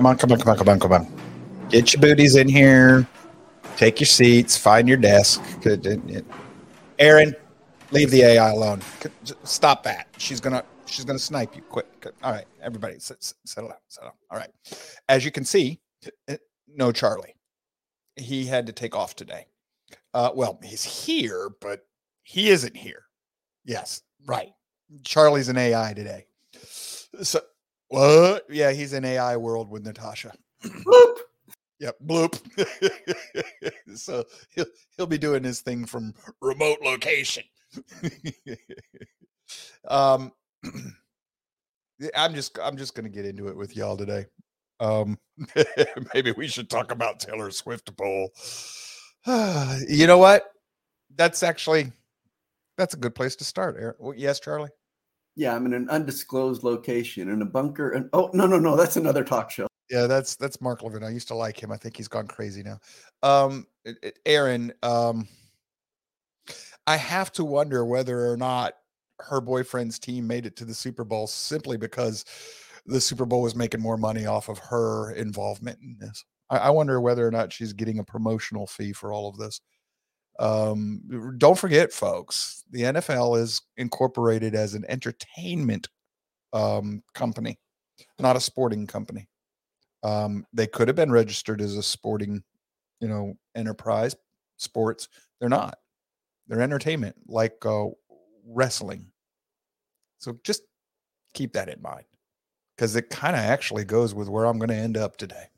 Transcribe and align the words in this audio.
Come 0.00 0.06
on, 0.06 0.16
come 0.16 0.32
on, 0.32 0.38
come 0.38 0.48
on, 0.48 0.56
come 0.56 0.68
on, 0.70 0.80
come 0.80 0.92
on. 0.92 1.68
Get 1.68 1.92
your 1.92 2.00
booties 2.00 2.34
in 2.34 2.48
here. 2.48 3.06
Take 3.76 4.00
your 4.00 4.06
seats. 4.06 4.56
Find 4.56 4.88
your 4.88 4.96
desk. 4.96 5.42
Aaron, 6.98 7.36
leave 7.90 8.10
the 8.10 8.22
AI 8.22 8.50
alone. 8.50 8.80
Stop 9.44 9.82
that. 9.82 10.06
She's 10.16 10.40
gonna 10.40 10.64
she's 10.86 11.04
gonna 11.04 11.18
snipe 11.18 11.54
you. 11.54 11.60
Quick. 11.60 11.86
All 12.22 12.32
right, 12.32 12.46
everybody, 12.62 12.98
settle 12.98 13.68
down. 13.68 13.76
Settle 13.88 14.08
down. 14.08 14.16
All 14.30 14.38
right. 14.38 14.48
As 15.10 15.22
you 15.22 15.30
can 15.30 15.44
see, 15.44 15.78
eh, 16.28 16.38
no 16.66 16.92
Charlie. 16.92 17.34
He 18.16 18.46
had 18.46 18.66
to 18.68 18.72
take 18.72 18.96
off 18.96 19.14
today. 19.14 19.48
Uh, 20.14 20.30
well, 20.34 20.58
he's 20.64 20.82
here, 20.82 21.50
but 21.60 21.84
he 22.22 22.48
isn't 22.48 22.74
here. 22.74 23.02
Yes, 23.66 24.00
right. 24.24 24.52
Charlie's 25.04 25.50
an 25.50 25.58
AI 25.58 25.92
today. 25.92 26.24
So 27.22 27.40
what? 27.90 28.46
Yeah, 28.48 28.70
he's 28.72 28.92
in 28.92 29.04
AI 29.04 29.36
world 29.36 29.68
with 29.68 29.84
Natasha. 29.84 30.32
Bloop. 30.64 31.16
Yep, 31.80 31.96
bloop. 32.06 32.38
so 33.96 34.24
he'll 34.54 34.66
he'll 34.96 35.06
be 35.06 35.18
doing 35.18 35.42
his 35.42 35.60
thing 35.60 35.84
from 35.86 36.14
remote 36.40 36.78
location. 36.82 37.42
um 39.88 40.32
I'm 42.14 42.34
just 42.34 42.58
I'm 42.62 42.76
just 42.76 42.94
gonna 42.94 43.08
get 43.08 43.24
into 43.24 43.48
it 43.48 43.56
with 43.56 43.76
y'all 43.76 43.96
today. 43.96 44.26
Um 44.78 45.18
maybe 46.14 46.32
we 46.32 46.46
should 46.46 46.70
talk 46.70 46.92
about 46.92 47.18
Taylor 47.18 47.50
Swift 47.50 47.96
bowl. 47.96 48.30
you 49.26 50.06
know 50.06 50.18
what? 50.18 50.44
That's 51.16 51.42
actually 51.42 51.92
that's 52.78 52.94
a 52.94 52.98
good 52.98 53.16
place 53.16 53.36
to 53.36 53.44
start. 53.44 53.96
Yes, 54.16 54.38
Charlie. 54.38 54.70
Yeah, 55.40 55.56
I'm 55.56 55.64
in 55.64 55.72
an 55.72 55.88
undisclosed 55.88 56.64
location 56.64 57.30
in 57.30 57.40
a 57.40 57.46
bunker. 57.46 57.92
And 57.92 58.10
oh 58.12 58.28
no, 58.34 58.46
no, 58.46 58.58
no, 58.58 58.76
that's 58.76 58.98
another 58.98 59.24
talk 59.24 59.50
show. 59.50 59.66
Yeah, 59.88 60.06
that's 60.06 60.36
that's 60.36 60.60
Mark 60.60 60.82
Levin. 60.82 61.02
I 61.02 61.08
used 61.08 61.28
to 61.28 61.34
like 61.34 61.58
him. 61.58 61.72
I 61.72 61.78
think 61.78 61.96
he's 61.96 62.08
gone 62.08 62.26
crazy 62.28 62.62
now. 62.62 62.78
Um, 63.22 63.66
Aaron, 64.26 64.70
um, 64.82 65.26
I 66.86 66.98
have 66.98 67.32
to 67.32 67.44
wonder 67.46 67.86
whether 67.86 68.30
or 68.30 68.36
not 68.36 68.74
her 69.18 69.40
boyfriend's 69.40 69.98
team 69.98 70.26
made 70.26 70.44
it 70.44 70.56
to 70.56 70.66
the 70.66 70.74
Super 70.74 71.04
Bowl 71.04 71.26
simply 71.26 71.78
because 71.78 72.26
the 72.84 73.00
Super 73.00 73.24
Bowl 73.24 73.40
was 73.40 73.56
making 73.56 73.80
more 73.80 73.96
money 73.96 74.26
off 74.26 74.50
of 74.50 74.58
her 74.58 75.12
involvement 75.12 75.78
in 75.80 75.96
this. 75.98 76.22
I, 76.50 76.58
I 76.58 76.70
wonder 76.70 77.00
whether 77.00 77.26
or 77.26 77.30
not 77.30 77.50
she's 77.50 77.72
getting 77.72 77.98
a 77.98 78.04
promotional 78.04 78.66
fee 78.66 78.92
for 78.92 79.10
all 79.10 79.26
of 79.26 79.38
this. 79.38 79.62
Um, 80.38 81.34
don't 81.38 81.58
forget, 81.58 81.92
folks, 81.92 82.64
the 82.70 82.82
NFL 82.82 83.38
is 83.38 83.60
incorporated 83.76 84.54
as 84.54 84.74
an 84.74 84.84
entertainment 84.88 85.88
um, 86.52 87.02
company, 87.14 87.58
not 88.18 88.36
a 88.36 88.40
sporting 88.40 88.86
company. 88.86 89.28
Um, 90.02 90.46
they 90.52 90.66
could 90.66 90.88
have 90.88 90.96
been 90.96 91.12
registered 91.12 91.60
as 91.60 91.76
a 91.76 91.82
sporting, 91.82 92.42
you 93.00 93.08
know, 93.08 93.34
enterprise 93.54 94.16
sports. 94.56 95.08
They're 95.38 95.48
not. 95.48 95.76
They're 96.48 96.62
entertainment, 96.62 97.16
like 97.26 97.54
uh, 97.64 97.86
wrestling. 98.46 99.06
So 100.18 100.38
just 100.44 100.62
keep 101.34 101.52
that 101.52 101.68
in 101.68 101.80
mind 101.82 102.04
because 102.76 102.96
it 102.96 103.10
kind 103.10 103.36
of 103.36 103.42
actually 103.42 103.84
goes 103.84 104.14
with 104.14 104.28
where 104.28 104.46
I'm 104.46 104.58
going 104.58 104.70
to 104.70 104.74
end 104.74 104.96
up 104.96 105.16
today. 105.16 105.48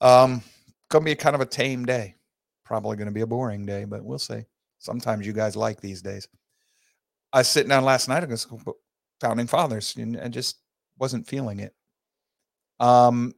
Um, 0.00 0.42
going 0.90 1.04
to 1.04 1.10
be 1.10 1.14
kind 1.14 1.34
of 1.34 1.42
a 1.42 1.46
tame 1.46 1.84
day 1.84 2.14
probably 2.70 2.96
going 2.96 3.08
to 3.08 3.12
be 3.12 3.22
a 3.22 3.26
boring 3.26 3.66
day, 3.66 3.84
but 3.84 4.04
we'll 4.04 4.16
see. 4.16 4.44
Sometimes 4.78 5.26
you 5.26 5.32
guys 5.32 5.56
like 5.56 5.80
these 5.80 6.02
days. 6.02 6.28
I 7.32 7.38
was 7.38 7.48
sitting 7.48 7.68
down 7.68 7.84
last 7.84 8.08
night 8.08 8.22
and 8.22 8.38
founding 9.20 9.48
fathers 9.48 9.96
and, 9.96 10.32
just 10.32 10.60
wasn't 10.96 11.26
feeling 11.26 11.58
it. 11.58 11.74
Um, 12.78 13.34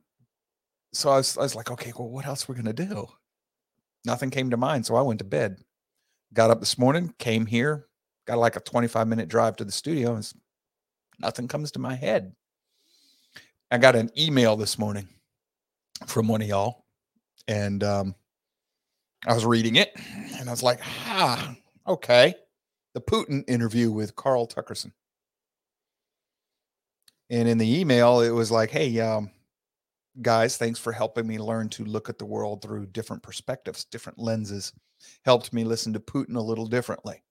so 0.93 1.09
I 1.09 1.17
was, 1.17 1.39
I 1.39 1.41
was 1.41 1.55
like, 1.55 1.71
okay, 1.71 1.95
well, 1.99 2.11
what 2.11 2.27
else 2.27 2.47
we're 2.47 2.57
we 2.57 2.63
going 2.63 2.77
to 2.77 2.85
do? 2.85 3.07
Nothing 4.05 4.29
came 4.29 4.51
to 4.51 4.59
mind. 4.59 4.85
So 4.85 4.97
I 4.97 5.01
went 5.01 5.21
to 5.21 5.25
bed, 5.25 5.57
got 6.35 6.51
up 6.51 6.61
this 6.61 6.77
morning, 6.77 7.15
came 7.19 7.47
here, 7.47 7.87
got 8.27 8.37
like 8.37 8.57
a 8.57 8.61
25 8.61 9.09
minute 9.09 9.31
drive 9.31 9.57
to 9.57 9.65
the 9.65 9.73
studio 9.73 10.15
and 10.15 10.31
nothing 11.21 11.49
comes 11.49 11.73
to 11.73 11.79
my 11.79 11.95
head. 11.95 12.35
I 13.71 13.79
got 13.79 13.97
an 13.97 14.11
email 14.19 14.59
this 14.59 14.79
morning 14.79 15.09
from 16.07 16.29
one 16.29 16.43
of 16.43 16.49
y'all 16.49 16.85
and, 17.49 17.83
um, 17.83 18.15
I 19.27 19.35
was 19.35 19.47
reading 19.47 19.77
it 19.77 19.93
and 20.39 20.49
I 20.49 20.53
was 20.53 20.63
like, 20.63 20.81
ah, 20.85 21.55
okay. 21.87 22.35
The 22.95 23.01
Putin 23.01 23.45
interview 23.49 23.91
with 23.91 24.17
Carl 24.17 24.47
Tuckerson. 24.47 24.93
And 27.31 27.49
in 27.49 27.57
the 27.57 27.81
email, 27.81 28.21
it 28.21 28.31
was 28.31 28.51
like, 28.51 28.71
hey, 28.71 29.01
um, 29.01 29.31
guys, 30.21 30.57
thanks 30.57 30.79
for 30.79 30.93
helping 30.93 31.27
me 31.27 31.39
learn 31.39 31.69
to 31.71 31.85
look 31.85 32.09
at 32.09 32.19
the 32.19 32.27
world 32.27 32.61
through 32.61 32.87
different 32.87 33.23
perspectives, 33.23 33.85
different 33.85 34.19
lenses. 34.19 34.73
Helped 35.25 35.53
me 35.53 35.65
listen 35.65 35.93
to 35.93 36.01
Putin 36.01 36.37
a 36.37 36.41
little 36.41 36.67
differently. 36.67 37.23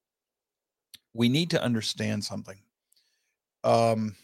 We 1.13 1.29
need 1.29 1.49
to 1.51 1.61
understand 1.61 2.23
something. 2.23 2.57
Um, 3.63 4.15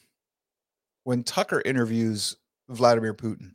when 1.04 1.24
Tucker 1.24 1.62
interviews 1.64 2.38
Vladimir 2.70 3.14
Putin, 3.14 3.52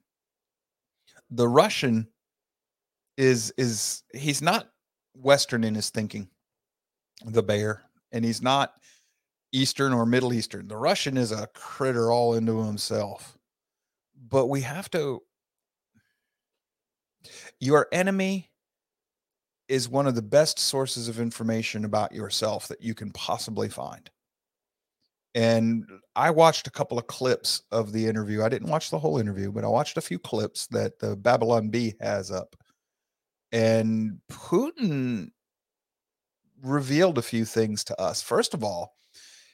the 1.31 1.49
Russian 1.49 2.07
is 3.17 3.53
is 3.57 4.03
he's 4.15 4.43
not 4.43 4.69
Western 5.15 5.65
in 5.65 5.75
his 5.75 5.91
thinking, 5.91 6.29
the 7.25 7.43
bear, 7.43 7.83
and 8.13 8.25
he's 8.25 8.43
not 8.43 8.75
Eastern 9.53 9.93
or 9.93 10.07
Middle 10.07 10.33
Eastern. 10.33 10.69
The 10.69 10.77
Russian 10.77 11.17
is 11.17 11.33
a 11.33 11.49
critter 11.55 12.11
all 12.11 12.35
into 12.35 12.63
himself. 12.63 13.37
But 14.29 14.47
we 14.47 14.63
have 14.63 14.91
to. 14.93 15.23
Your 17.61 17.87
enemy 17.93 18.51
is 19.69 19.89
one 19.89 20.07
of 20.07 20.15
the 20.15 20.23
best 20.23 20.59
sources 20.59 21.09
of 21.09 21.21
information 21.21 21.85
about 21.85 22.13
yourself 22.13 22.69
that 22.69 22.83
you 22.83 22.95
can 22.95 23.11
possibly 23.13 23.69
find. 23.69 24.11
And 25.35 25.87
I 26.15 26.31
watched 26.31 26.67
a 26.67 26.71
couple 26.71 26.99
of 26.99 27.07
clips 27.07 27.63
of 27.71 27.93
the 27.93 28.07
interview. 28.07 28.43
I 28.43 28.49
didn't 28.49 28.69
watch 28.69 28.91
the 28.91 28.99
whole 28.99 29.19
interview, 29.19 29.51
but 29.51 29.65
I 29.65 29.69
watched 29.69 29.97
a 29.97 30.03
few 30.03 30.19
clips 30.19 30.67
that 30.69 30.99
the 30.99 31.17
Babylon 31.17 31.69
Bee 31.69 31.95
has 32.01 32.31
up. 32.31 32.55
And 33.53 34.19
Putin 34.31 35.31
revealed 36.63 37.19
a 37.19 37.23
few 37.23 37.45
things 37.45 37.85
to 37.85 38.01
us. 38.01 38.23
First 38.23 38.55
of 38.55 38.65
all, 38.65 38.97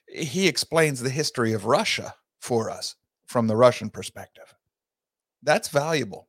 he 0.06 0.46
explains 0.46 1.00
the 1.00 1.10
history 1.10 1.52
of 1.52 1.66
Russia 1.66 2.14
for 2.40 2.70
us 2.70 2.94
from 3.26 3.46
the 3.46 3.56
Russian 3.56 3.90
perspective. 3.90 4.54
That's 5.42 5.68
valuable 5.68 6.28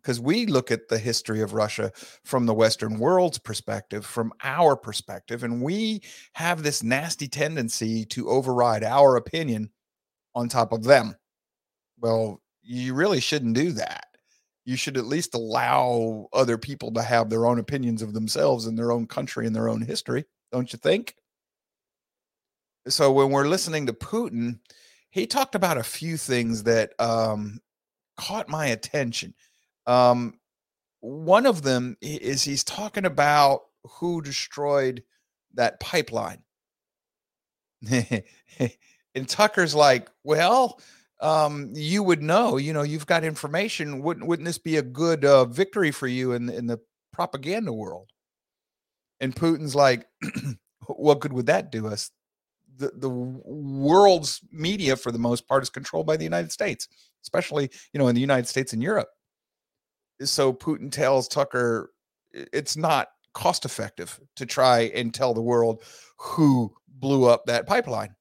because 0.00 0.20
we 0.20 0.46
look 0.46 0.70
at 0.70 0.88
the 0.88 0.98
history 0.98 1.42
of 1.42 1.52
Russia 1.52 1.92
from 2.24 2.46
the 2.46 2.54
Western 2.54 2.98
world's 2.98 3.38
perspective, 3.38 4.06
from 4.06 4.32
our 4.42 4.76
perspective, 4.76 5.44
and 5.44 5.62
we 5.62 6.02
have 6.34 6.62
this 6.62 6.82
nasty 6.82 7.28
tendency 7.28 8.04
to 8.06 8.30
override 8.30 8.82
our 8.82 9.16
opinion 9.16 9.70
on 10.34 10.48
top 10.48 10.72
of 10.72 10.84
them. 10.84 11.14
Well, 12.00 12.40
you 12.62 12.94
really 12.94 13.20
shouldn't 13.20 13.54
do 13.54 13.72
that 13.72 14.06
you 14.70 14.76
should 14.76 14.96
at 14.96 15.04
least 15.04 15.34
allow 15.34 16.28
other 16.32 16.56
people 16.56 16.92
to 16.92 17.02
have 17.02 17.28
their 17.28 17.44
own 17.44 17.58
opinions 17.58 18.02
of 18.02 18.14
themselves 18.14 18.66
and 18.66 18.78
their 18.78 18.92
own 18.92 19.04
country 19.04 19.44
and 19.44 19.54
their 19.54 19.68
own 19.68 19.82
history, 19.82 20.24
don't 20.52 20.72
you 20.72 20.78
think? 20.78 21.16
So 22.86 23.10
when 23.10 23.30
we're 23.30 23.48
listening 23.48 23.86
to 23.86 23.92
Putin, 23.92 24.60
he 25.10 25.26
talked 25.26 25.56
about 25.56 25.76
a 25.76 25.82
few 25.82 26.16
things 26.16 26.62
that 26.62 26.92
um, 27.00 27.58
caught 28.16 28.48
my 28.48 28.66
attention. 28.66 29.34
Um, 29.88 30.38
one 31.00 31.46
of 31.46 31.62
them 31.62 31.96
is 32.00 32.44
he's 32.44 32.62
talking 32.62 33.06
about 33.06 33.62
who 33.98 34.22
destroyed 34.22 35.02
that 35.54 35.80
pipeline. 35.80 36.44
and 37.90 39.28
Tucker's 39.28 39.74
like, 39.74 40.08
well, 40.22 40.80
um, 41.20 41.70
you 41.74 42.02
would 42.02 42.22
know, 42.22 42.56
you 42.56 42.72
know, 42.72 42.82
you've 42.82 43.06
got 43.06 43.24
information. 43.24 44.02
Wouldn't 44.02 44.26
wouldn't 44.26 44.46
this 44.46 44.58
be 44.58 44.76
a 44.76 44.82
good 44.82 45.24
uh, 45.24 45.44
victory 45.44 45.90
for 45.90 46.06
you 46.06 46.32
in 46.32 46.48
in 46.48 46.66
the 46.66 46.78
propaganda 47.12 47.72
world? 47.72 48.10
And 49.20 49.36
Putin's 49.36 49.74
like, 49.74 50.06
what 50.86 51.20
good 51.20 51.32
would 51.32 51.46
that 51.46 51.70
do 51.70 51.86
us? 51.86 52.10
The 52.78 52.92
the 52.94 53.10
world's 53.10 54.40
media, 54.50 54.96
for 54.96 55.12
the 55.12 55.18
most 55.18 55.46
part, 55.46 55.62
is 55.62 55.70
controlled 55.70 56.06
by 56.06 56.16
the 56.16 56.24
United 56.24 56.52
States, 56.52 56.88
especially 57.22 57.70
you 57.92 57.98
know 57.98 58.08
in 58.08 58.14
the 58.14 58.20
United 58.20 58.48
States 58.48 58.72
and 58.72 58.82
Europe. 58.82 59.08
So 60.22 60.52
Putin 60.52 60.90
tells 60.90 61.28
Tucker 61.28 61.92
it's 62.32 62.76
not 62.76 63.08
cost 63.34 63.64
effective 63.64 64.18
to 64.36 64.46
try 64.46 64.90
and 64.94 65.12
tell 65.12 65.34
the 65.34 65.42
world 65.42 65.82
who 66.16 66.74
blew 66.88 67.26
up 67.26 67.46
that 67.46 67.66
pipeline. 67.66 68.14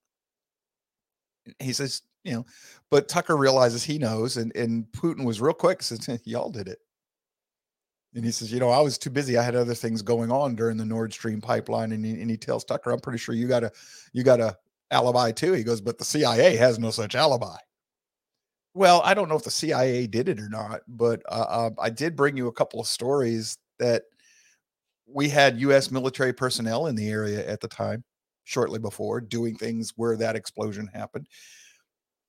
He 1.59 1.73
says, 1.73 2.01
you 2.29 2.35
know, 2.35 2.45
but 2.91 3.09
Tucker 3.09 3.35
realizes 3.37 3.83
he 3.83 3.97
knows, 3.97 4.37
and 4.37 4.55
and 4.55 4.85
Putin 4.91 5.25
was 5.25 5.41
real 5.41 5.53
quick 5.53 5.81
says, 5.83 6.07
"Y'all 6.25 6.49
did 6.49 6.67
it." 6.67 6.79
And 8.15 8.25
he 8.25 8.31
says, 8.31 8.51
"You 8.51 8.59
know, 8.59 8.69
I 8.69 8.81
was 8.81 8.97
too 8.97 9.09
busy. 9.09 9.37
I 9.37 9.43
had 9.43 9.55
other 9.55 9.75
things 9.75 10.01
going 10.01 10.31
on 10.31 10.55
during 10.55 10.77
the 10.77 10.85
Nord 10.85 11.13
Stream 11.13 11.41
pipeline." 11.41 11.91
And 11.91 12.05
he, 12.05 12.11
and 12.21 12.29
he 12.29 12.37
tells 12.37 12.63
Tucker, 12.63 12.91
"I'm 12.91 12.99
pretty 12.99 13.19
sure 13.19 13.35
you 13.35 13.47
got 13.47 13.63
a 13.63 13.71
you 14.13 14.23
got 14.23 14.39
a 14.39 14.57
alibi 14.91 15.31
too." 15.31 15.53
He 15.53 15.63
goes, 15.63 15.81
"But 15.81 15.97
the 15.97 16.05
CIA 16.05 16.55
has 16.57 16.79
no 16.79 16.91
such 16.91 17.15
alibi." 17.15 17.57
Well, 18.73 19.01
I 19.03 19.13
don't 19.13 19.29
know 19.29 19.35
if 19.35 19.43
the 19.43 19.51
CIA 19.51 20.07
did 20.07 20.29
it 20.29 20.39
or 20.39 20.49
not, 20.49 20.81
but 20.87 21.21
uh, 21.29 21.45
uh, 21.49 21.69
I 21.79 21.89
did 21.89 22.15
bring 22.15 22.37
you 22.37 22.47
a 22.47 22.53
couple 22.53 22.79
of 22.79 22.87
stories 22.87 23.57
that 23.79 24.03
we 25.07 25.29
had 25.29 25.59
U.S. 25.61 25.91
military 25.91 26.33
personnel 26.33 26.87
in 26.87 26.95
the 26.95 27.09
area 27.09 27.47
at 27.47 27.61
the 27.61 27.67
time, 27.67 28.03
shortly 28.43 28.79
before, 28.79 29.21
doing 29.21 29.55
things 29.55 29.93
where 29.95 30.15
that 30.17 30.35
explosion 30.35 30.87
happened. 30.93 31.27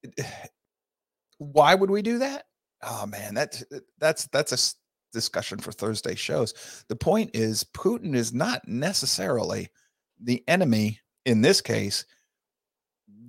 Why 1.38 1.75
would 1.75 1.91
we 1.91 2.02
do 2.02 2.19
that? 2.19 2.44
Oh 2.82 3.06
man, 3.06 3.35
that's 3.35 3.64
that's 3.99 4.26
that's 4.29 4.52
a 4.52 4.75
discussion 5.12 5.58
for 5.58 5.73
Thursday 5.73 6.14
shows. 6.14 6.85
The 6.88 6.97
point 6.97 7.31
is, 7.35 7.64
Putin 7.64 8.14
is 8.14 8.32
not 8.32 8.67
necessarily 8.67 9.69
the 10.23 10.43
enemy 10.49 11.00
in 11.25 11.41
this 11.41 11.61
case 11.61 12.05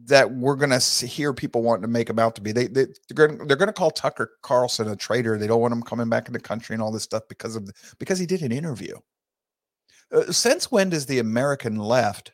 that 0.05 0.31
we're 0.31 0.55
going 0.55 0.77
to 0.77 1.07
hear 1.07 1.33
people 1.33 1.61
wanting 1.61 1.83
to 1.83 1.87
make 1.87 2.09
him 2.09 2.19
out 2.19 2.35
to 2.35 2.41
be. 2.41 2.51
They, 2.51 2.67
they 2.67 2.87
they're 3.09 3.27
going 3.27 3.47
they're 3.47 3.57
going 3.57 3.67
to 3.67 3.73
call 3.73 3.91
Tucker 3.91 4.31
Carlson 4.41 4.89
a 4.89 4.95
traitor. 4.95 5.37
They 5.37 5.47
don't 5.47 5.61
want 5.61 5.73
him 5.73 5.83
coming 5.83 6.09
back 6.09 6.27
in 6.27 6.33
the 6.33 6.39
country 6.39 6.73
and 6.73 6.81
all 6.81 6.91
this 6.91 7.03
stuff 7.03 7.23
because 7.29 7.55
of 7.55 7.65
the, 7.65 7.73
because 7.99 8.19
he 8.19 8.25
did 8.25 8.41
an 8.41 8.51
interview. 8.51 8.95
Uh, 10.11 10.31
since 10.31 10.71
when 10.71 10.89
does 10.89 11.05
the 11.05 11.19
American 11.19 11.77
left? 11.77 12.33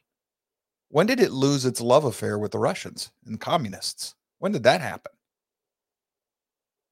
When 0.90 1.06
did 1.06 1.20
it 1.20 1.32
lose 1.32 1.66
its 1.66 1.82
love 1.82 2.06
affair 2.06 2.40
with 2.40 2.52
the 2.52 2.60
Russians 2.60 3.12
and 3.26 3.40
communists? 3.40 4.16
When 4.40 4.52
did 4.52 4.64
that 4.64 4.82
happen? 4.82 5.12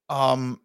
Um, 0.10 0.62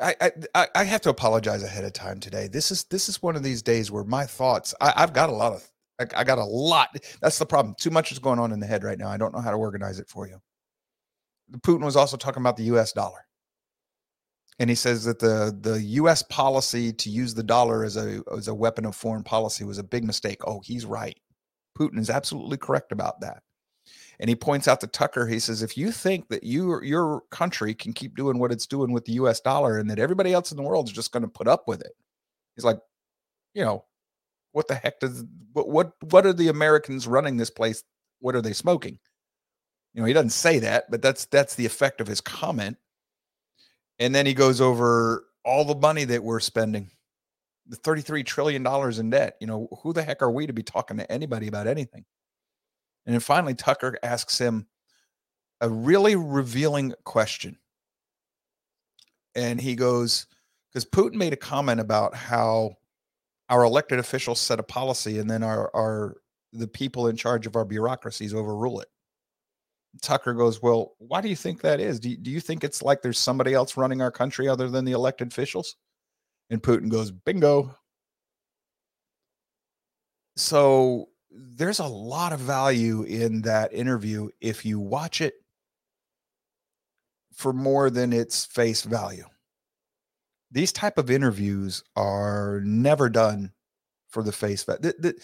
I, 0.00 0.32
I 0.54 0.68
I 0.74 0.84
have 0.84 1.00
to 1.02 1.10
apologize 1.10 1.62
ahead 1.62 1.84
of 1.84 1.92
time 1.92 2.20
today. 2.20 2.48
This 2.48 2.70
is 2.70 2.84
this 2.84 3.08
is 3.08 3.22
one 3.22 3.36
of 3.36 3.42
these 3.42 3.62
days 3.62 3.90
where 3.90 4.04
my 4.04 4.24
thoughts. 4.26 4.74
I, 4.80 4.92
have 5.00 5.12
got 5.12 5.30
a 5.30 5.32
lot 5.32 5.52
of. 5.52 5.68
I, 6.00 6.20
I 6.20 6.24
got 6.24 6.38
a 6.38 6.44
lot. 6.44 6.88
That's 7.20 7.38
the 7.38 7.46
problem. 7.46 7.74
Too 7.78 7.90
much 7.90 8.12
is 8.12 8.18
going 8.18 8.38
on 8.38 8.52
in 8.52 8.60
the 8.60 8.66
head 8.66 8.84
right 8.84 8.98
now. 8.98 9.08
I 9.08 9.16
don't 9.16 9.34
know 9.34 9.40
how 9.40 9.50
to 9.50 9.56
organize 9.56 9.98
it 9.98 10.08
for 10.08 10.26
you. 10.26 10.38
Putin 11.60 11.84
was 11.84 11.96
also 11.96 12.16
talking 12.16 12.42
about 12.42 12.56
the 12.56 12.64
U.S. 12.64 12.92
dollar, 12.92 13.26
and 14.58 14.68
he 14.68 14.76
says 14.76 15.04
that 15.04 15.18
the 15.18 15.56
the 15.58 15.80
U.S. 15.82 16.22
policy 16.22 16.92
to 16.92 17.10
use 17.10 17.34
the 17.34 17.42
dollar 17.42 17.84
as 17.84 17.96
a 17.96 18.22
as 18.36 18.48
a 18.48 18.54
weapon 18.54 18.84
of 18.84 18.94
foreign 18.96 19.22
policy 19.22 19.64
was 19.64 19.78
a 19.78 19.84
big 19.84 20.04
mistake. 20.04 20.38
Oh, 20.46 20.60
he's 20.64 20.84
right. 20.84 21.18
Putin 21.76 21.98
is 21.98 22.10
absolutely 22.10 22.56
correct 22.56 22.92
about 22.92 23.20
that. 23.20 23.42
And 24.18 24.30
he 24.30 24.36
points 24.36 24.66
out 24.66 24.80
to 24.80 24.86
Tucker, 24.86 25.26
he 25.26 25.38
says, 25.38 25.62
if 25.62 25.76
you 25.76 25.92
think 25.92 26.28
that 26.28 26.42
you 26.42 26.82
your 26.82 27.22
country 27.30 27.74
can 27.74 27.92
keep 27.92 28.16
doing 28.16 28.38
what 28.38 28.50
it's 28.50 28.66
doing 28.66 28.92
with 28.92 29.04
the 29.04 29.12
US 29.12 29.40
dollar 29.40 29.78
and 29.78 29.90
that 29.90 29.98
everybody 29.98 30.32
else 30.32 30.50
in 30.50 30.56
the 30.56 30.62
world 30.62 30.88
is 30.88 30.94
just 30.94 31.12
going 31.12 31.22
to 31.22 31.28
put 31.28 31.48
up 31.48 31.68
with 31.68 31.82
it, 31.82 31.92
he's 32.54 32.64
like, 32.64 32.78
you 33.54 33.62
know, 33.62 33.84
what 34.52 34.68
the 34.68 34.74
heck 34.74 35.00
does 35.00 35.24
what 35.52 35.68
what 35.68 35.92
what 36.10 36.24
are 36.24 36.32
the 36.32 36.48
Americans 36.48 37.06
running 37.06 37.36
this 37.36 37.50
place? 37.50 37.84
What 38.20 38.34
are 38.34 38.42
they 38.42 38.54
smoking? 38.54 38.98
You 39.92 40.00
know, 40.00 40.06
he 40.06 40.14
doesn't 40.14 40.30
say 40.30 40.58
that, 40.60 40.90
but 40.90 41.02
that's 41.02 41.26
that's 41.26 41.54
the 41.54 41.66
effect 41.66 42.00
of 42.00 42.06
his 42.06 42.20
comment. 42.20 42.78
And 43.98 44.14
then 44.14 44.26
he 44.26 44.34
goes 44.34 44.60
over 44.60 45.24
all 45.44 45.64
the 45.64 45.74
money 45.74 46.04
that 46.04 46.22
we're 46.22 46.40
spending. 46.40 46.90
The 47.68 47.76
33 47.76 48.22
trillion 48.22 48.62
dollars 48.62 48.98
in 48.98 49.10
debt. 49.10 49.36
You 49.40 49.46
know, 49.46 49.68
who 49.82 49.92
the 49.92 50.02
heck 50.02 50.22
are 50.22 50.30
we 50.30 50.46
to 50.46 50.52
be 50.52 50.62
talking 50.62 50.96
to 50.98 51.10
anybody 51.10 51.48
about 51.48 51.66
anything? 51.66 52.04
And 53.06 53.14
then 53.14 53.20
finally, 53.20 53.54
Tucker 53.54 53.98
asks 54.02 54.38
him 54.38 54.66
a 55.60 55.68
really 55.68 56.16
revealing 56.16 56.94
question. 57.04 57.58
And 59.34 59.60
he 59.60 59.74
goes, 59.74 60.26
because 60.72 60.84
Putin 60.84 61.14
made 61.14 61.32
a 61.32 61.36
comment 61.36 61.80
about 61.80 62.14
how 62.14 62.76
our 63.48 63.64
elected 63.64 63.98
officials 63.98 64.40
set 64.40 64.58
a 64.58 64.62
policy 64.62 65.18
and 65.18 65.30
then 65.30 65.42
our, 65.42 65.70
our 65.74 66.16
the 66.52 66.68
people 66.68 67.08
in 67.08 67.16
charge 67.16 67.46
of 67.46 67.56
our 67.56 67.64
bureaucracies 67.64 68.34
overrule 68.34 68.80
it. 68.80 68.88
Tucker 70.02 70.34
goes, 70.34 70.62
Well, 70.62 70.94
why 70.98 71.20
do 71.20 71.28
you 71.28 71.36
think 71.36 71.60
that 71.62 71.80
is? 71.80 72.00
Do 72.00 72.10
you, 72.10 72.16
do 72.16 72.30
you 72.30 72.40
think 72.40 72.64
it's 72.64 72.82
like 72.82 73.02
there's 73.02 73.18
somebody 73.18 73.54
else 73.54 73.76
running 73.76 74.02
our 74.02 74.10
country 74.10 74.48
other 74.48 74.68
than 74.68 74.84
the 74.84 74.92
elected 74.92 75.28
officials? 75.28 75.76
And 76.50 76.62
Putin 76.62 76.88
goes, 76.88 77.10
Bingo. 77.10 77.74
So 80.36 81.08
there's 81.30 81.80
a 81.80 81.86
lot 81.86 82.32
of 82.32 82.40
value 82.40 83.02
in 83.02 83.42
that 83.42 83.72
interview 83.72 84.28
if 84.40 84.64
you 84.64 84.78
watch 84.78 85.20
it 85.20 85.34
for 87.34 87.52
more 87.52 87.90
than 87.90 88.12
its 88.12 88.44
face 88.44 88.82
value. 88.82 89.26
These 90.50 90.72
type 90.72 90.98
of 90.98 91.10
interviews 91.10 91.82
are 91.96 92.60
never 92.64 93.08
done 93.08 93.52
for 94.08 94.22
the 94.22 94.32
face 94.32 94.62
value. 94.64 94.80
The, 94.80 94.94
the, 94.98 95.14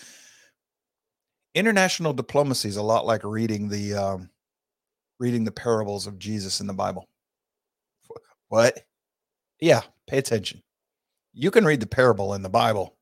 international 1.54 2.12
diplomacy 2.12 2.68
is 2.68 2.76
a 2.76 2.82
lot 2.82 3.06
like 3.06 3.24
reading 3.24 3.68
the 3.68 3.94
um, 3.94 4.30
reading 5.18 5.44
the 5.44 5.52
parables 5.52 6.06
of 6.06 6.18
Jesus 6.18 6.60
in 6.60 6.66
the 6.66 6.72
Bible. 6.72 7.08
What? 8.48 8.80
Yeah, 9.60 9.82
pay 10.06 10.18
attention. 10.18 10.62
You 11.32 11.50
can 11.50 11.64
read 11.64 11.80
the 11.80 11.86
parable 11.86 12.34
in 12.34 12.42
the 12.42 12.48
Bible 12.48 12.96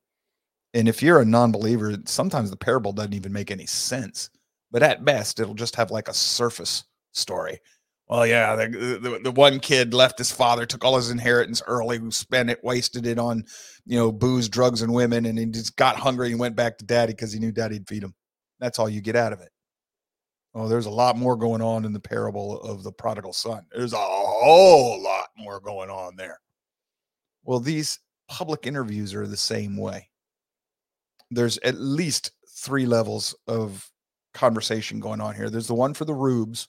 and 0.74 0.88
if 0.88 1.02
you're 1.02 1.20
a 1.20 1.24
non-believer, 1.24 1.96
sometimes 2.06 2.50
the 2.50 2.56
parable 2.56 2.92
doesn't 2.92 3.14
even 3.14 3.32
make 3.32 3.50
any 3.50 3.66
sense. 3.66 4.30
But 4.70 4.82
at 4.82 5.04
best, 5.04 5.40
it'll 5.40 5.54
just 5.54 5.74
have 5.76 5.90
like 5.90 6.08
a 6.08 6.14
surface 6.14 6.84
story. 7.12 7.58
Well, 8.06 8.26
yeah, 8.26 8.56
the, 8.56 8.98
the, 9.00 9.20
the 9.24 9.30
one 9.32 9.60
kid 9.60 9.94
left 9.94 10.18
his 10.18 10.32
father, 10.32 10.66
took 10.66 10.84
all 10.84 10.96
his 10.96 11.10
inheritance 11.10 11.62
early, 11.66 11.98
spent 12.10 12.50
it, 12.50 12.62
wasted 12.62 13.06
it 13.06 13.18
on, 13.18 13.44
you 13.86 13.96
know, 13.96 14.10
booze, 14.10 14.48
drugs, 14.48 14.82
and 14.82 14.92
women, 14.92 15.26
and 15.26 15.38
he 15.38 15.46
just 15.46 15.76
got 15.76 15.96
hungry 15.96 16.30
and 16.30 16.40
went 16.40 16.56
back 16.56 16.78
to 16.78 16.84
daddy 16.84 17.12
because 17.12 17.32
he 17.32 17.38
knew 17.38 17.52
daddy'd 17.52 17.88
feed 17.88 18.02
him. 18.02 18.14
That's 18.58 18.78
all 18.78 18.88
you 18.88 19.00
get 19.00 19.16
out 19.16 19.32
of 19.32 19.40
it. 19.40 19.50
Oh, 20.54 20.68
there's 20.68 20.86
a 20.86 20.90
lot 20.90 21.16
more 21.16 21.36
going 21.36 21.62
on 21.62 21.84
in 21.84 21.92
the 21.92 22.00
parable 22.00 22.60
of 22.62 22.82
the 22.82 22.90
prodigal 22.90 23.32
son. 23.32 23.64
There's 23.72 23.92
a 23.92 23.96
whole 23.98 25.00
lot 25.00 25.28
more 25.36 25.60
going 25.60 25.90
on 25.90 26.16
there. 26.16 26.40
Well, 27.44 27.60
these 27.60 28.00
public 28.30 28.66
interviews 28.66 29.14
are 29.14 29.26
the 29.26 29.36
same 29.36 29.76
way 29.76 30.10
there's 31.30 31.58
at 31.58 31.78
least 31.78 32.32
three 32.48 32.86
levels 32.86 33.34
of 33.46 33.88
conversation 34.34 35.00
going 35.00 35.20
on 35.20 35.34
here. 35.34 35.50
There's 35.50 35.66
the 35.66 35.74
one 35.74 35.94
for 35.94 36.04
the 36.04 36.14
rubes, 36.14 36.68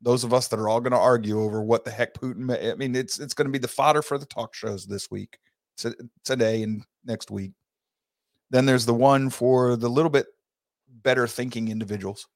those 0.00 0.24
of 0.24 0.32
us 0.32 0.48
that 0.48 0.58
are 0.60 0.68
all 0.68 0.80
going 0.80 0.92
to 0.92 0.98
argue 0.98 1.40
over 1.40 1.62
what 1.62 1.84
the 1.84 1.90
heck 1.90 2.14
Putin. 2.14 2.72
I 2.72 2.74
mean, 2.76 2.94
it's 2.94 3.18
it's 3.18 3.34
going 3.34 3.46
to 3.46 3.52
be 3.52 3.58
the 3.58 3.68
fodder 3.68 4.02
for 4.02 4.18
the 4.18 4.26
talk 4.26 4.54
shows 4.54 4.86
this 4.86 5.10
week, 5.10 5.38
today 6.24 6.62
and 6.62 6.84
next 7.04 7.30
week. 7.30 7.52
Then 8.50 8.66
there's 8.66 8.86
the 8.86 8.94
one 8.94 9.30
for 9.30 9.76
the 9.76 9.90
little 9.90 10.10
bit 10.10 10.26
better 11.02 11.26
thinking 11.26 11.68
individuals 11.68 12.28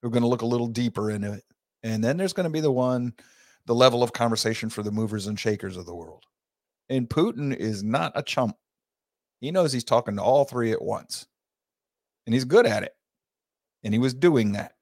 who 0.00 0.08
are 0.08 0.10
going 0.10 0.22
to 0.22 0.28
look 0.28 0.42
a 0.42 0.46
little 0.46 0.66
deeper 0.66 1.10
into 1.10 1.32
it, 1.32 1.44
and 1.82 2.02
then 2.02 2.16
there's 2.16 2.32
going 2.32 2.44
to 2.44 2.50
be 2.50 2.60
the 2.60 2.72
one, 2.72 3.12
the 3.66 3.74
level 3.74 4.02
of 4.02 4.12
conversation 4.12 4.68
for 4.68 4.82
the 4.82 4.90
movers 4.90 5.28
and 5.28 5.38
shakers 5.38 5.76
of 5.76 5.86
the 5.86 5.94
world. 5.94 6.24
And 6.88 7.08
Putin 7.08 7.54
is 7.54 7.82
not 7.82 8.12
a 8.14 8.22
chump. 8.22 8.56
He 9.40 9.50
knows 9.50 9.72
he's 9.72 9.84
talking 9.84 10.16
to 10.16 10.22
all 10.22 10.44
three 10.44 10.72
at 10.72 10.82
once. 10.82 11.26
And 12.26 12.34
he's 12.34 12.44
good 12.44 12.66
at 12.66 12.82
it. 12.82 12.94
And 13.84 13.94
he 13.94 13.98
was 13.98 14.14
doing 14.14 14.52
that. 14.52 14.72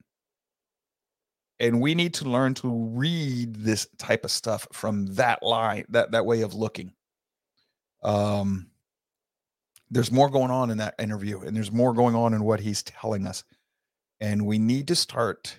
And 1.58 1.80
we 1.80 1.94
need 1.94 2.14
to 2.14 2.28
learn 2.28 2.54
to 2.54 2.68
read 2.68 3.54
this 3.56 3.88
type 3.98 4.24
of 4.24 4.30
stuff 4.30 4.66
from 4.72 5.06
that 5.14 5.42
line, 5.42 5.84
that 5.90 6.12
that 6.12 6.26
way 6.26 6.42
of 6.42 6.54
looking. 6.54 6.92
Um 8.02 8.70
there's 9.90 10.10
more 10.10 10.28
going 10.28 10.50
on 10.50 10.70
in 10.70 10.78
that 10.78 10.96
interview 10.98 11.40
and 11.40 11.56
there's 11.56 11.70
more 11.70 11.94
going 11.94 12.16
on 12.16 12.34
in 12.34 12.42
what 12.42 12.60
he's 12.60 12.82
telling 12.82 13.26
us. 13.26 13.44
And 14.20 14.44
we 14.44 14.58
need 14.58 14.88
to 14.88 14.96
start 14.96 15.56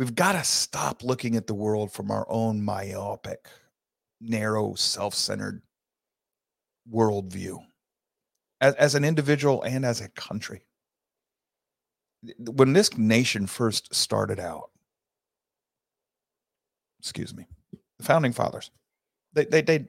we've 0.00 0.14
got 0.14 0.32
to 0.32 0.42
stop 0.42 1.04
looking 1.04 1.36
at 1.36 1.46
the 1.46 1.54
world 1.54 1.92
from 1.92 2.10
our 2.10 2.26
own 2.30 2.62
myopic, 2.62 3.46
narrow, 4.20 4.74
self-centered 4.74 5.62
worldview 6.92 7.58
as, 8.60 8.74
as 8.74 8.94
an 8.94 9.04
individual 9.04 9.62
and 9.62 9.84
as 9.84 10.00
a 10.00 10.08
country. 10.10 10.62
When 12.38 12.72
this 12.72 12.96
nation 12.98 13.46
first 13.46 13.94
started 13.94 14.38
out, 14.38 14.70
excuse 16.98 17.34
me, 17.34 17.46
the 17.98 18.04
founding 18.04 18.32
fathers, 18.32 18.70
they, 19.32 19.46
they, 19.46 19.62
they, 19.62 19.88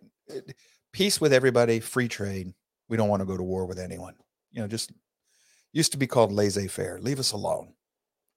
peace 0.94 1.20
with 1.20 1.34
everybody, 1.34 1.80
free 1.80 2.08
trade. 2.08 2.54
We 2.88 2.98
don't 2.98 3.10
want 3.10 3.22
to 3.22 3.26
go 3.26 3.38
to 3.38 3.44
war 3.44 3.66
with 3.66 3.80
anyone. 3.80 4.16
You 4.52 4.62
know, 4.62 4.68
just 4.68 4.92
used 5.74 5.92
to 5.94 5.98
be 5.98 6.08
called 6.08 6.32
laissez 6.32 6.68
faire. 6.68 7.00
Leave 7.02 7.20
us 7.20 7.32
alone. 7.32 7.74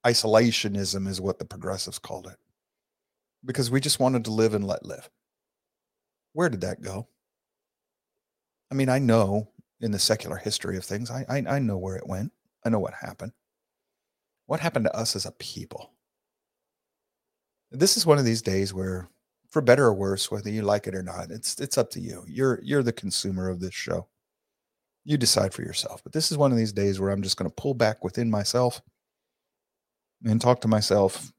Isolationism 0.06 1.08
is 1.08 1.20
what 1.20 1.38
the 1.38 1.44
progressives 1.44 1.98
called 1.98 2.26
it 2.26 2.36
because 3.44 3.70
we 3.70 3.80
just 3.80 4.00
wanted 4.00 4.24
to 4.24 4.32
live 4.32 4.54
and 4.54 4.66
let 4.66 4.84
live. 4.84 5.08
Where 6.34 6.48
did 6.50 6.60
that 6.60 6.82
go? 6.82 7.08
I 8.70 8.74
mean, 8.74 8.88
I 8.88 8.98
know 8.98 9.48
in 9.80 9.92
the 9.92 9.98
secular 9.98 10.36
history 10.36 10.76
of 10.76 10.84
things, 10.84 11.10
I, 11.10 11.24
I, 11.28 11.56
I 11.56 11.58
know 11.60 11.78
where 11.78 11.96
it 11.96 12.06
went. 12.06 12.32
I 12.64 12.68
know 12.70 12.80
what 12.80 12.94
happened. 12.94 13.32
What 14.46 14.60
happened 14.60 14.86
to 14.86 14.96
us 14.96 15.16
as 15.16 15.26
a 15.26 15.32
people? 15.32 15.92
This 17.70 17.96
is 17.96 18.04
one 18.04 18.18
of 18.18 18.24
these 18.24 18.42
days 18.42 18.74
where, 18.74 19.08
for 19.48 19.62
better 19.62 19.84
or 19.86 19.94
worse, 19.94 20.30
whether 20.30 20.50
you 20.50 20.62
like 20.62 20.86
it 20.86 20.94
or 20.94 21.02
not, 21.02 21.30
it's 21.30 21.58
it's 21.60 21.78
up 21.78 21.90
to 21.90 22.00
you. 22.00 22.24
You're 22.26 22.60
you're 22.62 22.82
the 22.82 22.92
consumer 22.92 23.48
of 23.48 23.60
this 23.60 23.74
show. 23.74 24.08
You 25.04 25.16
decide 25.16 25.54
for 25.54 25.62
yourself. 25.62 26.02
But 26.02 26.12
this 26.12 26.32
is 26.32 26.38
one 26.38 26.50
of 26.50 26.58
these 26.58 26.72
days 26.72 26.98
where 26.98 27.10
I'm 27.10 27.22
just 27.22 27.36
going 27.36 27.50
to 27.50 27.54
pull 27.54 27.74
back 27.74 28.02
within 28.02 28.30
myself 28.30 28.80
and 30.24 30.40
talk 30.40 30.60
to 30.62 30.68
myself. 30.68 31.32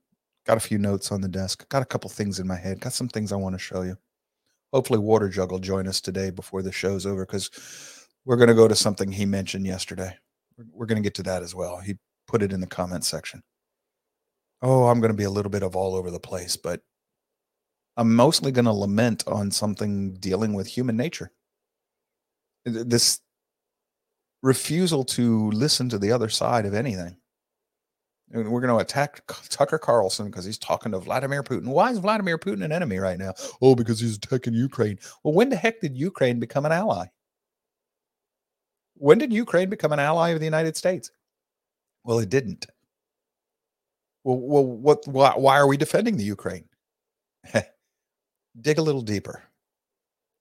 Got 0.46 0.58
a 0.58 0.62
few 0.62 0.78
notes 0.78 1.12
on 1.12 1.22
the 1.22 1.28
desk. 1.28 1.68
Got 1.70 1.82
a 1.82 1.86
couple 1.86 2.10
things 2.10 2.40
in 2.40 2.48
my 2.48 2.58
head. 2.58 2.80
Got 2.80 2.94
some 2.94 3.10
things 3.10 3.32
I 3.32 3.38
want 3.38 3.56
to 3.56 3.60
show 3.60 3.82
you. 3.82 3.98
Hopefully, 4.74 5.00
Water 5.00 5.30
Jug 5.30 5.52
will 5.52 5.60
join 5.60 5.88
us 5.88 6.02
today 6.02 6.30
before 6.30 6.62
the 6.62 6.72
show's 6.72 7.06
over 7.06 7.26
because 7.26 7.50
we're 8.26 8.38
going 8.38 8.50
to 8.50 8.56
go 8.56 8.68
to 8.68 8.76
something 8.76 9.12
he 9.12 9.26
mentioned 9.26 9.66
yesterday. 9.66 10.16
We're 10.72 10.86
going 10.86 11.02
to 11.02 11.06
get 11.06 11.16
to 11.16 11.24
that 11.24 11.44
as 11.44 11.54
well. 11.54 11.78
He 11.78 11.98
put 12.28 12.42
it 12.42 12.52
in 12.52 12.60
the 12.60 12.68
comment 12.68 13.06
section. 13.06 13.42
Oh, 14.62 14.88
I'm 14.88 15.00
going 15.00 15.12
to 15.12 15.18
be 15.18 15.26
a 15.26 15.30
little 15.30 15.50
bit 15.50 15.64
of 15.64 15.76
all 15.76 15.96
over 15.96 16.10
the 16.10 16.20
place, 16.20 16.56
but 16.56 16.82
I'm 17.98 18.16
mostly 18.16 18.52
going 18.52 18.66
to 18.66 18.74
lament 18.74 19.24
on 19.28 19.52
something 19.52 20.16
dealing 20.16 20.54
with 20.54 20.68
human 20.68 20.98
nature. 20.98 21.32
This 22.66 23.20
refusal 24.42 25.04
to 25.06 25.52
listen 25.52 25.90
to 25.90 26.00
the 26.00 26.12
other 26.12 26.30
side 26.30 26.66
of 26.66 26.74
anything. 26.74 27.18
And 28.32 28.50
we're 28.50 28.62
going 28.62 28.74
to 28.74 28.84
attack 28.84 29.22
Tucker 29.50 29.78
Carlson 29.78 30.26
because 30.26 30.46
he's 30.46 30.58
talking 30.58 30.92
to 30.92 31.00
Vladimir 31.00 31.44
Putin. 31.44 31.68
Why 31.68 31.92
is 31.92 32.00
Vladimir 32.00 32.38
Putin 32.38 32.64
an 32.64 32.72
enemy 32.72 32.98
right 32.98 33.20
now? 33.20 33.34
Oh, 33.62 33.76
because 33.76 34.00
he's 34.00 34.18
attacking 34.18 34.54
Ukraine. 34.54 34.98
Well, 35.24 35.34
when 35.34 35.50
the 35.50 35.56
heck 35.56 35.80
did 35.82 35.96
Ukraine 35.96 36.40
become 36.40 36.66
an 36.66 36.72
ally? 36.72 37.06
When 38.96 39.18
did 39.18 39.32
Ukraine 39.32 39.70
become 39.70 39.92
an 39.92 40.00
ally 40.00 40.30
of 40.30 40.40
the 40.40 40.46
United 40.46 40.76
States? 40.76 41.12
Well, 42.04 42.20
it 42.20 42.30
didn't. 42.30 42.66
Well, 44.24 44.40
well 44.40 44.66
what? 44.66 45.08
Why, 45.08 45.34
why 45.36 45.58
are 45.58 45.68
we 45.68 45.78
defending 45.78 46.18
the 46.18 46.24
Ukraine? 46.24 46.66
Dig 48.62 48.78
a 48.78 48.82
little 48.82 49.02
deeper. 49.02 49.44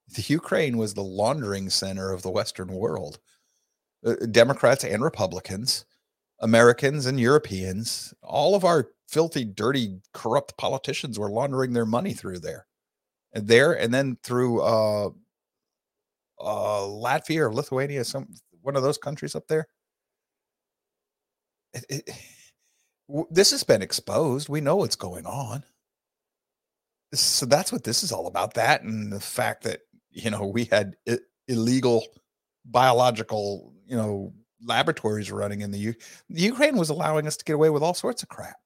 The 0.09 0.23
Ukraine 0.29 0.77
was 0.77 0.95
the 0.95 1.03
laundering 1.03 1.71
center 1.71 2.13
of 2.13 2.23
the 2.23 2.31
Western 2.31 2.69
world. 2.69 3.19
Uh, 4.05 4.15
Democrats 4.31 4.85
and 4.85 5.03
Republicans, 5.03 5.87
Americans 6.41 7.07
and 7.07 7.19
Europeans, 7.21 8.13
all 8.23 8.55
of 8.55 8.65
our 8.65 8.89
filthy, 9.09 9.45
dirty, 9.45 10.01
corrupt 10.13 10.57
politicians 10.57 11.19
were 11.19 11.31
laundering 11.31 11.73
their 11.73 11.87
money 11.87 12.13
through 12.13 12.41
there, 12.41 12.67
and 13.33 13.47
there, 13.49 13.73
and 13.73 13.95
then 13.95 14.19
through 14.23 14.63
uh, 14.63 15.09
uh, 16.41 16.81
Latvia 16.83 17.41
or 17.41 17.53
Lithuania, 17.55 18.05
some 18.05 18.29
one 18.63 18.77
of 18.77 18.83
those 18.83 18.99
countries 18.99 19.35
up 19.35 19.47
there. 19.49 19.67
It, 21.73 21.85
it, 21.89 22.11
this 23.31 23.51
has 23.51 23.65
been 23.65 23.83
exposed. 23.83 24.49
We 24.49 24.61
know 24.61 24.77
what's 24.77 24.97
going 24.97 25.27
on. 25.27 25.65
So 27.13 27.47
that's 27.47 27.71
what 27.71 27.85
this 27.85 28.03
is 28.03 28.11
all 28.13 28.27
about. 28.27 28.55
That 28.55 28.83
and 28.83 29.13
the 29.13 29.21
fact 29.21 29.63
that 29.65 29.81
you 30.11 30.31
know 30.31 30.47
we 30.47 30.65
had 30.65 30.97
I- 31.09 31.19
illegal 31.49 32.05
biological 32.65 33.73
you 33.87 33.97
know 33.97 34.33
laboratories 34.65 35.31
running 35.31 35.61
in 35.61 35.71
the 35.71 35.79
U. 35.79 35.95
Ukraine 36.29 36.77
was 36.77 36.91
allowing 36.91 37.27
us 37.27 37.37
to 37.37 37.45
get 37.45 37.55
away 37.55 37.71
with 37.71 37.83
all 37.83 37.95
sorts 37.95 38.23
of 38.23 38.29
crap. 38.29 38.57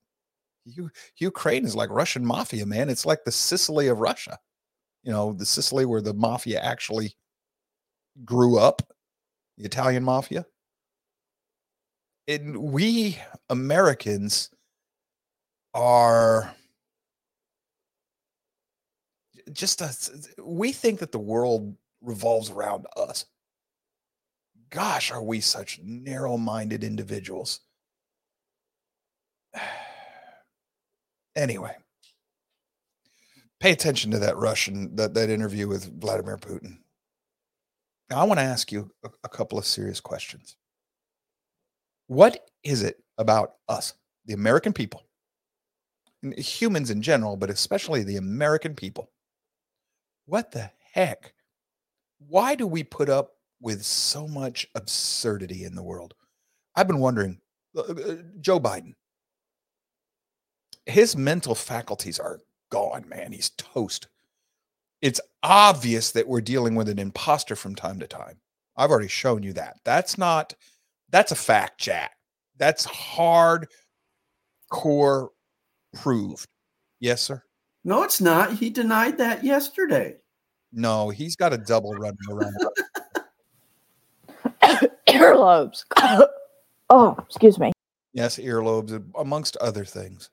U- 0.65 0.91
Ukraine 1.17 1.65
is 1.65 1.75
like 1.75 1.89
Russian 1.89 2.25
mafia, 2.25 2.65
man. 2.65 2.89
It's 2.89 3.05
like 3.05 3.23
the 3.23 3.31
Sicily 3.31 3.87
of 3.87 3.99
Russia. 3.99 4.37
You 5.03 5.11
know, 5.11 5.33
the 5.33 5.45
Sicily 5.45 5.85
where 5.85 6.01
the 6.01 6.13
mafia 6.13 6.59
actually 6.59 7.15
grew 8.25 8.57
up, 8.57 8.81
the 9.57 9.65
Italian 9.65 10.03
mafia. 10.03 10.45
And 12.27 12.57
we 12.57 13.17
Americans 13.49 14.51
are 15.73 16.53
just 19.51 19.81
a, 19.81 19.95
we 20.43 20.71
think 20.71 20.99
that 20.99 21.11
the 21.11 21.19
world 21.19 21.75
revolves 22.01 22.49
around 22.51 22.85
us. 22.95 23.25
Gosh, 24.69 25.11
are 25.11 25.23
we 25.23 25.41
such 25.41 25.79
narrow-minded 25.83 26.83
individuals? 26.83 27.61
anyway, 31.35 31.75
pay 33.59 33.71
attention 33.71 34.11
to 34.11 34.19
that 34.19 34.37
Russian 34.37 34.95
that 34.95 35.13
that 35.15 35.29
interview 35.29 35.67
with 35.67 35.99
Vladimir 35.99 36.37
Putin. 36.37 36.77
Now, 38.09 38.19
I 38.19 38.23
want 38.23 38.39
to 38.39 38.45
ask 38.45 38.71
you 38.71 38.91
a, 39.03 39.09
a 39.23 39.29
couple 39.29 39.57
of 39.57 39.65
serious 39.65 39.99
questions. 39.99 40.55
What 42.07 42.49
is 42.63 42.81
it 42.81 43.03
about 43.17 43.53
us, 43.67 43.93
the 44.25 44.33
American 44.33 44.73
people, 44.73 45.03
humans 46.37 46.89
in 46.89 47.01
general, 47.01 47.37
but 47.37 47.49
especially 47.49 48.03
the 48.03 48.17
American 48.17 48.73
people? 48.75 49.11
What 50.25 50.51
the 50.51 50.71
heck? 50.91 51.33
Why 52.19 52.55
do 52.55 52.67
we 52.67 52.83
put 52.83 53.09
up 53.09 53.38
with 53.61 53.83
so 53.83 54.27
much 54.27 54.67
absurdity 54.75 55.63
in 55.63 55.75
the 55.75 55.83
world? 55.83 56.13
I've 56.75 56.87
been 56.87 56.99
wondering. 56.99 57.39
Uh, 57.75 57.81
uh, 57.81 58.15
Joe 58.41 58.59
Biden, 58.59 58.93
his 60.85 61.15
mental 61.15 61.55
faculties 61.55 62.19
are 62.19 62.39
gone, 62.71 63.05
man. 63.07 63.31
He's 63.31 63.51
toast. 63.51 64.07
It's 65.01 65.21
obvious 65.43 66.11
that 66.11 66.27
we're 66.27 66.41
dealing 66.41 66.75
with 66.75 66.89
an 66.89 66.99
imposter 66.99 67.55
from 67.55 67.75
time 67.75 67.99
to 67.99 68.07
time. 68.07 68.39
I've 68.75 68.91
already 68.91 69.07
shown 69.07 69.43
you 69.43 69.53
that. 69.53 69.77
That's 69.85 70.17
not, 70.17 70.53
that's 71.09 71.31
a 71.31 71.35
fact, 71.35 71.79
Jack. 71.79 72.13
That's 72.57 72.85
hard 72.85 73.67
core 74.69 75.31
proved. 75.93 76.47
Yes, 76.99 77.21
sir. 77.21 77.43
No, 77.83 78.03
it's 78.03 78.19
not. 78.19 78.53
He 78.53 78.69
denied 78.69 79.17
that 79.17 79.43
yesterday. 79.43 80.17
No, 80.71 81.09
he's 81.09 81.35
got 81.35 81.53
a 81.53 81.57
double 81.57 81.93
running 81.93 82.17
around. 82.29 82.53
Earlobes. 85.09 85.83
oh, 86.89 87.17
excuse 87.25 87.59
me. 87.59 87.71
yes, 88.13 88.37
earlobes, 88.37 89.03
amongst 89.17 89.57
other 89.57 89.85
things. 89.85 90.29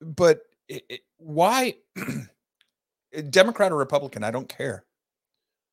But 0.00 0.42
it, 0.68 0.84
it, 0.88 1.00
why, 1.18 1.74
Democrat 3.30 3.72
or 3.72 3.76
Republican, 3.76 4.24
I 4.24 4.30
don't 4.30 4.48
care. 4.48 4.84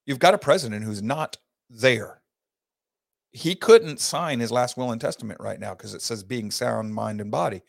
You've 0.05 0.19
got 0.19 0.33
a 0.33 0.37
president 0.39 0.83
who's 0.83 1.01
not 1.01 1.37
there. 1.69 2.21
He 3.31 3.55
couldn't 3.55 3.99
sign 3.99 4.39
his 4.39 4.51
last 4.51 4.77
will 4.77 4.91
and 4.91 5.01
testament 5.01 5.39
right 5.39 5.59
now 5.59 5.73
because 5.73 5.93
it 5.93 6.01
says 6.01 6.23
being 6.23 6.49
sound 6.49 6.93
mind 6.93 7.21
and 7.21 7.29
body. 7.29 7.61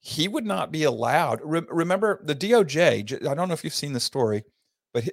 He 0.00 0.26
would 0.28 0.46
not 0.46 0.72
be 0.72 0.84
allowed. 0.84 1.40
Re- 1.44 1.62
remember 1.68 2.20
the 2.24 2.34
DOJ, 2.34 3.26
I 3.28 3.34
don't 3.34 3.48
know 3.48 3.54
if 3.54 3.62
you've 3.62 3.74
seen 3.74 3.92
the 3.92 4.00
story, 4.00 4.42
but 4.94 5.04
he- 5.04 5.12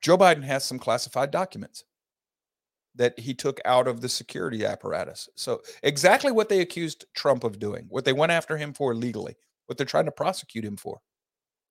Joe 0.00 0.16
Biden 0.16 0.42
has 0.42 0.64
some 0.64 0.78
classified 0.78 1.30
documents 1.30 1.84
that 2.98 3.18
he 3.18 3.32
took 3.32 3.60
out 3.64 3.88
of 3.88 4.00
the 4.00 4.08
security 4.08 4.64
apparatus. 4.66 5.28
So 5.36 5.62
exactly 5.82 6.32
what 6.32 6.48
they 6.48 6.60
accused 6.60 7.06
Trump 7.14 7.44
of 7.44 7.58
doing, 7.58 7.86
what 7.88 8.04
they 8.04 8.12
went 8.12 8.32
after 8.32 8.56
him 8.56 8.74
for 8.74 8.94
legally, 8.94 9.36
what 9.66 9.78
they're 9.78 9.86
trying 9.86 10.04
to 10.04 10.12
prosecute 10.12 10.64
him 10.64 10.76
for. 10.76 11.00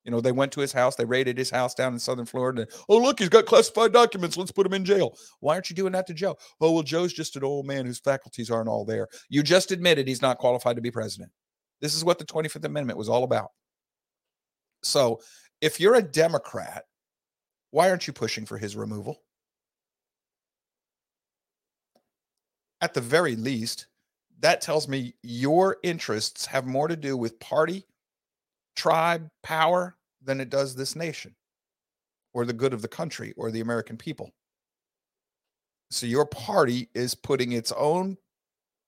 You 0.05 0.11
know, 0.11 0.21
they 0.21 0.31
went 0.31 0.53
to 0.53 0.61
his 0.61 0.71
house, 0.71 0.95
they 0.95 1.03
raided 1.03 1.37
his 1.37 1.49
house 1.49 1.73
down 1.73 1.91
in 1.91 1.99
southern 1.99 2.25
Florida. 2.25 2.61
And, 2.61 2.71
oh, 2.87 2.97
look, 2.97 3.19
he's 3.19 3.27
got 3.27 3.45
classified 3.45 3.91
documents. 3.91 4.37
Let's 4.37 4.53
put 4.53 4.65
him 4.65 4.73
in 4.73 4.85
jail. 4.85 5.17
Why 5.41 5.53
aren't 5.53 5.69
you 5.69 5.75
doing 5.75 5.91
that 5.91 6.07
to 6.07 6.13
Joe? 6.13 6.37
Oh, 6.61 6.71
well, 6.71 6.83
Joe's 6.83 7.11
just 7.11 7.35
an 7.35 7.43
old 7.43 7.67
man 7.67 7.85
whose 7.85 7.99
faculties 7.99 8.49
aren't 8.49 8.69
all 8.69 8.85
there. 8.85 9.09
You 9.27 9.43
just 9.43 9.71
admitted 9.71 10.07
he's 10.07 10.21
not 10.21 10.37
qualified 10.37 10.77
to 10.77 10.81
be 10.81 10.91
president. 10.91 11.29
This 11.81 11.93
is 11.93 12.05
what 12.05 12.19
the 12.19 12.25
25th 12.25 12.63
Amendment 12.63 12.97
was 12.97 13.09
all 13.09 13.25
about. 13.25 13.49
So 14.81 15.19
if 15.59 15.77
you're 15.81 15.95
a 15.95 16.01
Democrat, 16.01 16.85
why 17.71 17.89
aren't 17.89 18.07
you 18.07 18.13
pushing 18.13 18.45
for 18.45 18.57
his 18.57 18.77
removal? 18.77 19.21
At 22.81 22.93
the 22.93 23.01
very 23.01 23.35
least, 23.35 23.87
that 24.39 24.61
tells 24.61 24.87
me 24.87 25.15
your 25.23 25.77
interests 25.83 26.45
have 26.45 26.65
more 26.65 26.87
to 26.87 26.95
do 26.95 27.17
with 27.17 27.39
party, 27.39 27.85
tribe, 28.75 29.29
power 29.41 29.95
than 30.21 30.39
it 30.39 30.49
does 30.49 30.75
this 30.75 30.95
nation 30.95 31.35
or 32.33 32.45
the 32.45 32.53
good 32.53 32.73
of 32.73 32.81
the 32.81 32.87
country 32.87 33.33
or 33.35 33.49
the 33.49 33.61
American 33.61 33.97
people. 33.97 34.31
So 35.89 36.05
your 36.05 36.25
party 36.25 36.89
is 36.93 37.15
putting 37.15 37.53
its 37.53 37.71
own 37.71 38.17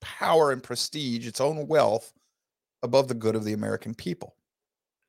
power 0.01 0.51
and 0.51 0.61
prestige, 0.61 1.25
its 1.25 1.41
own 1.41 1.67
wealth 1.67 2.13
above 2.83 3.07
the 3.07 3.13
good 3.13 3.35
of 3.35 3.43
the 3.43 3.53
American 3.53 3.95
people. 3.95 4.35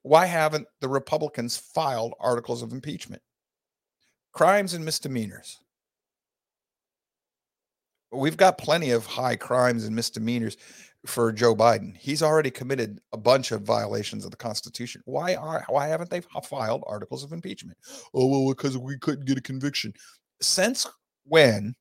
Why 0.02 0.26
haven't 0.26 0.66
the 0.80 0.88
Republicans 0.88 1.56
filed 1.56 2.14
articles 2.18 2.62
of 2.62 2.72
impeachment? 2.72 3.22
Crimes 4.32 4.72
and 4.72 4.84
misdemeanors. 4.84 5.58
We've 8.12 8.36
got 8.36 8.58
plenty 8.58 8.90
of 8.90 9.06
high 9.06 9.36
crimes 9.36 9.84
and 9.84 9.94
misdemeanors 9.94 10.56
for 11.06 11.32
Joe 11.32 11.54
Biden. 11.54 11.96
He's 11.96 12.22
already 12.22 12.50
committed 12.50 13.00
a 13.12 13.16
bunch 13.16 13.52
of 13.52 13.62
violations 13.62 14.24
of 14.24 14.30
the 14.30 14.36
Constitution. 14.36 15.02
Why 15.04 15.34
are 15.34 15.64
why 15.68 15.86
haven't 15.88 16.10
they 16.10 16.20
filed 16.42 16.82
articles 16.86 17.24
of 17.24 17.32
impeachment? 17.32 17.78
Oh 18.12 18.26
well, 18.26 18.48
because 18.48 18.76
we 18.76 18.98
couldn't 18.98 19.26
get 19.26 19.38
a 19.38 19.42
conviction. 19.42 19.94
Since 20.40 20.86
when 21.24 21.74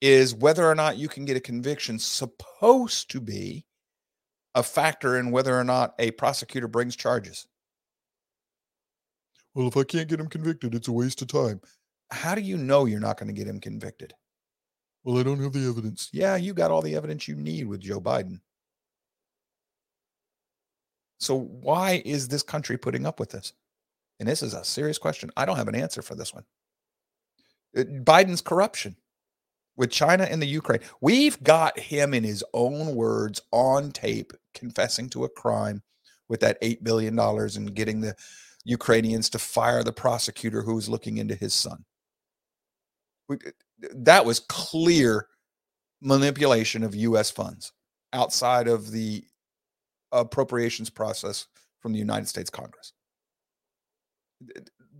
is 0.00 0.34
whether 0.34 0.68
or 0.68 0.74
not 0.74 0.98
you 0.98 1.08
can 1.08 1.24
get 1.24 1.36
a 1.36 1.40
conviction 1.40 1.98
supposed 1.98 3.10
to 3.10 3.20
be 3.20 3.64
a 4.54 4.62
factor 4.62 5.18
in 5.18 5.30
whether 5.30 5.58
or 5.58 5.64
not 5.64 5.94
a 5.98 6.10
prosecutor 6.12 6.68
brings 6.68 6.94
charges? 6.94 7.46
Well, 9.54 9.68
if 9.68 9.76
I 9.76 9.84
can't 9.84 10.08
get 10.08 10.20
him 10.20 10.28
convicted, 10.28 10.74
it's 10.74 10.88
a 10.88 10.92
waste 10.92 11.22
of 11.22 11.28
time. 11.28 11.60
How 12.10 12.34
do 12.34 12.40
you 12.40 12.56
know 12.56 12.84
you're 12.84 13.00
not 13.00 13.18
going 13.18 13.28
to 13.28 13.38
get 13.38 13.48
him 13.48 13.60
convicted? 13.60 14.12
Well, 15.04 15.18
I 15.18 15.22
don't 15.22 15.40
have 15.40 15.52
the 15.52 15.68
evidence. 15.68 16.08
Yeah, 16.12 16.36
you 16.36 16.54
got 16.54 16.70
all 16.70 16.82
the 16.82 16.96
evidence 16.96 17.28
you 17.28 17.36
need 17.36 17.66
with 17.66 17.80
Joe 17.80 18.00
Biden. 18.00 18.40
So 21.18 21.36
why 21.38 22.02
is 22.04 22.28
this 22.28 22.42
country 22.42 22.76
putting 22.78 23.06
up 23.06 23.20
with 23.20 23.30
this? 23.30 23.52
And 24.18 24.28
this 24.28 24.42
is 24.42 24.54
a 24.54 24.64
serious 24.64 24.98
question. 24.98 25.30
I 25.36 25.44
don't 25.44 25.56
have 25.56 25.68
an 25.68 25.74
answer 25.74 26.02
for 26.02 26.14
this 26.14 26.32
one. 26.32 26.44
Uh, 27.76 27.82
Biden's 27.82 28.40
corruption 28.40 28.96
with 29.76 29.90
China 29.90 30.24
and 30.24 30.40
the 30.40 30.46
Ukraine. 30.46 30.80
We've 31.00 31.42
got 31.42 31.78
him 31.78 32.14
in 32.14 32.24
his 32.24 32.44
own 32.54 32.94
words 32.94 33.42
on 33.52 33.90
tape 33.90 34.32
confessing 34.54 35.10
to 35.10 35.24
a 35.24 35.28
crime 35.28 35.82
with 36.28 36.40
that 36.40 36.60
$8 36.62 36.82
billion 36.82 37.18
and 37.18 37.74
getting 37.74 38.00
the 38.00 38.14
Ukrainians 38.64 39.28
to 39.30 39.38
fire 39.38 39.82
the 39.82 39.92
prosecutor 39.92 40.62
who 40.62 40.74
was 40.74 40.88
looking 40.88 41.18
into 41.18 41.34
his 41.34 41.52
son. 41.52 41.84
That 43.94 44.24
was 44.24 44.40
clear 44.40 45.28
manipulation 46.00 46.82
of 46.82 46.94
US 46.94 47.30
funds 47.30 47.72
outside 48.12 48.68
of 48.68 48.90
the 48.90 49.24
appropriations 50.12 50.90
process 50.90 51.46
from 51.80 51.92
the 51.92 51.98
United 51.98 52.28
States 52.28 52.50
Congress. 52.50 52.92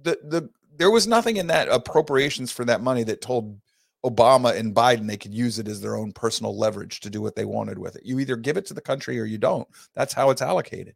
The, 0.02 0.18
the, 0.24 0.50
there 0.76 0.90
was 0.90 1.06
nothing 1.06 1.36
in 1.36 1.46
that 1.48 1.68
appropriations 1.68 2.50
for 2.50 2.64
that 2.64 2.82
money 2.82 3.04
that 3.04 3.20
told 3.20 3.58
Obama 4.04 4.56
and 4.56 4.74
Biden 4.74 5.06
they 5.06 5.16
could 5.16 5.34
use 5.34 5.58
it 5.58 5.68
as 5.68 5.80
their 5.80 5.96
own 5.96 6.12
personal 6.12 6.56
leverage 6.58 7.00
to 7.00 7.10
do 7.10 7.22
what 7.22 7.36
they 7.36 7.44
wanted 7.44 7.78
with 7.78 7.96
it. 7.96 8.04
You 8.04 8.18
either 8.18 8.36
give 8.36 8.56
it 8.56 8.66
to 8.66 8.74
the 8.74 8.80
country 8.80 9.18
or 9.18 9.24
you 9.24 9.38
don't. 9.38 9.66
That's 9.94 10.12
how 10.12 10.30
it's 10.30 10.42
allocated. 10.42 10.94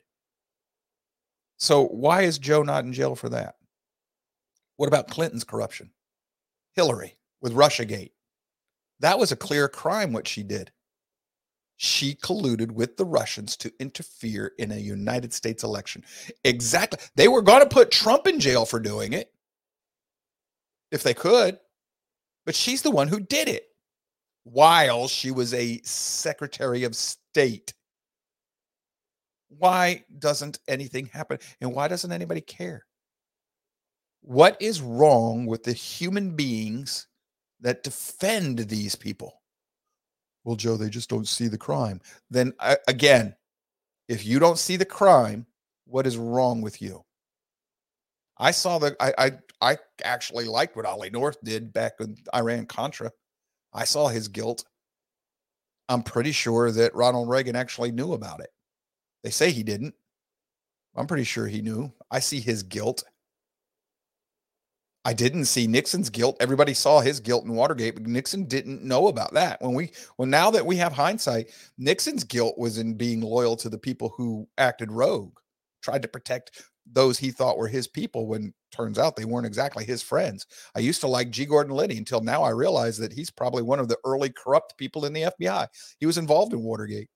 So 1.58 1.86
why 1.86 2.22
is 2.22 2.38
Joe 2.38 2.62
not 2.62 2.84
in 2.84 2.92
jail 2.92 3.14
for 3.14 3.28
that? 3.30 3.54
What 4.76 4.88
about 4.88 5.08
Clinton's 5.08 5.44
corruption? 5.44 5.90
Hillary 6.74 7.16
with 7.40 7.54
Russiagate. 7.54 8.12
That 9.00 9.18
was 9.18 9.32
a 9.32 9.36
clear 9.36 9.68
crime 9.68 10.12
what 10.12 10.26
she 10.26 10.42
did. 10.42 10.72
She 11.76 12.16
colluded 12.16 12.72
with 12.72 12.96
the 12.96 13.04
Russians 13.04 13.56
to 13.58 13.72
interfere 13.78 14.52
in 14.58 14.72
a 14.72 14.76
United 14.76 15.32
States 15.32 15.62
election. 15.62 16.04
Exactly. 16.44 16.98
They 17.14 17.28
were 17.28 17.42
going 17.42 17.62
to 17.62 17.68
put 17.68 17.92
Trump 17.92 18.26
in 18.26 18.40
jail 18.40 18.64
for 18.64 18.80
doing 18.80 19.12
it 19.12 19.32
if 20.90 21.02
they 21.02 21.14
could, 21.14 21.58
but 22.46 22.56
she's 22.56 22.82
the 22.82 22.90
one 22.90 23.06
who 23.08 23.20
did 23.20 23.48
it 23.48 23.68
while 24.44 25.06
she 25.06 25.30
was 25.30 25.54
a 25.54 25.80
Secretary 25.84 26.84
of 26.84 26.96
State. 26.96 27.74
Why 29.48 30.04
doesn't 30.18 30.58
anything 30.66 31.06
happen? 31.06 31.38
And 31.60 31.72
why 31.72 31.88
doesn't 31.88 32.12
anybody 32.12 32.40
care? 32.40 32.86
What 34.22 34.56
is 34.60 34.80
wrong 34.80 35.46
with 35.46 35.62
the 35.62 35.72
human 35.72 36.34
beings 36.34 37.07
that 37.60 37.82
defend 37.82 38.58
these 38.60 38.94
people? 38.94 39.40
Well, 40.44 40.56
Joe, 40.56 40.76
they 40.76 40.88
just 40.88 41.10
don't 41.10 41.28
see 41.28 41.48
the 41.48 41.58
crime. 41.58 42.00
Then 42.30 42.52
uh, 42.60 42.76
again, 42.86 43.34
if 44.08 44.24
you 44.24 44.38
don't 44.38 44.58
see 44.58 44.76
the 44.76 44.84
crime, 44.84 45.46
what 45.86 46.06
is 46.06 46.16
wrong 46.16 46.60
with 46.60 46.80
you? 46.80 47.04
I 48.38 48.52
saw 48.52 48.78
the 48.78 48.96
I 49.00 49.12
I, 49.18 49.32
I 49.60 49.78
actually 50.04 50.44
liked 50.46 50.76
what 50.76 50.86
Ollie 50.86 51.10
North 51.10 51.38
did 51.42 51.72
back 51.72 51.94
in 52.00 52.16
Iran 52.34 52.66
Contra. 52.66 53.10
I 53.72 53.84
saw 53.84 54.08
his 54.08 54.28
guilt. 54.28 54.64
I'm 55.88 56.02
pretty 56.02 56.32
sure 56.32 56.70
that 56.70 56.94
Ronald 56.94 57.28
Reagan 57.28 57.56
actually 57.56 57.92
knew 57.92 58.12
about 58.12 58.40
it. 58.40 58.50
They 59.24 59.30
say 59.30 59.50
he 59.50 59.62
didn't. 59.62 59.94
I'm 60.96 61.06
pretty 61.06 61.24
sure 61.24 61.46
he 61.46 61.62
knew. 61.62 61.92
I 62.10 62.20
see 62.20 62.40
his 62.40 62.62
guilt. 62.62 63.04
I 65.04 65.12
didn't 65.12 65.46
see 65.46 65.66
Nixon's 65.66 66.10
guilt. 66.10 66.36
Everybody 66.40 66.74
saw 66.74 67.00
his 67.00 67.20
guilt 67.20 67.44
in 67.44 67.54
Watergate, 67.54 67.94
but 67.94 68.06
Nixon 68.06 68.44
didn't 68.44 68.82
know 68.82 69.08
about 69.08 69.32
that. 69.34 69.60
When 69.62 69.74
we 69.74 69.92
well 70.18 70.28
now 70.28 70.50
that 70.50 70.66
we 70.66 70.76
have 70.76 70.92
hindsight, 70.92 71.50
Nixon's 71.78 72.24
guilt 72.24 72.58
was 72.58 72.78
in 72.78 72.94
being 72.94 73.20
loyal 73.20 73.56
to 73.56 73.68
the 73.68 73.78
people 73.78 74.12
who 74.16 74.48
acted 74.58 74.92
rogue, 74.92 75.38
tried 75.82 76.02
to 76.02 76.08
protect 76.08 76.62
those 76.92 77.18
he 77.18 77.30
thought 77.30 77.58
were 77.58 77.68
his 77.68 77.86
people 77.86 78.26
when 78.26 78.52
turns 78.72 78.98
out 78.98 79.16
they 79.16 79.24
weren't 79.24 79.46
exactly 79.46 79.84
his 79.84 80.02
friends. 80.02 80.46
I 80.74 80.80
used 80.80 81.00
to 81.02 81.06
like 81.06 81.30
G. 81.30 81.44
Gordon 81.44 81.74
Liddy 81.74 81.98
until 81.98 82.20
now 82.20 82.42
I 82.42 82.50
realize 82.50 82.98
that 82.98 83.12
he's 83.12 83.30
probably 83.30 83.62
one 83.62 83.78
of 83.78 83.88
the 83.88 83.98
early 84.04 84.30
corrupt 84.30 84.76
people 84.78 85.04
in 85.04 85.12
the 85.12 85.30
FBI. 85.40 85.66
He 86.00 86.06
was 86.06 86.18
involved 86.18 86.52
in 86.52 86.62
Watergate. 86.62 87.08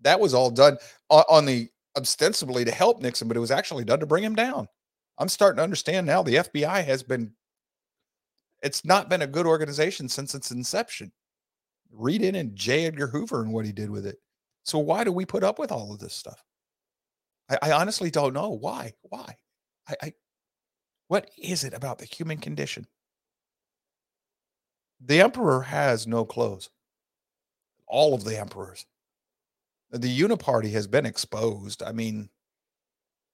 That 0.00 0.20
was 0.20 0.34
all 0.34 0.50
done 0.50 0.76
on, 1.10 1.44
the 1.44 1.68
ostensibly 1.96 2.64
to 2.64 2.70
help 2.70 3.00
Nixon, 3.00 3.28
but 3.28 3.36
it 3.36 3.40
was 3.40 3.50
actually 3.50 3.84
done 3.84 4.00
to 4.00 4.06
bring 4.06 4.22
him 4.22 4.34
down. 4.34 4.68
I'm 5.18 5.28
starting 5.28 5.56
to 5.56 5.62
understand 5.64 6.06
now 6.06 6.22
the 6.22 6.36
FBI 6.36 6.84
has 6.84 7.02
been 7.02 7.32
it's 8.62 8.84
not 8.84 9.08
been 9.08 9.22
a 9.22 9.26
good 9.26 9.46
organization 9.46 10.08
since 10.08 10.34
its 10.34 10.50
inception. 10.50 11.12
Read 11.92 12.22
in 12.22 12.34
and 12.34 12.54
J. 12.56 12.86
Edgar 12.86 13.06
Hoover 13.06 13.42
and 13.42 13.52
what 13.52 13.64
he 13.64 13.72
did 13.72 13.90
with 13.90 14.04
it. 14.04 14.16
So 14.64 14.78
why 14.78 15.04
do 15.04 15.12
we 15.12 15.24
put 15.24 15.44
up 15.44 15.58
with 15.58 15.72
all 15.72 15.92
of 15.92 16.00
this 16.00 16.14
stuff? 16.14 16.42
I, 17.48 17.58
I 17.62 17.72
honestly 17.72 18.10
don't 18.10 18.34
know 18.34 18.50
why. 18.50 18.92
Why? 19.02 19.36
I, 19.88 19.94
I 20.02 20.12
what 21.08 21.30
is 21.38 21.64
it 21.64 21.72
about 21.72 21.98
the 21.98 22.04
human 22.04 22.38
condition? 22.38 22.86
The 25.00 25.20
emperor 25.20 25.62
has 25.62 26.06
no 26.06 26.24
clothes. 26.24 26.70
All 27.86 28.14
of 28.14 28.24
the 28.24 28.38
emperors. 28.38 28.84
The 29.90 30.20
uniparty 30.20 30.70
has 30.72 30.86
been 30.86 31.06
exposed. 31.06 31.82
I 31.82 31.92
mean, 31.92 32.28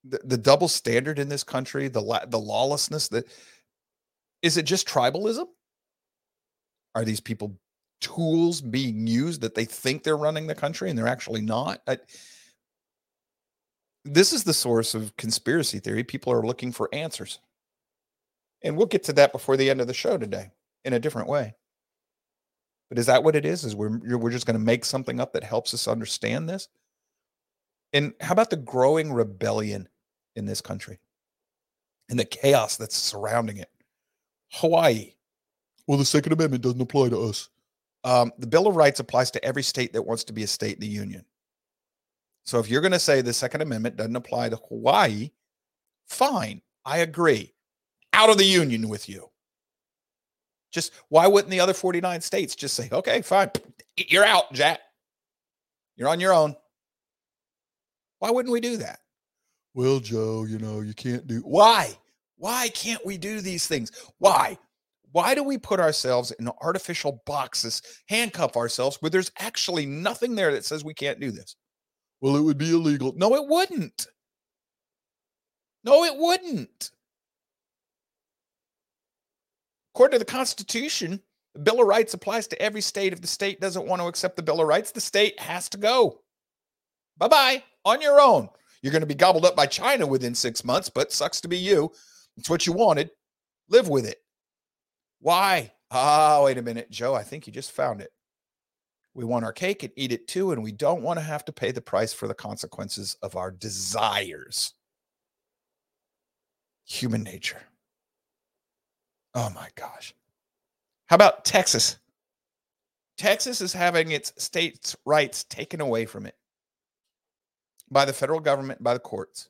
the, 0.05 0.21
the 0.25 0.39
double 0.39 0.69
standard 0.69 1.19
in 1.19 1.29
this 1.29 1.45
country, 1.45 1.89
the 1.89 2.03
la- 2.03 2.25
the 2.27 2.39
lawlessness 2.39 3.09
that 3.09 3.27
is 4.43 4.57
it 4.57 4.65
just 4.65 4.87
tribalism? 4.87 5.47
Are 6.95 7.05
these 7.05 7.21
people 7.21 7.59
tools 8.01 8.61
being 8.61 9.07
used 9.07 9.41
that 9.41 9.55
they 9.55 9.65
think 9.65 10.03
they're 10.03 10.17
running 10.17 10.47
the 10.47 10.55
country 10.55 10.91
and 10.91 10.99
they're 10.99 11.09
actually 11.09 11.41
not? 11.41 11.81
I, 11.87 11.99
this 14.05 14.33
is 14.33 14.45
the 14.45 14.53
source 14.53 14.95
of 14.95 15.17
conspiracy 15.17 15.79
theory. 15.79 16.05
People 16.05 16.33
are 16.33 16.47
looking 16.47 16.73
for 16.73 16.91
answers. 16.93 17.41
And 18.63 18.77
we'll 18.77 18.87
get 18.87 19.05
to 19.05 19.13
that 19.15 19.33
before 19.33 19.57
the 19.57 19.71
end 19.71 19.81
of 19.81 19.87
the 19.87 19.95
show 19.95 20.19
today 20.19 20.51
in 20.85 20.93
a 20.93 20.99
different 20.99 21.29
way. 21.29 21.55
But 22.91 22.99
is 22.99 23.07
that 23.07 23.25
what 23.25 23.37
it 23.37 23.47
is? 23.47 23.65
Is 23.65 23.75
we're 23.75 23.99
we're 24.19 24.31
just 24.31 24.47
going 24.47 24.59
to 24.59 24.65
make 24.65 24.85
something 24.85 25.21
up 25.21 25.33
that 25.33 25.43
helps 25.43 25.75
us 25.75 25.89
understand 25.89 26.49
this? 26.49 26.69
And 27.93 28.13
how 28.21 28.33
about 28.33 28.51
the 28.51 28.57
growing 28.57 29.13
rebellion 29.13 29.89
in 30.37 30.47
this 30.47 30.61
country 30.61 30.99
and 32.09 32.19
the 32.19 32.25
chaos 32.25 32.77
that's 32.77 32.97
surrounding 32.97 33.59
it? 33.59 33.71
Hawaii. 34.53 35.13
Well, 35.87 35.99
the 35.99 36.05
Second 36.05 36.33
Amendment 36.33 36.63
doesn't 36.63 36.81
apply 36.81 37.11
to 37.11 37.21
us. 37.21 37.51
Um, 38.05 38.33
the 38.39 38.47
Bill 38.47 38.67
of 38.67 38.77
Rights 38.77 39.01
applies 39.01 39.31
to 39.33 39.45
every 39.45 39.63
state 39.63 39.93
that 39.93 40.03
wants 40.03 40.25
to 40.25 40.33
be 40.33 40.43
a 40.43 40.47
state 40.47 40.75
in 40.75 40.81
the 40.81 40.87
union. 40.87 41.25
So 42.45 42.59
if 42.59 42.69
you're 42.69 42.83
going 42.83 42.93
to 42.93 42.99
say 42.99 43.21
the 43.21 43.33
Second 43.33 43.63
Amendment 43.63 43.97
doesn't 43.97 44.17
apply 44.17 44.51
to 44.51 44.57
Hawaii, 44.69 45.31
fine. 46.07 46.61
I 46.85 46.99
agree. 46.99 47.55
Out 48.13 48.31
of 48.31 48.39
the 48.39 48.45
union 48.45 48.89
with 48.89 49.09
you. 49.09 49.31
Just 50.71 50.93
why 51.09 51.27
wouldn't 51.27 51.51
the 51.51 51.61
other 51.61 51.73
49 51.73 52.21
states 52.21 52.55
just 52.55 52.75
say, 52.75 52.89
okay, 52.93 53.23
fine, 53.23 53.51
you're 53.97 54.25
out, 54.25 54.53
Jack. 54.53 54.81
You're 55.97 56.09
on 56.09 56.21
your 56.21 56.35
own. 56.35 56.57
Why 58.19 58.31
wouldn't 58.31 58.53
we 58.53 58.61
do 58.61 58.79
that? 58.79 59.01
Well, 59.75 59.99
Joe, 59.99 60.45
you 60.45 60.59
know, 60.59 60.81
you 60.81 60.95
can't 60.95 61.27
do 61.27 61.41
why? 61.41 61.99
Why 62.37 62.69
can't 62.69 63.05
we 63.05 63.19
do 63.19 63.41
these 63.41 63.67
things? 63.67 63.91
Why? 64.19 64.57
Why 65.13 65.35
do 65.35 65.43
we 65.45 65.59
put 65.59 65.81
ourselves 65.81 66.33
in 66.33 66.49
artificial 66.61 67.23
boxes, 67.27 67.83
handcuff 68.09 68.57
ourselves 68.57 68.97
where 69.01 69.11
there's 69.11 69.31
actually 69.39 69.87
nothing 69.87 70.35
there 70.35 70.53
that 70.53 70.65
says 70.65 70.85
we 70.85 70.95
can't 70.95 71.21
do 71.21 71.31
this? 71.31 71.57
Well, 72.21 72.37
it 72.37 72.43
would 72.43 72.59
be 72.59 72.71
illegal. 72.71 73.13
No, 73.17 73.35
it 73.35 73.47
wouldn't. 73.47 74.07
No, 75.85 76.05
it 76.05 76.17
wouldn't. 76.17 76.91
According 79.95 80.19
to 80.19 80.25
the 80.25 80.31
Constitution, 80.31 81.21
the 81.55 81.61
Bill 81.61 81.81
of 81.81 81.87
Rights 81.87 82.15
applies 82.15 82.49
to 82.49 82.61
every 82.61 82.81
state. 82.81 83.13
If 83.13 83.21
the 83.21 83.29
state 83.29 83.61
doesn't 83.61 83.87
want 83.87 84.03
to 84.03 84.09
accept 84.09 84.37
the 84.37 84.43
Bill 84.43 84.61
of 84.61 84.67
Rights, 84.67 84.91
the 84.91 85.01
state 85.01 85.39
has 85.39 85.69
to 85.69 85.79
go. 85.79 86.21
Bye 87.17 87.29
bye, 87.29 87.63
on 87.85 88.01
your 88.01 88.21
own. 88.21 88.49
You're 88.85 88.93
going 88.93 89.01
to 89.01 89.07
be 89.07 89.15
gobbled 89.15 89.47
up 89.47 89.57
by 89.57 89.65
China 89.65 90.07
within 90.07 90.35
six 90.35 90.63
months, 90.63 90.91
but 90.91 91.11
sucks 91.11 91.41
to 91.41 91.49
be 91.49 91.57
you. 91.57 91.91
It's 92.37 92.51
what 92.51 92.67
you 92.67 92.75
wanted. 92.75 93.11
Live 93.71 93.89
with 93.89 94.05
it. 94.05 94.19
Why? 95.21 95.73
Ah, 95.91 96.43
wait 96.45 96.59
a 96.59 96.63
minute, 96.63 96.91
Joe. 96.91 97.15
I 97.15 97.23
think 97.23 97.47
you 97.47 97.53
just 97.55 97.73
found 97.73 98.03
it. 98.03 98.13
We 99.15 99.25
want 99.25 99.47
our 99.47 99.55
cake 99.55 99.85
and 99.85 99.93
eat 99.97 100.13
it 100.13 100.29
too, 100.29 100.53
and 100.53 100.63
we 100.63 100.71
don't 100.71 101.01
want 101.01 101.19
to 101.19 101.25
have 101.25 101.47
to 101.47 101.53
pay 101.53 101.73
the 101.73 101.81
price 101.81 102.13
for 102.13 102.29
the 102.29 102.35
consequences 102.35 103.17
of 103.23 103.37
our 103.37 103.51
desires. 103.51 104.75
Human 106.85 107.23
nature. 107.23 107.63
Oh 109.35 109.49
my 109.55 109.71
gosh. 109.77 110.15
How 111.07 111.17
about 111.17 111.47
Texas? 111.47 111.97
Texas 113.17 113.63
is 113.63 113.73
having 113.73 114.11
its 114.11 114.35
state's 114.37 114.95
rights 115.07 115.45
taken 115.45 115.81
away 115.81 116.05
from 116.05 116.27
it 116.27 116.35
by 117.91 118.05
the 118.05 118.13
federal 118.13 118.41
government, 118.41 118.83
by 118.83 118.95
the 118.95 119.01
courts. 119.01 119.49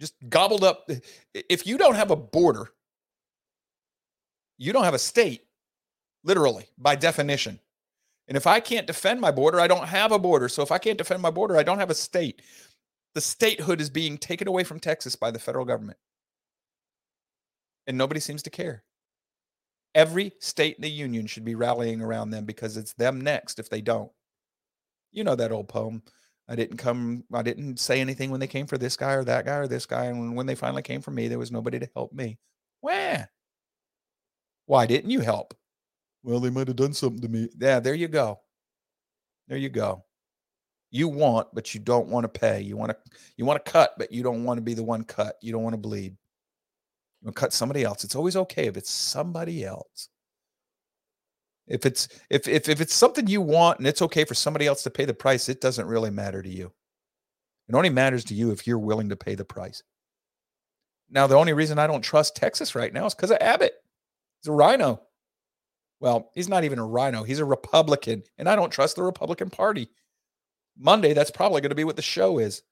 Just 0.00 0.14
gobbled 0.28 0.64
up. 0.64 0.88
If 1.34 1.66
you 1.66 1.76
don't 1.76 1.94
have 1.94 2.10
a 2.10 2.16
border, 2.16 2.70
you 4.58 4.72
don't 4.72 4.84
have 4.84 4.94
a 4.94 4.98
state, 4.98 5.46
literally, 6.24 6.66
by 6.78 6.96
definition. 6.96 7.60
And 8.28 8.36
if 8.36 8.46
I 8.46 8.60
can't 8.60 8.86
defend 8.86 9.20
my 9.20 9.30
border, 9.30 9.60
I 9.60 9.66
don't 9.66 9.88
have 9.88 10.12
a 10.12 10.18
border. 10.18 10.48
So 10.48 10.62
if 10.62 10.70
I 10.70 10.78
can't 10.78 10.98
defend 10.98 11.20
my 11.20 11.30
border, 11.30 11.56
I 11.56 11.62
don't 11.62 11.78
have 11.78 11.90
a 11.90 11.94
state. 11.94 12.42
The 13.14 13.20
statehood 13.20 13.80
is 13.80 13.90
being 13.90 14.18
taken 14.18 14.46
away 14.46 14.62
from 14.62 14.78
Texas 14.78 15.16
by 15.16 15.30
the 15.30 15.38
federal 15.38 15.64
government. 15.64 15.98
And 17.86 17.98
nobody 17.98 18.20
seems 18.20 18.42
to 18.44 18.50
care. 18.50 18.84
Every 19.94 20.32
state 20.38 20.76
in 20.76 20.82
the 20.82 20.90
union 20.90 21.26
should 21.26 21.44
be 21.44 21.56
rallying 21.56 22.00
around 22.00 22.30
them 22.30 22.44
because 22.44 22.76
it's 22.76 22.92
them 22.92 23.20
next 23.20 23.58
if 23.58 23.68
they 23.68 23.80
don't. 23.80 24.12
You 25.10 25.24
know 25.24 25.34
that 25.34 25.50
old 25.50 25.68
poem. 25.68 26.02
I 26.50 26.56
didn't 26.56 26.78
come, 26.78 27.22
I 27.32 27.42
didn't 27.42 27.78
say 27.78 28.00
anything 28.00 28.32
when 28.32 28.40
they 28.40 28.48
came 28.48 28.66
for 28.66 28.76
this 28.76 28.96
guy 28.96 29.12
or 29.12 29.22
that 29.22 29.44
guy 29.44 29.54
or 29.54 29.68
this 29.68 29.86
guy. 29.86 30.06
And 30.06 30.34
when 30.34 30.46
they 30.46 30.56
finally 30.56 30.82
came 30.82 31.00
for 31.00 31.12
me, 31.12 31.28
there 31.28 31.38
was 31.38 31.52
nobody 31.52 31.78
to 31.78 31.88
help 31.94 32.12
me. 32.12 32.38
Where? 32.80 33.30
Why 34.66 34.84
didn't 34.86 35.10
you 35.10 35.20
help? 35.20 35.54
Well, 36.24 36.40
they 36.40 36.50
might 36.50 36.66
have 36.66 36.76
done 36.76 36.92
something 36.92 37.22
to 37.22 37.28
me. 37.28 37.48
Yeah, 37.56 37.78
there 37.78 37.94
you 37.94 38.08
go. 38.08 38.40
There 39.46 39.58
you 39.58 39.68
go. 39.68 40.04
You 40.90 41.06
want, 41.06 41.46
but 41.54 41.72
you 41.72 41.78
don't 41.80 42.08
want 42.08 42.24
to 42.24 42.40
pay. 42.40 42.60
You 42.60 42.76
want 42.76 42.90
to 42.90 42.96
you 43.36 43.44
want 43.44 43.64
to 43.64 43.70
cut, 43.70 43.94
but 43.96 44.10
you 44.10 44.24
don't 44.24 44.42
want 44.42 44.58
to 44.58 44.62
be 44.62 44.74
the 44.74 44.82
one 44.82 45.04
cut. 45.04 45.36
You 45.40 45.52
don't 45.52 45.62
want 45.62 45.74
to 45.74 45.80
bleed. 45.80 46.16
You 47.20 47.26
want 47.26 47.36
to 47.36 47.40
cut 47.40 47.52
somebody 47.52 47.84
else. 47.84 48.02
It's 48.02 48.16
always 48.16 48.34
okay 48.34 48.66
if 48.66 48.76
it's 48.76 48.90
somebody 48.90 49.64
else. 49.64 50.08
If 51.70 51.86
it's 51.86 52.08
if 52.28 52.48
if 52.48 52.68
if 52.68 52.80
it's 52.80 52.94
something 52.94 53.28
you 53.28 53.40
want 53.40 53.78
and 53.78 53.86
it's 53.86 54.02
okay 54.02 54.24
for 54.24 54.34
somebody 54.34 54.66
else 54.66 54.82
to 54.82 54.90
pay 54.90 55.04
the 55.04 55.14
price, 55.14 55.48
it 55.48 55.60
doesn't 55.60 55.86
really 55.86 56.10
matter 56.10 56.42
to 56.42 56.48
you. 56.48 56.72
It 57.68 57.76
only 57.76 57.90
matters 57.90 58.24
to 58.26 58.34
you 58.34 58.50
if 58.50 58.66
you're 58.66 58.78
willing 58.78 59.08
to 59.10 59.16
pay 59.16 59.36
the 59.36 59.44
price. 59.44 59.82
Now, 61.08 61.28
the 61.28 61.36
only 61.36 61.52
reason 61.52 61.78
I 61.78 61.86
don't 61.86 62.02
trust 62.02 62.34
Texas 62.34 62.74
right 62.74 62.92
now 62.92 63.06
is 63.06 63.14
because 63.14 63.30
of 63.30 63.38
Abbott. 63.40 63.74
He's 64.42 64.48
a 64.48 64.52
rhino. 64.52 65.00
Well, 66.00 66.30
he's 66.34 66.48
not 66.48 66.64
even 66.64 66.80
a 66.80 66.86
rhino. 66.86 67.22
He's 67.22 67.38
a 67.38 67.44
Republican, 67.44 68.24
and 68.38 68.48
I 68.48 68.56
don't 68.56 68.70
trust 68.70 68.96
the 68.96 69.02
Republican 69.02 69.50
Party. 69.50 69.88
Monday, 70.76 71.12
that's 71.12 71.30
probably 71.30 71.60
going 71.60 71.70
to 71.70 71.76
be 71.76 71.84
what 71.84 71.96
the 71.96 72.02
show 72.02 72.38
is. 72.38 72.62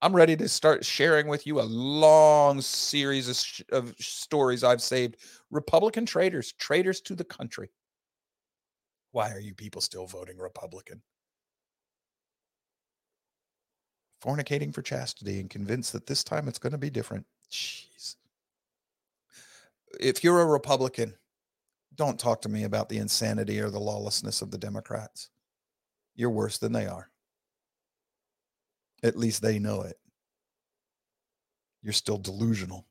I'm 0.00 0.14
ready 0.14 0.36
to 0.36 0.48
start 0.48 0.84
sharing 0.84 1.26
with 1.26 1.46
you 1.46 1.60
a 1.60 1.62
long 1.62 2.60
series 2.60 3.28
of, 3.28 3.36
sh- 3.36 3.62
of 3.72 3.94
stories 3.98 4.62
I've 4.62 4.82
saved. 4.82 5.16
Republican 5.50 6.06
traitors, 6.06 6.52
traitors 6.52 7.00
to 7.02 7.14
the 7.14 7.24
country. 7.24 7.70
Why 9.14 9.30
are 9.30 9.38
you 9.38 9.54
people 9.54 9.80
still 9.80 10.08
voting 10.08 10.38
Republican? 10.38 11.00
Fornicating 14.20 14.74
for 14.74 14.82
chastity 14.82 15.38
and 15.38 15.48
convinced 15.48 15.92
that 15.92 16.08
this 16.08 16.24
time 16.24 16.48
it's 16.48 16.58
going 16.58 16.72
to 16.72 16.78
be 16.78 16.90
different. 16.90 17.24
Jeez. 17.48 18.16
If 20.00 20.24
you're 20.24 20.40
a 20.40 20.46
Republican, 20.46 21.14
don't 21.94 22.18
talk 22.18 22.42
to 22.42 22.48
me 22.48 22.64
about 22.64 22.88
the 22.88 22.98
insanity 22.98 23.60
or 23.60 23.70
the 23.70 23.78
lawlessness 23.78 24.42
of 24.42 24.50
the 24.50 24.58
Democrats. 24.58 25.30
You're 26.16 26.30
worse 26.30 26.58
than 26.58 26.72
they 26.72 26.88
are. 26.88 27.08
At 29.04 29.16
least 29.16 29.42
they 29.42 29.60
know 29.60 29.82
it. 29.82 29.96
You're 31.84 31.92
still 31.92 32.18
delusional. 32.18 32.84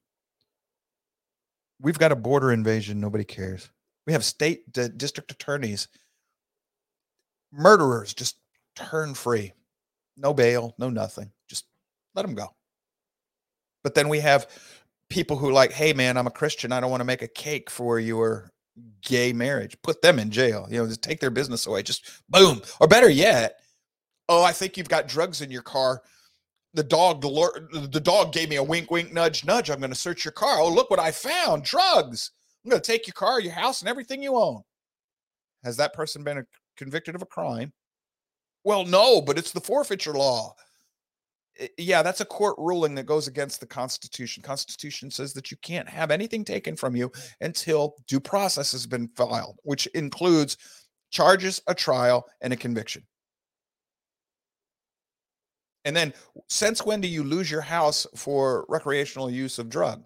We've 1.81 1.99
got 1.99 2.13
a 2.13 2.15
border 2.15 2.53
invasion. 2.53 3.01
Nobody 3.01 3.25
cares. 3.25 3.69
We 4.07 4.13
have 4.13 4.23
state 4.23 4.71
d- 4.71 4.87
district 4.95 5.29
attorneys, 5.29 5.89
murderers 7.53 8.13
just 8.13 8.37
turn 8.75 9.13
free. 9.13 9.53
No 10.17 10.33
bail, 10.33 10.73
no 10.77 10.89
nothing. 10.89 11.31
Just 11.47 11.65
let 12.15 12.23
them 12.23 12.35
go. 12.35 12.47
But 13.83 13.95
then 13.95 14.09
we 14.09 14.19
have 14.19 14.47
people 15.09 15.37
who 15.37 15.51
like, 15.51 15.71
hey 15.71 15.93
man, 15.93 16.17
I'm 16.17 16.27
a 16.27 16.31
Christian. 16.31 16.71
I 16.71 16.79
don't 16.79 16.91
want 16.91 17.01
to 17.01 17.05
make 17.05 17.21
a 17.21 17.27
cake 17.27 17.69
for 17.69 17.99
your 17.99 18.51
gay 19.01 19.33
marriage. 19.33 19.77
Put 19.83 20.01
them 20.01 20.19
in 20.19 20.31
jail. 20.31 20.67
You 20.69 20.79
know, 20.79 20.87
just 20.87 21.01
take 21.03 21.19
their 21.19 21.29
business 21.29 21.67
away. 21.67 21.83
Just 21.83 22.23
boom. 22.29 22.61
Or 22.79 22.87
better 22.87 23.09
yet, 23.09 23.59
oh, 24.29 24.43
I 24.43 24.51
think 24.51 24.77
you've 24.77 24.89
got 24.89 25.07
drugs 25.07 25.41
in 25.41 25.51
your 25.51 25.61
car. 25.61 26.01
The 26.73 26.83
dog, 26.83 27.21
the 27.21 28.01
dog 28.03 28.33
gave 28.33 28.49
me 28.49 28.55
a 28.55 28.63
wink, 28.63 28.89
wink, 28.89 29.13
nudge, 29.13 29.45
nudge. 29.45 29.69
I'm 29.69 29.79
going 29.79 29.91
to 29.91 29.95
search 29.95 30.25
your 30.25 30.31
car. 30.31 30.59
Oh, 30.59 30.73
look 30.73 30.89
what 30.89 30.99
I 30.99 31.11
found: 31.11 31.63
drugs. 31.63 32.31
I'm 32.63 32.71
going 32.71 32.81
to 32.81 32.91
take 32.91 33.05
your 33.05 33.13
car, 33.13 33.39
your 33.39 33.53
house, 33.53 33.81
and 33.81 33.89
everything 33.89 34.23
you 34.23 34.35
own. 34.35 34.63
Has 35.63 35.77
that 35.77 35.93
person 35.93 36.23
been 36.23 36.45
convicted 36.77 37.15
of 37.15 37.21
a 37.21 37.27
crime? 37.27 37.73
Well, 38.63 38.85
no, 38.85 39.21
but 39.21 39.37
it's 39.37 39.51
the 39.51 39.61
forfeiture 39.61 40.13
law. 40.13 40.55
Yeah, 41.77 42.01
that's 42.01 42.21
a 42.21 42.25
court 42.25 42.55
ruling 42.57 42.95
that 42.95 43.05
goes 43.05 43.27
against 43.27 43.59
the 43.59 43.67
Constitution. 43.67 44.41
Constitution 44.41 45.11
says 45.11 45.33
that 45.33 45.51
you 45.51 45.57
can't 45.57 45.87
have 45.87 46.09
anything 46.09 46.43
taken 46.43 46.75
from 46.75 46.95
you 46.95 47.11
until 47.41 47.95
due 48.07 48.19
process 48.19 48.71
has 48.71 48.87
been 48.87 49.07
filed, 49.15 49.59
which 49.63 49.85
includes 49.87 50.57
charges, 51.11 51.61
a 51.67 51.75
trial, 51.75 52.25
and 52.41 52.53
a 52.53 52.57
conviction. 52.57 53.03
And 55.85 55.95
then, 55.95 56.13
since 56.49 56.85
when 56.85 57.01
do 57.01 57.07
you 57.07 57.23
lose 57.23 57.51
your 57.51 57.61
house 57.61 58.07
for 58.15 58.65
recreational 58.69 59.29
use 59.29 59.59
of 59.59 59.69
drug? 59.69 60.03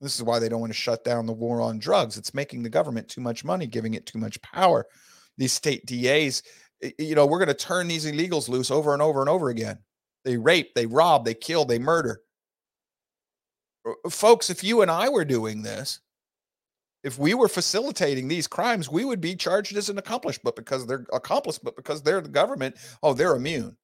This 0.00 0.16
is 0.16 0.22
why 0.22 0.38
they 0.38 0.48
don't 0.48 0.60
want 0.60 0.72
to 0.72 0.78
shut 0.78 1.04
down 1.04 1.26
the 1.26 1.32
war 1.32 1.60
on 1.60 1.78
drugs. 1.78 2.16
It's 2.16 2.34
making 2.34 2.62
the 2.62 2.68
government 2.68 3.08
too 3.08 3.20
much 3.20 3.44
money, 3.44 3.66
giving 3.66 3.94
it 3.94 4.06
too 4.06 4.18
much 4.18 4.40
power. 4.42 4.86
These 5.36 5.52
state 5.52 5.86
DAs, 5.86 6.42
you 6.98 7.14
know, 7.14 7.26
we're 7.26 7.38
going 7.38 7.48
to 7.48 7.54
turn 7.54 7.88
these 7.88 8.06
illegals 8.06 8.48
loose 8.48 8.70
over 8.70 8.92
and 8.92 9.02
over 9.02 9.20
and 9.20 9.28
over 9.28 9.48
again. 9.48 9.78
They 10.24 10.36
rape, 10.36 10.74
they 10.74 10.86
rob, 10.86 11.24
they 11.24 11.34
kill, 11.34 11.64
they 11.64 11.78
murder. 11.78 12.20
Uh, 13.86 13.92
uh, 14.04 14.10
folks, 14.10 14.50
if 14.50 14.64
you 14.64 14.82
and 14.82 14.90
I 14.90 15.08
were 15.08 15.24
doing 15.24 15.62
this, 15.62 16.00
if 17.02 17.18
we 17.18 17.34
were 17.34 17.48
facilitating 17.48 18.28
these 18.28 18.46
crimes, 18.46 18.90
we 18.90 19.04
would 19.04 19.20
be 19.20 19.36
charged 19.36 19.76
as 19.76 19.90
an 19.90 19.98
accomplice, 19.98 20.38
but 20.42 20.56
because 20.56 20.86
they're 20.86 21.04
accomplice, 21.12 21.58
but 21.58 21.76
because 21.76 22.02
they're 22.02 22.22
the 22.22 22.28
government, 22.28 22.76
oh, 23.02 23.12
they're 23.12 23.36
immune. 23.36 23.76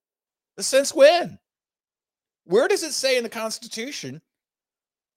Since 0.58 0.94
when? 0.94 1.38
Where 2.44 2.66
does 2.66 2.82
it 2.82 2.92
say 2.92 3.18
in 3.18 3.22
the 3.22 3.28
Constitution 3.28 4.22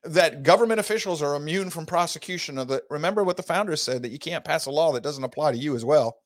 that 0.03 0.43
government 0.43 0.81
officials 0.81 1.21
are 1.21 1.35
immune 1.35 1.69
from 1.69 1.85
prosecution 1.85 2.57
of 2.57 2.67
the 2.67 2.83
remember 2.89 3.23
what 3.23 3.37
the 3.37 3.43
founders 3.43 3.81
said 3.81 4.01
that 4.03 4.11
you 4.11 4.19
can't 4.19 4.43
pass 4.43 4.65
a 4.65 4.71
law 4.71 4.91
that 4.91 5.03
doesn't 5.03 5.23
apply 5.23 5.53
to 5.53 5.57
you 5.57 5.75
as 5.75 5.85
well. 5.85 6.17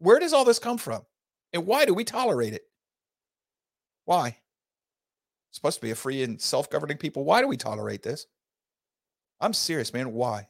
Where 0.00 0.18
does 0.18 0.32
all 0.32 0.44
this 0.44 0.58
come 0.58 0.78
from? 0.78 1.02
And 1.52 1.66
why 1.66 1.84
do 1.84 1.94
we 1.94 2.04
tolerate 2.04 2.54
it? 2.54 2.62
Why? 4.06 4.28
It's 5.48 5.56
supposed 5.58 5.76
to 5.78 5.86
be 5.86 5.90
a 5.92 5.96
free 5.96 6.22
and 6.22 6.40
self-governing 6.40 6.96
people. 6.96 7.24
Why 7.24 7.40
do 7.40 7.48
we 7.48 7.56
tolerate 7.56 8.02
this? 8.02 8.26
I'm 9.40 9.52
serious, 9.52 9.92
man. 9.92 10.12
Why? 10.12 10.48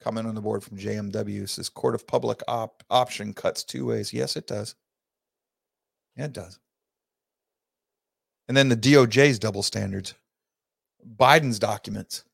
Comment 0.00 0.26
on 0.26 0.34
the 0.34 0.40
board 0.40 0.64
from 0.64 0.78
JMW 0.78 1.48
says 1.48 1.68
court 1.68 1.94
of 1.94 2.06
public 2.06 2.42
op- 2.48 2.82
option 2.90 3.32
cuts 3.32 3.62
two 3.62 3.86
ways. 3.86 4.12
Yes, 4.12 4.36
it 4.36 4.46
does. 4.46 4.74
Yeah, 6.16 6.24
it 6.24 6.32
does. 6.32 6.58
And 8.48 8.56
then 8.56 8.68
the 8.68 8.76
DOJ's 8.76 9.38
double 9.38 9.62
standards. 9.62 10.14
Biden's 11.16 11.58
documents. 11.58 12.24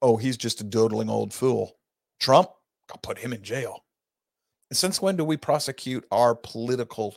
Oh, 0.00 0.16
he's 0.16 0.36
just 0.36 0.60
a 0.60 0.64
doodling 0.64 1.10
old 1.10 1.34
fool. 1.34 1.76
Trump, 2.20 2.50
I'll 2.90 2.98
put 2.98 3.18
him 3.18 3.32
in 3.32 3.42
jail. 3.42 3.84
Since 4.72 5.02
when 5.02 5.16
do 5.16 5.24
we 5.24 5.36
prosecute 5.36 6.04
our 6.10 6.34
political 6.34 7.16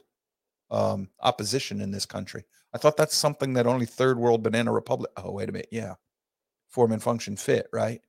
um, 0.72 1.10
opposition 1.22 1.82
in 1.82 1.92
this 1.92 2.06
country? 2.06 2.46
I 2.74 2.78
thought 2.80 2.98
that's 2.98 3.16
something 3.16 3.54
that 3.54 3.68
only 3.68 3.86
third 3.86 4.18
world 4.18 4.42
banana 4.42 4.72
republic. 4.72 5.12
Oh, 5.18 5.32
wait 5.32 5.50
a 5.50 5.52
minute. 5.52 5.70
Yeah. 5.72 5.96
Form 6.70 6.92
and 6.92 7.04
function 7.04 7.38
fit, 7.38 7.68
right? 7.72 8.02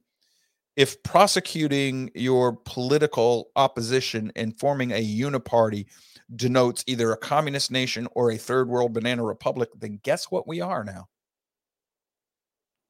If 0.77 1.03
prosecuting 1.03 2.11
your 2.15 2.57
political 2.65 3.51
opposition 3.55 4.33
and 4.35 4.59
forming 4.59 4.91
a 4.93 5.05
uniparty 5.05 5.87
denotes 6.35 6.83
either 6.87 7.13
a 7.13 7.17
communist 7.17 7.71
nation 7.71 8.09
or 8.15 8.31
a 8.31 8.39
third 8.39 8.69
world 8.69 8.95
banana 8.95 9.23
republic, 9.23 9.69
then 9.79 10.01
guess 10.03 10.31
what 10.31 10.49
we 10.49 10.61
are 10.61 10.83
now? 10.83 11.09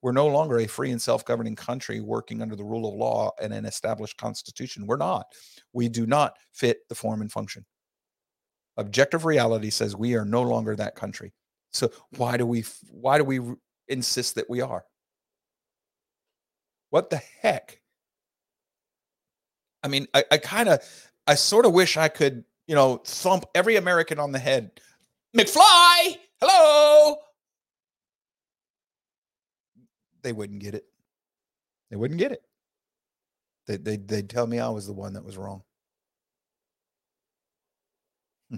We're 0.04 0.12
no 0.12 0.26
longer 0.26 0.58
a 0.58 0.66
free 0.66 0.90
and 0.90 1.00
self 1.00 1.24
governing 1.24 1.56
country 1.56 2.00
working 2.00 2.42
under 2.42 2.54
the 2.54 2.62
rule 2.62 2.86
of 2.86 2.94
law 2.94 3.30
and 3.40 3.54
an 3.54 3.64
established 3.64 4.18
constitution. 4.18 4.86
We're 4.86 4.98
not. 4.98 5.26
We 5.72 5.88
do 5.88 6.06
not 6.06 6.36
fit 6.52 6.86
the 6.90 6.94
form 6.94 7.22
and 7.22 7.32
function. 7.32 7.64
Objective 8.76 9.24
reality 9.24 9.70
says 9.70 9.96
we 9.96 10.14
are 10.14 10.26
no 10.26 10.42
longer 10.42 10.76
that 10.76 10.94
country. 10.94 11.32
So 11.72 11.90
why 12.16 12.36
do 12.36 12.44
we 12.44 12.64
why 12.90 13.16
do 13.16 13.24
we 13.24 13.40
insist 13.88 14.34
that 14.34 14.50
we 14.50 14.60
are? 14.60 14.84
What 16.90 17.08
the 17.08 17.22
heck? 17.40 17.80
I 19.82 19.88
mean, 19.88 20.06
I, 20.12 20.24
I 20.30 20.36
kind 20.36 20.68
of 20.68 20.80
I 21.26 21.34
sort 21.34 21.64
of 21.64 21.72
wish 21.72 21.96
I 21.96 22.08
could 22.08 22.44
you 22.66 22.74
know, 22.74 23.00
thump 23.04 23.44
every 23.54 23.76
American 23.76 24.18
on 24.18 24.32
the 24.32 24.38
head. 24.38 24.70
McFly, 25.36 26.18
hello. 26.40 27.16
They 30.24 30.32
wouldn't 30.32 30.60
get 30.60 30.74
it. 30.74 30.86
They 31.90 31.96
wouldn't 31.96 32.18
get 32.18 32.32
it. 32.32 32.42
They, 33.66 33.76
they, 33.76 33.96
they'd 33.98 34.28
tell 34.28 34.46
me 34.46 34.58
I 34.58 34.70
was 34.70 34.86
the 34.86 34.92
one 34.92 35.12
that 35.12 35.24
was 35.24 35.36
wrong. 35.36 35.62
Hmm. 38.50 38.56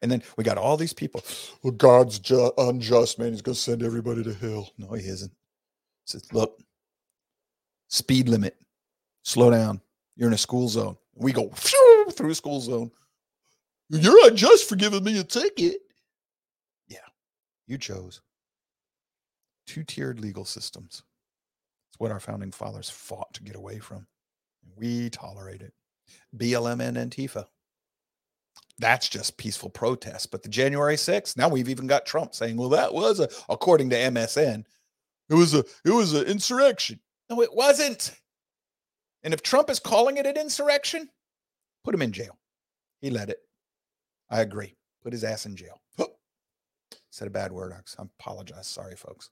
And 0.00 0.10
then 0.10 0.22
we 0.36 0.42
got 0.42 0.58
all 0.58 0.76
these 0.76 0.94
people. 0.94 1.22
Well, 1.62 1.72
God's 1.72 2.18
ju- 2.18 2.52
unjust, 2.56 3.18
man. 3.18 3.32
He's 3.32 3.42
going 3.42 3.54
to 3.54 3.60
send 3.60 3.82
everybody 3.82 4.24
to 4.24 4.32
hell. 4.34 4.70
No, 4.78 4.92
he 4.94 5.06
isn't. 5.06 5.32
Says, 6.06 6.26
look, 6.32 6.58
speed 7.88 8.28
limit, 8.28 8.56
slow 9.22 9.50
down. 9.50 9.80
You're 10.16 10.28
in 10.28 10.34
a 10.34 10.38
school 10.38 10.68
zone. 10.68 10.96
We 11.14 11.32
go 11.32 11.50
phew, 11.50 12.06
through 12.10 12.34
school 12.34 12.60
zone. 12.60 12.90
You're 13.90 14.28
unjust 14.28 14.66
for 14.66 14.76
giving 14.76 15.04
me 15.04 15.18
a 15.18 15.24
ticket. 15.24 15.76
Yeah, 16.88 16.98
you 17.66 17.76
chose 17.76 18.22
two 19.66 19.84
tiered 19.84 20.20
legal 20.20 20.44
systems. 20.44 21.02
It's 21.90 21.98
what 21.98 22.10
our 22.10 22.20
founding 22.20 22.52
fathers 22.52 22.90
fought 22.90 23.32
to 23.34 23.42
get 23.42 23.56
away 23.56 23.78
from. 23.78 24.06
We 24.76 25.10
tolerate 25.10 25.62
it. 25.62 25.72
BLM 26.36 26.80
and 26.80 26.96
Antifa. 26.96 27.46
That's 28.78 29.08
just 29.08 29.36
peaceful 29.36 29.70
protest. 29.70 30.30
But 30.30 30.42
the 30.42 30.48
January 30.48 30.96
6th, 30.96 31.36
now 31.36 31.48
we've 31.48 31.68
even 31.68 31.86
got 31.86 32.06
Trump 32.06 32.34
saying, 32.34 32.56
well, 32.56 32.70
that 32.70 32.92
was 32.92 33.20
a, 33.20 33.28
according 33.48 33.90
to 33.90 33.96
MSN, 33.96 34.64
it 35.28 35.34
was 35.34 35.54
a, 35.54 35.64
it 35.84 35.90
was 35.90 36.14
an 36.14 36.26
insurrection. 36.26 37.00
No, 37.30 37.40
it 37.42 37.54
wasn't. 37.54 38.12
And 39.22 39.32
if 39.32 39.42
Trump 39.42 39.70
is 39.70 39.78
calling 39.78 40.16
it 40.16 40.26
an 40.26 40.36
insurrection, 40.36 41.08
put 41.84 41.94
him 41.94 42.02
in 42.02 42.12
jail. 42.12 42.38
He 43.00 43.10
led 43.10 43.30
it. 43.30 43.38
I 44.30 44.40
agree. 44.40 44.74
Put 45.02 45.12
his 45.12 45.24
ass 45.24 45.46
in 45.46 45.56
jail. 45.56 45.80
Said 47.10 47.28
a 47.28 47.30
bad 47.30 47.52
word. 47.52 47.72
I 47.72 48.02
apologize. 48.02 48.66
Sorry, 48.66 48.96
folks. 48.96 49.28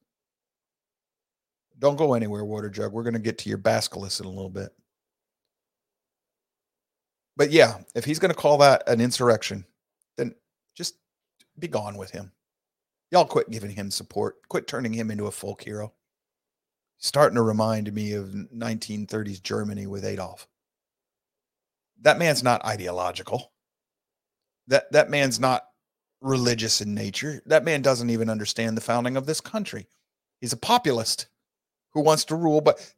Don't 1.80 1.96
go 1.96 2.12
anywhere, 2.12 2.44
Water 2.44 2.68
Jug. 2.68 2.92
We're 2.92 3.02
going 3.02 3.14
to 3.14 3.18
get 3.18 3.38
to 3.38 3.48
your 3.48 3.58
Basculus 3.58 4.20
in 4.20 4.26
a 4.26 4.30
little 4.30 4.50
bit. 4.50 4.70
But 7.36 7.50
yeah, 7.50 7.78
if 7.94 8.04
he's 8.04 8.18
going 8.18 8.30
to 8.30 8.36
call 8.36 8.58
that 8.58 8.86
an 8.86 9.00
insurrection, 9.00 9.64
then 10.18 10.34
just 10.74 10.96
be 11.58 11.68
gone 11.68 11.96
with 11.96 12.10
him. 12.10 12.32
Y'all 13.10 13.24
quit 13.24 13.50
giving 13.50 13.70
him 13.70 13.90
support. 13.90 14.36
Quit 14.48 14.66
turning 14.66 14.92
him 14.92 15.10
into 15.10 15.26
a 15.26 15.32
folk 15.32 15.62
hero. 15.62 15.94
Starting 16.98 17.36
to 17.36 17.42
remind 17.42 17.92
me 17.94 18.12
of 18.12 18.26
1930s 18.28 19.42
Germany 19.42 19.86
with 19.86 20.04
Adolf. 20.04 20.46
That 22.02 22.18
man's 22.18 22.42
not 22.42 22.64
ideological. 22.64 23.52
That 24.66 24.92
that 24.92 25.08
man's 25.08 25.40
not 25.40 25.64
religious 26.20 26.82
in 26.82 26.94
nature. 26.94 27.42
That 27.46 27.64
man 27.64 27.80
doesn't 27.80 28.10
even 28.10 28.28
understand 28.28 28.76
the 28.76 28.82
founding 28.82 29.16
of 29.16 29.24
this 29.24 29.40
country. 29.40 29.86
He's 30.40 30.52
a 30.52 30.58
populist 30.58 31.26
who 31.92 32.00
wants 32.00 32.24
to 32.26 32.34
rule, 32.36 32.60
but 32.60 32.92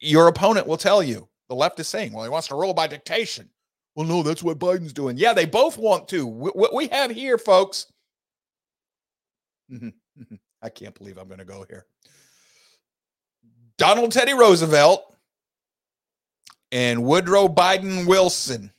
your 0.00 0.28
opponent 0.28 0.66
will 0.66 0.76
tell 0.76 1.02
you 1.02 1.28
the 1.48 1.54
left 1.54 1.80
is 1.80 1.88
saying, 1.88 2.12
well, 2.12 2.24
he 2.24 2.30
wants 2.30 2.48
to 2.48 2.54
rule 2.54 2.74
by 2.74 2.86
dictation. 2.86 3.48
Well, 3.94 4.06
no, 4.06 4.22
that's 4.22 4.42
what 4.42 4.58
Biden's 4.58 4.92
doing. 4.92 5.16
Yeah, 5.16 5.32
they 5.32 5.46
both 5.46 5.78
want 5.78 6.08
to. 6.08 6.26
What 6.26 6.74
we 6.74 6.88
have 6.88 7.10
here, 7.10 7.38
folks. 7.38 7.86
Mm-hmm, 9.72 9.88
mm-hmm. 9.88 10.34
I 10.62 10.68
can't 10.68 10.94
believe 10.94 11.16
I'm 11.16 11.28
going 11.28 11.38
to 11.38 11.44
go 11.44 11.64
here. 11.68 11.86
Donald 13.78 14.12
Teddy 14.12 14.34
Roosevelt 14.34 15.14
and 16.72 17.04
Woodrow 17.04 17.48
Biden 17.48 18.06
Wilson. 18.06 18.70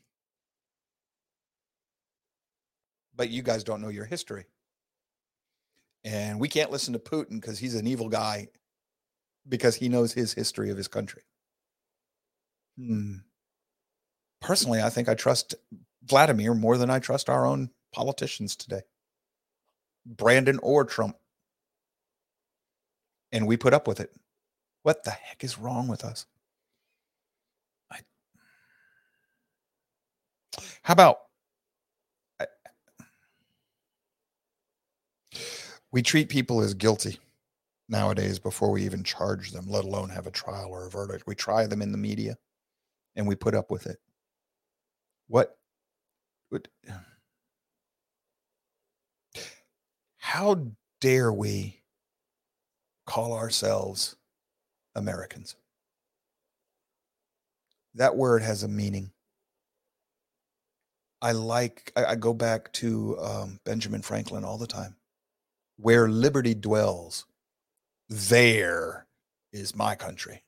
But 3.16 3.30
you 3.30 3.42
guys 3.42 3.64
don't 3.64 3.82
know 3.82 3.90
your 3.90 4.06
history. 4.06 4.46
And 6.04 6.40
we 6.40 6.48
can't 6.48 6.72
listen 6.72 6.94
to 6.94 7.00
Putin 7.00 7.42
because 7.42 7.58
he's 7.58 7.76
an 7.76 7.88
evil 7.88 8.08
guy 8.08 8.50
because 9.48 9.76
he 9.76 9.90
knows 9.90 10.14
his 10.14 10.34
history 10.34 10.70
of 10.70 10.78
his 10.78 10.88
country. 10.88 11.24
Hmm. 12.78 13.18
Personally, 14.42 14.82
I 14.82 14.90
think 14.90 15.10
I 15.10 15.16
trust 15.16 15.56
Vladimir 16.06 16.54
more 16.54 16.78
than 16.78 16.90
I 16.90 17.00
trust 17.00 17.30
our 17.30 17.46
own 17.46 17.70
politicians 17.94 18.56
today, 18.56 18.82
Brandon 20.06 20.60
or 20.62 20.86
Trump. 20.86 21.18
And 23.32 23.48
we 23.48 23.58
put 23.58 23.74
up 23.74 23.88
with 23.88 24.00
it. 24.00 24.14
What 24.84 25.04
the 25.04 25.12
heck 25.12 25.44
is 25.44 25.58
wrong 25.58 25.88
with 25.88 26.06
us? 26.06 26.26
I, 27.92 28.00
how 30.84 30.94
about 30.94 31.18
I, 32.40 32.46
we 35.92 36.02
treat 36.02 36.30
people 36.30 36.62
as 36.62 36.74
guilty? 36.74 37.20
Nowadays 37.90 38.40
before 38.40 38.72
we 38.72 38.84
even 38.84 39.04
charge 39.04 39.52
them, 39.52 39.66
let 39.68 39.86
alone 39.86 40.10
have 40.10 40.28
a 40.28 40.32
trial 40.32 40.70
or 40.70 40.86
a 40.86 40.90
verdict. 40.90 41.26
We 41.28 41.36
try 41.36 41.68
them 41.68 41.82
in 41.82 41.92
the 41.92 41.98
media 41.98 42.38
and 43.16 43.28
we 43.28 43.36
put 43.36 43.56
up 43.56 43.72
with 43.72 43.88
it. 43.88 43.98
What 45.28 45.58
would 46.52 46.70
how 50.18 50.68
dare 51.00 51.32
we 51.32 51.82
call 53.06 53.34
ourselves 53.34 54.16
Americans? 54.96 55.56
That 57.96 58.16
word 58.16 58.44
has 58.44 58.64
a 58.64 58.68
meaning. 58.68 59.12
I 61.22 61.32
like, 61.32 61.92
I, 61.96 62.06
I 62.06 62.16
go 62.16 62.34
back 62.34 62.72
to 62.74 63.18
um, 63.20 63.60
Benjamin 63.64 64.02
Franklin 64.02 64.44
all 64.44 64.58
the 64.58 64.68
time. 64.68 64.96
Where 65.78 66.10
liberty 66.10 66.54
dwells, 66.54 67.26
there 68.10 69.06
is 69.52 69.76
my 69.76 69.96
country. 69.96 70.44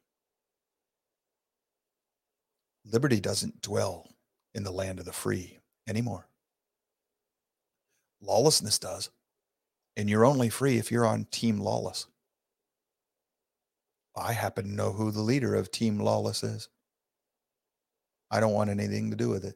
Liberty 2.85 3.19
doesn't 3.19 3.61
dwell 3.61 4.07
in 4.53 4.63
the 4.63 4.71
land 4.71 4.99
of 4.99 5.05
the 5.05 5.11
free 5.11 5.59
anymore. 5.87 6.27
Lawlessness 8.21 8.79
does. 8.79 9.09
And 9.97 10.09
you're 10.09 10.25
only 10.25 10.49
free 10.49 10.77
if 10.77 10.91
you're 10.91 11.05
on 11.05 11.25
Team 11.25 11.59
Lawless. 11.59 12.07
I 14.15 14.33
happen 14.33 14.65
to 14.65 14.71
know 14.71 14.91
who 14.91 15.11
the 15.11 15.21
leader 15.21 15.55
of 15.55 15.71
Team 15.71 15.99
Lawless 15.99 16.43
is. 16.43 16.69
I 18.31 18.39
don't 18.39 18.53
want 18.53 18.69
anything 18.69 19.09
to 19.11 19.17
do 19.17 19.29
with 19.29 19.43
it. 19.43 19.55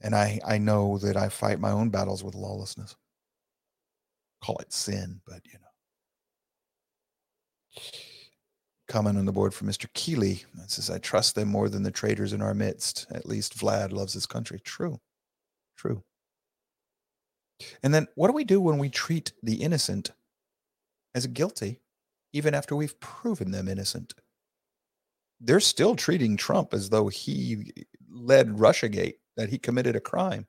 And 0.00 0.14
I, 0.14 0.40
I 0.46 0.58
know 0.58 0.98
that 0.98 1.16
I 1.16 1.28
fight 1.28 1.58
my 1.58 1.70
own 1.70 1.88
battles 1.88 2.22
with 2.22 2.34
lawlessness 2.34 2.96
call 4.46 4.58
it 4.58 4.72
sin, 4.72 5.20
but 5.26 5.40
you 5.44 5.54
know. 5.54 5.60
Comment 8.88 9.18
on 9.18 9.24
the 9.24 9.32
board 9.32 9.52
from 9.52 9.68
Mr. 9.68 9.92
Keeley. 9.94 10.44
It 10.62 10.70
says, 10.70 10.88
I 10.88 10.98
trust 10.98 11.34
them 11.34 11.48
more 11.48 11.68
than 11.68 11.82
the 11.82 11.90
traitors 11.90 12.32
in 12.32 12.40
our 12.40 12.54
midst. 12.54 13.06
At 13.12 13.26
least 13.26 13.58
Vlad 13.58 13.90
loves 13.90 14.12
his 14.12 14.26
country. 14.26 14.60
True. 14.60 15.00
True. 15.76 16.04
And 17.82 17.92
then 17.92 18.06
what 18.14 18.28
do 18.28 18.34
we 18.34 18.44
do 18.44 18.60
when 18.60 18.78
we 18.78 18.88
treat 18.88 19.32
the 19.42 19.56
innocent 19.56 20.12
as 21.14 21.26
guilty, 21.26 21.80
even 22.32 22.54
after 22.54 22.76
we've 22.76 22.98
proven 23.00 23.50
them 23.50 23.66
innocent? 23.66 24.14
They're 25.40 25.58
still 25.58 25.96
treating 25.96 26.36
Trump 26.36 26.72
as 26.72 26.88
though 26.88 27.08
he 27.08 27.72
led 28.08 28.50
Russiagate, 28.50 29.16
that 29.36 29.48
he 29.48 29.58
committed 29.58 29.96
a 29.96 30.00
crime. 30.00 30.46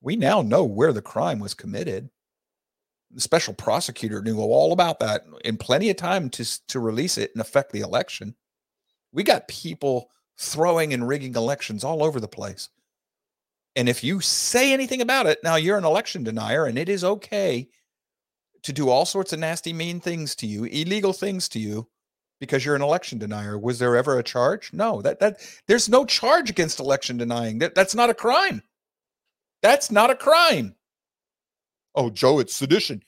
We 0.00 0.16
now 0.16 0.42
know 0.42 0.64
where 0.64 0.92
the 0.92 1.02
crime 1.02 1.38
was 1.38 1.54
committed 1.54 2.10
the 3.12 3.20
special 3.20 3.54
prosecutor 3.54 4.22
knew 4.22 4.38
all 4.38 4.72
about 4.72 5.00
that 5.00 5.24
in 5.44 5.56
plenty 5.56 5.90
of 5.90 5.96
time 5.96 6.30
to 6.30 6.66
to 6.68 6.80
release 6.80 7.18
it 7.18 7.30
and 7.34 7.40
affect 7.40 7.72
the 7.72 7.80
election. 7.80 8.34
We 9.12 9.22
got 9.22 9.48
people 9.48 10.10
throwing 10.38 10.94
and 10.94 11.06
rigging 11.06 11.34
elections 11.34 11.84
all 11.84 12.02
over 12.02 12.20
the 12.20 12.28
place. 12.28 12.70
And 13.76 13.88
if 13.88 14.02
you 14.02 14.20
say 14.20 14.72
anything 14.72 15.00
about 15.00 15.26
it, 15.26 15.38
now 15.42 15.56
you're 15.56 15.78
an 15.78 15.84
election 15.84 16.24
denier, 16.24 16.66
and 16.66 16.78
it 16.78 16.88
is 16.88 17.04
okay 17.04 17.68
to 18.62 18.72
do 18.72 18.88
all 18.88 19.06
sorts 19.06 19.32
of 19.32 19.38
nasty, 19.38 19.72
mean 19.72 19.98
things 20.00 20.34
to 20.36 20.46
you, 20.46 20.64
illegal 20.64 21.12
things 21.12 21.48
to 21.50 21.58
you, 21.58 21.88
because 22.38 22.64
you're 22.64 22.76
an 22.76 22.82
election 22.82 23.18
denier. 23.18 23.58
Was 23.58 23.78
there 23.78 23.96
ever 23.96 24.18
a 24.18 24.22
charge? 24.22 24.72
No, 24.72 25.02
that 25.02 25.20
that 25.20 25.40
there's 25.68 25.88
no 25.88 26.04
charge 26.04 26.50
against 26.50 26.80
election 26.80 27.16
denying. 27.16 27.58
That 27.58 27.74
that's 27.74 27.94
not 27.94 28.10
a 28.10 28.14
crime. 28.14 28.62
That's 29.62 29.90
not 29.90 30.10
a 30.10 30.16
crime 30.16 30.74
oh, 31.94 32.10
Joe, 32.10 32.38
it's 32.38 32.54
sedition. 32.54 33.02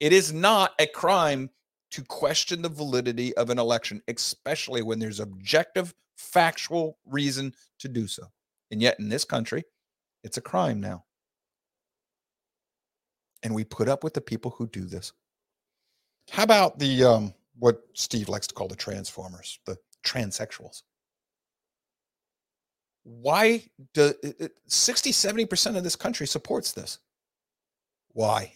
It 0.00 0.12
is 0.12 0.32
not 0.32 0.72
a 0.78 0.86
crime 0.86 1.50
to 1.92 2.02
question 2.02 2.62
the 2.62 2.68
validity 2.68 3.36
of 3.36 3.50
an 3.50 3.58
election, 3.58 4.02
especially 4.08 4.82
when 4.82 4.98
there's 4.98 5.20
objective, 5.20 5.94
factual 6.16 6.98
reason 7.06 7.54
to 7.78 7.88
do 7.88 8.06
so. 8.06 8.24
And 8.70 8.82
yet, 8.82 8.98
in 8.98 9.08
this 9.08 9.24
country, 9.24 9.64
it's 10.24 10.36
a 10.36 10.42
crime 10.42 10.80
now. 10.80 11.04
And 13.42 13.54
we 13.54 13.64
put 13.64 13.88
up 13.88 14.02
with 14.02 14.14
the 14.14 14.20
people 14.20 14.50
who 14.50 14.66
do 14.66 14.86
this. 14.86 15.12
How 16.30 16.42
about 16.42 16.78
the 16.78 17.04
um, 17.04 17.34
what 17.58 17.82
Steve 17.92 18.28
likes 18.28 18.46
to 18.48 18.54
call 18.54 18.68
the 18.68 18.74
transformers, 18.74 19.60
the 19.66 19.76
transsexuals? 20.04 20.82
Why 23.04 23.62
do 23.92 24.14
60, 24.66 25.12
70% 25.12 25.76
of 25.76 25.84
this 25.84 25.94
country 25.94 26.26
supports 26.26 26.72
this? 26.72 26.98
Why? 28.14 28.54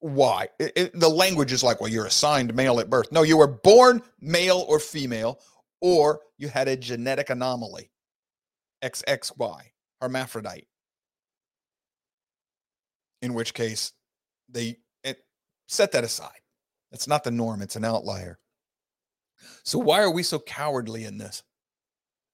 Why? 0.00 0.48
It, 0.58 0.72
it, 0.76 1.00
the 1.00 1.08
language 1.08 1.52
is 1.52 1.64
like, 1.64 1.80
well, 1.80 1.90
you're 1.90 2.06
assigned 2.06 2.54
male 2.54 2.78
at 2.78 2.90
birth. 2.90 3.10
No, 3.10 3.22
you 3.22 3.38
were 3.38 3.46
born 3.46 4.02
male 4.20 4.64
or 4.68 4.78
female, 4.78 5.40
or 5.80 6.20
you 6.36 6.48
had 6.48 6.68
a 6.68 6.76
genetic 6.76 7.30
anomaly, 7.30 7.90
XXY, 8.84 9.62
hermaphrodite. 10.02 10.68
In 13.22 13.32
which 13.32 13.54
case, 13.54 13.92
they 14.48 14.76
set 15.68 15.92
that 15.92 16.04
aside. 16.04 16.30
That's 16.90 17.08
not 17.08 17.24
the 17.24 17.30
norm, 17.30 17.62
it's 17.62 17.76
an 17.76 17.84
outlier. 17.84 18.38
So 19.64 19.78
why 19.78 20.02
are 20.02 20.10
we 20.10 20.22
so 20.22 20.38
cowardly 20.38 21.04
in 21.04 21.18
this? 21.18 21.42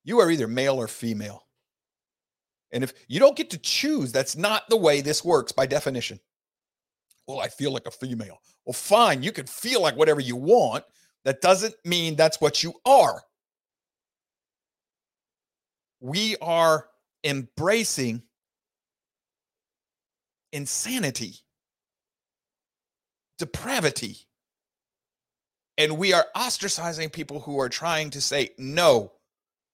You 0.05 0.21
are 0.21 0.31
either 0.31 0.47
male 0.47 0.77
or 0.81 0.89
female. 0.89 1.45
And 2.73 2.83
if 2.83 2.95
you 3.09 3.21
don't 3.21 3.37
get 3.37 3.51
to 3.51 3.59
choose, 3.59 4.13
that's 4.13 4.37
not 4.37 4.69
the 4.69 4.77
way 4.77 5.01
this 5.01 5.25
works 5.25 5.53
by 5.53 5.67
definition. 5.67 6.19
Well, 7.27 7.41
I 7.41 7.49
feel 7.49 7.73
like 7.73 7.87
a 7.87 7.91
female. 7.91 8.39
Well, 8.65 8.73
fine, 8.73 9.23
you 9.23 9.33
can 9.33 9.47
feel 9.47 9.83
like 9.83 9.97
whatever 9.97 10.21
you 10.21 10.37
want. 10.37 10.85
That 11.25 11.41
doesn't 11.41 11.75
mean 11.85 12.17
that's 12.17 12.41
what 12.41 12.63
you 12.63 12.75
are. 12.85 13.23
We 16.01 16.37
are 16.43 16.89
embracing 17.23 18.23
insanity, 20.53 21.35
depravity. 23.39 24.17
And 25.79 25.97
we 25.97 26.13
are 26.13 26.27
ostracizing 26.37 27.13
people 27.13 27.41
who 27.41 27.59
are 27.61 27.69
trying 27.69 28.11
to 28.11 28.21
say 28.21 28.51
no, 28.59 29.13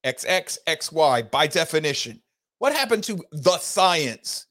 XX, 0.04 0.58
XY 0.66 1.30
by 1.30 1.46
definition. 1.46 2.20
What 2.58 2.72
happened 2.72 3.04
to 3.04 3.22
the 3.30 3.58
science? 3.58 4.46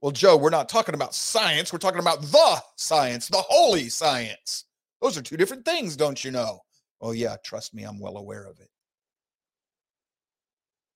Well, 0.00 0.12
Joe, 0.12 0.36
we're 0.36 0.50
not 0.50 0.68
talking 0.68 0.94
about 0.94 1.14
science. 1.14 1.72
We're 1.72 1.78
talking 1.78 2.00
about 2.00 2.22
the 2.22 2.62
science, 2.76 3.28
the 3.28 3.42
holy 3.48 3.88
science. 3.88 4.64
Those 5.02 5.18
are 5.18 5.22
two 5.22 5.36
different 5.36 5.64
things, 5.64 5.96
don't 5.96 6.22
you 6.24 6.30
know? 6.30 6.60
Oh, 7.00 7.12
yeah, 7.12 7.36
trust 7.44 7.74
me, 7.74 7.84
I'm 7.84 8.00
well 8.00 8.16
aware 8.16 8.44
of 8.44 8.58
it. 8.60 8.68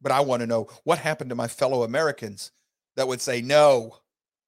But 0.01 0.13
I 0.13 0.21
want 0.21 0.41
to 0.41 0.47
know 0.47 0.69
what 0.85 0.99
happened 0.99 1.31
to 1.31 1.37
my 1.37 1.49
fellow 1.49 1.85
Americans 1.85 2.51
that 2.97 3.07
would 3.07 3.21
say, 3.21 3.41
no, 3.41 3.97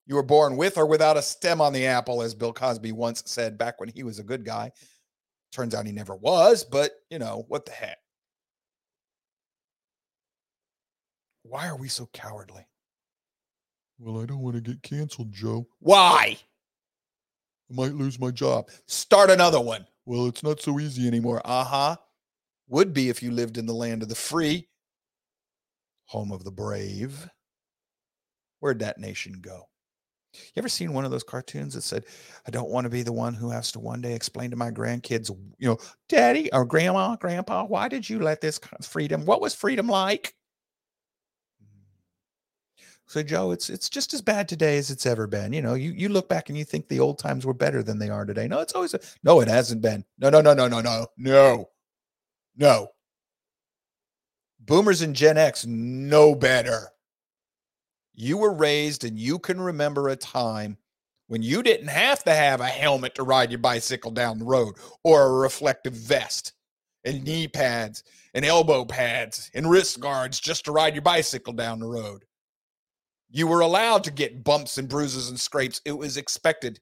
you 0.07 0.17
were 0.17 0.23
born 0.23 0.57
with 0.57 0.77
or 0.79 0.87
without 0.87 1.17
a 1.17 1.23
stem 1.23 1.61
on 1.61 1.73
the 1.73 1.87
apple, 1.87 2.23
as 2.23 2.35
Bill 2.35 2.53
Cosby 2.53 2.93
once 2.93 3.23
said 3.27 3.57
back 3.57 3.79
when 3.79 3.89
he 3.89 4.03
was 4.03 4.19
a 4.19 4.25
good 4.25 4.45
guy. 4.45 4.73
Turns 5.53 5.75
out 5.75 5.87
he 5.87 5.93
never 5.93 6.17
was, 6.17 6.65
but 6.65 6.93
you 7.11 7.19
know, 7.19 7.45
what 7.49 7.65
the 7.67 7.73
heck? 7.73 7.99
Why 11.45 11.69
are 11.69 11.77
we 11.77 11.89
so 11.89 12.09
cowardly? 12.13 12.67
Well, 13.99 14.21
I 14.21 14.27
don't 14.27 14.41
want 14.41 14.57
to 14.57 14.61
get 14.61 14.83
canceled, 14.83 15.33
Joe. 15.33 15.69
Why? 15.79 16.37
I 17.71 17.75
might 17.75 17.95
lose 17.95 18.19
my 18.19 18.31
job. 18.31 18.69
Start 18.87 19.31
another 19.31 19.61
one. 19.61 19.87
Well, 20.07 20.27
it's 20.27 20.43
not 20.43 20.61
so 20.61 20.81
easy 20.81 21.07
anymore. 21.07 21.41
Uh 21.45 21.65
huh. 21.65 21.97
Would 22.69 22.93
be 22.93 23.09
if 23.11 23.23
you 23.23 23.31
lived 23.31 23.59
in 23.59 23.67
the 23.67 23.75
land 23.75 24.03
of 24.03 24.09
the 24.09 24.15
free, 24.15 24.69
home 26.07 26.33
of 26.33 26.45
the 26.45 26.51
brave. 26.51 27.29
Where'd 28.61 28.79
that 28.79 28.99
nation 28.99 29.39
go? 29.41 29.69
You 30.33 30.41
ever 30.57 30.69
seen 30.69 30.93
one 30.93 31.05
of 31.05 31.11
those 31.11 31.23
cartoons 31.23 31.75
that 31.75 31.83
said, 31.83 32.07
I 32.47 32.51
don't 32.51 32.71
want 32.71 32.87
to 32.87 32.91
be 32.91 33.03
the 33.03 33.13
one 33.13 33.35
who 33.35 33.51
has 33.51 33.71
to 33.73 33.79
one 33.79 34.01
day 34.01 34.15
explain 34.15 34.51
to 34.51 34.57
my 34.57 34.71
grandkids, 34.71 35.29
you 35.59 35.69
know, 35.69 35.79
daddy 36.09 36.51
or 36.53 36.65
grandma, 36.65 37.17
grandpa, 37.17 37.65
why 37.65 37.89
did 37.89 38.09
you 38.09 38.19
let 38.19 38.41
this 38.41 38.59
freedom? 38.83 39.27
What 39.27 39.41
was 39.41 39.55
freedom 39.55 39.87
like? 39.87 40.35
So 43.07 43.23
Joe, 43.23 43.51
it's 43.51 43.69
it's 43.69 43.89
just 43.89 44.15
as 44.15 44.23
bad 44.23 44.49
today 44.49 44.79
as 44.79 44.91
it's 44.91 45.07
ever 45.07 45.27
been. 45.27 45.53
You 45.53 45.63
know, 45.63 45.75
you 45.75 45.93
you 45.93 46.09
look 46.09 46.29
back 46.29 46.49
and 46.49 46.57
you 46.57 46.65
think 46.65 46.89
the 46.89 47.01
old 47.01 47.19
times 47.19 47.45
were 47.45 47.55
better 47.55 47.83
than 47.83 47.99
they 47.99 48.09
are 48.09 48.25
today. 48.25 48.49
No, 48.49 48.61
it's 48.61 48.73
always 48.73 48.95
a, 48.95 49.01
no, 49.23 49.41
it 49.41 49.49
hasn't 49.49 49.83
been. 49.83 50.05
No, 50.19 50.31
no, 50.31 50.41
no, 50.41 50.55
no, 50.55 50.69
no, 50.69 50.81
no, 50.81 51.07
no, 51.17 51.69
no. 52.57 52.89
Boomers 54.59 55.03
and 55.03 55.15
Gen 55.15 55.37
X 55.37 55.67
know 55.67 56.35
better. 56.35 56.89
You 58.15 58.39
were 58.39 58.55
raised 58.55 59.05
and 59.05 59.19
you 59.19 59.39
can 59.39 59.61
remember 59.61 60.09
a 60.09 60.17
time 60.17 60.79
when 61.27 61.43
you 61.43 61.63
didn't 61.63 61.89
have 61.89 62.25
to 62.25 62.33
have 62.33 62.61
a 62.61 62.67
helmet 62.67 63.15
to 63.17 63.23
ride 63.23 63.51
your 63.51 63.59
bicycle 63.59 64.11
down 64.11 64.39
the 64.39 64.45
road 64.45 64.77
or 65.03 65.23
a 65.23 65.33
reflective 65.33 65.93
vest 65.93 66.53
and 67.05 67.25
knee 67.25 67.49
pads 67.49 68.05
and 68.33 68.45
elbow 68.45 68.85
pads 68.85 69.51
and 69.55 69.69
wrist 69.71 70.01
guards 70.01 70.41
just 70.41 70.65
to 70.65 70.73
ride 70.73 70.95
your 70.95 71.03
bicycle 71.03 71.53
down 71.53 71.79
the 71.79 71.87
road. 71.87 72.25
You 73.35 73.49
were 73.49 73.63
allowed 73.63 74.05
to 74.05 74.13
get 74.13 74.45
bumps 74.45 74.79
and 74.79 74.89
bruises 74.89 75.29
and 75.29 75.41
scrapes. 75.41 75.81
It 75.85 75.99
was 75.99 76.17
expected. 76.17 76.79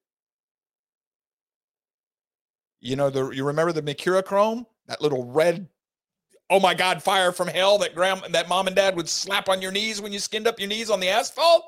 You 2.78 2.94
know, 2.94 3.08
the 3.08 3.30
you 3.30 3.46
remember 3.46 3.72
the 3.72 3.80
Mercurochrome? 3.80 4.66
That 4.86 5.00
little 5.00 5.24
red, 5.24 5.66
oh 6.50 6.60
my 6.60 6.74
God, 6.74 7.02
fire 7.02 7.32
from 7.32 7.48
hell 7.48 7.78
that 7.78 7.94
grandma 7.94 8.28
that 8.28 8.50
mom 8.50 8.66
and 8.66 8.76
dad 8.76 8.96
would 8.96 9.08
slap 9.08 9.48
on 9.48 9.62
your 9.62 9.72
knees 9.72 10.02
when 10.02 10.12
you 10.12 10.18
skinned 10.18 10.46
up 10.46 10.60
your 10.60 10.68
knees 10.68 10.90
on 10.90 11.00
the 11.00 11.08
asphalt? 11.08 11.64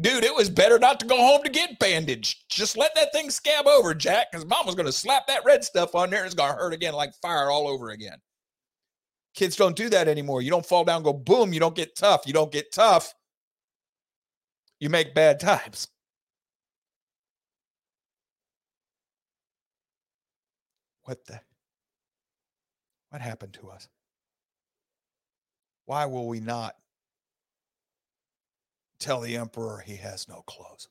Dude, 0.00 0.24
it 0.24 0.34
was 0.34 0.50
better 0.50 0.80
not 0.80 0.98
to 0.98 1.06
go 1.06 1.16
home 1.16 1.44
to 1.44 1.48
get 1.48 1.78
bandaged. 1.78 2.50
Just 2.50 2.76
let 2.76 2.96
that 2.96 3.12
thing 3.12 3.30
scab 3.30 3.68
over, 3.68 3.94
Jack, 3.94 4.32
because 4.32 4.44
mom 4.44 4.66
was 4.66 4.74
to 4.74 4.90
slap 4.90 5.28
that 5.28 5.44
red 5.44 5.62
stuff 5.62 5.94
on 5.94 6.10
there 6.10 6.24
and 6.24 6.26
it's 6.26 6.34
to 6.34 6.42
hurt 6.42 6.72
again 6.72 6.94
like 6.94 7.14
fire 7.22 7.48
all 7.48 7.68
over 7.68 7.90
again. 7.90 8.18
Kids 9.36 9.54
don't 9.54 9.76
do 9.76 9.88
that 9.88 10.08
anymore. 10.08 10.42
You 10.42 10.50
don't 10.50 10.66
fall 10.66 10.82
down, 10.82 11.04
go 11.04 11.12
boom. 11.12 11.52
You 11.52 11.60
don't 11.60 11.76
get 11.76 11.94
tough. 11.94 12.26
You 12.26 12.32
don't 12.32 12.50
get 12.50 12.72
tough 12.72 13.14
you 14.80 14.90
make 14.90 15.14
bad 15.14 15.40
times. 15.40 15.88
What 21.04 21.24
the? 21.26 21.40
What 23.10 23.22
happened 23.22 23.54
to 23.54 23.70
us? 23.70 23.88
Why 25.86 26.04
will 26.04 26.28
we 26.28 26.40
not 26.40 26.76
tell 29.00 29.20
the 29.22 29.36
emperor 29.36 29.82
he 29.86 29.96
has 29.96 30.28
no 30.28 30.42
clothes? 30.42 30.88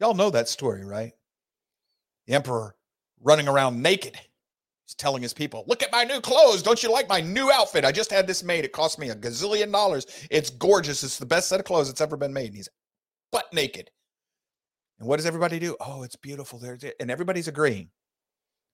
Y'all 0.00 0.14
know 0.14 0.30
that 0.30 0.48
story, 0.48 0.84
right? 0.84 1.12
The 2.26 2.34
emperor 2.34 2.74
running 3.22 3.46
around 3.46 3.82
naked. 3.82 4.16
He's 4.86 4.94
telling 4.94 5.22
his 5.22 5.34
people, 5.34 5.64
Look 5.66 5.82
at 5.82 5.92
my 5.92 6.04
new 6.04 6.20
clothes. 6.20 6.62
Don't 6.62 6.82
you 6.82 6.90
like 6.90 7.08
my 7.08 7.20
new 7.20 7.52
outfit? 7.52 7.84
I 7.84 7.92
just 7.92 8.10
had 8.10 8.26
this 8.26 8.42
made. 8.42 8.64
It 8.64 8.72
cost 8.72 8.98
me 8.98 9.10
a 9.10 9.14
gazillion 9.14 9.70
dollars. 9.70 10.06
It's 10.30 10.50
gorgeous. 10.50 11.04
It's 11.04 11.18
the 11.18 11.26
best 11.26 11.48
set 11.50 11.60
of 11.60 11.66
clothes 11.66 11.88
that's 11.88 12.00
ever 12.00 12.16
been 12.16 12.32
made. 12.32 12.46
And 12.46 12.56
he's 12.56 12.70
butt 13.32 13.52
naked. 13.52 13.90
And 14.98 15.08
what 15.08 15.16
does 15.16 15.26
everybody 15.26 15.58
do? 15.58 15.76
Oh, 15.80 16.04
it's 16.04 16.16
beautiful 16.16 16.58
there. 16.58 16.78
And 17.00 17.10
everybody's 17.10 17.48
agreeing. 17.48 17.90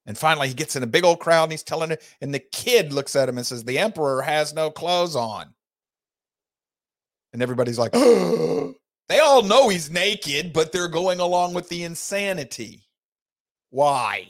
And 0.04 0.16
finally, 0.16 0.48
he 0.48 0.54
gets 0.54 0.76
in 0.76 0.82
a 0.82 0.86
big 0.86 1.04
old 1.04 1.20
crowd 1.20 1.44
and 1.44 1.52
he's 1.52 1.62
telling 1.62 1.90
it. 1.90 2.02
And 2.20 2.34
the 2.34 2.38
kid 2.52 2.92
looks 2.92 3.16
at 3.16 3.28
him 3.28 3.38
and 3.38 3.46
says, 3.46 3.64
The 3.64 3.78
emperor 3.78 4.22
has 4.22 4.52
no 4.52 4.70
clothes 4.70 5.16
on. 5.16 5.54
And 7.32 7.42
everybody's 7.42 7.78
like. 7.78 7.94
They 9.09 9.20
all 9.20 9.42
know 9.42 9.70
he's 9.70 9.90
naked, 9.90 10.52
but 10.52 10.70
they're 10.70 10.86
going 10.86 11.18
along 11.18 11.54
with 11.54 11.68
the 11.70 11.84
insanity. 11.84 12.82
Why? 13.70 14.28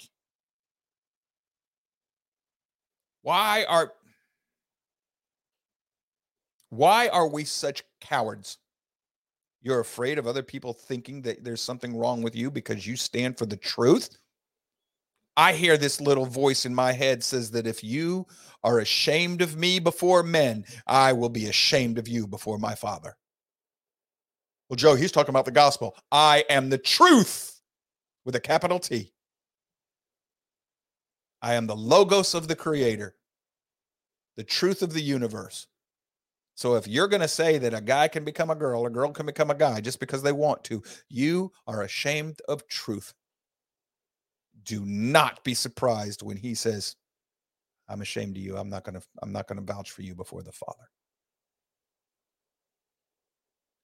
Why 3.22 3.64
are 3.68 3.92
why 6.70 7.08
are 7.08 7.28
we 7.28 7.44
such 7.44 7.82
cowards? 8.00 8.58
You're 9.60 9.80
afraid 9.80 10.18
of 10.18 10.26
other 10.26 10.42
people 10.42 10.72
thinking 10.72 11.22
that 11.22 11.44
there's 11.44 11.60
something 11.60 11.96
wrong 11.96 12.22
with 12.22 12.36
you 12.36 12.50
because 12.50 12.86
you 12.86 12.96
stand 12.96 13.38
for 13.38 13.46
the 13.46 13.56
truth. 13.56 14.18
I 15.36 15.52
hear 15.52 15.76
this 15.76 16.00
little 16.00 16.26
voice 16.26 16.66
in 16.66 16.74
my 16.74 16.92
head 16.92 17.22
says 17.22 17.50
that 17.52 17.66
if 17.66 17.84
you 17.84 18.26
are 18.64 18.80
ashamed 18.80 19.40
of 19.40 19.56
me 19.56 19.78
before 19.78 20.22
men, 20.22 20.64
I 20.86 21.12
will 21.12 21.28
be 21.28 21.46
ashamed 21.46 21.98
of 21.98 22.08
you 22.08 22.26
before 22.26 22.58
my 22.58 22.74
father. 22.74 23.16
Well, 24.68 24.76
Joe, 24.76 24.94
he's 24.96 25.12
talking 25.12 25.30
about 25.30 25.44
the 25.44 25.50
gospel. 25.50 25.96
I 26.10 26.44
am 26.50 26.70
the 26.70 26.78
truth 26.78 27.60
with 28.24 28.36
a 28.36 28.40
capital 28.40 28.78
T. 28.78 29.12
I 31.40 31.54
am 31.54 31.66
the 31.66 31.76
logos 31.76 32.34
of 32.34 32.48
the 32.48 32.56
creator, 32.56 33.14
the 34.36 34.44
truth 34.44 34.82
of 34.82 34.92
the 34.92 35.00
universe. 35.00 35.68
So 36.58 36.74
if 36.74 36.88
you're 36.88 37.06
going 37.06 37.22
to 37.22 37.28
say 37.28 37.56
that 37.58 37.72
a 37.72 37.80
guy 37.80 38.08
can 38.08 38.24
become 38.24 38.50
a 38.50 38.56
girl, 38.56 38.84
a 38.84 38.90
girl 38.90 39.12
can 39.12 39.26
become 39.26 39.48
a 39.48 39.54
guy 39.54 39.80
just 39.80 40.00
because 40.00 40.24
they 40.24 40.32
want 40.32 40.64
to, 40.64 40.82
you 41.08 41.52
are 41.68 41.82
ashamed 41.82 42.40
of 42.48 42.66
truth. 42.66 43.14
Do 44.64 44.84
not 44.84 45.44
be 45.44 45.54
surprised 45.54 46.24
when 46.24 46.36
he 46.36 46.56
says, 46.56 46.96
I'm 47.88 48.00
ashamed 48.00 48.36
of 48.36 48.42
you. 48.42 48.56
I'm 48.56 48.68
not 48.68 48.82
going 48.82 48.96
to 48.96 49.06
I'm 49.22 49.30
not 49.30 49.46
going 49.46 49.64
to 49.64 49.72
vouch 49.72 49.92
for 49.92 50.02
you 50.02 50.16
before 50.16 50.42
the 50.42 50.50
Father. 50.50 50.90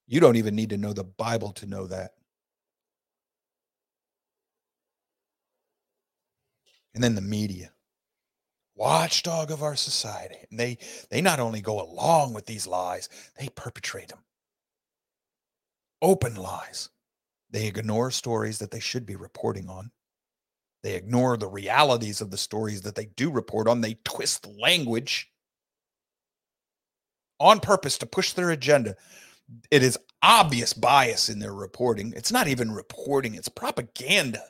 You 0.08 0.18
don't 0.18 0.34
even 0.34 0.56
need 0.56 0.70
to 0.70 0.76
know 0.76 0.92
the 0.92 1.04
Bible 1.04 1.52
to 1.52 1.66
know 1.66 1.86
that. 1.86 2.10
And 6.92 7.04
then 7.04 7.14
the 7.14 7.20
media 7.20 7.73
watchdog 8.76 9.50
of 9.50 9.62
our 9.62 9.76
society. 9.76 10.36
And 10.50 10.58
they 10.58 10.78
they 11.10 11.20
not 11.20 11.40
only 11.40 11.60
go 11.60 11.80
along 11.82 12.34
with 12.34 12.46
these 12.46 12.66
lies, 12.66 13.08
they 13.38 13.48
perpetrate 13.48 14.08
them. 14.08 14.24
Open 16.02 16.34
lies. 16.36 16.90
They 17.50 17.66
ignore 17.66 18.10
stories 18.10 18.58
that 18.58 18.70
they 18.70 18.80
should 18.80 19.06
be 19.06 19.16
reporting 19.16 19.68
on. 19.68 19.90
They 20.82 20.94
ignore 20.96 21.36
the 21.36 21.48
realities 21.48 22.20
of 22.20 22.30
the 22.30 22.36
stories 22.36 22.82
that 22.82 22.94
they 22.94 23.06
do 23.06 23.30
report 23.30 23.68
on. 23.68 23.80
They 23.80 23.96
twist 24.04 24.46
language 24.60 25.30
on 27.40 27.60
purpose 27.60 27.96
to 27.98 28.06
push 28.06 28.32
their 28.32 28.50
agenda. 28.50 28.96
It 29.70 29.82
is 29.82 29.98
obvious 30.22 30.72
bias 30.72 31.28
in 31.28 31.38
their 31.38 31.54
reporting. 31.54 32.12
It's 32.16 32.32
not 32.32 32.48
even 32.48 32.72
reporting, 32.72 33.34
it's 33.34 33.48
propaganda. 33.48 34.42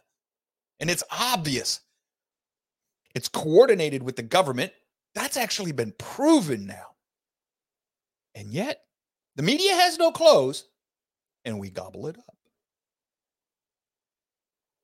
And 0.81 0.91
it's 0.91 1.05
obvious 1.11 1.81
It's 3.15 3.29
coordinated 3.29 4.03
with 4.03 4.17
the 4.17 4.23
government. 4.23 4.73
That's 5.15 5.37
actually 5.37 5.73
been 5.73 5.93
proven 5.99 6.67
now. 6.67 6.95
And 8.35 8.53
yet, 8.53 8.81
the 9.37 9.43
media 9.43 9.75
has 9.75 9.99
no 9.99 10.11
clothes 10.11 10.67
and 11.45 11.59
we 11.59 11.71
gobble 11.71 12.07
it 12.09 12.19
up. 12.19 12.37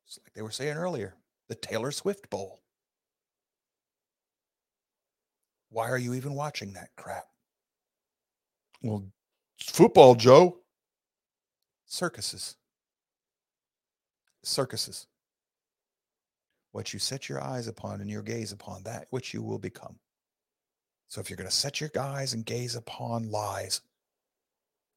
It's 0.06 0.18
like 0.24 0.32
they 0.34 0.42
were 0.42 0.50
saying 0.50 0.76
earlier 0.76 1.14
the 1.48 1.54
Taylor 1.56 1.90
Swift 1.90 2.30
Bowl. 2.30 2.60
Why 5.70 5.88
are 5.88 5.98
you 5.98 6.14
even 6.14 6.34
watching 6.34 6.72
that 6.72 6.90
crap? 6.96 7.24
Well, 8.82 9.04
it's 9.58 9.70
football, 9.70 10.14
Joe. 10.14 10.58
Circuses. 11.86 12.56
Circuses. 14.42 15.06
What 16.72 16.92
you 16.92 16.98
set 16.98 17.28
your 17.28 17.42
eyes 17.42 17.66
upon 17.66 18.00
and 18.00 18.08
your 18.08 18.22
gaze 18.22 18.52
upon, 18.52 18.84
that 18.84 19.06
which 19.10 19.34
you 19.34 19.42
will 19.42 19.58
become. 19.58 19.98
So 21.08 21.20
if 21.20 21.28
you're 21.28 21.36
going 21.36 21.50
to 21.50 21.54
set 21.54 21.80
your 21.80 21.90
eyes 21.98 22.34
and 22.34 22.46
gaze 22.46 22.76
upon 22.76 23.30
lies, 23.30 23.80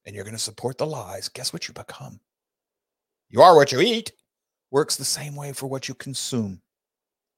and 0.05 0.15
you're 0.15 0.25
going 0.25 0.35
to 0.35 0.41
support 0.41 0.77
the 0.77 0.85
lies, 0.85 1.29
guess 1.29 1.53
what 1.53 1.67
you 1.67 1.73
become? 1.73 2.19
You 3.29 3.41
are 3.41 3.55
what 3.55 3.71
you 3.71 3.79
eat. 3.79 4.11
Works 4.69 4.95
the 4.95 5.05
same 5.05 5.35
way 5.35 5.53
for 5.53 5.67
what 5.67 5.87
you 5.87 5.95
consume. 5.95 6.61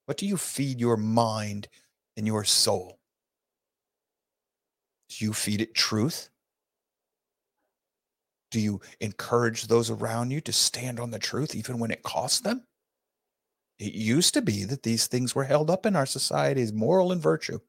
What 0.06 0.18
do 0.18 0.26
you 0.26 0.38
feed 0.38 0.80
your 0.80 0.98
mind 0.98 1.68
and 2.18 2.28
your 2.28 2.44
soul? 2.44 3.00
Do 5.10 5.26
you 5.26 5.34
feed 5.34 5.62
it 5.62 5.76
truth? 5.76 6.30
Do 8.52 8.60
you 8.60 8.82
encourage 9.00 9.68
those 9.68 9.90
around 9.90 10.32
you 10.32 10.42
to 10.42 10.54
stand 10.54 11.00
on 11.00 11.12
the 11.12 11.20
truth 11.20 11.56
even 11.56 11.80
when 11.80 11.92
it 11.92 12.04
costs 12.04 12.40
them? 12.40 12.64
It 13.78 13.94
used 13.94 14.34
to 14.36 14.42
be 14.42 14.64
that 14.66 14.84
these 14.84 15.08
things 15.08 15.36
were 15.36 15.44
held 15.44 15.70
up 15.70 15.86
in 15.86 15.96
our 15.96 16.06
society 16.06 16.62
as 16.62 16.72
moral 16.72 17.12
and 17.12 17.22
virtue. 17.22 17.60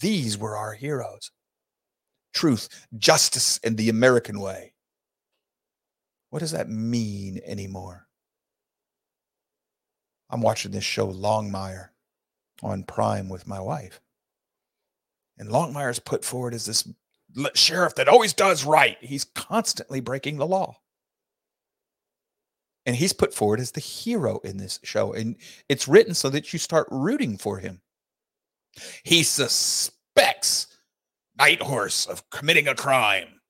These 0.00 0.38
were 0.38 0.56
our 0.56 0.74
heroes 0.74 1.30
truth, 2.34 2.68
justice, 2.98 3.60
and 3.62 3.76
the 3.76 3.88
American 3.88 4.40
way. 4.40 4.74
What 6.30 6.40
does 6.40 6.50
that 6.50 6.68
mean 6.68 7.40
anymore? 7.46 8.08
I'm 10.28 10.42
watching 10.42 10.72
this 10.72 10.82
show, 10.82 11.06
Longmire, 11.06 11.90
on 12.60 12.82
Prime 12.82 13.28
with 13.28 13.46
my 13.46 13.60
wife. 13.60 14.00
And 15.38 15.48
Longmire's 15.48 16.00
put 16.00 16.24
forward 16.24 16.54
as 16.54 16.66
this 16.66 16.88
sheriff 17.54 17.94
that 17.94 18.08
always 18.08 18.32
does 18.32 18.64
right. 18.64 18.96
He's 19.00 19.24
constantly 19.24 20.00
breaking 20.00 20.38
the 20.38 20.46
law. 20.46 20.76
And 22.86 22.96
he's 22.96 23.12
put 23.12 23.32
forward 23.32 23.60
as 23.60 23.72
the 23.72 23.80
hero 23.80 24.40
in 24.44 24.58
this 24.58 24.78
show. 24.82 25.12
And 25.12 25.36
it's 25.68 25.88
written 25.88 26.14
so 26.14 26.28
that 26.30 26.52
you 26.52 26.58
start 26.58 26.86
rooting 26.90 27.38
for 27.38 27.58
him. 27.58 27.80
He 29.04 29.22
suspects 29.22 30.66
Night 31.38 31.62
Horse 31.62 32.06
of 32.06 32.28
committing 32.30 32.68
a 32.68 32.74
crime. 32.74 33.40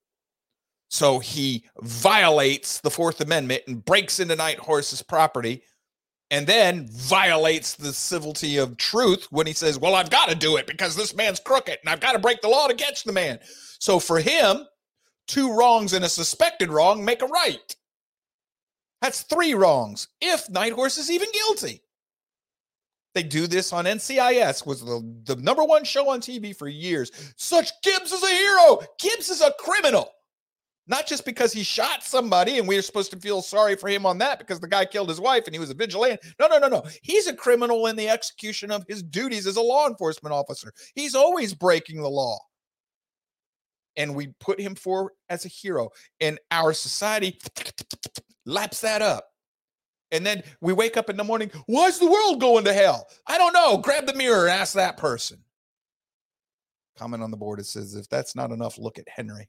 So 0.89 1.19
he 1.19 1.65
violates 1.81 2.81
the 2.81 2.91
Fourth 2.91 3.21
Amendment 3.21 3.63
and 3.67 3.85
breaks 3.85 4.21
into 4.21 4.37
Night 4.37 4.59
Horse's 4.59 5.03
property 5.03 5.63
and 6.31 6.47
then 6.47 6.89
violates 6.89 7.75
the 7.75 7.93
civility 7.93 8.57
of 8.57 8.77
truth 8.77 9.27
when 9.31 9.47
he 9.47 9.53
says, 9.53 9.79
Well, 9.79 9.95
I've 9.95 10.11
got 10.11 10.29
to 10.29 10.35
do 10.35 10.57
it 10.57 10.67
because 10.67 10.97
this 10.97 11.15
man's 11.15 11.41
crooked 11.41 11.79
and 11.81 11.89
I've 11.89 12.01
got 12.01 12.13
to 12.13 12.19
break 12.19 12.41
the 12.41 12.49
law 12.49 12.67
to 12.69 12.75
catch 12.75 13.05
the 13.05 13.13
man. 13.13 13.39
So 13.79 13.99
for 13.99 14.21
him, 14.21 14.67
two 15.27 15.53
wrongs 15.53 15.93
and 15.93 16.05
a 16.05 16.09
suspected 16.09 16.71
wrong 16.71 17.05
make 17.05 17.23
a 17.23 17.27
right. 17.27 17.77
That's 19.05 19.21
three 19.21 19.53
wrongs 19.53 20.09
if 20.23 20.49
Night 20.49 20.73
Horse 20.73 20.97
is 20.97 21.11
even 21.11 21.29
guilty. 21.31 21.83
They 23.15 23.23
do 23.23 23.47
this 23.47 23.71
on 23.71 23.85
NCIS, 23.85 24.65
was 24.67 24.81
the, 24.81 25.03
the 25.25 25.37
number 25.37 25.63
one 25.63 25.85
show 25.85 26.09
on 26.09 26.23
TV 26.23 26.57
for 26.57 26.69
years. 26.69 27.13
Such 27.37 27.71
Gibbs 27.83 28.13
is 28.13 28.23
a 28.23 28.29
hero. 28.29 28.81
Gibbs 28.99 29.29
is 29.29 29.43
a 29.43 29.53
criminal. 29.59 30.09
Not 30.87 31.07
just 31.07 31.27
because 31.27 31.53
he 31.53 31.63
shot 31.63 32.03
somebody 32.03 32.59
and 32.59 32.67
we 32.67 32.79
are 32.79 32.83
supposed 32.83 33.11
to 33.11 33.19
feel 33.19 33.43
sorry 33.43 33.77
for 33.77 33.91
him 33.91 34.07
on 34.07 34.17
that 34.19 34.39
because 34.39 34.59
the 34.59 34.69
guy 34.69 34.87
killed 34.87 35.11
his 35.11 35.21
wife 35.21 35.45
and 35.45 35.55
he 35.55 35.61
was 35.61 35.69
a 35.69 35.75
vigilante. 35.75 36.27
No, 36.41 36.47
no, 36.47 36.57
no, 36.57 36.69
no. 36.69 36.83
He's 37.03 37.27
a 37.27 37.35
criminal 37.35 37.89
in 37.89 37.97
the 37.97 38.09
execution 38.09 38.71
of 38.71 38.87
his 38.89 39.03
duties 39.03 39.47
as 39.47 39.57
a 39.57 39.61
law 39.61 39.87
enforcement 39.87 40.33
officer. 40.33 40.73
He's 40.95 41.15
always 41.15 41.53
breaking 41.53 42.01
the 42.01 42.09
law. 42.09 42.39
And 43.99 44.15
we 44.15 44.29
put 44.41 44.59
him 44.59 44.75
forward 44.75 45.13
as 45.29 45.45
a 45.45 45.49
hero. 45.49 45.91
And 46.21 46.41
our 46.51 46.73
society 46.73 47.39
laps 48.47 48.81
that 48.83 49.03
up. 49.03 49.31
And 50.13 50.25
then 50.25 50.43
we 50.61 50.73
wake 50.73 50.97
up 50.97 51.11
in 51.11 51.17
the 51.17 51.25
morning, 51.25 51.51
why's 51.67 51.99
the 51.99 52.11
world 52.11 52.41
going 52.41 52.65
to 52.65 52.73
hell? 52.73 53.09
I 53.27 53.37
don't 53.37 53.53
know. 53.53 53.79
Grab 53.79 54.07
the 54.07 54.15
mirror 54.15 54.47
and 54.47 54.51
ask 54.51 54.75
that 54.75 54.97
person. 54.97 55.39
Comment 56.97 57.23
on 57.23 57.33
the 57.33 57.37
board 57.37 57.59
it 57.59 57.67
says, 57.67 57.95
if 57.95 58.09
that's 58.09 58.37
not 58.37 58.53
enough, 58.53 58.79
look 58.79 58.99
at 58.99 59.09
Henry. 59.09 59.49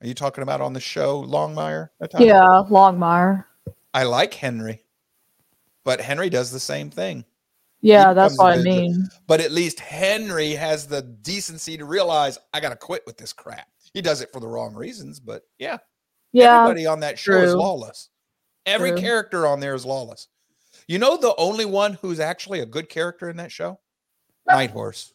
Are 0.00 0.06
you 0.06 0.14
talking 0.14 0.42
about 0.42 0.60
on 0.60 0.72
the 0.72 0.80
show 0.80 1.24
Longmire? 1.24 1.88
Yeah, 2.18 2.62
Longmire. 2.70 3.44
I 3.92 4.04
like 4.04 4.32
Henry, 4.32 4.84
but 5.84 6.00
Henry 6.00 6.30
does 6.30 6.52
the 6.52 6.60
same 6.60 6.90
thing. 6.90 7.24
Yeah, 7.82 8.12
that's 8.12 8.38
what 8.38 8.58
I 8.58 8.62
mean. 8.62 9.08
But 9.26 9.40
at 9.40 9.52
least 9.52 9.80
Henry 9.80 10.52
has 10.52 10.86
the 10.86 11.02
decency 11.02 11.76
to 11.76 11.84
realize 11.84 12.38
I 12.52 12.60
got 12.60 12.68
to 12.70 12.76
quit 12.76 13.02
with 13.06 13.16
this 13.16 13.32
crap. 13.32 13.66
He 13.94 14.02
does 14.02 14.20
it 14.20 14.30
for 14.32 14.40
the 14.40 14.46
wrong 14.46 14.74
reasons, 14.74 15.18
but 15.20 15.42
yeah, 15.58 15.78
yeah, 16.32 16.62
everybody 16.62 16.86
on 16.86 17.00
that 17.00 17.18
show 17.18 17.32
true. 17.32 17.42
is 17.42 17.54
lawless. 17.54 18.10
Every 18.66 18.90
true. 18.90 19.00
character 19.00 19.46
on 19.46 19.60
there 19.60 19.74
is 19.74 19.84
lawless. 19.84 20.28
You 20.86 20.98
know 20.98 21.16
the 21.16 21.34
only 21.36 21.64
one 21.64 21.94
who's 21.94 22.20
actually 22.20 22.60
a 22.60 22.66
good 22.66 22.88
character 22.88 23.28
in 23.28 23.36
that 23.38 23.52
show? 23.52 23.80
Night 24.46 24.70
Horse. 24.70 25.12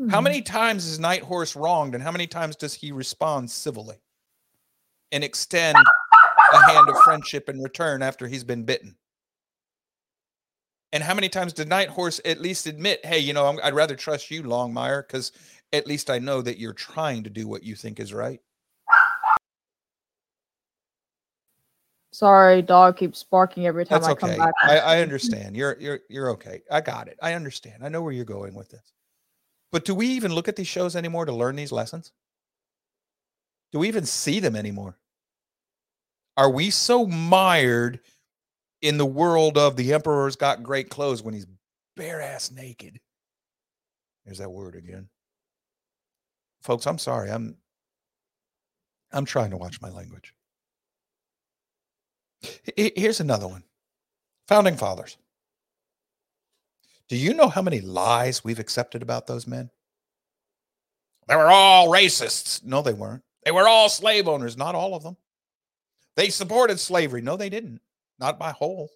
Mm-hmm. 0.00 0.10
How 0.10 0.18
hmm. 0.18 0.24
many 0.24 0.42
times 0.42 0.86
is 0.86 0.98
Night 0.98 1.22
Horse 1.22 1.54
wronged 1.54 1.94
and 1.94 2.02
how 2.02 2.12
many 2.12 2.26
times 2.26 2.56
does 2.56 2.74
he 2.74 2.92
respond 2.92 3.50
civilly 3.50 3.96
and 5.12 5.22
extend 5.22 5.78
a 6.52 6.72
hand 6.72 6.88
of 6.88 6.96
friendship 7.04 7.48
in 7.48 7.60
return 7.60 8.02
after 8.02 8.26
he's 8.26 8.44
been 8.44 8.64
bitten? 8.64 8.96
And 10.94 11.02
how 11.02 11.12
many 11.12 11.28
times 11.28 11.52
did 11.52 11.68
Night 11.68 11.88
Horse 11.88 12.20
at 12.24 12.40
least 12.40 12.68
admit, 12.68 13.04
hey, 13.04 13.18
you 13.18 13.32
know, 13.32 13.44
i 13.46 13.64
would 13.66 13.74
rather 13.74 13.96
trust 13.96 14.30
you, 14.30 14.44
Longmire, 14.44 15.04
because 15.04 15.32
at 15.72 15.88
least 15.88 16.08
I 16.08 16.20
know 16.20 16.40
that 16.40 16.56
you're 16.56 16.72
trying 16.72 17.24
to 17.24 17.30
do 17.30 17.48
what 17.48 17.64
you 17.64 17.74
think 17.74 17.98
is 17.98 18.14
right? 18.14 18.40
Sorry, 22.12 22.62
dog 22.62 22.96
keeps 22.96 23.24
barking 23.24 23.66
every 23.66 23.84
time 23.84 24.02
That's 24.02 24.08
I 24.08 24.12
okay. 24.12 24.36
come 24.36 24.36
back. 24.36 24.54
I, 24.62 24.78
I 24.78 25.00
understand. 25.00 25.56
You're 25.56 25.76
you're 25.80 25.98
you're 26.08 26.30
okay. 26.30 26.62
I 26.70 26.80
got 26.80 27.08
it. 27.08 27.18
I 27.20 27.32
understand. 27.32 27.82
I 27.82 27.88
know 27.88 28.00
where 28.00 28.12
you're 28.12 28.24
going 28.24 28.54
with 28.54 28.70
this. 28.70 28.92
But 29.72 29.84
do 29.84 29.96
we 29.96 30.06
even 30.06 30.32
look 30.32 30.46
at 30.46 30.54
these 30.54 30.68
shows 30.68 30.94
anymore 30.94 31.24
to 31.24 31.32
learn 31.32 31.56
these 31.56 31.72
lessons? 31.72 32.12
Do 33.72 33.80
we 33.80 33.88
even 33.88 34.06
see 34.06 34.38
them 34.38 34.54
anymore? 34.54 34.96
Are 36.36 36.50
we 36.50 36.70
so 36.70 37.04
mired 37.04 37.98
in 38.84 38.98
the 38.98 39.06
world 39.06 39.56
of 39.56 39.76
the 39.76 39.94
emperor's 39.94 40.36
got 40.36 40.62
great 40.62 40.90
clothes 40.90 41.22
when 41.22 41.32
he's 41.32 41.46
bare 41.96 42.20
ass 42.20 42.50
naked? 42.50 43.00
There's 44.24 44.38
that 44.38 44.50
word 44.50 44.74
again. 44.74 45.08
Folks, 46.62 46.86
I'm 46.86 46.98
sorry. 46.98 47.30
I'm 47.30 47.56
I'm 49.10 49.24
trying 49.24 49.50
to 49.50 49.56
watch 49.56 49.80
my 49.80 49.88
language. 49.88 50.34
Here's 52.76 53.20
another 53.20 53.48
one 53.48 53.64
Founding 54.48 54.76
Fathers. 54.76 55.16
Do 57.08 57.16
you 57.16 57.32
know 57.32 57.48
how 57.48 57.62
many 57.62 57.80
lies 57.80 58.44
we've 58.44 58.58
accepted 58.58 59.02
about 59.02 59.26
those 59.26 59.46
men? 59.46 59.70
They 61.26 61.36
were 61.36 61.50
all 61.50 61.88
racists. 61.88 62.62
No, 62.62 62.82
they 62.82 62.92
weren't. 62.92 63.22
They 63.44 63.50
were 63.50 63.68
all 63.68 63.88
slave 63.88 64.28
owners. 64.28 64.58
Not 64.58 64.74
all 64.74 64.94
of 64.94 65.02
them. 65.02 65.16
They 66.16 66.28
supported 66.28 66.78
slavery. 66.78 67.22
No, 67.22 67.36
they 67.36 67.48
didn't. 67.48 67.80
Not 68.24 68.38
by 68.38 68.52
whole. 68.52 68.88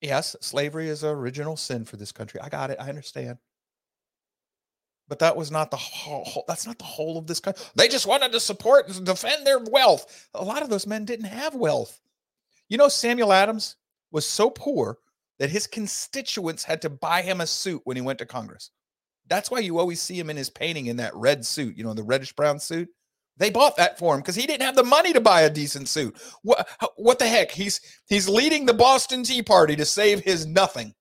Yes, 0.00 0.34
slavery 0.40 0.88
is 0.88 1.04
an 1.04 1.10
original 1.10 1.56
sin 1.56 1.84
for 1.84 1.96
this 1.96 2.10
country. 2.10 2.40
I 2.40 2.48
got 2.48 2.70
it. 2.70 2.78
I 2.80 2.88
understand 2.88 3.38
but 5.06 5.20
that 5.20 5.36
was 5.36 5.50
not 5.50 5.70
the 5.70 5.76
whole 5.76 6.44
that's 6.46 6.66
not 6.66 6.78
the 6.78 6.84
whole 6.84 7.16
of 7.16 7.26
this 7.26 7.40
country 7.40 7.64
they 7.76 7.88
just 7.88 8.06
wanted 8.06 8.30
to 8.32 8.40
support 8.40 8.88
and 8.88 9.06
defend 9.06 9.46
their 9.46 9.58
wealth 9.70 10.28
a 10.34 10.44
lot 10.44 10.62
of 10.62 10.68
those 10.68 10.86
men 10.86 11.04
didn't 11.06 11.24
have 11.24 11.54
wealth 11.54 12.00
you 12.68 12.76
know 12.76 12.88
samuel 12.88 13.32
adams 13.32 13.76
was 14.12 14.26
so 14.26 14.50
poor 14.50 14.98
that 15.38 15.48
his 15.50 15.66
constituents 15.66 16.62
had 16.62 16.82
to 16.82 16.90
buy 16.90 17.22
him 17.22 17.40
a 17.40 17.46
suit 17.46 17.80
when 17.84 17.96
he 17.96 18.02
went 18.02 18.18
to 18.18 18.26
congress 18.26 18.70
that's 19.28 19.50
why 19.50 19.58
you 19.60 19.78
always 19.78 20.00
see 20.00 20.18
him 20.18 20.28
in 20.28 20.36
his 20.36 20.50
painting 20.50 20.86
in 20.86 20.98
that 20.98 21.14
red 21.14 21.44
suit 21.44 21.76
you 21.76 21.84
know 21.84 21.94
the 21.94 22.02
reddish 22.02 22.34
brown 22.34 22.58
suit 22.58 22.88
they 23.38 23.50
bought 23.50 23.76
that 23.76 23.98
for 23.98 24.14
him 24.14 24.20
because 24.20 24.36
he 24.36 24.46
didn't 24.46 24.66
have 24.66 24.76
the 24.76 24.84
money 24.84 25.12
to 25.12 25.20
buy 25.20 25.42
a 25.42 25.50
decent 25.50 25.88
suit 25.88 26.16
what, 26.42 26.68
what 26.96 27.18
the 27.18 27.26
heck 27.26 27.50
he's 27.50 27.80
he's 28.08 28.28
leading 28.28 28.66
the 28.66 28.74
boston 28.74 29.22
tea 29.22 29.42
party 29.42 29.76
to 29.76 29.84
save 29.84 30.20
his 30.20 30.46
nothing 30.46 30.94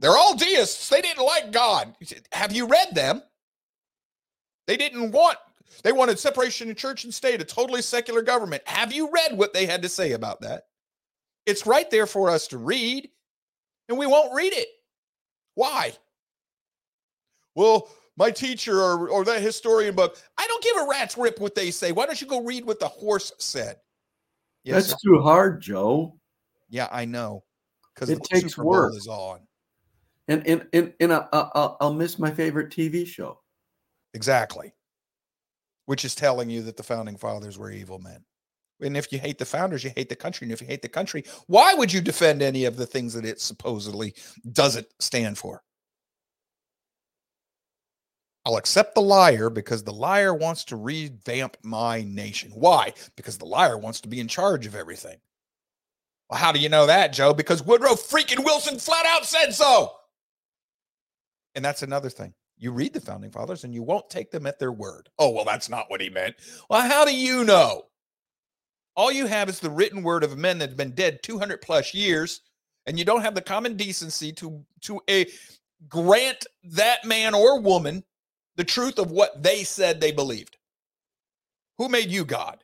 they're 0.00 0.16
all 0.16 0.36
deists. 0.36 0.88
They 0.88 1.00
didn't 1.00 1.24
like 1.24 1.52
God. 1.52 1.94
Have 2.32 2.52
you 2.52 2.66
read 2.66 2.94
them? 2.94 3.22
They 4.66 4.76
didn't 4.76 5.12
want 5.12 5.38
They 5.82 5.92
wanted 5.92 6.18
separation 6.18 6.70
of 6.70 6.76
church 6.76 7.04
and 7.04 7.14
state, 7.14 7.40
a 7.40 7.44
totally 7.44 7.82
secular 7.82 8.22
government. 8.22 8.62
Have 8.66 8.92
you 8.92 9.10
read 9.10 9.38
what 9.38 9.52
they 9.54 9.66
had 9.66 9.82
to 9.82 9.88
say 9.88 10.12
about 10.12 10.40
that? 10.42 10.64
It's 11.46 11.66
right 11.66 11.90
there 11.90 12.06
for 12.06 12.30
us 12.30 12.48
to 12.48 12.58
read, 12.58 13.08
and 13.88 13.98
we 13.98 14.06
won't 14.06 14.34
read 14.34 14.52
it. 14.52 14.68
Why? 15.54 15.92
Well, 17.54 17.88
my 18.16 18.30
teacher 18.30 18.80
or, 18.80 19.08
or 19.08 19.24
that 19.24 19.42
historian 19.42 19.94
book, 19.94 20.16
I 20.38 20.46
don't 20.46 20.62
give 20.62 20.76
a 20.76 20.86
rat's 20.88 21.16
rip 21.18 21.40
what 21.40 21.54
they 21.54 21.70
say. 21.70 21.92
Why 21.92 22.06
don't 22.06 22.20
you 22.20 22.26
go 22.26 22.42
read 22.42 22.64
what 22.64 22.78
the 22.80 22.88
horse 22.88 23.32
said? 23.38 23.76
That's 24.64 24.88
sir. 24.90 24.96
too 25.04 25.20
hard, 25.20 25.60
Joe. 25.60 26.16
yeah, 26.70 26.88
I 26.90 27.04
know. 27.04 27.44
Because 27.94 28.10
It 28.10 28.20
the 28.22 28.28
takes 28.28 28.54
Super 28.54 28.62
Bowl 28.62 28.70
work. 28.72 28.94
is 28.96 29.06
on. 29.06 29.40
And 30.28 30.46
and 30.46 30.66
and, 30.72 30.92
and 31.00 31.12
I, 31.12 31.26
I, 31.32 31.50
I'll- 31.54 31.76
I'll 31.80 31.92
miss 31.92 32.18
my 32.18 32.30
favorite 32.30 32.70
TV 32.70 33.06
show. 33.06 33.40
Exactly. 34.14 34.72
Which 35.86 36.04
is 36.04 36.14
telling 36.14 36.48
you 36.48 36.62
that 36.62 36.76
the 36.78 36.82
founding 36.82 37.16
fathers 37.18 37.58
were 37.58 37.70
evil 37.70 37.98
men. 37.98 38.24
And 38.80 38.96
if 38.96 39.12
you 39.12 39.18
hate 39.18 39.38
the 39.38 39.44
founders, 39.44 39.84
you 39.84 39.90
hate 39.94 40.08
the 40.08 40.16
country. 40.16 40.46
And 40.46 40.52
if 40.52 40.60
you 40.60 40.66
hate 40.66 40.82
the 40.82 40.88
country, 40.88 41.24
why 41.46 41.74
would 41.74 41.92
you 41.92 42.00
defend 42.00 42.40
any 42.42 42.64
of 42.64 42.76
the 42.76 42.86
things 42.86 43.12
that 43.14 43.24
it 43.24 43.40
supposedly 43.40 44.14
doesn't 44.52 44.86
stand 44.98 45.36
for? 45.38 45.62
I'll 48.46 48.56
accept 48.56 48.94
the 48.94 49.00
liar 49.00 49.48
because 49.48 49.82
the 49.82 49.92
liar 49.92 50.34
wants 50.34 50.64
to 50.66 50.76
revamp 50.76 51.56
my 51.62 52.02
nation. 52.02 52.50
Why? 52.54 52.92
Because 53.16 53.38
the 53.38 53.46
liar 53.46 53.78
wants 53.78 54.00
to 54.02 54.08
be 54.08 54.20
in 54.20 54.28
charge 54.28 54.66
of 54.66 54.74
everything. 54.74 55.16
Well, 56.28 56.38
how 56.38 56.52
do 56.52 56.58
you 56.58 56.68
know 56.68 56.86
that, 56.86 57.12
Joe? 57.12 57.32
Because 57.32 57.62
Woodrow 57.62 57.94
freaking 57.94 58.44
Wilson 58.44 58.78
flat 58.78 59.06
out 59.06 59.24
said 59.24 59.52
so. 59.52 59.92
And 61.54 61.64
that's 61.64 61.82
another 61.82 62.10
thing. 62.10 62.34
You 62.58 62.72
read 62.72 62.92
the 62.92 63.00
founding 63.00 63.30
fathers 63.30 63.64
and 63.64 63.74
you 63.74 63.82
won't 63.82 64.10
take 64.10 64.30
them 64.30 64.46
at 64.46 64.58
their 64.58 64.72
word. 64.72 65.08
Oh, 65.18 65.30
well, 65.30 65.44
that's 65.44 65.68
not 65.68 65.90
what 65.90 66.00
he 66.00 66.10
meant. 66.10 66.36
Well, 66.68 66.82
how 66.82 67.04
do 67.04 67.16
you 67.16 67.44
know? 67.44 67.84
All 68.96 69.10
you 69.10 69.26
have 69.26 69.48
is 69.48 69.58
the 69.58 69.70
written 69.70 70.02
word 70.02 70.22
of 70.22 70.38
men 70.38 70.58
that 70.58 70.70
have 70.70 70.76
been 70.76 70.92
dead 70.92 71.22
200 71.22 71.60
plus 71.60 71.94
years, 71.94 72.42
and 72.86 72.98
you 72.98 73.04
don't 73.04 73.22
have 73.22 73.34
the 73.34 73.42
common 73.42 73.76
decency 73.76 74.32
to 74.34 74.64
to 74.82 75.00
a 75.10 75.26
grant 75.88 76.46
that 76.62 77.04
man 77.04 77.34
or 77.34 77.60
woman 77.60 78.04
the 78.56 78.64
truth 78.64 78.98
of 78.98 79.10
what 79.10 79.42
they 79.42 79.64
said 79.64 80.00
they 80.00 80.12
believed. 80.12 80.56
Who 81.78 81.88
made 81.88 82.10
you 82.10 82.24
God? 82.24 82.62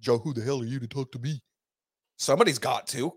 Joe, 0.00 0.18
who 0.18 0.32
the 0.32 0.42
hell 0.42 0.60
are 0.60 0.66
you 0.66 0.80
to 0.80 0.86
talk 0.86 1.12
to 1.12 1.18
me? 1.18 1.42
Somebody's 2.18 2.58
got 2.58 2.86
to. 2.88 3.12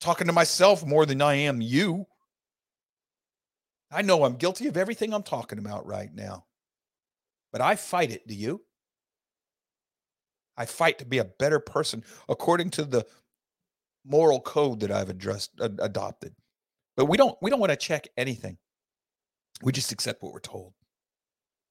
Talking 0.00 0.26
to 0.28 0.32
myself 0.32 0.86
more 0.86 1.06
than 1.06 1.20
I 1.20 1.34
am 1.34 1.60
you. 1.60 2.06
I 3.90 4.02
know 4.02 4.24
I'm 4.24 4.36
guilty 4.36 4.68
of 4.68 4.76
everything 4.76 5.12
I'm 5.12 5.22
talking 5.22 5.58
about 5.58 5.86
right 5.86 6.14
now, 6.14 6.44
but 7.52 7.60
I 7.60 7.74
fight 7.74 8.12
it. 8.12 8.26
Do 8.26 8.34
you? 8.34 8.62
I 10.56 10.66
fight 10.66 10.98
to 10.98 11.04
be 11.06 11.18
a 11.18 11.24
better 11.24 11.58
person 11.58 12.04
according 12.28 12.70
to 12.70 12.84
the 12.84 13.06
moral 14.04 14.40
code 14.40 14.80
that 14.80 14.90
I've 14.90 15.08
addressed, 15.08 15.50
ad- 15.60 15.78
adopted. 15.80 16.34
But 16.96 17.06
we 17.06 17.16
don't 17.16 17.36
we 17.40 17.50
don't 17.50 17.60
want 17.60 17.70
to 17.70 17.76
check 17.76 18.08
anything. 18.16 18.58
We 19.62 19.72
just 19.72 19.92
accept 19.92 20.22
what 20.22 20.32
we're 20.32 20.40
told. 20.40 20.72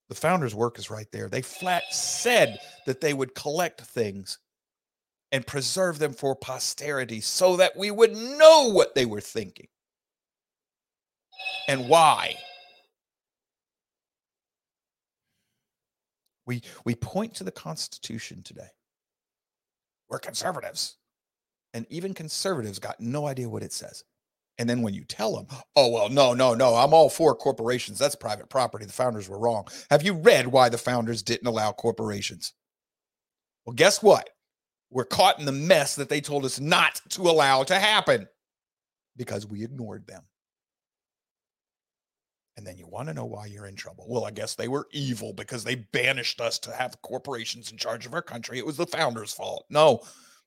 The 0.09 0.15
founders' 0.15 0.55
work 0.55 0.79
is 0.79 0.89
right 0.89 1.07
there. 1.11 1.29
They 1.29 1.41
flat 1.41 1.83
said 1.91 2.59
that 2.85 3.01
they 3.01 3.13
would 3.13 3.35
collect 3.35 3.81
things 3.81 4.39
and 5.31 5.45
preserve 5.45 5.99
them 5.99 6.13
for 6.13 6.35
posterity 6.35 7.19
so 7.19 7.57
that 7.57 7.75
we 7.75 7.91
would 7.91 8.13
know 8.13 8.69
what 8.71 8.95
they 8.95 9.05
were 9.05 9.21
thinking 9.21 9.67
and 11.67 11.89
why. 11.89 12.35
We 16.45 16.61
we 16.85 16.95
point 16.95 17.35
to 17.35 17.43
the 17.43 17.51
Constitution 17.51 18.41
today. 18.41 18.69
We're 20.09 20.19
conservatives. 20.19 20.95
And 21.73 21.85
even 21.89 22.13
conservatives 22.13 22.79
got 22.79 22.99
no 23.01 23.27
idea 23.27 23.49
what 23.49 23.61
it 23.61 23.73
says. 23.73 24.05
And 24.60 24.70
then 24.70 24.82
when 24.82 24.93
you 24.93 25.03
tell 25.03 25.36
them, 25.36 25.47
oh, 25.76 25.89
well, 25.89 26.10
no, 26.10 26.34
no, 26.34 26.55
no, 26.55 26.76
I'm 26.76 26.93
all 26.93 27.10
for 27.10 27.36
corporations. 27.36 27.99
That's 27.99 28.16
private 28.16 28.49
property. 28.49 28.86
The 28.86 28.93
founders 28.93 29.30
were 29.30 29.39
wrong. 29.39 29.68
Have 29.91 30.01
you 30.03 30.14
read 30.14 30.47
why 30.47 30.70
the 30.70 30.78
founders 30.78 31.22
didn't 31.22 31.47
allow 31.47 31.72
corporations? 31.72 32.53
Well, 33.66 33.76
guess 33.76 34.01
what? 34.01 34.30
We're 34.89 35.05
caught 35.05 35.39
in 35.39 35.45
the 35.45 35.51
mess 35.51 35.95
that 35.95 36.10
they 36.10 36.22
told 36.22 36.45
us 36.45 36.60
not 36.60 37.01
to 37.10 37.22
allow 37.24 37.64
to 37.64 37.76
happen 37.76 38.28
because 39.16 39.45
we 39.45 39.64
ignored 39.64 40.08
them. 40.08 40.24
And 42.55 42.66
then 42.66 42.78
you 42.78 42.88
want 42.88 43.08
to 43.10 43.14
know 43.14 43.26
why 43.26 43.45
you're 43.45 43.68
in 43.68 43.76
trouble. 43.76 44.05
Well, 44.08 44.26
I 44.26 44.32
guess 44.32 44.55
they 44.55 44.68
were 44.68 44.88
evil 44.91 45.32
because 45.34 45.64
they 45.64 45.76
banished 45.76 46.41
us 46.41 46.58
to 46.60 46.72
have 46.72 46.99
corporations 47.03 47.72
in 47.72 47.78
charge 47.78 48.08
of 48.08 48.16
our 48.16 48.22
country. 48.24 48.58
It 48.58 48.66
was 48.66 48.78
the 48.78 48.88
founders' 48.88 49.34
fault. 49.34 49.66
No, 49.70 50.01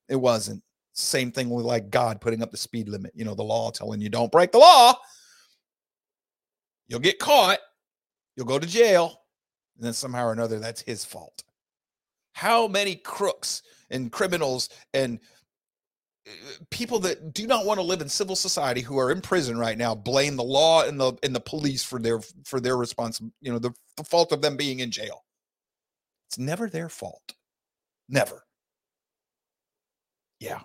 it 0.08 0.16
wasn't. 0.16 0.62
Same 0.92 1.30
thing 1.32 1.50
with 1.50 1.64
like 1.64 1.90
God 1.90 2.20
putting 2.20 2.42
up 2.42 2.50
the 2.50 2.56
speed 2.56 2.88
limit, 2.88 3.12
you 3.14 3.24
know, 3.24 3.34
the 3.34 3.42
law 3.42 3.70
telling 3.70 4.00
you 4.00 4.08
don't 4.08 4.32
break 4.32 4.52
the 4.52 4.58
law. 4.58 4.94
You'll 6.88 7.00
get 7.00 7.18
caught, 7.18 7.58
you'll 8.36 8.46
go 8.46 8.58
to 8.58 8.66
jail, 8.66 9.22
and 9.76 9.86
then 9.86 9.92
somehow 9.92 10.26
or 10.26 10.32
another 10.32 10.58
that's 10.58 10.82
his 10.82 11.04
fault. 11.04 11.44
How 12.32 12.66
many 12.66 12.96
crooks 12.96 13.62
and 13.90 14.10
criminals 14.10 14.68
and 14.94 15.20
uh, 16.26 16.30
people 16.70 16.98
that 17.00 17.32
do 17.32 17.46
not 17.46 17.64
want 17.64 17.78
to 17.78 17.86
live 17.86 18.00
in 18.00 18.08
civil 18.08 18.36
society 18.36 18.80
who 18.80 18.98
are 18.98 19.10
in 19.10 19.20
prison 19.20 19.58
right 19.58 19.78
now 19.78 19.94
blame 19.94 20.36
the 20.36 20.44
law 20.44 20.84
and 20.84 21.00
the 21.00 21.12
and 21.22 21.34
the 21.34 21.40
police 21.40 21.82
for 21.82 21.98
their 21.98 22.20
for 22.44 22.60
their 22.60 22.76
response 22.76 23.20
you 23.40 23.50
know 23.52 23.58
the, 23.58 23.72
the 23.96 24.04
fault 24.04 24.32
of 24.32 24.42
them 24.42 24.56
being 24.56 24.80
in 24.80 24.90
jail 24.90 25.24
it's 26.28 26.38
never 26.38 26.68
their 26.68 26.88
fault 26.88 27.34
never 28.08 28.44
yeah 30.40 30.60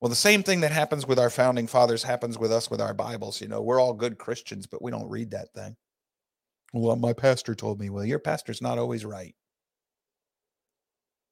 well 0.00 0.08
the 0.08 0.14
same 0.16 0.42
thing 0.42 0.60
that 0.60 0.72
happens 0.72 1.06
with 1.06 1.18
our 1.18 1.30
founding 1.30 1.66
fathers 1.66 2.02
happens 2.02 2.38
with 2.38 2.52
us 2.52 2.70
with 2.70 2.80
our 2.80 2.94
bibles 2.94 3.40
you 3.40 3.48
know 3.48 3.62
we're 3.62 3.80
all 3.80 3.94
good 3.94 4.18
christians 4.18 4.66
but 4.66 4.82
we 4.82 4.90
don't 4.90 5.08
read 5.08 5.30
that 5.30 5.52
thing 5.54 5.76
well 6.72 6.96
my 6.96 7.12
pastor 7.12 7.54
told 7.54 7.80
me 7.80 7.90
well 7.90 8.04
your 8.04 8.18
pastor's 8.18 8.62
not 8.62 8.78
always 8.78 9.04
right 9.04 9.34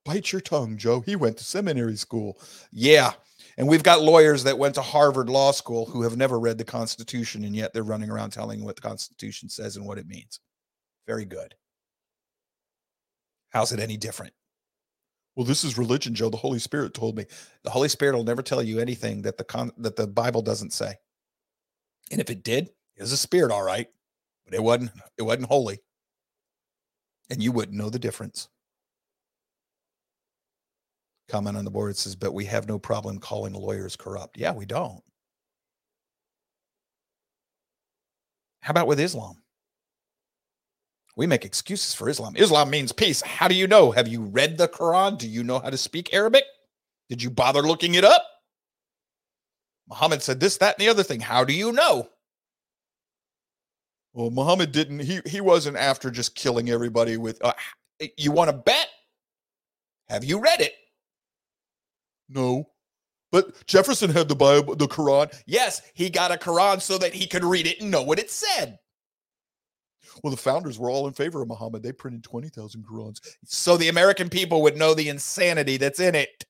bite 0.07 0.33
your 0.33 0.41
tongue, 0.41 0.79
Joe. 0.79 1.01
He 1.01 1.17
went 1.17 1.37
to 1.39 1.45
seminary 1.45 1.97
school. 1.97 2.39
Yeah. 2.71 3.13
And 3.59 3.69
we've 3.69 3.83
got 3.83 4.03
lawyers 4.03 4.45
that 4.45 4.59
went 4.59 4.77
to 4.77 4.83
Harvard 4.83 5.29
Law 5.29 5.51
School 5.51 5.85
who 5.85 6.03
have 6.03 6.17
never 6.17 6.39
read 6.39 6.59
the 6.59 6.65
Constitution, 6.65 7.45
and 7.45 7.55
yet 7.55 7.73
they're 7.75 7.83
running 7.83 8.11
around 8.11 8.31
telling 8.31 8.65
what 8.65 8.77
the 8.77 8.83
Constitution 8.83 9.49
says 9.49 9.77
and 9.77 9.85
what 9.85 9.99
it 9.99 10.07
means. 10.07 10.41
Very 11.07 11.25
good. 11.25 11.55
How's 13.51 13.73
it 13.73 13.81
any 13.81 13.97
different? 13.97 14.33
Well, 15.37 15.47
this 15.47 15.65
is 15.65 15.79
religion, 15.79 16.15
Joe. 16.15 16.31
The 16.31 16.39
Holy 16.39 16.59
Spirit 16.59 16.95
told 16.95 17.17
me. 17.17 17.27
The 17.65 17.71
Holy 17.71 17.89
Spirit 17.89 18.17
will 18.17 18.25
never 18.25 18.43
tell 18.43 18.63
you 18.63 18.81
anything 18.81 19.23
that 19.23 19.39
the 19.39 19.45
con- 19.45 19.73
that 19.79 19.97
the 19.97 20.07
Bible 20.07 20.43
doesn't 20.43 20.73
say. 20.73 20.97
And 22.11 22.21
if 22.21 22.31
it 22.31 22.43
did, 22.45 22.71
it 22.97 23.03
was 23.03 23.13
a 23.13 23.17
spirit, 23.19 23.53
all 23.53 23.63
right, 23.65 23.89
but 24.45 24.55
it 24.55 24.63
wasn't. 24.63 24.93
It 25.19 25.23
wasn't 25.23 25.47
holy, 25.49 25.81
and 27.31 27.43
you 27.43 27.53
wouldn't 27.53 27.77
know 27.79 27.91
the 27.91 27.99
difference 27.99 28.49
comment 31.29 31.57
on 31.57 31.65
the 31.65 31.71
board. 31.71 31.97
Says, 31.97 32.17
but 32.17 32.35
we 32.35 32.45
have 32.47 32.69
no 32.69 32.79
problem 32.79 33.19
calling 33.19 33.55
lawyers 33.55 33.97
corrupt. 33.97 34.39
Yeah, 34.39 34.53
we 34.53 34.67
don't. 34.67 35.03
How 38.61 38.73
about 38.73 38.87
with 38.87 39.01
Islam? 39.01 39.37
We 41.17 41.27
make 41.27 41.47
excuses 41.47 41.95
for 41.95 42.11
Islam. 42.11 42.35
Islam 42.37 42.69
means 42.69 42.93
peace. 42.93 43.23
How 43.23 43.49
do 43.49 43.55
you 43.55 43.67
know? 43.67 43.91
Have 43.91 44.07
you 44.07 44.23
read 44.23 44.59
the 44.59 44.69
Quran? 44.69 45.17
Do 45.17 45.27
you 45.27 45.43
know 45.43 45.59
how 45.59 45.71
to 45.71 45.79
speak 45.79 46.13
Arabic? 46.13 46.45
Did 47.09 47.23
you 47.23 47.31
bother 47.31 47.63
looking 47.63 47.95
it 47.95 48.05
up? 48.05 48.23
Muhammad 49.89 50.23
said 50.23 50.41
this, 50.41 50.59
that, 50.59 50.77
and 50.79 50.87
the 50.87 50.91
other 50.91 51.03
thing. 51.03 51.21
How 51.21 51.45
do 51.45 51.55
you 51.55 51.73
know? 51.73 52.09
Well, 54.13 54.31
Muhammad 54.31 54.73
didn't, 54.73 55.01
he, 55.01 55.21
he 55.25 55.41
wasn't 55.41 55.77
after 55.77 56.11
just 56.11 56.35
killing 56.35 56.69
everybody 56.71 57.17
with, 57.17 57.43
uh, 57.43 57.55
you 58.19 58.33
want 58.33 58.51
to 58.51 58.57
bet? 58.57 58.89
Have 60.09 60.25
you 60.25 60.39
read 60.39 60.61
it? 60.61 60.75
No. 62.29 62.69
But 63.33 63.67
Jefferson 63.67 64.11
had 64.11 64.29
the 64.29 64.35
Bible, 64.35 64.77
the 64.77 64.87
Quran. 64.87 65.33
Yes, 65.47 65.83
he 65.95 66.11
got 66.11 66.33
a 66.33 66.37
Quran 66.37 66.81
so 66.81 66.99
that 66.99 67.15
he 67.15 67.27
could 67.27 67.45
read 67.45 67.67
it 67.67 67.81
and 67.81 67.91
know 67.91 68.03
what 68.03 68.19
it 68.19 68.31
said. 68.31 68.79
Well, 70.23 70.31
the 70.31 70.37
founders 70.37 70.79
were 70.79 70.91
all 70.91 71.07
in 71.07 71.13
favor 71.13 71.43
of 71.43 71.49
Muhammad. 71.49 71.83
They 71.83 71.93
printed 71.93 72.25
20,000 72.25 72.85
Qurans. 72.85 73.21
So 73.45 73.77
the 73.77 73.89
American 73.89 74.29
people 74.29 74.63
would 74.63 74.77
know 74.77 74.95
the 74.95 75.09
insanity 75.09 75.77
that's 75.77 76.01
in 76.01 76.15
it. 76.15 76.45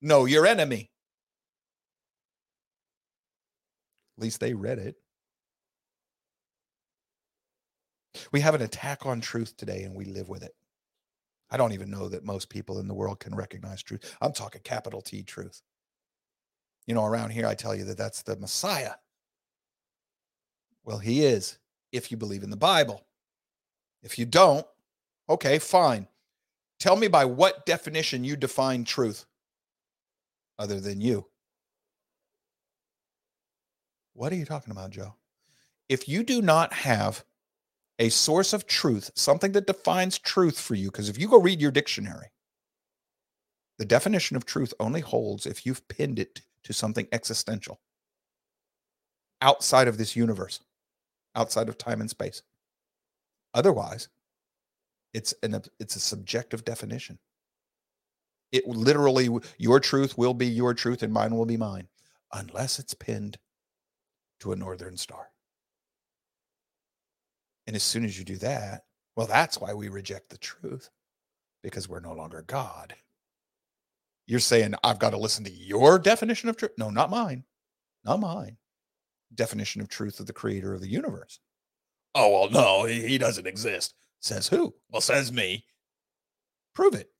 Know 0.00 0.24
your 0.24 0.46
enemy. 0.46 0.90
At 4.16 4.22
least 4.22 4.40
they 4.40 4.54
read 4.54 4.78
it. 4.78 4.96
We 8.30 8.40
have 8.40 8.54
an 8.54 8.62
attack 8.62 9.06
on 9.06 9.20
truth 9.20 9.56
today 9.56 9.82
and 9.82 9.94
we 9.94 10.04
live 10.04 10.28
with 10.28 10.42
it. 10.42 10.54
I 11.50 11.56
don't 11.56 11.72
even 11.72 11.90
know 11.90 12.08
that 12.08 12.24
most 12.24 12.48
people 12.48 12.78
in 12.78 12.88
the 12.88 12.94
world 12.94 13.20
can 13.20 13.34
recognize 13.34 13.82
truth. 13.82 14.16
I'm 14.20 14.32
talking 14.32 14.60
capital 14.62 15.00
T 15.00 15.22
truth. 15.22 15.62
You 16.86 16.94
know, 16.94 17.04
around 17.04 17.30
here, 17.30 17.46
I 17.46 17.54
tell 17.54 17.74
you 17.74 17.84
that 17.84 17.98
that's 17.98 18.22
the 18.22 18.36
Messiah. 18.36 18.92
Well, 20.84 20.98
he 20.98 21.24
is, 21.24 21.58
if 21.94 22.10
you 22.10 22.16
believe 22.16 22.42
in 22.42 22.50
the 22.50 22.56
Bible. 22.56 23.06
If 24.02 24.18
you 24.18 24.26
don't, 24.26 24.66
okay, 25.30 25.58
fine. 25.58 26.08
Tell 26.80 26.96
me 26.96 27.08
by 27.08 27.24
what 27.24 27.64
definition 27.64 28.24
you 28.24 28.36
define 28.36 28.84
truth 28.84 29.24
other 30.58 30.80
than 30.80 31.00
you. 31.00 31.26
What 34.12 34.32
are 34.32 34.36
you 34.36 34.44
talking 34.44 34.72
about, 34.72 34.90
Joe? 34.90 35.14
If 35.88 36.08
you 36.08 36.24
do 36.24 36.42
not 36.42 36.72
have 36.72 37.24
a 37.98 38.08
source 38.08 38.52
of 38.52 38.66
truth, 38.66 39.10
something 39.14 39.52
that 39.52 39.66
defines 39.66 40.18
truth 40.18 40.60
for 40.60 40.74
you, 40.74 40.90
because 40.90 41.08
if 41.08 41.18
you 41.18 41.28
go 41.28 41.40
read 41.40 41.60
your 41.60 41.70
dictionary, 41.70 42.26
the 43.78 43.84
definition 43.84 44.36
of 44.36 44.44
truth 44.44 44.74
only 44.80 45.00
holds 45.00 45.46
if 45.46 45.64
you've 45.64 45.86
pinned 45.88 46.18
it 46.18 46.42
to 46.64 46.72
something 46.72 47.06
existential 47.12 47.80
outside 49.40 49.88
of 49.88 49.98
this 49.98 50.16
universe, 50.16 50.60
outside 51.34 51.68
of 51.68 51.78
time 51.78 52.00
and 52.00 52.10
space. 52.10 52.42
Otherwise, 53.54 54.08
it's 55.12 55.32
an 55.42 55.60
it's 55.78 55.96
a 55.96 56.00
subjective 56.00 56.64
definition. 56.64 57.18
It 58.52 58.66
literally 58.66 59.28
your 59.58 59.80
truth 59.80 60.18
will 60.18 60.34
be 60.34 60.46
your 60.46 60.74
truth 60.74 61.02
and 61.02 61.12
mine 61.12 61.34
will 61.36 61.46
be 61.46 61.56
mine 61.56 61.88
unless 62.32 62.78
it's 62.78 62.94
pinned 62.94 63.38
to 64.40 64.52
a 64.52 64.56
northern 64.56 64.96
star. 64.96 65.30
And 67.66 67.76
as 67.76 67.82
soon 67.82 68.04
as 68.04 68.18
you 68.18 68.24
do 68.24 68.36
that, 68.38 68.84
well 69.16 69.26
that's 69.26 69.60
why 69.60 69.72
we 69.72 69.88
reject 69.88 70.30
the 70.30 70.38
truth 70.38 70.90
because 71.62 71.88
we're 71.88 72.00
no 72.00 72.12
longer 72.12 72.42
God. 72.46 72.94
You're 74.26 74.40
saying 74.40 74.74
I've 74.82 74.98
got 74.98 75.10
to 75.10 75.18
listen 75.18 75.44
to 75.44 75.52
your 75.52 75.98
definition 75.98 76.48
of 76.48 76.56
truth? 76.56 76.72
No, 76.76 76.90
not 76.90 77.10
mine. 77.10 77.44
Not 78.04 78.20
mine. 78.20 78.56
Definition 79.34 79.80
of 79.80 79.88
truth 79.88 80.20
of 80.20 80.26
the 80.26 80.32
creator 80.32 80.74
of 80.74 80.80
the 80.80 80.88
universe. 80.88 81.40
Oh, 82.14 82.30
well, 82.30 82.50
no, 82.50 82.84
he, 82.84 83.06
he 83.06 83.18
doesn't 83.18 83.46
exist. 83.46 83.94
Says 84.20 84.48
who? 84.48 84.74
Well, 84.90 85.00
says 85.00 85.32
me. 85.32 85.64
Prove 86.74 86.94
it. 86.94 87.10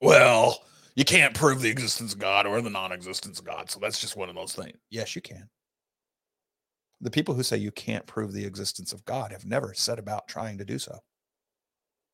Well, 0.00 0.62
you 0.94 1.04
can't 1.04 1.34
prove 1.34 1.60
the 1.60 1.70
existence 1.70 2.12
of 2.12 2.18
God 2.18 2.46
or 2.46 2.60
the 2.60 2.70
non 2.70 2.92
existence 2.92 3.38
of 3.38 3.44
God. 3.44 3.70
So 3.70 3.80
that's 3.80 4.00
just 4.00 4.16
one 4.16 4.28
of 4.28 4.34
those 4.34 4.52
things. 4.52 4.76
Yes, 4.90 5.14
you 5.16 5.22
can. 5.22 5.48
The 7.00 7.10
people 7.10 7.34
who 7.34 7.42
say 7.42 7.56
you 7.56 7.70
can't 7.70 8.06
prove 8.06 8.32
the 8.32 8.44
existence 8.44 8.92
of 8.92 9.04
God 9.04 9.32
have 9.32 9.44
never 9.44 9.74
set 9.74 9.98
about 9.98 10.28
trying 10.28 10.58
to 10.58 10.64
do 10.64 10.78
so. 10.78 10.98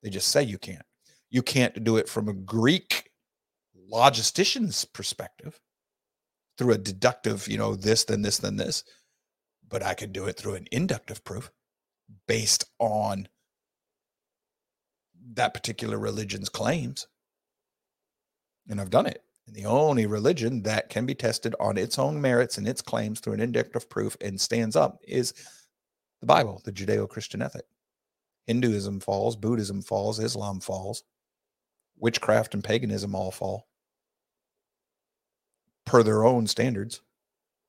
They 0.02 0.10
just 0.10 0.28
say 0.28 0.42
you 0.42 0.58
can't. 0.58 0.84
You 1.30 1.42
can't 1.42 1.82
do 1.82 1.96
it 1.96 2.08
from 2.08 2.28
a 2.28 2.34
Greek 2.34 3.10
logistician's 3.90 4.84
perspective 4.84 5.58
through 6.56 6.72
a 6.72 6.78
deductive, 6.78 7.48
you 7.48 7.58
know, 7.58 7.74
this, 7.74 8.04
then 8.04 8.22
this, 8.22 8.38
then 8.38 8.56
this. 8.56 8.84
But 9.68 9.82
I 9.82 9.94
can 9.94 10.12
do 10.12 10.26
it 10.26 10.36
through 10.36 10.54
an 10.54 10.68
inductive 10.70 11.24
proof 11.24 11.50
based 12.28 12.64
on 12.78 13.28
that 15.32 15.54
particular 15.54 15.98
religion's 15.98 16.48
claims. 16.48 17.06
And 18.68 18.80
I've 18.80 18.90
done 18.90 19.06
it. 19.06 19.22
And 19.46 19.54
the 19.54 19.66
only 19.66 20.06
religion 20.06 20.62
that 20.62 20.88
can 20.88 21.06
be 21.06 21.14
tested 21.14 21.54
on 21.60 21.76
its 21.76 21.98
own 21.98 22.20
merits 22.20 22.56
and 22.56 22.66
its 22.66 22.80
claims 22.80 23.20
through 23.20 23.34
an 23.34 23.40
inductive 23.40 23.90
proof 23.90 24.16
and 24.20 24.40
stands 24.40 24.76
up 24.76 25.00
is 25.06 25.34
the 26.20 26.26
Bible, 26.26 26.62
the 26.64 26.72
Judeo 26.72 27.08
Christian 27.08 27.42
ethic. 27.42 27.66
Hinduism 28.46 29.00
falls, 29.00 29.36
Buddhism 29.36 29.82
falls, 29.82 30.18
Islam 30.18 30.60
falls, 30.60 31.02
witchcraft 31.96 32.54
and 32.54 32.64
paganism 32.64 33.14
all 33.14 33.30
fall 33.30 33.66
per 35.86 36.02
their 36.02 36.24
own 36.24 36.46
standards. 36.46 37.00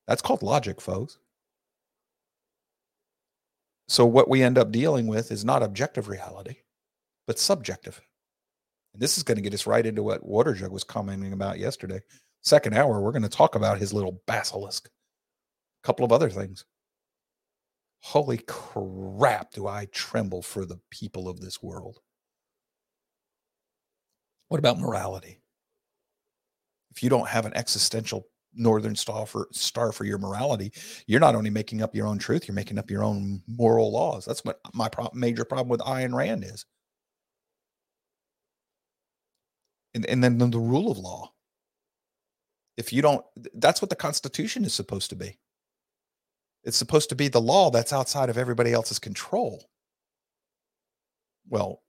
That's 0.07 0.21
called 0.21 0.43
logic, 0.43 0.79
folks. 0.81 1.17
So, 3.87 4.05
what 4.05 4.29
we 4.29 4.41
end 4.41 4.57
up 4.57 4.71
dealing 4.71 5.07
with 5.07 5.31
is 5.31 5.45
not 5.45 5.61
objective 5.61 6.07
reality, 6.07 6.57
but 7.27 7.39
subjective. 7.39 8.01
And 8.93 9.01
this 9.01 9.17
is 9.17 9.23
going 9.23 9.35
to 9.35 9.41
get 9.41 9.53
us 9.53 9.67
right 9.67 9.85
into 9.85 10.03
what 10.03 10.27
Waterjug 10.27 10.71
was 10.71 10.83
commenting 10.83 11.33
about 11.33 11.59
yesterday. 11.59 12.01
Second 12.41 12.75
hour, 12.75 13.01
we're 13.01 13.11
going 13.11 13.21
to 13.23 13.29
talk 13.29 13.55
about 13.55 13.79
his 13.79 13.93
little 13.93 14.21
basilisk. 14.27 14.87
A 14.87 15.87
couple 15.87 16.05
of 16.05 16.11
other 16.11 16.29
things. 16.29 16.65
Holy 18.01 18.37
crap, 18.47 19.51
do 19.51 19.67
I 19.67 19.87
tremble 19.91 20.41
for 20.43 20.65
the 20.65 20.79
people 20.91 21.27
of 21.27 21.41
this 21.41 21.61
world. 21.61 21.99
What 24.47 24.59
about 24.59 24.79
morality? 24.79 25.39
If 26.95 27.03
you 27.03 27.09
don't 27.09 27.27
have 27.27 27.45
an 27.45 27.55
existential 27.55 28.27
northern 28.53 28.95
star 28.95 29.25
for 29.25 29.47
star 29.51 29.91
for 29.91 30.05
your 30.05 30.17
morality, 30.17 30.71
you're 31.07 31.19
not 31.19 31.35
only 31.35 31.49
making 31.49 31.81
up 31.81 31.93
your 31.93 32.07
own 32.07 32.17
truth, 32.17 32.47
you're 32.47 32.55
making 32.55 32.77
up 32.77 32.89
your 32.89 33.03
own 33.03 33.41
moral 33.47 33.91
laws. 33.91 34.25
That's 34.25 34.45
what 34.45 34.59
my 34.73 34.87
pro- 34.87 35.09
major 35.13 35.43
problem 35.43 35.67
with 35.67 35.81
Ayn 35.81 36.13
Rand 36.13 36.45
is. 36.45 36.65
And, 39.93 40.05
and 40.05 40.23
then 40.23 40.37
the 40.37 40.59
rule 40.59 40.91
of 40.91 40.97
law. 40.97 41.31
If 42.77 42.91
you 42.91 43.01
don't, 43.01 43.23
that's 43.53 43.81
what 43.81 43.89
the 43.89 43.95
Constitution 43.95 44.65
is 44.65 44.73
supposed 44.73 45.09
to 45.09 45.15
be. 45.15 45.37
It's 46.65 46.75
supposed 46.77 47.09
to 47.09 47.15
be 47.15 47.27
the 47.27 47.39
law 47.39 47.69
that's 47.69 47.93
outside 47.93 48.29
of 48.29 48.37
everybody 48.37 48.73
else's 48.73 48.99
control. 48.99 49.69
Well, 51.47 51.83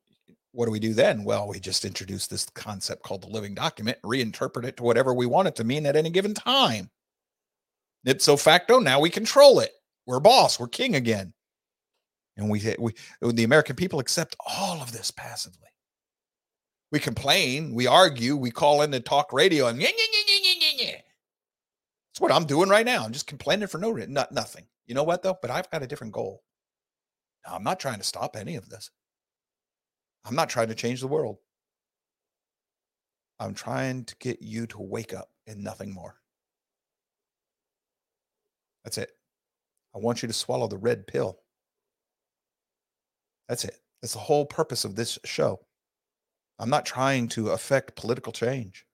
what 0.57 0.65
do 0.65 0.73
we 0.73 0.81
do 0.81 0.95
then? 0.95 1.23
Well, 1.23 1.47
we 1.49 1.61
just 1.61 1.85
introduce 1.85 2.27
this 2.27 2.47
concept 2.55 3.03
called 3.03 3.23
the 3.23 3.29
living 3.29 3.55
document, 3.55 3.99
reinterpret 4.03 4.65
it 4.65 4.79
to 4.79 4.83
whatever 4.83 5.13
we 5.13 5.27
want 5.27 5.49
it 5.49 5.57
to 5.57 5.65
mean 5.65 5.85
at 5.85 5.97
any 5.97 6.09
given 6.09 6.33
time. 6.33 6.91
Ipso 8.07 8.39
facto, 8.39 8.79
now 8.79 8.99
we 8.99 9.11
control 9.11 9.61
it. 9.61 9.73
We're 10.07 10.21
boss, 10.21 10.59
we're 10.59 10.69
king 10.69 10.97
again. 10.97 11.35
And 12.39 12.49
we, 12.49 12.75
we 12.79 12.95
the 13.21 13.45
American 13.45 13.77
people 13.77 14.01
accept 14.01 14.35
all 14.47 14.81
of 14.81 14.93
this 14.93 15.11
passively. 15.11 15.69
We 16.91 17.01
complain, 17.01 17.75
we 17.75 17.87
argue, 17.87 18.37
we 18.37 18.51
call 18.51 18.81
in 18.81 18.91
the 18.91 19.01
talk 19.01 19.33
radio 19.35 19.67
and 19.67 19.81
yeah, 19.81 19.89
yeah, 19.89 20.71
yeah. 20.79 20.91
That's 20.93 22.21
what 22.21 22.33
I'm 22.33 22.47
doing 22.47 22.71
right 22.71 22.87
now. 22.87 23.05
I'm 23.05 23.13
just 23.13 23.27
complaining 23.27 23.69
for 23.69 23.79
no 23.79 23.91
reason, 23.91 24.15
not 24.15 24.33
nothing. 24.33 24.65
You 24.87 24.95
know 24.95 25.03
what 25.03 25.23
though? 25.23 25.37
But 25.43 25.51
I've 25.51 25.71
got 25.71 25.83
a 25.83 25.87
different 25.87 26.15
goal. 26.15 26.43
Now, 27.47 27.57
I'm 27.57 27.65
not 27.65 27.79
trying 27.79 27.99
to 27.99 28.05
stop 28.05 28.37
any 28.37 28.57
of 28.57 28.71
this. 28.71 28.91
I'm 30.27 30.35
not 30.35 30.49
trying 30.49 30.69
to 30.69 30.75
change 30.75 31.01
the 31.01 31.07
world. 31.07 31.39
I'm 33.39 33.55
trying 33.55 34.05
to 34.07 34.17
get 34.17 34.43
you 34.43 34.67
to 34.69 34.81
wake 34.81 35.15
up 35.15 35.31
and 35.47 35.63
nothing 35.63 35.95
more. 35.95 36.17
That's 38.83 38.99
it. 38.99 39.13
I 39.95 39.99
want 39.99 40.23
you 40.23 40.27
to 40.27 40.33
swallow 40.33 40.67
the 40.67 40.79
red 40.79 41.07
pill. 41.07 41.39
That's 43.49 43.65
it. 43.65 43.79
That's 44.03 44.15
the 44.15 44.19
whole 44.19 44.47
purpose 44.47 44.85
of 44.85 44.97
this 44.97 45.19
show. 45.25 45.61
I'm 46.59 46.71
not 46.71 46.87
trying 46.87 47.29
to 47.29 47.51
affect 47.51 47.97
political 47.97 48.33
change. 48.33 48.85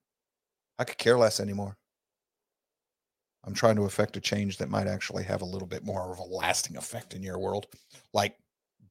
I 0.78 0.84
could 0.84 0.98
care 0.98 1.16
less 1.16 1.40
anymore. 1.40 1.76
I'm 3.44 3.54
trying 3.54 3.76
to 3.76 3.84
affect 3.84 4.16
a 4.16 4.20
change 4.20 4.58
that 4.58 4.70
might 4.70 4.86
actually 4.86 5.24
have 5.24 5.42
a 5.42 5.46
little 5.46 5.66
bit 5.66 5.84
more 5.84 6.12
of 6.12 6.18
a 6.18 6.22
lasting 6.22 6.76
effect 6.76 7.14
in 7.14 7.22
your 7.22 7.38
world, 7.38 7.66
like 8.12 8.36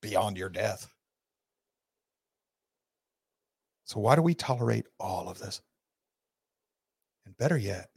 beyond 0.02 0.38
your 0.38 0.50
death. 0.50 0.90
So, 3.86 4.00
why 4.00 4.16
do 4.16 4.22
we 4.22 4.34
tolerate 4.34 4.86
all 5.00 5.30
of 5.30 5.40
this? 5.40 5.62
And 7.26 7.38
better 7.38 7.58
yet, 7.58 7.90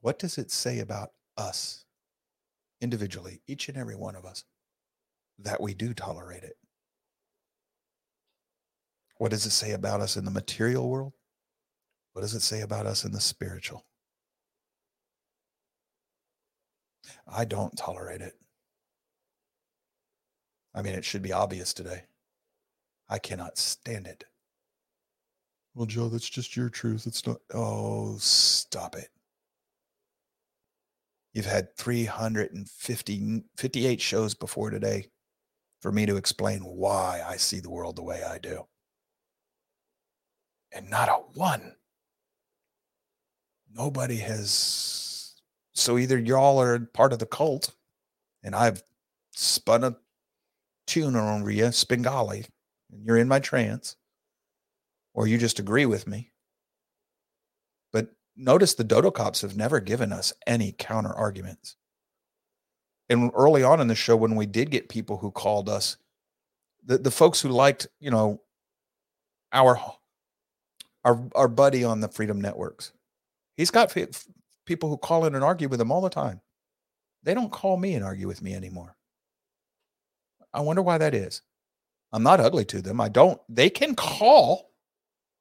what 0.00 0.18
does 0.18 0.38
it 0.38 0.50
say 0.50 0.78
about 0.78 1.10
us 1.36 1.84
individually, 2.80 3.42
each 3.46 3.68
and 3.68 3.76
every 3.76 3.96
one 3.96 4.16
of 4.16 4.24
us, 4.24 4.44
that 5.38 5.60
we 5.60 5.74
do 5.74 5.92
tolerate 5.92 6.44
it? 6.44 6.56
What 9.18 9.32
does 9.32 9.44
it 9.46 9.50
say 9.50 9.72
about 9.72 10.00
us 10.00 10.16
in 10.16 10.24
the 10.24 10.30
material 10.30 10.88
world? 10.88 11.12
What 12.12 12.22
does 12.22 12.34
it 12.34 12.42
say 12.42 12.60
about 12.60 12.86
us 12.86 13.04
in 13.04 13.12
the 13.12 13.20
spiritual? 13.20 13.84
I 17.26 17.44
don't 17.44 17.76
tolerate 17.76 18.20
it. 18.20 18.34
I 20.74 20.82
mean, 20.82 20.94
it 20.94 21.04
should 21.04 21.22
be 21.22 21.32
obvious 21.32 21.74
today. 21.74 22.04
I 23.08 23.18
cannot 23.18 23.58
stand 23.58 24.06
it. 24.06 24.24
Well, 25.74 25.86
Joe, 25.86 26.08
that's 26.08 26.28
just 26.28 26.56
your 26.56 26.68
truth. 26.68 27.06
It's 27.06 27.26
not. 27.26 27.38
Oh, 27.54 28.16
stop 28.18 28.96
it. 28.96 29.08
You've 31.32 31.46
had 31.46 31.76
350, 31.76 33.44
58 33.56 34.00
shows 34.00 34.34
before 34.34 34.70
today 34.70 35.06
for 35.80 35.92
me 35.92 36.04
to 36.06 36.16
explain 36.16 36.60
why 36.62 37.22
I 37.24 37.36
see 37.36 37.60
the 37.60 37.70
world 37.70 37.96
the 37.96 38.02
way 38.02 38.22
I 38.24 38.38
do. 38.38 38.66
And 40.72 40.90
not 40.90 41.08
a 41.08 41.12
one. 41.34 41.76
Nobody 43.72 44.16
has. 44.16 45.36
So 45.74 45.96
either 45.96 46.18
y'all 46.18 46.60
are 46.60 46.80
part 46.80 47.12
of 47.12 47.20
the 47.20 47.26
cult, 47.26 47.72
and 48.42 48.54
I've 48.54 48.82
spun 49.32 49.84
a 49.84 49.96
tune 50.86 51.14
on 51.14 51.48
you, 51.48 51.70
Svengali, 51.70 52.46
and 52.92 53.04
you're 53.04 53.18
in 53.18 53.28
my 53.28 53.40
trance, 53.40 53.96
or 55.14 55.26
you 55.26 55.38
just 55.38 55.58
agree 55.58 55.86
with 55.86 56.06
me. 56.06 56.32
But 57.92 58.08
notice 58.36 58.74
the 58.74 58.84
Dodo 58.84 59.10
cops 59.10 59.42
have 59.42 59.56
never 59.56 59.80
given 59.80 60.12
us 60.12 60.32
any 60.46 60.72
counter 60.72 61.12
arguments. 61.12 61.76
And 63.08 63.30
early 63.34 63.62
on 63.62 63.80
in 63.80 63.88
the 63.88 63.94
show, 63.94 64.16
when 64.16 64.36
we 64.36 64.46
did 64.46 64.70
get 64.70 64.88
people 64.88 65.16
who 65.16 65.30
called 65.30 65.68
us, 65.68 65.96
the, 66.84 66.98
the 66.98 67.10
folks 67.10 67.40
who 67.40 67.48
liked, 67.48 67.88
you 68.00 68.10
know, 68.10 68.42
our 69.52 69.80
our 71.04 71.28
our 71.34 71.48
buddy 71.48 71.84
on 71.84 72.00
the 72.00 72.08
Freedom 72.08 72.40
Networks, 72.40 72.92
he's 73.56 73.70
got 73.70 73.90
fe- 73.90 74.08
people 74.66 74.90
who 74.90 74.98
call 74.98 75.24
in 75.24 75.34
and 75.34 75.42
argue 75.44 75.68
with 75.68 75.80
him 75.80 75.90
all 75.90 76.02
the 76.02 76.10
time. 76.10 76.40
They 77.22 77.34
don't 77.34 77.50
call 77.50 77.76
me 77.76 77.94
and 77.94 78.04
argue 78.04 78.28
with 78.28 78.42
me 78.42 78.54
anymore. 78.54 78.94
I 80.52 80.60
wonder 80.60 80.82
why 80.82 80.98
that 80.98 81.14
is. 81.14 81.42
I'm 82.12 82.22
not 82.22 82.40
ugly 82.40 82.64
to 82.66 82.82
them. 82.82 83.00
I 83.00 83.08
don't. 83.08 83.40
They 83.48 83.70
can 83.70 83.94
call. 83.94 84.70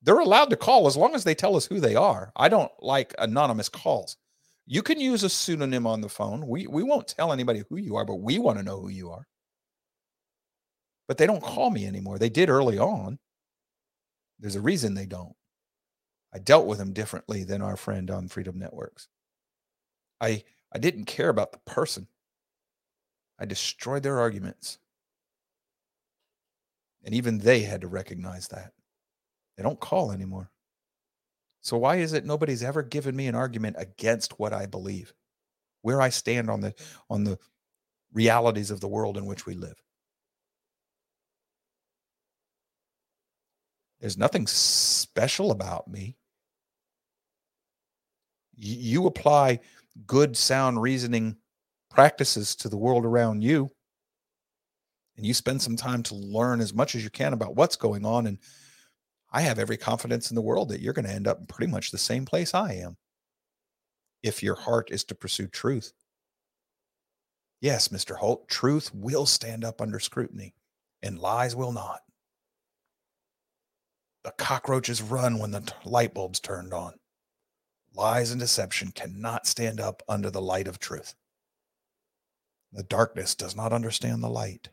They're 0.01 0.19
allowed 0.19 0.49
to 0.51 0.57
call 0.57 0.87
as 0.87 0.97
long 0.97 1.15
as 1.15 1.23
they 1.23 1.35
tell 1.35 1.55
us 1.55 1.65
who 1.65 1.79
they 1.79 1.95
are. 1.95 2.31
I 2.35 2.49
don't 2.49 2.71
like 2.79 3.15
anonymous 3.19 3.69
calls. 3.69 4.17
You 4.65 4.81
can 4.83 4.99
use 4.99 5.23
a 5.23 5.29
pseudonym 5.29 5.87
on 5.87 6.01
the 6.01 6.09
phone. 6.09 6.47
We 6.47 6.67
we 6.67 6.83
won't 6.83 7.07
tell 7.07 7.31
anybody 7.31 7.63
who 7.69 7.77
you 7.77 7.95
are, 7.95 8.05
but 8.05 8.15
we 8.15 8.37
want 8.37 8.57
to 8.57 8.63
know 8.63 8.79
who 8.81 8.89
you 8.89 9.11
are. 9.11 9.25
But 11.07 11.17
they 11.17 11.25
don't 11.25 11.41
call 11.41 11.69
me 11.69 11.87
anymore. 11.87 12.19
They 12.19 12.29
did 12.29 12.49
early 12.49 12.77
on. 12.77 13.17
There's 14.39 14.55
a 14.55 14.61
reason 14.61 14.93
they 14.93 15.05
don't. 15.05 15.35
I 16.33 16.39
dealt 16.39 16.67
with 16.67 16.77
them 16.79 16.93
differently 16.93 17.43
than 17.43 17.61
our 17.61 17.77
friend 17.77 18.11
on 18.11 18.27
Freedom 18.27 18.59
Networks. 18.59 19.07
I 20.19 20.43
I 20.73 20.79
didn't 20.79 21.05
care 21.05 21.29
about 21.29 21.53
the 21.53 21.59
person. 21.59 22.07
I 23.39 23.45
destroyed 23.45 24.03
their 24.03 24.19
arguments. 24.19 24.79
And 27.07 27.15
even 27.15 27.37
they 27.37 27.61
had 27.61 27.79
to 27.81 27.87
recognize 27.87 28.49
that. 28.49 28.73
They 29.55 29.63
don't 29.63 29.79
call 29.79 30.11
anymore. 30.11 30.51
So 31.61 31.77
why 31.77 31.95
is 31.95 32.11
it 32.11 32.25
nobody's 32.25 32.61
ever 32.61 32.83
given 32.83 33.15
me 33.15 33.27
an 33.27 33.33
argument 33.33 33.77
against 33.79 34.37
what 34.39 34.51
I 34.51 34.65
believe, 34.65 35.13
where 35.83 36.01
I 36.01 36.09
stand 36.09 36.49
on 36.49 36.59
the 36.59 36.73
on 37.09 37.23
the 37.23 37.39
realities 38.11 38.71
of 38.71 38.81
the 38.81 38.89
world 38.89 39.17
in 39.17 39.25
which 39.25 39.45
we 39.45 39.53
live? 39.53 39.81
There's 44.01 44.17
nothing 44.17 44.45
special 44.45 45.51
about 45.51 45.87
me. 45.87 46.17
You 48.53 49.07
apply 49.07 49.61
good, 50.05 50.35
sound 50.35 50.81
reasoning 50.81 51.37
practices 51.89 52.53
to 52.57 52.67
the 52.67 52.77
world 52.77 53.05
around 53.05 53.43
you, 53.43 53.71
and 55.17 55.25
you 55.25 55.33
spend 55.33 55.61
some 55.61 55.75
time 55.75 56.03
to 56.03 56.15
learn 56.15 56.61
as 56.61 56.73
much 56.73 56.95
as 56.95 57.03
you 57.03 57.09
can 57.09 57.33
about 57.33 57.55
what's 57.55 57.75
going 57.75 58.05
on 58.05 58.27
and 58.27 58.37
I 59.31 59.41
have 59.41 59.59
every 59.59 59.77
confidence 59.77 60.31
in 60.31 60.35
the 60.35 60.41
world 60.41 60.69
that 60.69 60.79
you're 60.79 60.93
going 60.93 61.05
to 61.05 61.13
end 61.13 61.27
up 61.27 61.39
in 61.39 61.47
pretty 61.47 61.69
much 61.69 61.91
the 61.91 61.97
same 61.97 62.25
place 62.25 62.53
I 62.53 62.73
am 62.73 62.95
if 64.23 64.41
your 64.41 64.55
heart 64.55 64.89
is 64.89 65.03
to 65.05 65.15
pursue 65.15 65.47
truth. 65.47 65.91
Yes, 67.59 67.89
Mr. 67.89 68.15
Holt, 68.15 68.47
truth 68.47 68.93
will 68.93 69.25
stand 69.25 69.65
up 69.65 69.81
under 69.81 69.99
scrutiny 69.99 70.53
and 71.01 71.19
lies 71.19 71.55
will 71.55 71.71
not. 71.71 72.01
The 74.23 74.31
cockroaches 74.31 75.01
run 75.01 75.39
when 75.39 75.51
the 75.51 75.71
light 75.85 76.13
bulb's 76.13 76.39
turned 76.39 76.73
on. 76.73 76.93
Lies 77.93 78.31
and 78.31 78.39
deception 78.39 78.91
cannot 78.91 79.47
stand 79.47 79.79
up 79.79 80.03
under 80.07 80.29
the 80.29 80.41
light 80.41 80.67
of 80.67 80.79
truth. 80.79 81.15
The 82.73 82.83
darkness 82.83 83.35
does 83.35 83.55
not 83.55 83.73
understand 83.73 84.21
the 84.21 84.29
light. 84.29 84.69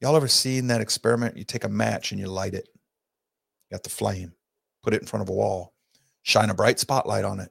Y'all 0.00 0.16
ever 0.16 0.28
seen 0.28 0.68
that 0.68 0.80
experiment? 0.80 1.36
You 1.36 1.44
take 1.44 1.64
a 1.64 1.68
match 1.68 2.10
and 2.10 2.20
you 2.20 2.26
light 2.26 2.54
it. 2.54 2.68
You 3.70 3.74
got 3.74 3.82
the 3.82 3.90
flame, 3.90 4.32
put 4.82 4.94
it 4.94 5.02
in 5.02 5.06
front 5.06 5.22
of 5.22 5.28
a 5.28 5.32
wall, 5.32 5.74
shine 6.22 6.48
a 6.50 6.54
bright 6.54 6.78
spotlight 6.78 7.24
on 7.24 7.38
it. 7.38 7.50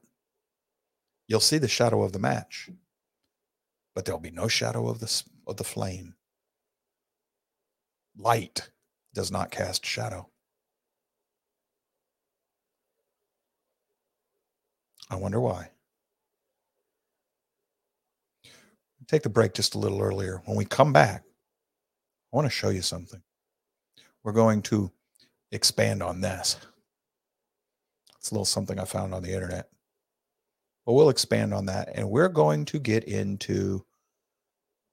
You'll 1.28 1.40
see 1.40 1.60
the 1.60 1.68
shadow 1.68 2.02
of 2.02 2.12
the 2.12 2.20
match, 2.20 2.70
but 3.94 4.04
there'll 4.04 4.20
be 4.20 4.32
no 4.32 4.48
shadow 4.48 4.90
of 4.90 5.00
the, 5.00 5.24
of 5.46 5.58
the 5.58 5.64
flame. 5.64 6.16
Light 8.18 8.70
does 9.14 9.32
not 9.32 9.52
cast 9.52 9.86
shadow. 9.86 10.28
I 15.12 15.16
wonder 15.16 15.40
why. 15.40 15.70
Take 19.08 19.24
the 19.24 19.30
break 19.30 19.54
just 19.54 19.76
a 19.76 19.80
little 19.80 20.02
earlier. 20.02 20.42
When 20.46 20.56
we 20.58 20.66
come 20.66 20.94
back, 20.94 21.24
I 22.32 22.36
want 22.36 22.46
to 22.46 22.52
show 22.52 22.70
you 22.70 22.82
something. 22.82 23.22
We're 24.24 24.34
going 24.34 24.62
to 24.64 24.92
expand 25.52 26.04
on 26.04 26.22
this. 26.22 26.58
It's 28.18 28.32
a 28.32 28.34
little 28.34 28.46
something 28.46 28.80
I 28.80 28.86
found 28.86 29.14
on 29.14 29.24
the 29.24 29.34
internet. 29.34 29.70
But 30.86 30.94
we'll 30.94 31.10
expand 31.10 31.54
on 31.54 31.66
that. 31.68 31.90
And 31.96 32.10
we're 32.10 32.30
going 32.30 32.66
to 32.66 32.80
get 32.80 33.06
into 33.06 33.86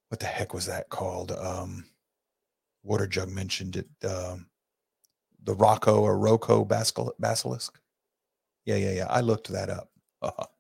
what 0.09 0.21
the 0.21 0.27
heck 0.27 0.55
was 0.55 0.67
that 0.67 0.89
called? 0.89 1.33
Um, 1.33 1.85
Water 2.85 3.07
Jug 3.07 3.29
mentioned 3.29 3.77
it. 3.77 3.89
Um, 4.07 4.47
the 5.43 5.55
Roko 5.55 6.01
or 6.01 6.17
Roko 6.17 6.67
basilisk. 7.19 7.79
Yeah, 8.65 8.77
yeah, 8.77 8.93
yeah. 8.93 9.07
I 9.09 9.21
looked 9.21 9.49
that 9.49 9.71
up. 9.71 9.91
Uh-huh. 10.23 10.47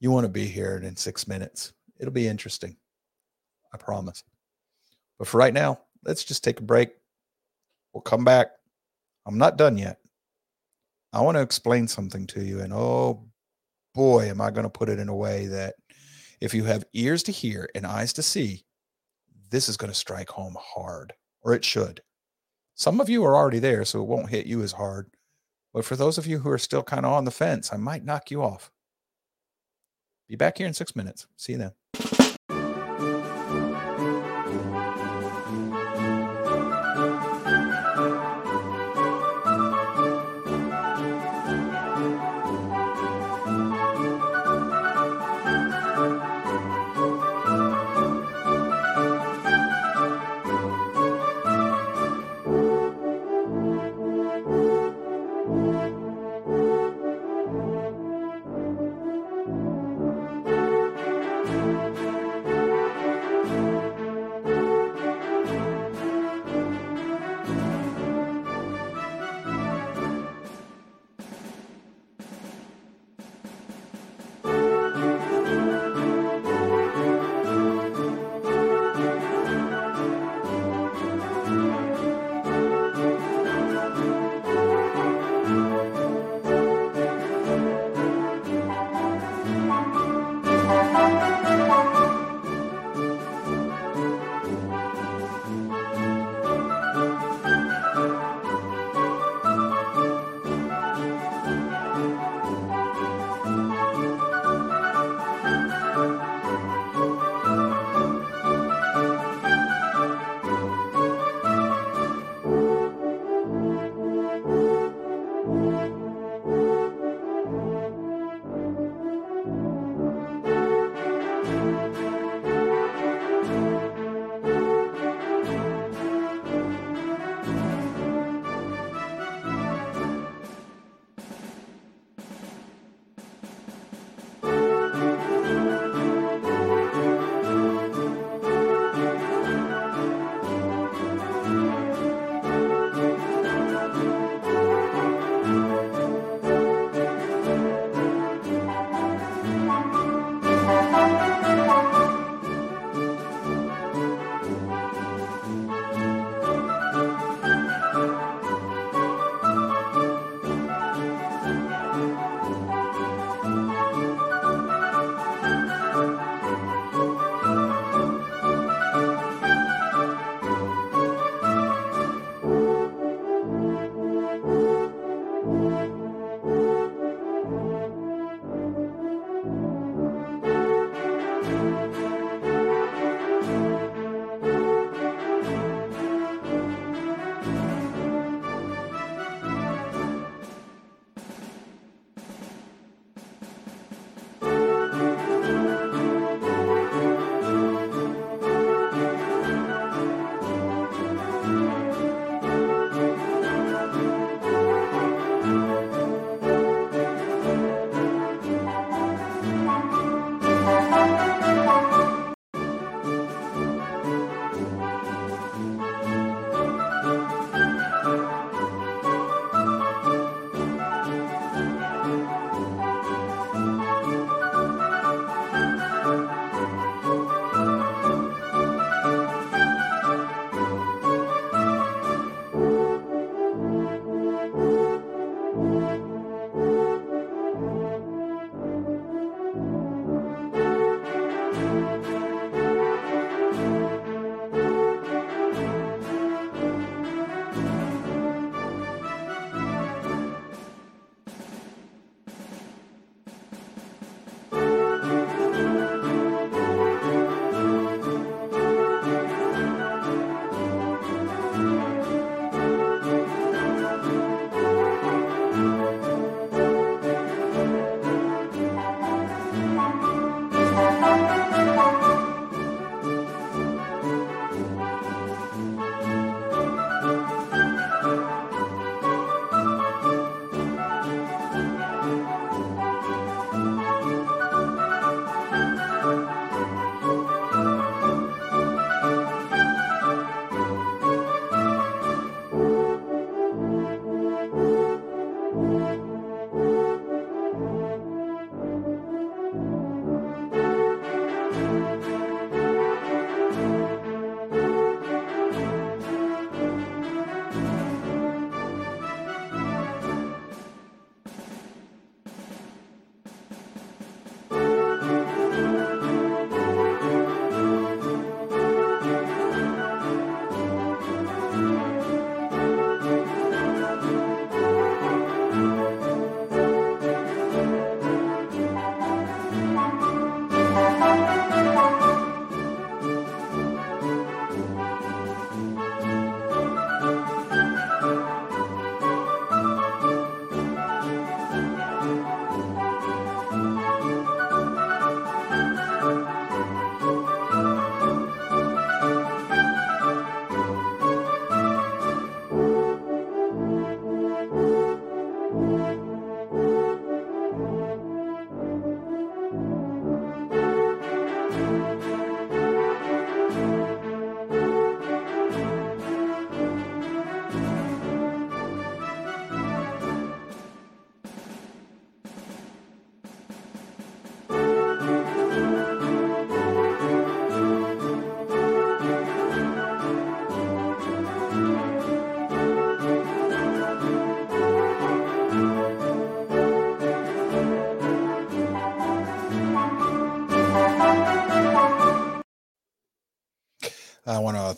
You 0.00 0.10
want 0.10 0.24
to 0.24 0.28
be 0.28 0.46
here 0.46 0.78
in 0.78 0.96
six 0.96 1.28
minutes. 1.28 1.74
It'll 2.00 2.12
be 2.12 2.26
interesting. 2.26 2.76
I 3.72 3.76
promise. 3.76 4.24
But 5.22 5.28
for 5.28 5.38
right 5.38 5.54
now, 5.54 5.78
let's 6.04 6.24
just 6.24 6.42
take 6.42 6.58
a 6.58 6.64
break. 6.64 6.90
We'll 7.94 8.00
come 8.00 8.24
back. 8.24 8.48
I'm 9.24 9.38
not 9.38 9.56
done 9.56 9.78
yet. 9.78 9.98
I 11.12 11.20
want 11.20 11.36
to 11.36 11.42
explain 11.42 11.86
something 11.86 12.26
to 12.26 12.42
you. 12.42 12.58
And 12.58 12.72
oh 12.72 13.28
boy, 13.94 14.28
am 14.30 14.40
I 14.40 14.50
going 14.50 14.64
to 14.64 14.68
put 14.68 14.88
it 14.88 14.98
in 14.98 15.08
a 15.08 15.14
way 15.14 15.46
that 15.46 15.74
if 16.40 16.52
you 16.52 16.64
have 16.64 16.86
ears 16.92 17.22
to 17.22 17.30
hear 17.30 17.68
and 17.76 17.86
eyes 17.86 18.12
to 18.14 18.22
see, 18.24 18.64
this 19.48 19.68
is 19.68 19.76
going 19.76 19.92
to 19.92 19.96
strike 19.96 20.28
home 20.28 20.56
hard, 20.58 21.12
or 21.42 21.54
it 21.54 21.64
should. 21.64 22.02
Some 22.74 23.00
of 23.00 23.08
you 23.08 23.24
are 23.24 23.36
already 23.36 23.60
there, 23.60 23.84
so 23.84 24.02
it 24.02 24.08
won't 24.08 24.28
hit 24.28 24.46
you 24.46 24.60
as 24.64 24.72
hard. 24.72 25.08
But 25.72 25.84
for 25.84 25.94
those 25.94 26.18
of 26.18 26.26
you 26.26 26.40
who 26.40 26.50
are 26.50 26.58
still 26.58 26.82
kind 26.82 27.06
of 27.06 27.12
on 27.12 27.26
the 27.26 27.30
fence, 27.30 27.72
I 27.72 27.76
might 27.76 28.04
knock 28.04 28.32
you 28.32 28.42
off. 28.42 28.72
Be 30.28 30.34
back 30.34 30.58
here 30.58 30.66
in 30.66 30.74
six 30.74 30.96
minutes. 30.96 31.28
See 31.36 31.52
you 31.52 31.58
then. 31.58 31.72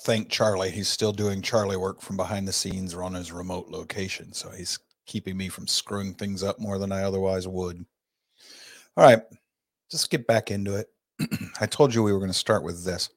Thank 0.05 0.29
Charlie. 0.29 0.71
He's 0.71 0.89
still 0.89 1.13
doing 1.13 1.41
Charlie 1.41 1.79
work 1.79 2.03
from 2.03 2.17
behind 2.17 2.47
the 2.47 2.53
scenes 2.53 2.93
or 2.93 3.03
on 3.03 3.15
his 3.15 3.33
remote 3.33 3.69
location. 3.69 4.33
So 4.35 4.51
he's 4.51 4.79
keeping 5.07 5.37
me 5.37 5.49
from 5.49 5.67
screwing 5.67 6.15
things 6.15 6.43
up 6.43 6.61
more 6.61 6.79
than 6.79 6.93
I 6.93 7.03
otherwise 7.03 7.49
would. 7.49 7.85
All 8.97 9.05
right, 9.05 9.23
just 9.91 10.11
get 10.11 10.27
back 10.27 10.51
into 10.51 10.77
it. 10.77 10.89
I 11.61 11.67
told 11.67 11.95
you 11.95 12.03
we 12.03 12.13
were 12.13 12.19
going 12.19 12.31
to 12.31 12.37
start 12.37 12.63
with 12.63 12.85
this. 12.85 13.09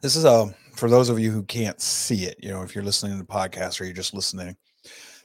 This 0.00 0.16
is 0.16 0.24
a 0.24 0.54
for 0.74 0.88
those 0.88 1.08
of 1.08 1.18
you 1.18 1.30
who 1.30 1.42
can't 1.44 1.80
see 1.80 2.24
it, 2.24 2.36
you 2.40 2.48
know, 2.48 2.62
if 2.62 2.74
you're 2.74 2.84
listening 2.84 3.12
to 3.12 3.18
the 3.18 3.24
podcast 3.24 3.80
or 3.80 3.84
you're 3.84 3.94
just 3.94 4.14
listening, 4.14 4.56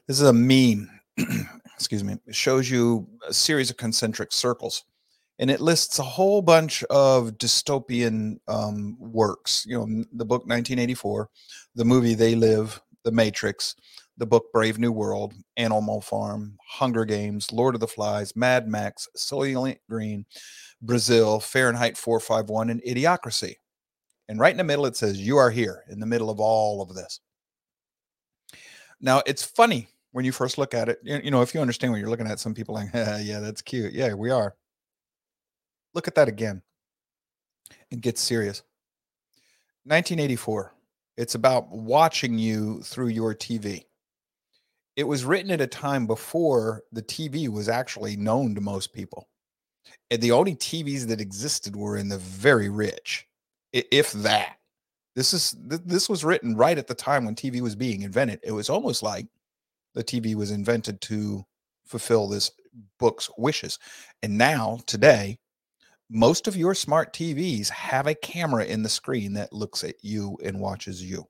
this 0.08 0.20
is 0.20 0.28
a 0.28 0.34
meme. 0.34 0.90
Excuse 1.76 2.04
me. 2.04 2.18
It 2.28 2.36
shows 2.36 2.70
you 2.70 3.08
a 3.28 3.34
series 3.34 3.70
of 3.70 3.78
concentric 3.78 4.32
circles 4.32 4.86
and 5.40 5.50
it 5.50 5.62
lists 5.62 6.00
a 6.00 6.04
whole 6.04 6.42
bunch 6.42 6.84
of 6.90 7.32
dystopian 7.38 8.40
um, 8.50 8.98
works. 9.00 9.66
You 9.66 9.80
know, 9.80 10.04
the 10.12 10.26
book 10.26 10.42
1984, 10.42 11.30
the 11.76 11.86
movie 11.86 12.14
They 12.14 12.36
Live, 12.36 12.82
The 13.06 13.12
Matrix, 13.12 13.76
the 14.18 14.26
book 14.26 14.52
Brave 14.52 14.78
New 14.78 14.92
World, 14.92 15.34
Animal 15.56 16.02
Farm, 16.02 16.58
Hunger 16.68 17.06
Games, 17.06 17.54
Lord 17.54 17.74
of 17.74 17.80
the 17.80 17.88
Flies, 17.88 18.36
Mad 18.36 18.68
Max, 18.68 19.08
Soylent 19.16 19.80
Green, 19.90 20.26
Brazil, 20.82 21.40
Fahrenheit 21.40 21.98
451, 21.98 22.70
and 22.70 22.82
Idiocracy. 22.84 23.56
And 24.28 24.40
right 24.40 24.52
in 24.52 24.58
the 24.58 24.64
middle, 24.66 24.86
it 24.86 24.98
says, 24.98 25.20
You 25.20 25.38
are 25.38 25.50
here 25.50 25.86
in 25.90 26.02
the 26.02 26.06
middle 26.06 26.30
of 26.30 26.42
all 26.42 26.82
of 26.82 26.94
this. 26.94 27.22
Now, 29.00 29.24
it's 29.26 29.44
funny 29.44 29.88
when 30.12 30.26
you 30.26 30.34
first 30.34 30.58
look 30.58 30.74
at 30.74 30.90
it. 30.90 31.00
You 31.02 31.32
know, 31.32 31.42
if 31.42 31.54
you 31.54 31.62
understand 31.62 31.94
what 31.94 32.00
you're 32.02 32.10
looking 32.10 32.28
at, 32.28 32.42
some 32.42 32.54
people 32.54 32.76
like, 32.76 32.90
yeah, 32.94 33.40
that's 33.40 33.62
cute. 33.62 33.94
Yeah, 33.94 34.14
we 34.14 34.32
are. 34.32 34.54
Look 35.94 36.08
at 36.08 36.16
that 36.16 36.28
again 36.28 36.62
and 37.92 38.02
get 38.02 38.18
serious. 38.18 38.64
1984. 39.86 40.74
It's 41.18 41.36
about 41.36 41.70
watching 41.70 42.38
you 42.38 42.82
through 42.82 43.10
your 43.10 43.36
TV. 43.36 43.86
It 44.96 45.04
was 45.04 45.26
written 45.26 45.52
at 45.52 45.62
a 45.62 45.68
time 45.68 46.08
before 46.08 46.84
the 46.92 47.02
TV 47.02 47.48
was 47.48 47.70
actually 47.70 48.16
known 48.16 48.56
to 48.56 48.62
most 48.62 48.94
people. 48.94 49.28
And 50.12 50.22
the 50.22 50.32
only 50.32 50.56
TVs 50.56 51.08
that 51.08 51.22
existed 51.22 51.76
were 51.76 51.98
in 51.98 52.10
the 52.10 52.18
very 52.18 52.70
rich, 52.70 53.28
if 53.72 54.12
that. 54.12 54.58
This 55.16 55.34
is 55.34 55.56
this 55.60 56.08
was 56.08 56.24
written 56.24 56.56
right 56.56 56.78
at 56.78 56.88
the 56.88 56.94
time 56.94 57.26
when 57.26 57.36
TV 57.36 57.62
was 57.62 57.76
being 57.76 58.04
invented. 58.04 58.40
It 58.44 58.52
was 58.52 58.70
almost 58.70 59.04
like 59.04 59.28
the 59.94 60.04
TV 60.04 60.36
was 60.36 60.52
invented 60.52 61.02
to 61.02 61.46
fulfill 61.86 62.28
this 62.28 62.52
book's 63.00 63.30
wishes. 63.38 63.80
And 64.22 64.38
now, 64.38 64.80
today, 64.86 65.40
most 66.10 66.48
of 66.48 66.56
your 66.56 66.74
smart 66.74 67.14
TVs 67.14 67.70
have 67.70 68.08
a 68.08 68.16
camera 68.16 68.66
in 68.66 68.82
the 68.82 68.90
screen 68.90 69.34
that 69.34 69.54
looks 69.54 69.84
at 69.84 69.96
you 70.02 70.38
and 70.44 70.60
watches 70.60 71.04
you. 71.04 71.28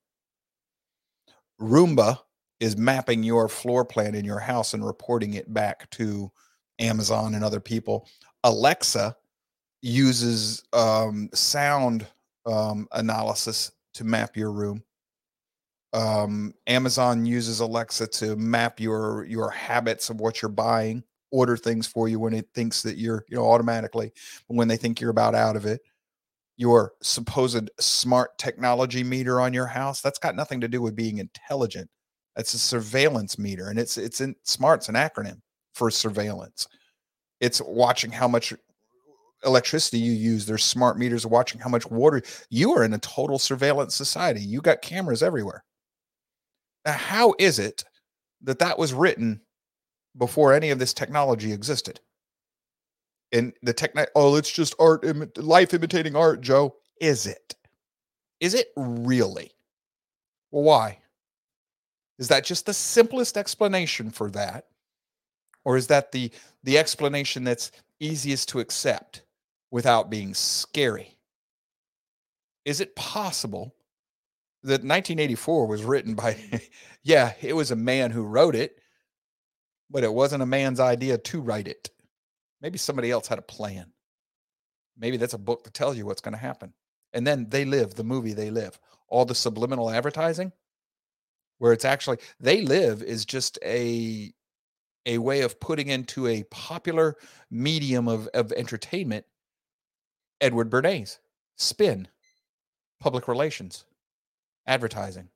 Roomba 1.59 2.17
is 2.59 2.77
mapping 2.77 3.23
your 3.23 3.49
floor 3.49 3.83
plan 3.83 4.15
in 4.15 4.23
your 4.23 4.39
house 4.39 4.73
and 4.73 4.85
reporting 4.85 5.33
it 5.33 5.53
back 5.53 5.89
to 5.91 6.31
Amazon 6.79 7.35
and 7.35 7.43
other 7.43 7.59
people. 7.59 8.07
Alexa 8.43 9.15
uses 9.81 10.63
um, 10.73 11.29
sound 11.33 12.07
um, 12.45 12.87
analysis 12.93 13.71
to 13.93 14.03
map 14.03 14.37
your 14.37 14.51
room. 14.51 14.83
Um, 15.91 16.53
Amazon 16.67 17.25
uses 17.25 17.59
Alexa 17.59 18.07
to 18.07 18.35
map 18.35 18.79
your 18.79 19.25
your 19.25 19.49
habits 19.49 20.09
of 20.09 20.21
what 20.21 20.41
you're 20.41 20.49
buying 20.49 21.03
order 21.31 21.57
things 21.57 21.87
for 21.87 22.07
you 22.07 22.19
when 22.19 22.33
it 22.33 22.47
thinks 22.53 22.81
that 22.83 22.97
you're, 22.97 23.25
you 23.29 23.37
know, 23.37 23.49
automatically 23.49 24.11
when 24.47 24.67
they 24.67 24.77
think 24.77 24.99
you're 24.99 25.09
about 25.11 25.35
out 25.35 25.55
of 25.55 25.65
it. 25.65 25.81
Your 26.57 26.93
supposed 27.01 27.69
smart 27.79 28.37
technology 28.37 29.03
meter 29.03 29.39
on 29.39 29.53
your 29.53 29.67
house, 29.67 30.01
that's 30.01 30.19
got 30.19 30.35
nothing 30.35 30.59
to 30.61 30.67
do 30.67 30.81
with 30.81 30.95
being 30.95 31.19
intelligent. 31.19 31.89
That's 32.35 32.53
a 32.53 32.59
surveillance 32.59 33.39
meter. 33.39 33.69
And 33.69 33.79
it's 33.79 33.97
it's 33.97 34.21
in 34.21 34.35
smart's 34.43 34.89
an 34.89 34.95
acronym 34.95 35.39
for 35.73 35.89
surveillance. 35.89 36.67
It's 37.39 37.61
watching 37.65 38.11
how 38.11 38.27
much 38.27 38.53
electricity 39.45 39.99
you 39.99 40.11
use. 40.11 40.45
There's 40.45 40.63
smart 40.63 40.97
meters 40.97 41.25
watching 41.25 41.61
how 41.61 41.69
much 41.69 41.89
water 41.89 42.21
you 42.49 42.73
are 42.73 42.83
in 42.83 42.93
a 42.93 42.99
total 42.99 43.39
surveillance 43.39 43.95
society. 43.95 44.41
You 44.41 44.61
got 44.61 44.81
cameras 44.81 45.23
everywhere. 45.23 45.63
Now, 46.85 46.93
how 46.93 47.35
is 47.39 47.59
it 47.59 47.83
that 48.41 48.59
that 48.59 48.77
was 48.77 48.93
written 48.93 49.41
before 50.17 50.53
any 50.53 50.69
of 50.69 50.79
this 50.79 50.93
technology 50.93 51.51
existed. 51.51 51.99
And 53.31 53.53
the 53.61 53.73
tech, 53.73 53.93
oh, 54.15 54.35
it's 54.35 54.51
just 54.51 54.75
art, 54.79 55.05
Im- 55.05 55.31
life 55.37 55.73
imitating 55.73 56.15
art, 56.15 56.41
Joe. 56.41 56.75
Is 56.99 57.27
it? 57.27 57.55
Is 58.39 58.53
it 58.53 58.69
really? 58.75 59.51
Well, 60.51 60.63
why? 60.63 60.99
Is 62.17 62.27
that 62.27 62.43
just 62.43 62.65
the 62.65 62.73
simplest 62.73 63.37
explanation 63.37 64.09
for 64.09 64.29
that? 64.31 64.65
Or 65.63 65.77
is 65.77 65.87
that 65.87 66.11
the, 66.11 66.31
the 66.63 66.77
explanation 66.77 67.43
that's 67.43 67.71
easiest 67.99 68.49
to 68.49 68.59
accept 68.59 69.21
without 69.71 70.09
being 70.09 70.33
scary? 70.33 71.17
Is 72.65 72.81
it 72.81 72.95
possible 72.95 73.75
that 74.63 74.83
1984 74.83 75.67
was 75.67 75.83
written 75.83 76.15
by, 76.15 76.37
yeah, 77.03 77.33
it 77.41 77.55
was 77.55 77.71
a 77.71 77.75
man 77.75 78.11
who 78.11 78.23
wrote 78.23 78.55
it, 78.55 78.79
but 79.89 80.03
it 80.03 80.13
wasn't 80.13 80.43
a 80.43 80.47
man's 80.47 80.79
idea 80.79 81.17
to 81.17 81.41
write 81.41 81.67
it. 81.67 81.89
Maybe 82.61 82.77
somebody 82.77 83.11
else 83.11 83.27
had 83.27 83.39
a 83.39 83.43
plan. 83.43 83.91
Maybe 84.97 85.17
that's 85.17 85.33
a 85.33 85.39
book 85.39 85.63
that 85.63 85.73
tells 85.73 85.97
you 85.97 86.05
what's 86.05 86.21
going 86.21 86.33
to 86.33 86.39
happen. 86.39 86.73
And 87.13 87.25
then 87.25 87.47
they 87.49 87.65
live 87.65 87.95
the 87.95 88.03
movie 88.03 88.33
they 88.33 88.51
live. 88.51 88.79
All 89.07 89.25
the 89.25 89.35
subliminal 89.35 89.89
advertising 89.89 90.51
where 91.59 91.73
it's 91.73 91.85
actually 91.85 92.17
they 92.39 92.61
live 92.61 93.03
is 93.03 93.25
just 93.25 93.59
a 93.63 94.33
a 95.05 95.17
way 95.17 95.41
of 95.41 95.59
putting 95.59 95.87
into 95.87 96.27
a 96.27 96.43
popular 96.43 97.15
medium 97.49 98.07
of, 98.07 98.27
of 98.33 98.51
entertainment 98.51 99.25
Edward 100.41 100.69
Bernays, 100.69 101.19
spin, 101.57 102.07
public 102.99 103.27
relations, 103.27 103.85
advertising. 104.65 105.29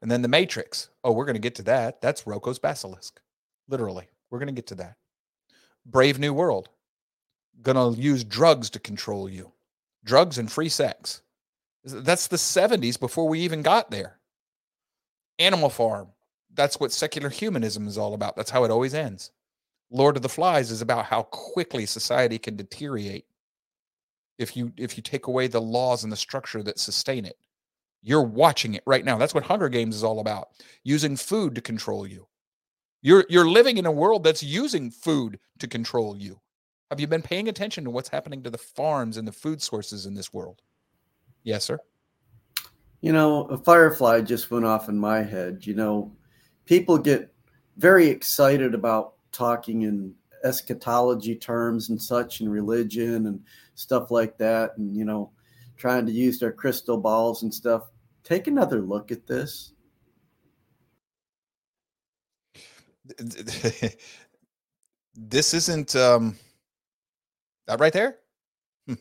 And 0.00 0.10
then 0.10 0.22
the 0.22 0.28
Matrix. 0.28 0.90
Oh, 1.02 1.12
we're 1.12 1.24
going 1.24 1.34
to 1.34 1.40
get 1.40 1.56
to 1.56 1.62
that. 1.64 2.00
That's 2.00 2.26
Roko's 2.26 2.58
basilisk. 2.58 3.20
Literally. 3.68 4.08
We're 4.30 4.38
going 4.38 4.48
to 4.48 4.54
get 4.54 4.66
to 4.68 4.74
that. 4.76 4.96
Brave 5.86 6.18
New 6.18 6.32
World. 6.34 6.68
Going 7.62 7.94
to 7.94 8.00
use 8.00 8.24
drugs 8.24 8.70
to 8.70 8.78
control 8.78 9.28
you. 9.28 9.52
Drugs 10.04 10.38
and 10.38 10.50
free 10.50 10.68
sex. 10.68 11.22
That's 11.84 12.28
the 12.28 12.36
70s 12.36 12.98
before 12.98 13.28
we 13.28 13.40
even 13.40 13.62
got 13.62 13.90
there. 13.90 14.18
Animal 15.38 15.70
Farm. 15.70 16.08
That's 16.54 16.80
what 16.80 16.92
secular 16.92 17.28
humanism 17.28 17.86
is 17.86 17.98
all 17.98 18.14
about. 18.14 18.36
That's 18.36 18.50
how 18.50 18.64
it 18.64 18.70
always 18.70 18.94
ends. 18.94 19.30
Lord 19.90 20.16
of 20.16 20.22
the 20.22 20.28
Flies 20.28 20.70
is 20.70 20.82
about 20.82 21.06
how 21.06 21.22
quickly 21.22 21.86
society 21.86 22.38
can 22.38 22.56
deteriorate 22.56 23.24
if 24.38 24.56
you 24.56 24.72
if 24.76 24.96
you 24.96 25.02
take 25.02 25.26
away 25.26 25.46
the 25.46 25.60
laws 25.60 26.04
and 26.04 26.12
the 26.12 26.16
structure 26.16 26.62
that 26.62 26.78
sustain 26.78 27.24
it. 27.24 27.36
You're 28.02 28.22
watching 28.22 28.74
it 28.74 28.82
right 28.86 29.04
now. 29.04 29.18
That's 29.18 29.34
what 29.34 29.44
Hunger 29.44 29.68
Games 29.68 29.96
is 29.96 30.04
all 30.04 30.20
about. 30.20 30.48
Using 30.84 31.16
food 31.16 31.54
to 31.54 31.60
control 31.60 32.06
you. 32.06 32.26
You're 33.00 33.24
you're 33.28 33.48
living 33.48 33.78
in 33.78 33.86
a 33.86 33.92
world 33.92 34.24
that's 34.24 34.42
using 34.42 34.90
food 34.90 35.38
to 35.58 35.68
control 35.68 36.16
you. 36.16 36.40
Have 36.90 37.00
you 37.00 37.06
been 37.06 37.22
paying 37.22 37.48
attention 37.48 37.84
to 37.84 37.90
what's 37.90 38.08
happening 38.08 38.42
to 38.42 38.50
the 38.50 38.58
farms 38.58 39.16
and 39.16 39.28
the 39.28 39.32
food 39.32 39.62
sources 39.62 40.06
in 40.06 40.14
this 40.14 40.32
world? 40.32 40.62
Yes, 41.44 41.64
sir. 41.64 41.78
You 43.00 43.12
know, 43.12 43.44
a 43.44 43.58
firefly 43.58 44.22
just 44.22 44.50
went 44.50 44.64
off 44.64 44.88
in 44.88 44.98
my 44.98 45.22
head. 45.22 45.66
You 45.66 45.74
know, 45.74 46.12
people 46.64 46.98
get 46.98 47.32
very 47.76 48.08
excited 48.08 48.74
about 48.74 49.14
talking 49.30 49.82
in 49.82 50.14
eschatology 50.44 51.34
terms 51.34 51.90
and 51.90 52.00
such 52.00 52.40
and 52.40 52.50
religion 52.50 53.26
and 53.26 53.40
stuff 53.74 54.10
like 54.10 54.38
that 54.38 54.76
and 54.76 54.96
you 54.96 55.04
know 55.04 55.30
trying 55.76 56.06
to 56.06 56.12
use 56.12 56.38
their 56.38 56.52
crystal 56.52 56.96
balls 56.96 57.42
and 57.42 57.52
stuff 57.52 57.90
take 58.22 58.46
another 58.46 58.80
look 58.80 59.10
at 59.10 59.26
this 59.26 59.72
this 65.14 65.54
isn't 65.54 65.96
um 65.96 66.36
that 67.66 67.80
right 67.80 67.92
there? 67.92 68.18
Hmm. 68.86 68.94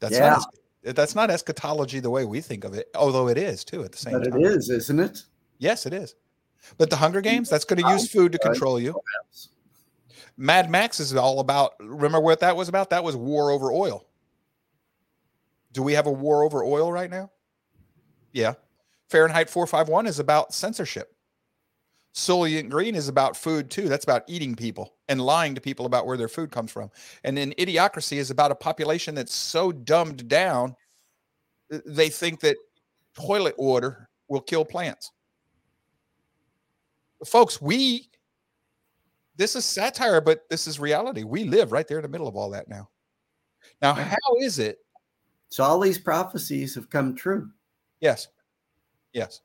that's 0.00 0.14
yeah. 0.14 0.30
not 0.30 0.54
that's 0.94 1.14
not 1.14 1.30
eschatology 1.30 2.00
the 2.00 2.10
way 2.10 2.24
we 2.24 2.40
think 2.40 2.64
of 2.64 2.74
it 2.74 2.88
although 2.94 3.28
it 3.28 3.38
is 3.38 3.64
too 3.64 3.84
at 3.84 3.92
the 3.92 3.98
same 3.98 4.14
but 4.14 4.24
time. 4.30 4.40
it 4.40 4.46
is 4.46 4.70
isn't 4.70 5.00
it? 5.00 5.22
Yes 5.58 5.86
it 5.86 5.92
is. 5.92 6.14
But 6.78 6.90
the 6.90 6.96
hunger 6.96 7.20
games 7.20 7.50
that's 7.50 7.64
going 7.64 7.82
to 7.82 7.88
use 7.90 8.10
food 8.10 8.30
to 8.32 8.38
control 8.38 8.78
you. 8.78 8.94
Mad 10.36 10.70
max 10.70 11.00
is 11.00 11.14
all 11.14 11.40
about 11.40 11.72
remember 11.80 12.20
what 12.20 12.40
that 12.40 12.56
was 12.56 12.68
about? 12.68 12.90
That 12.90 13.04
was 13.04 13.16
war 13.16 13.50
over 13.50 13.72
oil. 13.72 14.06
Do 15.72 15.82
we 15.82 15.94
have 15.94 16.06
a 16.06 16.12
war 16.12 16.44
over 16.44 16.62
oil 16.62 16.92
right 16.92 17.10
now? 17.10 17.30
Yeah. 18.32 18.54
Fahrenheit 19.08 19.50
451 19.50 20.06
is 20.06 20.18
about 20.18 20.54
censorship 20.54 21.14
Soylent 22.14 22.68
Green 22.68 22.94
is 22.94 23.08
about 23.08 23.36
food 23.36 23.70
too. 23.70 23.88
That's 23.88 24.04
about 24.04 24.24
eating 24.26 24.54
people 24.54 24.94
and 25.08 25.20
lying 25.20 25.54
to 25.54 25.60
people 25.60 25.86
about 25.86 26.06
where 26.06 26.16
their 26.16 26.28
food 26.28 26.50
comes 26.50 26.70
from. 26.70 26.90
And 27.24 27.36
then 27.36 27.52
Idiocracy 27.52 28.18
is 28.18 28.30
about 28.30 28.50
a 28.50 28.54
population 28.54 29.14
that's 29.14 29.34
so 29.34 29.72
dumbed 29.72 30.28
down 30.28 30.76
uh, 31.72 31.78
they 31.86 32.08
think 32.08 32.40
that 32.40 32.56
toilet 33.14 33.58
water 33.58 34.08
will 34.28 34.40
kill 34.40 34.64
plants. 34.64 35.12
Folks, 37.24 37.62
we 37.62 38.08
this 39.36 39.56
is 39.56 39.64
satire, 39.64 40.20
but 40.20 40.48
this 40.50 40.66
is 40.66 40.78
reality. 40.78 41.22
We 41.22 41.44
live 41.44 41.72
right 41.72 41.88
there 41.88 41.98
in 41.98 42.02
the 42.02 42.08
middle 42.08 42.28
of 42.28 42.36
all 42.36 42.50
that 42.50 42.68
now. 42.68 42.90
Now, 43.80 43.94
how 43.94 44.16
is 44.40 44.58
it? 44.58 44.78
So 45.48 45.64
all 45.64 45.80
these 45.80 45.98
prophecies 45.98 46.74
have 46.74 46.90
come 46.90 47.14
true. 47.14 47.50
Yes. 48.00 48.28
Yes. 49.12 49.40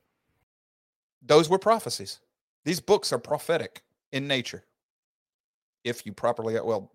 Those 1.26 1.50
were 1.50 1.60
prophecies. 1.60 2.20
These 2.68 2.82
books 2.82 3.14
are 3.14 3.18
prophetic 3.18 3.82
in 4.12 4.28
nature. 4.28 4.66
If 5.86 6.06
you 6.06 6.12
properly, 6.12 6.58
uh, 6.58 6.66
well, 6.66 6.92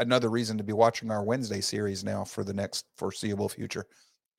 another 0.00 0.28
reason 0.28 0.58
to 0.58 0.64
be 0.64 0.72
watching 0.72 1.08
our 1.08 1.22
Wednesday 1.22 1.60
series 1.60 2.02
now 2.02 2.24
for 2.24 2.42
the 2.42 2.52
next 2.52 2.86
foreseeable 2.96 3.48
future, 3.48 3.86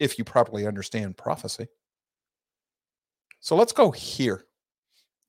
if 0.01 0.17
you 0.17 0.25
properly 0.25 0.67
understand 0.67 1.15
prophecy. 1.15 1.69
So 3.39 3.55
let's 3.55 3.71
go 3.71 3.89
here. 3.89 4.43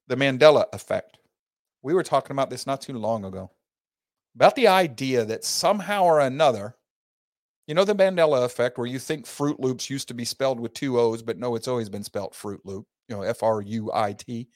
The 0.09 0.17
Mandela 0.17 0.65
effect. 0.73 1.19
We 1.83 1.95
were 1.95 2.03
talking 2.03 2.33
about 2.33 2.51
this 2.51 2.67
not 2.67 2.81
too 2.81 2.99
long 2.99 3.25
ago 3.25 3.53
about 4.35 4.57
the 4.57 4.67
idea 4.67 5.25
that 5.27 5.45
somehow 5.45 6.03
or 6.03 6.19
another, 6.19 6.75
you 7.69 7.75
know, 7.77 7.85
the 7.85 7.95
Mandela 7.95 8.45
effect, 8.45 8.79
where 8.79 8.87
you 8.89 8.99
think 8.99 9.27
Fruit 9.27 9.61
Loops 9.61 9.89
used 9.89 10.09
to 10.09 10.15
be 10.15 10.25
spelled 10.25 10.59
with 10.59 10.75
two 10.75 10.99
O's, 10.99 11.23
but 11.23 11.39
no, 11.39 11.55
it's 11.55 11.69
always 11.69 11.89
been 11.89 12.03
spelled 12.03 12.35
Fruit 12.35 12.61
Loop, 12.65 12.85
you 13.09 13.15
know, 13.15 13.23
F 13.23 13.45
R 13.45 13.63
U 13.63 13.93
I 13.95 14.13
T. 14.15 14.49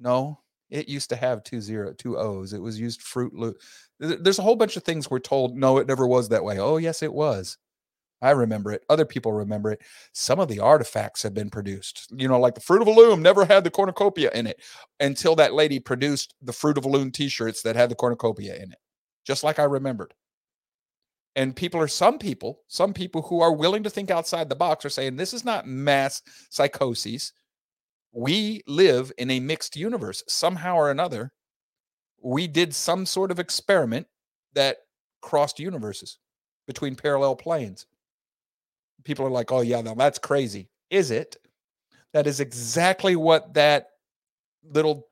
No, 0.00 0.40
it 0.70 0.88
used 0.88 1.10
to 1.10 1.16
have 1.16 1.44
two 1.44 1.60
zero 1.60 1.92
two 1.92 2.16
O's. 2.18 2.52
It 2.52 2.62
was 2.62 2.80
used 2.80 3.02
Fruit 3.02 3.34
Loop. 3.34 3.60
There's 3.98 4.38
a 4.38 4.42
whole 4.42 4.56
bunch 4.56 4.76
of 4.76 4.82
things 4.82 5.10
we're 5.10 5.18
told, 5.18 5.56
no, 5.56 5.78
it 5.78 5.86
never 5.86 6.06
was 6.06 6.28
that 6.30 6.42
way. 6.44 6.58
Oh, 6.58 6.78
yes, 6.78 7.02
it 7.02 7.12
was. 7.12 7.58
I 8.22 8.30
remember 8.30 8.72
it. 8.72 8.84
Other 8.88 9.06
people 9.06 9.32
remember 9.32 9.72
it. 9.72 9.82
Some 10.12 10.40
of 10.40 10.48
the 10.48 10.60
artifacts 10.60 11.22
have 11.22 11.32
been 11.32 11.50
produced. 11.50 12.06
You 12.14 12.28
know, 12.28 12.38
like 12.38 12.54
the 12.54 12.60
Fruit 12.60 12.82
of 12.82 12.88
a 12.88 12.90
Loom 12.90 13.22
never 13.22 13.44
had 13.44 13.64
the 13.64 13.70
cornucopia 13.70 14.30
in 14.34 14.46
it 14.46 14.60
until 15.00 15.34
that 15.36 15.54
lady 15.54 15.78
produced 15.80 16.34
the 16.42 16.52
Fruit 16.52 16.76
of 16.78 16.84
a 16.84 16.88
Loom 16.88 17.10
t-shirts 17.10 17.62
that 17.62 17.76
had 17.76 17.90
the 17.90 17.94
cornucopia 17.94 18.56
in 18.56 18.72
it, 18.72 18.78
just 19.26 19.42
like 19.42 19.58
I 19.58 19.64
remembered. 19.64 20.12
And 21.36 21.56
people 21.56 21.80
are 21.80 21.88
some 21.88 22.18
people, 22.18 22.60
some 22.68 22.92
people 22.92 23.22
who 23.22 23.40
are 23.40 23.52
willing 23.52 23.84
to 23.84 23.90
think 23.90 24.10
outside 24.10 24.48
the 24.48 24.56
box 24.56 24.84
are 24.84 24.90
saying 24.90 25.16
this 25.16 25.32
is 25.32 25.44
not 25.44 25.66
mass 25.66 26.22
psychoses. 26.50 27.32
We 28.12 28.62
live 28.66 29.12
in 29.18 29.30
a 29.30 29.40
mixed 29.40 29.76
universe. 29.76 30.22
Somehow 30.28 30.76
or 30.76 30.90
another, 30.90 31.32
we 32.22 32.46
did 32.46 32.74
some 32.74 33.06
sort 33.06 33.30
of 33.30 33.38
experiment 33.38 34.06
that 34.54 34.78
crossed 35.22 35.60
universes 35.60 36.18
between 36.66 36.96
parallel 36.96 37.36
planes 37.36 37.86
people 39.04 39.26
are 39.26 39.30
like, 39.30 39.52
oh, 39.52 39.60
yeah, 39.60 39.80
now 39.80 39.94
that's 39.94 40.18
crazy. 40.18 40.68
Is 40.90 41.10
it? 41.10 41.36
That 42.12 42.26
is 42.26 42.40
exactly 42.40 43.16
what 43.16 43.54
that 43.54 43.88
little 44.64 45.08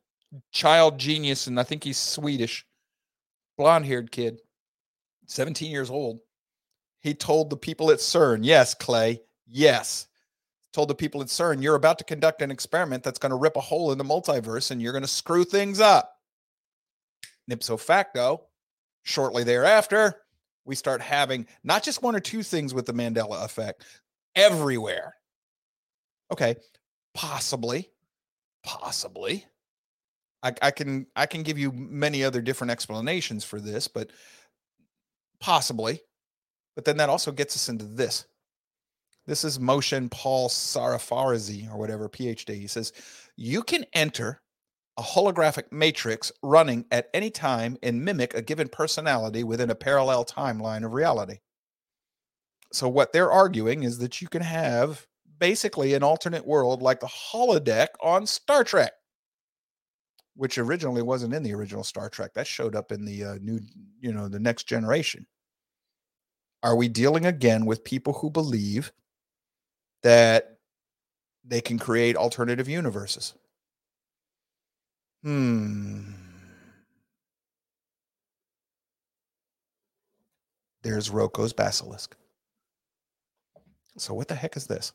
child 0.52 0.98
genius, 0.98 1.46
and 1.46 1.58
I 1.58 1.62
think 1.62 1.84
he's 1.84 1.98
Swedish, 1.98 2.66
blonde 3.56 3.86
haired 3.86 4.10
kid, 4.10 4.40
17 5.26 5.70
years 5.70 5.90
old, 5.90 6.20
he 7.00 7.14
told 7.14 7.50
the 7.50 7.56
people 7.56 7.90
at 7.90 7.98
CERN, 7.98 8.40
yes, 8.42 8.74
Clay, 8.74 9.20
yes. 9.46 10.08
Told 10.72 10.88
the 10.88 10.94
people 10.94 11.22
at 11.22 11.28
CERN, 11.28 11.62
you're 11.62 11.74
about 11.74 11.98
to 11.98 12.04
conduct 12.04 12.42
an 12.42 12.50
experiment 12.50 13.02
that's 13.02 13.18
going 13.18 13.30
to 13.30 13.36
rip 13.36 13.56
a 13.56 13.60
hole 13.60 13.90
in 13.90 13.98
the 13.98 14.04
multiverse 14.04 14.70
and 14.70 14.82
you're 14.82 14.92
going 14.92 15.02
to 15.02 15.08
screw 15.08 15.44
things 15.44 15.80
up. 15.80 16.14
Ipso 17.50 17.78
facto, 17.78 18.42
shortly 19.04 19.44
thereafter, 19.44 20.22
we 20.66 20.74
start 20.74 21.00
having 21.00 21.46
not 21.64 21.82
just 21.82 22.02
one 22.02 22.14
or 22.14 22.20
two 22.20 22.42
things 22.42 22.74
with 22.74 22.84
the 22.84 22.92
Mandela 22.92 23.44
effect 23.44 23.84
everywhere. 24.34 25.14
Okay, 26.30 26.56
possibly, 27.14 27.90
possibly. 28.62 29.46
I, 30.42 30.52
I 30.60 30.70
can 30.70 31.06
I 31.16 31.24
can 31.26 31.42
give 31.42 31.58
you 31.58 31.72
many 31.72 32.22
other 32.22 32.42
different 32.42 32.70
explanations 32.70 33.44
for 33.44 33.60
this, 33.60 33.88
but 33.88 34.10
possibly. 35.40 36.00
But 36.76 36.84
then 36.84 36.98
that 36.98 37.08
also 37.08 37.32
gets 37.32 37.56
us 37.56 37.68
into 37.68 37.86
this. 37.86 38.26
This 39.28 39.44
is 39.44 39.58
Mohsen 39.58 40.10
Paul 40.10 40.48
Sarafarazi 40.48 41.70
or 41.70 41.76
whatever 41.76 42.08
PhD. 42.08 42.58
He 42.58 42.66
says 42.66 42.94
you 43.36 43.62
can 43.62 43.84
enter 43.92 44.40
a 44.96 45.02
holographic 45.02 45.70
matrix 45.70 46.32
running 46.42 46.86
at 46.90 47.10
any 47.12 47.30
time 47.30 47.76
and 47.82 48.02
mimic 48.02 48.32
a 48.32 48.40
given 48.40 48.68
personality 48.68 49.44
within 49.44 49.68
a 49.68 49.74
parallel 49.74 50.24
timeline 50.24 50.82
of 50.82 50.94
reality. 50.94 51.40
So, 52.72 52.88
what 52.88 53.12
they're 53.12 53.30
arguing 53.30 53.82
is 53.82 53.98
that 53.98 54.22
you 54.22 54.28
can 54.28 54.40
have 54.40 55.06
basically 55.38 55.92
an 55.92 56.02
alternate 56.02 56.46
world 56.46 56.80
like 56.80 57.00
the 57.00 57.06
holodeck 57.06 57.88
on 58.02 58.26
Star 58.26 58.64
Trek, 58.64 58.92
which 60.36 60.56
originally 60.56 61.02
wasn't 61.02 61.34
in 61.34 61.42
the 61.42 61.52
original 61.52 61.84
Star 61.84 62.08
Trek. 62.08 62.32
That 62.32 62.46
showed 62.46 62.74
up 62.74 62.92
in 62.92 63.04
the 63.04 63.24
uh, 63.24 63.34
new, 63.42 63.60
you 64.00 64.10
know, 64.14 64.26
the 64.26 64.40
next 64.40 64.64
generation. 64.64 65.26
Are 66.62 66.76
we 66.76 66.88
dealing 66.88 67.26
again 67.26 67.66
with 67.66 67.84
people 67.84 68.14
who 68.14 68.30
believe 68.30 68.90
that 70.02 70.58
they 71.44 71.60
can 71.60 71.78
create 71.78 72.16
alternative 72.16 72.68
universes? 72.68 73.34
Hmm. 75.22 76.12
There's 80.82 81.10
Roko's 81.10 81.52
basilisk. 81.52 82.16
So 83.96 84.14
what 84.14 84.28
the 84.28 84.34
heck 84.34 84.56
is 84.56 84.66
this? 84.66 84.92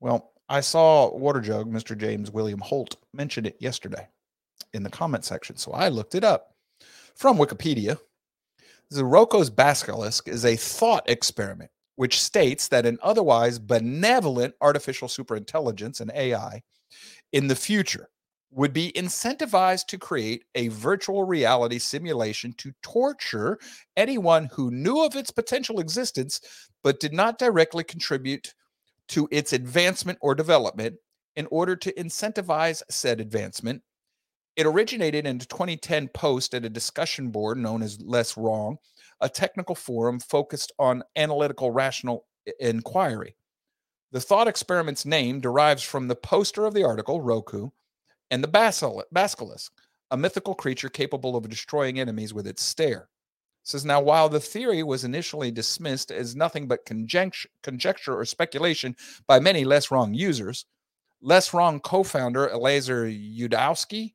Well, 0.00 0.32
I 0.48 0.60
saw 0.60 1.14
Water 1.16 1.40
Jug, 1.40 1.70
Mr. 1.70 1.96
James 1.96 2.30
William 2.30 2.60
Holt, 2.60 2.96
mention 3.12 3.46
it 3.46 3.56
yesterday 3.60 4.08
in 4.72 4.82
the 4.82 4.90
comment 4.90 5.24
section. 5.24 5.56
So 5.56 5.72
I 5.72 5.88
looked 5.88 6.14
it 6.14 6.24
up 6.24 6.54
from 7.14 7.36
Wikipedia. 7.36 7.98
The 8.90 9.04
Roko's 9.04 9.50
basilisk 9.50 10.28
is 10.28 10.44
a 10.44 10.56
thought 10.56 11.08
experiment 11.08 11.70
which 11.96 12.20
states 12.20 12.68
that 12.68 12.86
an 12.86 12.98
otherwise 13.02 13.58
benevolent 13.58 14.54
artificial 14.60 15.08
superintelligence 15.08 16.00
and 16.00 16.10
AI 16.14 16.62
in 17.32 17.48
the 17.48 17.56
future 17.56 18.08
would 18.50 18.72
be 18.72 18.92
incentivized 18.92 19.86
to 19.86 19.98
create 19.98 20.44
a 20.54 20.68
virtual 20.68 21.24
reality 21.24 21.78
simulation 21.78 22.52
to 22.58 22.72
torture 22.82 23.58
anyone 23.96 24.44
who 24.52 24.70
knew 24.70 25.02
of 25.04 25.16
its 25.16 25.30
potential 25.30 25.80
existence 25.80 26.40
but 26.82 27.00
did 27.00 27.14
not 27.14 27.38
directly 27.38 27.82
contribute 27.82 28.54
to 29.08 29.26
its 29.30 29.54
advancement 29.54 30.18
or 30.20 30.34
development 30.34 30.96
in 31.36 31.46
order 31.50 31.74
to 31.74 31.92
incentivize 31.94 32.82
said 32.90 33.20
advancement. 33.20 33.82
It 34.56 34.66
originated 34.66 35.26
in 35.26 35.36
a 35.36 35.38
2010 35.38 36.08
post 36.08 36.52
at 36.54 36.66
a 36.66 36.70
discussion 36.70 37.30
board 37.30 37.56
known 37.56 37.82
as 37.82 38.02
Less 38.02 38.36
Wrong, 38.36 38.76
a 39.22 39.28
technical 39.28 39.74
forum 39.74 40.20
focused 40.20 40.72
on 40.78 41.02
analytical 41.16 41.70
rational 41.70 42.26
inquiry. 42.60 43.36
The 44.10 44.20
thought 44.20 44.48
experiment's 44.48 45.06
name 45.06 45.40
derives 45.40 45.82
from 45.82 46.08
the 46.08 46.16
poster 46.16 46.66
of 46.66 46.74
the 46.74 46.84
article, 46.84 47.22
Roko, 47.22 47.70
and 48.30 48.44
the 48.44 49.06
basilisk, 49.12 49.72
a 50.10 50.16
mythical 50.16 50.54
creature 50.54 50.90
capable 50.90 51.36
of 51.36 51.48
destroying 51.48 51.98
enemies 51.98 52.34
with 52.34 52.46
its 52.46 52.62
stare. 52.62 53.08
It 53.62 53.68
says 53.68 53.84
now, 53.84 54.00
while 54.00 54.28
the 54.28 54.40
theory 54.40 54.82
was 54.82 55.04
initially 55.04 55.50
dismissed 55.50 56.10
as 56.10 56.36
nothing 56.36 56.66
but 56.66 56.84
conjecture, 56.84 57.48
conjecture 57.62 58.18
or 58.18 58.24
speculation 58.24 58.96
by 59.28 59.38
many 59.38 59.64
less 59.64 59.90
wrong 59.90 60.12
users, 60.12 60.66
less 61.20 61.54
wrong 61.54 61.78
co-founder 61.78 62.50
Eliezer 62.50 63.06
Yudkowsky 63.06 64.14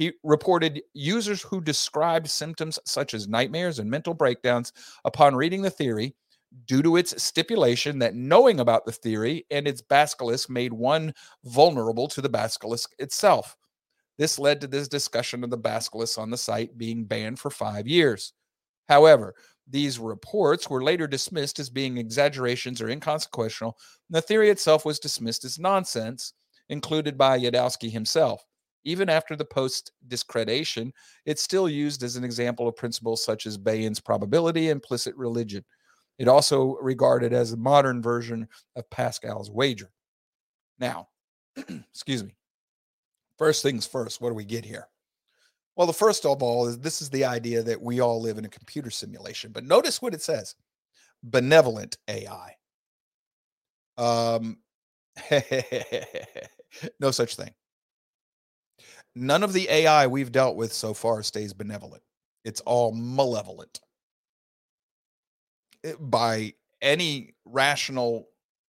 he 0.00 0.12
reported 0.24 0.80
users 0.94 1.42
who 1.42 1.60
described 1.60 2.26
symptoms 2.26 2.78
such 2.86 3.12
as 3.12 3.28
nightmares 3.28 3.78
and 3.80 3.90
mental 3.90 4.14
breakdowns 4.14 4.72
upon 5.04 5.36
reading 5.36 5.60
the 5.60 5.68
theory 5.68 6.14
due 6.64 6.82
to 6.82 6.96
its 6.96 7.22
stipulation 7.22 7.98
that 7.98 8.14
knowing 8.14 8.60
about 8.60 8.86
the 8.86 8.92
theory 8.92 9.44
and 9.50 9.68
its 9.68 9.82
basilisk 9.82 10.48
made 10.48 10.72
one 10.72 11.12
vulnerable 11.44 12.08
to 12.08 12.22
the 12.22 12.30
basilisk 12.30 12.92
itself. 12.98 13.58
This 14.16 14.38
led 14.38 14.62
to 14.62 14.66
this 14.66 14.88
discussion 14.88 15.44
of 15.44 15.50
the 15.50 15.58
basilisk 15.58 16.18
on 16.18 16.30
the 16.30 16.38
site 16.38 16.78
being 16.78 17.04
banned 17.04 17.38
for 17.38 17.50
five 17.50 17.86
years. 17.86 18.32
However, 18.88 19.34
these 19.68 19.98
reports 19.98 20.70
were 20.70 20.82
later 20.82 21.06
dismissed 21.08 21.58
as 21.58 21.68
being 21.68 21.98
exaggerations 21.98 22.80
or 22.80 22.88
inconsequential, 22.88 23.76
and 24.08 24.16
the 24.16 24.22
theory 24.22 24.48
itself 24.48 24.86
was 24.86 24.98
dismissed 24.98 25.44
as 25.44 25.58
nonsense, 25.58 26.32
included 26.70 27.18
by 27.18 27.38
Yudkowsky 27.38 27.90
himself. 27.90 28.42
Even 28.84 29.08
after 29.08 29.36
the 29.36 29.44
post 29.44 29.92
discreditation, 30.08 30.92
it's 31.26 31.42
still 31.42 31.68
used 31.68 32.02
as 32.02 32.16
an 32.16 32.24
example 32.24 32.66
of 32.66 32.76
principles 32.76 33.24
such 33.24 33.46
as 33.46 33.58
Bayes' 33.58 34.00
probability, 34.00 34.70
implicit 34.70 35.14
religion. 35.16 35.64
It 36.18 36.28
also 36.28 36.76
regarded 36.80 37.32
as 37.32 37.52
a 37.52 37.56
modern 37.56 38.02
version 38.02 38.48
of 38.76 38.88
Pascal's 38.90 39.50
wager. 39.50 39.90
Now, 40.78 41.08
excuse 41.56 42.24
me. 42.24 42.34
First 43.38 43.62
things 43.62 43.86
first, 43.86 44.20
what 44.20 44.28
do 44.28 44.34
we 44.34 44.44
get 44.44 44.64
here? 44.64 44.88
Well, 45.76 45.86
the 45.86 45.92
first 45.94 46.26
of 46.26 46.42
all 46.42 46.66
is 46.66 46.78
this 46.78 47.00
is 47.00 47.08
the 47.08 47.24
idea 47.24 47.62
that 47.62 47.80
we 47.80 48.00
all 48.00 48.20
live 48.20 48.36
in 48.36 48.44
a 48.44 48.50
computer 48.50 48.90
simulation. 48.90 49.50
But 49.50 49.64
notice 49.64 50.02
what 50.02 50.12
it 50.12 50.20
says 50.20 50.54
benevolent 51.22 51.96
AI. 52.08 52.54
Um, 53.96 54.58
no 57.00 57.10
such 57.10 57.36
thing. 57.36 57.50
None 59.14 59.42
of 59.42 59.52
the 59.52 59.68
AI 59.68 60.06
we've 60.06 60.32
dealt 60.32 60.56
with 60.56 60.72
so 60.72 60.94
far 60.94 61.22
stays 61.22 61.52
benevolent. 61.52 62.02
It's 62.44 62.60
all 62.62 62.92
malevolent. 62.92 63.80
It- 65.82 65.96
by 65.98 66.54
any 66.80 67.34
rational 67.44 68.28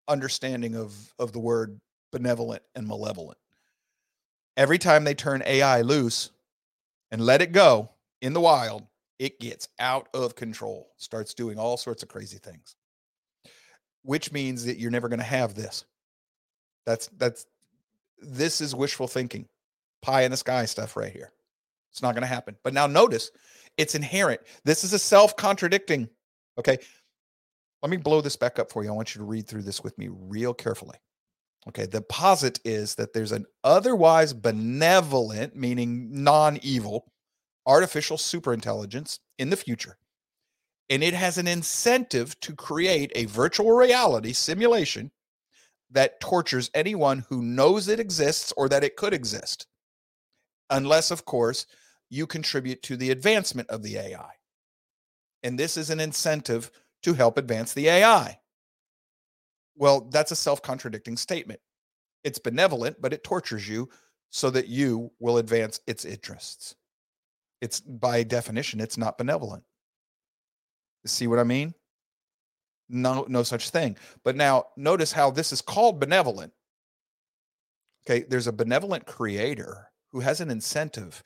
understanding 0.07 0.75
of, 0.75 1.13
of 1.19 1.33
the 1.33 1.39
word 1.39 1.79
benevolent 2.11 2.63
and 2.75 2.87
malevolent. 2.87 3.37
Every 4.57 4.77
time 4.77 5.03
they 5.03 5.13
turn 5.13 5.43
AI 5.45 5.81
loose 5.81 6.31
and 7.11 7.21
let 7.21 7.41
it 7.41 7.51
go 7.51 7.91
in 8.21 8.33
the 8.33 8.41
wild, 8.41 8.87
it 9.19 9.39
gets 9.39 9.67
out 9.79 10.07
of 10.13 10.35
control, 10.35 10.91
starts 10.97 11.33
doing 11.33 11.59
all 11.59 11.77
sorts 11.77 12.03
of 12.03 12.09
crazy 12.09 12.37
things, 12.37 12.75
which 14.03 14.31
means 14.31 14.65
that 14.65 14.79
you're 14.79 14.91
never 14.91 15.09
going 15.09 15.19
to 15.19 15.25
have 15.25 15.53
this. 15.55 15.85
That's 16.85 17.07
that's 17.17 17.45
this 18.19 18.61
is 18.61 18.75
wishful 18.75 19.07
thinking, 19.07 19.47
pie 20.01 20.23
in 20.23 20.31
the 20.31 20.37
sky 20.37 20.65
stuff 20.65 20.95
right 20.95 21.11
here. 21.11 21.31
It's 21.91 22.01
not 22.01 22.13
going 22.13 22.21
to 22.21 22.27
happen. 22.27 22.55
But 22.63 22.73
now 22.73 22.87
notice 22.87 23.31
it's 23.77 23.95
inherent. 23.95 24.41
This 24.63 24.83
is 24.83 24.93
a 24.93 24.99
self 24.99 25.35
contradicting. 25.35 26.09
Okay. 26.57 26.77
Let 27.81 27.89
me 27.89 27.97
blow 27.97 28.19
this 28.19 28.35
back 28.35 28.59
up 28.59 28.69
for 28.71 28.83
you. 28.83 28.89
I 28.89 28.93
want 28.93 29.15
you 29.15 29.19
to 29.19 29.25
read 29.25 29.47
through 29.47 29.61
this 29.63 29.83
with 29.83 29.97
me 29.97 30.09
real 30.11 30.53
carefully. 30.53 30.97
Okay. 31.67 31.85
The 31.85 32.01
posit 32.01 32.59
is 32.65 32.95
that 32.95 33.13
there's 33.13 33.31
an 33.31 33.45
otherwise 33.63 34.33
benevolent, 34.33 35.55
meaning 35.55 36.23
non 36.23 36.59
evil, 36.61 37.11
artificial 37.65 38.17
superintelligence 38.17 39.19
in 39.37 39.49
the 39.49 39.57
future. 39.57 39.97
And 40.89 41.03
it 41.03 41.13
has 41.13 41.37
an 41.37 41.47
incentive 41.47 42.39
to 42.41 42.55
create 42.55 43.11
a 43.15 43.25
virtual 43.25 43.71
reality 43.71 44.33
simulation 44.33 45.11
that 45.91 46.19
tortures 46.19 46.69
anyone 46.73 47.25
who 47.29 47.41
knows 47.41 47.87
it 47.87 47.99
exists 47.99 48.53
or 48.57 48.69
that 48.69 48.83
it 48.83 48.95
could 48.95 49.13
exist. 49.13 49.67
Unless, 50.69 51.11
of 51.11 51.25
course, 51.25 51.65
you 52.09 52.27
contribute 52.27 52.81
to 52.83 52.97
the 52.97 53.11
advancement 53.11 53.69
of 53.69 53.83
the 53.83 53.97
AI. 53.97 54.31
And 55.43 55.57
this 55.57 55.77
is 55.77 55.89
an 55.89 55.99
incentive 55.99 56.71
to 57.03 57.13
help 57.13 57.37
advance 57.37 57.73
the 57.73 57.87
AI. 57.87 58.39
Well, 59.75 60.09
that's 60.11 60.31
a 60.31 60.35
self 60.35 60.61
contradicting 60.61 61.17
statement. 61.17 61.61
It's 62.23 62.39
benevolent, 62.39 63.01
but 63.01 63.13
it 63.13 63.23
tortures 63.23 63.67
you 63.67 63.89
so 64.29 64.49
that 64.49 64.67
you 64.67 65.11
will 65.19 65.37
advance 65.37 65.79
its 65.87 66.05
interests. 66.05 66.75
It's 67.61 67.79
by 67.79 68.23
definition, 68.23 68.79
it's 68.79 68.97
not 68.97 69.17
benevolent. 69.17 69.63
See 71.05 71.27
what 71.27 71.39
I 71.39 71.43
mean? 71.43 71.73
No, 72.89 73.25
no 73.29 73.43
such 73.43 73.69
thing. 73.69 73.97
But 74.23 74.35
now 74.35 74.65
notice 74.75 75.11
how 75.11 75.31
this 75.31 75.53
is 75.53 75.61
called 75.61 75.99
benevolent. 75.99 76.51
Okay, 78.05 78.25
there's 78.27 78.47
a 78.47 78.51
benevolent 78.51 79.05
creator 79.05 79.89
who 80.11 80.19
has 80.19 80.41
an 80.41 80.49
incentive 80.49 81.23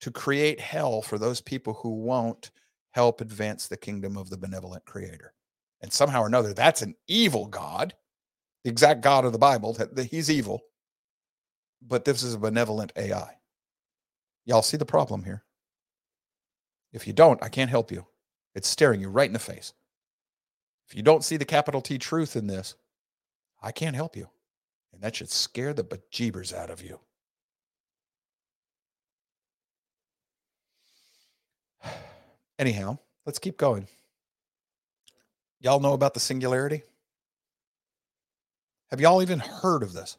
to 0.00 0.10
create 0.10 0.60
hell 0.60 1.02
for 1.02 1.18
those 1.18 1.40
people 1.40 1.74
who 1.74 2.02
won't 2.02 2.50
help 2.90 3.20
advance 3.20 3.66
the 3.66 3.76
kingdom 3.76 4.16
of 4.16 4.30
the 4.30 4.38
benevolent 4.38 4.84
creator. 4.84 5.32
And 5.82 5.92
somehow 5.92 6.22
or 6.22 6.26
another, 6.26 6.52
that's 6.52 6.82
an 6.82 6.94
evil 7.06 7.46
God, 7.46 7.94
the 8.64 8.70
exact 8.70 9.00
God 9.02 9.24
of 9.24 9.32
the 9.32 9.38
Bible, 9.38 9.76
he's 10.10 10.30
evil. 10.30 10.62
But 11.86 12.04
this 12.04 12.22
is 12.22 12.34
a 12.34 12.38
benevolent 12.38 12.92
AI. 12.96 13.36
Y'all 14.44 14.62
see 14.62 14.76
the 14.76 14.86
problem 14.86 15.24
here? 15.24 15.44
If 16.92 17.06
you 17.06 17.12
don't, 17.12 17.42
I 17.42 17.48
can't 17.48 17.70
help 17.70 17.92
you. 17.92 18.06
It's 18.54 18.68
staring 18.68 19.00
you 19.00 19.08
right 19.08 19.28
in 19.28 19.34
the 19.34 19.38
face. 19.38 19.74
If 20.88 20.96
you 20.96 21.02
don't 21.02 21.24
see 21.24 21.36
the 21.36 21.44
capital 21.44 21.80
T 21.80 21.98
truth 21.98 22.36
in 22.36 22.46
this, 22.46 22.74
I 23.62 23.72
can't 23.72 23.96
help 23.96 24.16
you. 24.16 24.28
And 24.92 25.02
that 25.02 25.16
should 25.16 25.30
scare 25.30 25.74
the 25.74 25.84
bejeebers 25.84 26.54
out 26.54 26.70
of 26.70 26.82
you. 26.82 27.00
Anyhow, 32.58 32.98
let's 33.24 33.38
keep 33.38 33.56
going. 33.56 33.86
Y'all 35.60 35.80
know 35.80 35.92
about 35.94 36.14
the 36.14 36.20
singularity? 36.20 36.82
Have 38.90 39.00
y'all 39.00 39.22
even 39.22 39.38
heard 39.38 39.82
of 39.82 39.92
this? 39.92 40.16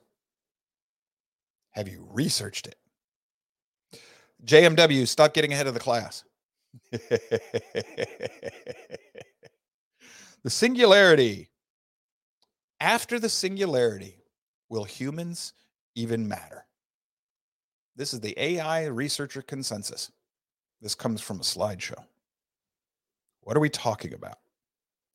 Have 1.72 1.88
you 1.88 2.08
researched 2.12 2.68
it? 2.68 2.76
JMW, 4.46 5.08
stop 5.08 5.34
getting 5.34 5.54
ahead 5.54 5.68
of 5.68 5.74
the 5.74 5.80
class. 5.80 6.24
the 6.92 7.10
singularity. 10.48 11.50
After 12.80 13.20
the 13.20 13.30
singularity, 13.30 14.18
will 14.70 14.84
humans 14.84 15.54
even 15.96 16.28
matter? 16.28 16.66
This 17.96 18.14
is 18.14 18.20
the 18.20 18.40
AI 18.40 18.86
researcher 18.86 19.42
consensus. 19.42 20.12
This 20.82 20.96
comes 20.96 21.22
from 21.22 21.38
a 21.38 21.44
slideshow. 21.44 22.06
What 23.42 23.58
are 23.58 23.62
we 23.62 23.70
talking 23.70 24.14
about? 24.14 24.40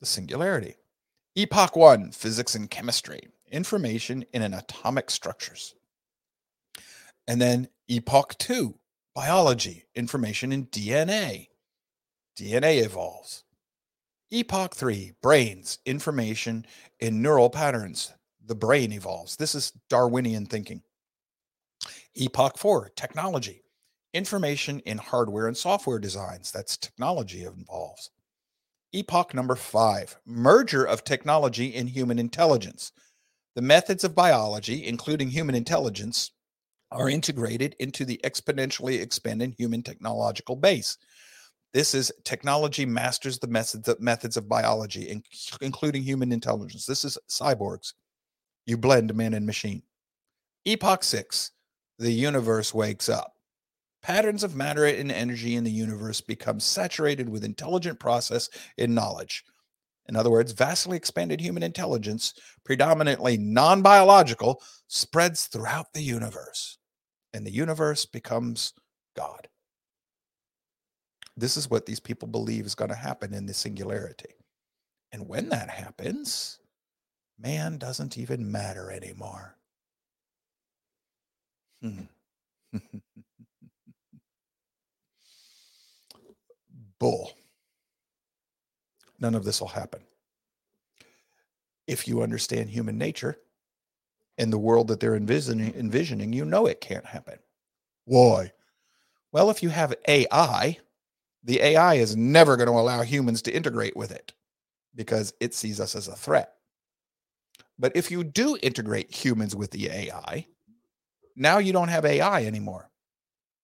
The 0.00 0.06
singularity. 0.06 0.76
Epoch 1.34 1.76
one, 1.76 2.10
physics 2.10 2.54
and 2.54 2.68
chemistry, 2.68 3.28
information 3.50 4.24
in 4.32 4.42
an 4.42 4.54
atomic 4.54 5.10
structures. 5.10 5.74
And 7.26 7.40
then 7.40 7.68
epoch 7.88 8.36
two, 8.38 8.78
biology, 9.14 9.84
information 9.94 10.52
in 10.52 10.66
DNA. 10.66 11.48
DNA 12.36 12.84
evolves. 12.84 13.44
Epoch 14.30 14.74
three, 14.74 15.12
brains, 15.22 15.78
information 15.86 16.66
in 17.00 17.22
neural 17.22 17.50
patterns. 17.50 18.12
The 18.44 18.54
brain 18.54 18.92
evolves. 18.92 19.36
This 19.36 19.54
is 19.54 19.72
Darwinian 19.88 20.46
thinking. 20.46 20.82
Epoch 22.14 22.58
four, 22.58 22.90
technology, 22.96 23.61
information 24.14 24.80
in 24.80 24.98
hardware 24.98 25.46
and 25.46 25.56
software 25.56 25.98
designs. 25.98 26.52
That's 26.52 26.76
technology 26.76 27.44
involves. 27.44 28.10
Epoch 28.92 29.32
number 29.34 29.56
five, 29.56 30.16
merger 30.26 30.84
of 30.84 31.04
technology 31.04 31.74
and 31.74 31.88
human 31.88 32.18
intelligence. 32.18 32.92
The 33.54 33.62
methods 33.62 34.04
of 34.04 34.14
biology, 34.14 34.86
including 34.86 35.28
human 35.28 35.54
intelligence, 35.54 36.32
are 36.90 37.08
integrated 37.08 37.74
into 37.78 38.04
the 38.04 38.20
exponentially 38.22 39.00
expanding 39.00 39.54
human 39.56 39.82
technological 39.82 40.56
base. 40.56 40.98
This 41.72 41.94
is 41.94 42.12
technology 42.24 42.84
masters 42.84 43.38
the 43.38 43.46
methods 43.46 43.88
of, 43.88 43.98
methods 43.98 44.36
of 44.36 44.46
biology, 44.46 45.22
including 45.62 46.02
human 46.02 46.32
intelligence. 46.32 46.84
This 46.84 47.02
is 47.02 47.16
cyborgs. 47.30 47.94
You 48.66 48.76
blend 48.76 49.14
man 49.14 49.32
and 49.32 49.46
machine. 49.46 49.82
Epoch 50.66 51.02
six, 51.02 51.52
the 51.98 52.12
universe 52.12 52.74
wakes 52.74 53.08
up. 53.08 53.32
Patterns 54.02 54.42
of 54.42 54.56
matter 54.56 54.84
and 54.84 55.12
energy 55.12 55.54
in 55.54 55.64
the 55.64 55.70
universe 55.70 56.20
become 56.20 56.58
saturated 56.58 57.28
with 57.28 57.44
intelligent 57.44 58.00
process 58.00 58.48
and 58.76 58.94
knowledge. 58.94 59.44
In 60.08 60.16
other 60.16 60.30
words, 60.30 60.50
vastly 60.52 60.96
expanded 60.96 61.40
human 61.40 61.62
intelligence, 61.62 62.34
predominantly 62.64 63.36
non 63.36 63.82
biological, 63.82 64.60
spreads 64.88 65.46
throughout 65.46 65.92
the 65.92 66.02
universe, 66.02 66.78
and 67.32 67.46
the 67.46 67.52
universe 67.52 68.04
becomes 68.04 68.72
God. 69.16 69.46
This 71.36 71.56
is 71.56 71.70
what 71.70 71.86
these 71.86 72.00
people 72.00 72.28
believe 72.28 72.66
is 72.66 72.74
going 72.74 72.90
to 72.90 72.96
happen 72.96 73.32
in 73.32 73.46
the 73.46 73.54
singularity. 73.54 74.34
And 75.12 75.28
when 75.28 75.48
that 75.50 75.70
happens, 75.70 76.58
man 77.38 77.78
doesn't 77.78 78.18
even 78.18 78.50
matter 78.50 78.90
anymore. 78.90 79.56
Hmm. 81.80 82.02
Bull. 87.02 87.32
None 89.20 89.34
of 89.34 89.44
this 89.44 89.60
will 89.60 89.68
happen. 89.68 90.02
If 91.88 92.08
you 92.08 92.22
understand 92.22 92.70
human 92.70 92.98
nature 92.98 93.38
and 94.38 94.52
the 94.52 94.58
world 94.58 94.88
that 94.88 95.00
they're 95.00 95.16
envisioning, 95.16 95.74
envisioning, 95.74 96.32
you 96.32 96.44
know 96.44 96.66
it 96.66 96.80
can't 96.80 97.06
happen. 97.06 97.38
Why? 98.06 98.52
Well, 99.32 99.50
if 99.50 99.62
you 99.62 99.70
have 99.70 99.94
AI, 100.08 100.78
the 101.44 101.60
AI 101.62 101.94
is 101.94 102.16
never 102.16 102.56
going 102.56 102.68
to 102.68 102.74
allow 102.74 103.02
humans 103.02 103.42
to 103.42 103.52
integrate 103.54 103.96
with 103.96 104.12
it 104.12 104.32
because 104.94 105.34
it 105.40 105.54
sees 105.54 105.80
us 105.80 105.96
as 105.96 106.08
a 106.08 106.16
threat. 106.16 106.54
But 107.78 107.96
if 107.96 108.10
you 108.10 108.24
do 108.24 108.58
integrate 108.62 109.12
humans 109.14 109.56
with 109.56 109.72
the 109.72 109.88
AI, 109.88 110.46
now 111.36 111.58
you 111.58 111.72
don't 111.72 111.88
have 111.88 112.04
AI 112.06 112.44
anymore. 112.44 112.90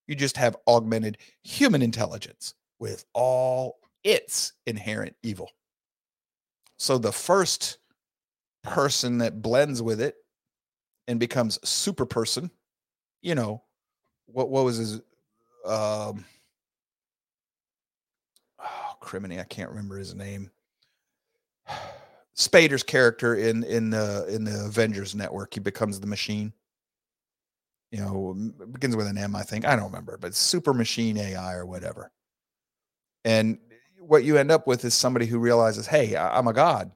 You 0.06 0.16
just 0.16 0.39
have 0.39 0.56
augmented 0.69 1.19
human 1.43 1.82
intelligence 1.82 2.55
with 2.78 3.05
all 3.12 3.78
its 4.05 4.52
inherent 4.66 5.14
evil. 5.22 5.50
So 6.78 6.98
the 6.98 7.12
first 7.12 7.78
person 8.62 9.18
that 9.18 9.42
blends 9.42 9.82
with 9.82 10.00
it 10.00 10.16
and 11.06 11.18
becomes 11.18 11.59
super 11.68 12.06
person, 12.06 12.50
you 13.22 13.34
know, 13.34 13.62
what 14.26 14.50
what 14.50 14.64
was 14.64 14.76
his 14.76 14.94
um 15.66 16.24
oh 18.60 18.94
criminy, 19.02 19.40
I 19.40 19.44
can't 19.44 19.70
remember 19.70 19.96
his 19.96 20.14
name. 20.14 20.50
Spader's 22.36 22.84
character 22.84 23.34
in 23.34 23.64
in 23.64 23.90
the 23.90 24.26
in 24.28 24.44
the 24.44 24.64
Avengers 24.66 25.14
network, 25.14 25.55
he 25.55 25.60
becomes 25.60 25.98
the 25.98 26.06
machine. 26.06 26.52
You 27.90 28.00
know, 28.00 28.34
begins 28.70 28.94
with 28.96 29.06
an 29.06 29.16
M, 29.16 29.34
I 29.34 29.42
think. 29.42 29.64
I 29.64 29.74
don't 29.74 29.86
remember, 29.86 30.18
but 30.18 30.34
super 30.34 30.74
machine 30.74 31.16
AI 31.16 31.55
or 31.55 31.64
whatever. 31.66 32.12
And 33.24 33.59
what 34.01 34.24
you 34.24 34.36
end 34.36 34.51
up 34.51 34.66
with 34.66 34.85
is 34.85 34.95
somebody 34.95 35.27
who 35.27 35.39
realizes, 35.39 35.86
hey, 35.86 36.16
I'm 36.16 36.49
a 36.49 36.53
god. 36.53 36.90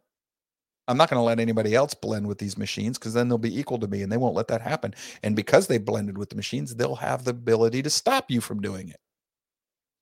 I'm 0.88 0.96
not 0.96 1.08
going 1.08 1.18
to 1.18 1.24
let 1.24 1.38
anybody 1.38 1.74
else 1.74 1.94
blend 1.94 2.26
with 2.26 2.38
these 2.38 2.58
machines 2.58 2.98
because 2.98 3.14
then 3.14 3.28
they'll 3.28 3.38
be 3.38 3.58
equal 3.58 3.78
to 3.78 3.86
me 3.86 4.02
and 4.02 4.10
they 4.10 4.16
won't 4.16 4.34
let 4.34 4.48
that 4.48 4.60
happen. 4.60 4.94
And 5.22 5.36
because 5.36 5.66
they 5.66 5.78
blended 5.78 6.18
with 6.18 6.28
the 6.28 6.36
machines, 6.36 6.74
they'll 6.74 6.96
have 6.96 7.24
the 7.24 7.30
ability 7.30 7.82
to 7.82 7.90
stop 7.90 8.30
you 8.30 8.40
from 8.40 8.60
doing 8.60 8.88
it. 8.88 9.00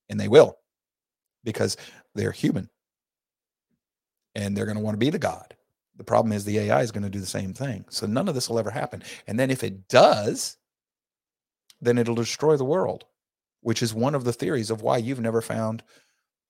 And 0.09 0.19
they 0.19 0.29
will 0.29 0.57
because 1.45 1.77
they're 2.15 2.33
human 2.33 2.69
and 4.35 4.57
they're 4.57 4.65
going 4.65 4.77
to 4.77 4.83
want 4.83 4.95
to 4.95 4.99
be 4.99 5.11
the 5.11 5.19
god. 5.19 5.55
The 5.97 6.05
problem 6.05 6.33
is 6.33 6.45
the 6.45 6.59
AI 6.59 6.81
is 6.81 6.93
going 6.93 7.03
to 7.03 7.11
do 7.11 7.21
the 7.21 7.27
same 7.27 7.53
thing. 7.53 7.85
So 7.91 8.07
none 8.07 8.27
of 8.27 8.35
this 8.35 8.49
will 8.49 8.59
ever 8.59 8.71
happen. 8.71 9.03
And 9.27 9.39
then 9.39 9.51
if 9.51 9.63
it 9.63 9.87
does, 9.89 10.57
then 11.81 11.99
it'll 11.99 12.15
destroy 12.15 12.57
the 12.57 12.65
world, 12.65 13.05
which 13.61 13.83
is 13.83 13.93
one 13.93 14.15
of 14.15 14.25
the 14.25 14.33
theories 14.33 14.71
of 14.71 14.83
why 14.83 14.97
you've 14.97 15.21
never 15.21 15.43
found 15.43 15.83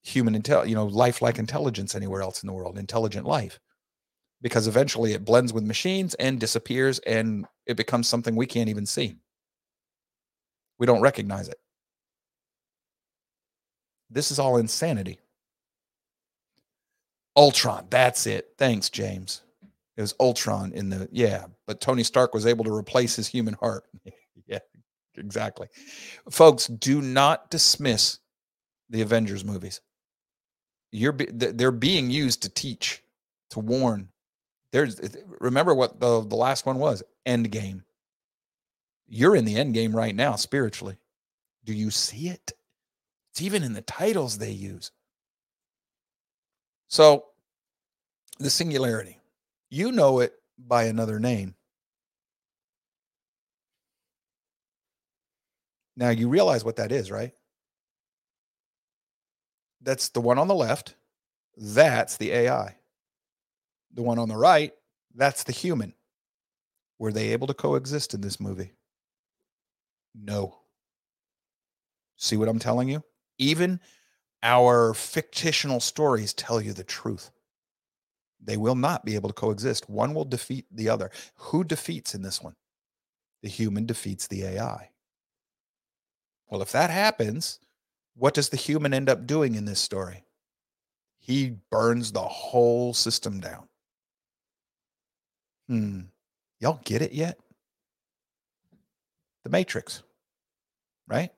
human 0.03 0.41
intel, 0.41 0.69
you 0.69 0.75
know, 0.75 0.87
lifelike 0.87 1.39
intelligence 1.39 1.95
anywhere 1.95 2.23
else 2.23 2.43
in 2.43 2.47
the 2.47 2.53
world, 2.53 2.79
intelligent 2.79 3.27
life. 3.27 3.59
Because 4.43 4.67
eventually 4.67 5.13
it 5.13 5.25
blends 5.25 5.53
with 5.53 5.65
machines 5.65 6.15
and 6.15 6.41
disappears 6.41 6.99
and 7.01 7.47
it 7.67 7.77
becomes 7.77 8.09
something 8.09 8.35
we 8.35 8.47
can't 8.47 8.71
even 8.71 8.87
see. 8.87 9.17
We 10.79 10.87
don't 10.87 11.03
recognize 11.03 11.49
it. 11.49 11.59
This 14.09 14.31
is 14.31 14.39
all 14.39 14.57
insanity. 14.57 15.21
Ultron, 17.37 17.87
that's 17.91 18.27
it. 18.27 18.49
Thanks, 18.59 18.91
James. 18.91 19.43
It 19.97 20.01
was 20.01 20.15
Ultron 20.19 20.73
in 20.73 20.89
the 20.89 21.09
yeah, 21.13 21.45
but 21.67 21.81
Tony 21.81 22.03
Stark 22.03 22.33
was 22.33 22.47
able 22.47 22.65
to 22.65 22.75
replace 22.75 23.15
his 23.15 23.29
human 23.29 23.55
heart. 23.55 23.85
yeah, 24.47 24.59
exactly. 25.17 25.69
Folks, 26.31 26.67
do 26.67 27.03
not 27.03 27.51
dismiss 27.51 28.19
the 28.89 29.03
Avengers 29.03 29.45
movies. 29.45 29.81
You're 30.93 31.13
they're 31.13 31.71
being 31.71 32.11
used 32.11 32.43
to 32.43 32.49
teach, 32.49 33.03
to 33.51 33.61
warn. 33.61 34.09
There's 34.73 35.01
remember 35.41 35.75
what 35.75 36.01
the 36.01 36.23
the 36.23 36.37
last 36.37 36.67
one 36.67 36.79
was, 36.79 37.03
end 37.27 37.51
game. 37.51 37.85
You're 39.09 39.37
in 39.37 39.45
the 39.45 39.57
end 39.57 39.75
game 39.75 39.95
right 39.95 40.15
now 40.15 40.37
spiritually. 40.37 40.97
Do 41.65 41.73
you 41.73 41.91
see 41.91 42.29
it? 42.29 42.53
It's 43.33 43.43
even 43.43 43.63
in 43.63 43.75
the 43.75 43.83
titles 43.83 44.39
they 44.39 44.51
use. 44.51 44.93
So, 46.89 47.27
the 48.39 48.51
singularity, 48.51 49.19
you 49.69 49.93
know 49.93 50.21
it 50.21 50.35
by 50.59 50.85
another 50.85 51.21
name. 51.21 51.55
Now, 55.97 56.11
you 56.11 56.29
realize 56.29 56.65
what 56.65 56.77
that 56.77 56.93
is, 56.93 57.11
right? 57.11 57.33
That's 59.83 60.09
the 60.11 60.21
one 60.21 60.39
on 60.39 60.49
the 60.49 60.55
left. 60.55 60.95
That's 61.57 62.17
the 62.17 62.33
AI. 62.33 62.77
The 63.93 64.03
one 64.03 64.19
on 64.19 64.29
the 64.29 64.37
right, 64.37 64.73
that's 65.15 65.43
the 65.43 65.53
human. 65.53 65.95
Were 66.99 67.13
they 67.13 67.33
able 67.33 67.47
to 67.47 67.55
coexist 67.55 68.15
in 68.15 68.21
this 68.21 68.39
movie? 68.39 68.73
No. 70.15 70.59
See 72.17 72.37
what 72.37 72.49
I'm 72.49 72.59
telling 72.59 72.89
you? 72.89 73.03
Even 73.39 73.81
our 74.43 74.95
fictional 74.95 75.81
stories 75.81 76.35
tell 76.35 76.61
you 76.61 76.73
the 76.73 76.85
truth. 76.85 77.31
They 78.43 78.57
will 78.57 78.75
not 78.75 79.05
be 79.05 79.15
able 79.15 79.29
to 79.29 79.35
coexist. 79.35 79.91
One 79.91 80.15
will 80.15 80.25
defeat 80.25 80.67
the 80.71 80.89
other. 80.89 81.11
Who 81.37 81.65
defeats 81.65 82.15
in 82.15 82.23
this 82.23 82.43
one? 82.43 82.55
The 83.43 83.49
human 83.49 83.87
defeats 83.87 84.27
the 84.27 84.45
AI. 84.45 84.91
Well, 86.49 86.63
if 86.63 86.73
that 86.73 86.91
happens, 86.91 87.61
what 88.15 88.35
does 88.35 88.49
the 88.49 88.57
human 88.57 88.93
end 88.93 89.09
up 89.09 89.27
doing 89.27 89.55
in 89.55 89.65
this 89.65 89.81
story? 89.81 90.25
He 91.19 91.57
burns 91.71 92.13
the 92.13 92.21
whole 92.21 92.95
system 92.95 93.41
down. 93.41 93.69
Hmm. 95.69 96.01
Y'all 96.59 96.81
get 96.85 97.03
it 97.03 97.13
yet? 97.13 97.39
The 99.45 99.51
Matrix, 99.51 100.03
right? 101.09 101.31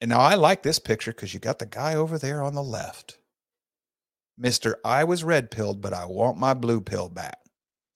And 0.00 0.08
now 0.08 0.20
I 0.20 0.34
like 0.34 0.62
this 0.62 0.78
picture 0.80 1.12
because 1.12 1.32
you 1.32 1.40
got 1.40 1.60
the 1.60 1.66
guy 1.66 1.94
over 1.94 2.18
there 2.18 2.42
on 2.42 2.54
the 2.54 2.62
left. 2.62 3.18
Mr. 4.40 4.74
I 4.84 5.04
was 5.04 5.22
red 5.22 5.50
pilled, 5.50 5.80
but 5.80 5.92
I 5.92 6.04
want 6.06 6.38
my 6.38 6.54
blue 6.54 6.80
pill 6.80 7.08
back. 7.08 7.38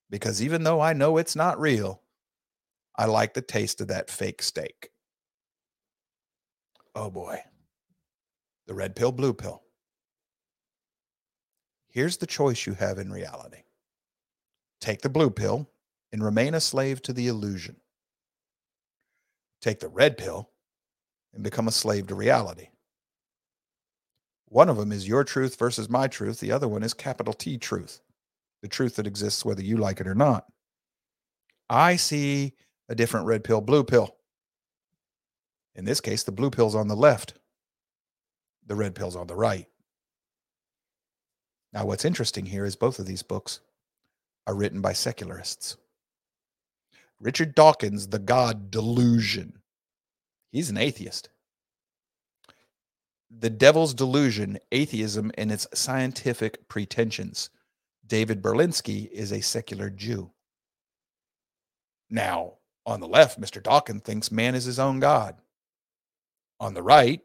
Because 0.08 0.40
even 0.40 0.62
though 0.62 0.80
I 0.80 0.92
know 0.92 1.16
it's 1.16 1.34
not 1.34 1.60
real, 1.60 2.00
I 2.96 3.06
like 3.06 3.34
the 3.34 3.42
taste 3.42 3.80
of 3.80 3.88
that 3.88 4.08
fake 4.08 4.40
steak. 4.40 4.90
Oh 6.96 7.10
boy. 7.10 7.38
The 8.66 8.74
red 8.74 8.96
pill, 8.96 9.12
blue 9.12 9.34
pill. 9.34 9.62
Here's 11.90 12.16
the 12.16 12.26
choice 12.26 12.66
you 12.66 12.72
have 12.74 12.98
in 12.98 13.12
reality 13.12 13.62
take 14.80 15.02
the 15.02 15.08
blue 15.08 15.30
pill 15.30 15.70
and 16.12 16.24
remain 16.24 16.54
a 16.54 16.60
slave 16.60 17.02
to 17.02 17.12
the 17.12 17.28
illusion. 17.28 17.76
Take 19.60 19.80
the 19.80 19.88
red 19.88 20.16
pill 20.16 20.50
and 21.34 21.42
become 21.42 21.68
a 21.68 21.72
slave 21.72 22.06
to 22.06 22.14
reality. 22.14 22.68
One 24.46 24.68
of 24.68 24.76
them 24.76 24.92
is 24.92 25.08
your 25.08 25.24
truth 25.24 25.58
versus 25.58 25.90
my 25.90 26.06
truth. 26.08 26.40
The 26.40 26.52
other 26.52 26.68
one 26.68 26.82
is 26.82 26.94
capital 26.94 27.34
T 27.34 27.58
truth, 27.58 28.00
the 28.62 28.68
truth 28.68 28.96
that 28.96 29.06
exists 29.06 29.44
whether 29.44 29.62
you 29.62 29.76
like 29.76 30.00
it 30.00 30.06
or 30.06 30.14
not. 30.14 30.46
I 31.68 31.96
see 31.96 32.54
a 32.88 32.94
different 32.94 33.26
red 33.26 33.44
pill, 33.44 33.60
blue 33.60 33.84
pill. 33.84 34.15
In 35.76 35.84
this 35.84 36.00
case, 36.00 36.22
the 36.22 36.32
blue 36.32 36.50
pill's 36.50 36.74
on 36.74 36.88
the 36.88 36.96
left, 36.96 37.34
the 38.66 38.74
red 38.74 38.94
pill's 38.94 39.14
on 39.14 39.26
the 39.26 39.36
right. 39.36 39.66
Now, 41.72 41.84
what's 41.84 42.06
interesting 42.06 42.46
here 42.46 42.64
is 42.64 42.74
both 42.74 42.98
of 42.98 43.06
these 43.06 43.22
books 43.22 43.60
are 44.46 44.54
written 44.54 44.80
by 44.80 44.94
secularists. 44.94 45.76
Richard 47.20 47.54
Dawkins, 47.54 48.08
The 48.08 48.18
God 48.18 48.70
Delusion, 48.70 49.58
he's 50.50 50.70
an 50.70 50.78
atheist. 50.78 51.28
The 53.30 53.50
Devil's 53.50 53.92
Delusion, 53.92 54.58
Atheism 54.72 55.30
and 55.36 55.52
its 55.52 55.66
Scientific 55.74 56.68
Pretensions. 56.68 57.50
David 58.06 58.40
Berlinski 58.40 59.10
is 59.10 59.32
a 59.32 59.42
secular 59.42 59.90
Jew. 59.90 60.30
Now, 62.08 62.54
on 62.86 63.00
the 63.00 63.08
left, 63.08 63.38
Mr. 63.40 63.62
Dawkins 63.62 64.02
thinks 64.02 64.30
man 64.30 64.54
is 64.54 64.64
his 64.64 64.78
own 64.78 65.00
God. 65.00 65.36
On 66.60 66.74
the 66.74 66.82
right, 66.82 67.20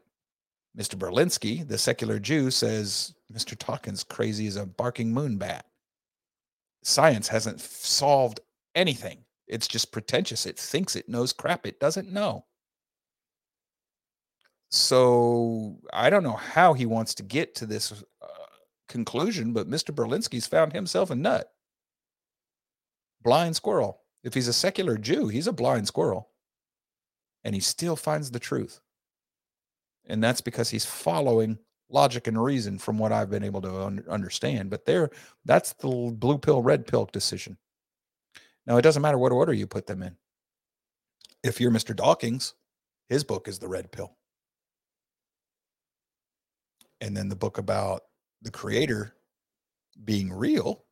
Mr. 0.76 0.96
Berlinski, 0.96 1.66
the 1.66 1.78
secular 1.78 2.18
Jew, 2.18 2.50
says 2.50 3.14
Mr. 3.32 3.58
Dawkins 3.58 4.04
crazy 4.04 4.46
as 4.46 4.56
a 4.56 4.66
barking 4.66 5.12
moonbat. 5.12 5.62
Science 6.82 7.28
hasn't 7.28 7.58
f- 7.60 7.66
solved 7.66 8.40
anything. 8.74 9.24
It's 9.46 9.68
just 9.68 9.92
pretentious. 9.92 10.46
It 10.46 10.58
thinks 10.58 10.96
it 10.96 11.08
knows 11.08 11.32
crap 11.32 11.66
it 11.66 11.80
doesn't 11.80 12.10
know. 12.10 12.44
So 14.70 15.78
I 15.92 16.08
don't 16.08 16.22
know 16.22 16.36
how 16.36 16.72
he 16.72 16.86
wants 16.86 17.14
to 17.16 17.22
get 17.22 17.54
to 17.56 17.66
this 17.66 17.92
uh, 18.22 18.26
conclusion, 18.88 19.52
but 19.52 19.68
Mr. 19.68 19.94
Berlinski's 19.94 20.46
found 20.46 20.72
himself 20.72 21.10
a 21.10 21.14
nut. 21.14 21.52
Blind 23.22 23.54
squirrel. 23.56 24.00
If 24.24 24.34
he's 24.34 24.48
a 24.48 24.52
secular 24.52 24.96
Jew, 24.96 25.28
he's 25.28 25.46
a 25.46 25.52
blind 25.52 25.86
squirrel. 25.86 26.30
And 27.44 27.54
he 27.54 27.60
still 27.60 27.96
finds 27.96 28.30
the 28.30 28.38
truth. 28.38 28.80
And 30.06 30.22
that's 30.22 30.40
because 30.40 30.70
he's 30.70 30.84
following 30.84 31.58
logic 31.88 32.26
and 32.26 32.42
reason 32.42 32.78
from 32.78 32.98
what 32.98 33.12
I've 33.12 33.30
been 33.30 33.44
able 33.44 33.62
to 33.62 33.84
un- 33.84 34.04
understand. 34.08 34.70
But 34.70 34.84
there, 34.84 35.10
that's 35.44 35.74
the 35.74 35.88
blue 35.88 36.38
pill, 36.38 36.62
red 36.62 36.86
pill 36.86 37.08
decision. 37.12 37.58
Now, 38.66 38.76
it 38.76 38.82
doesn't 38.82 39.02
matter 39.02 39.18
what 39.18 39.32
order 39.32 39.52
you 39.52 39.66
put 39.66 39.86
them 39.86 40.02
in. 40.02 40.16
If 41.42 41.60
you're 41.60 41.70
Mr. 41.70 41.94
Dawkins, 41.94 42.54
his 43.08 43.24
book 43.24 43.48
is 43.48 43.58
the 43.58 43.68
red 43.68 43.90
pill. 43.92 44.16
And 47.00 47.16
then 47.16 47.28
the 47.28 47.36
book 47.36 47.58
about 47.58 48.02
the 48.42 48.50
creator 48.50 49.14
being 50.04 50.32
real, 50.32 50.84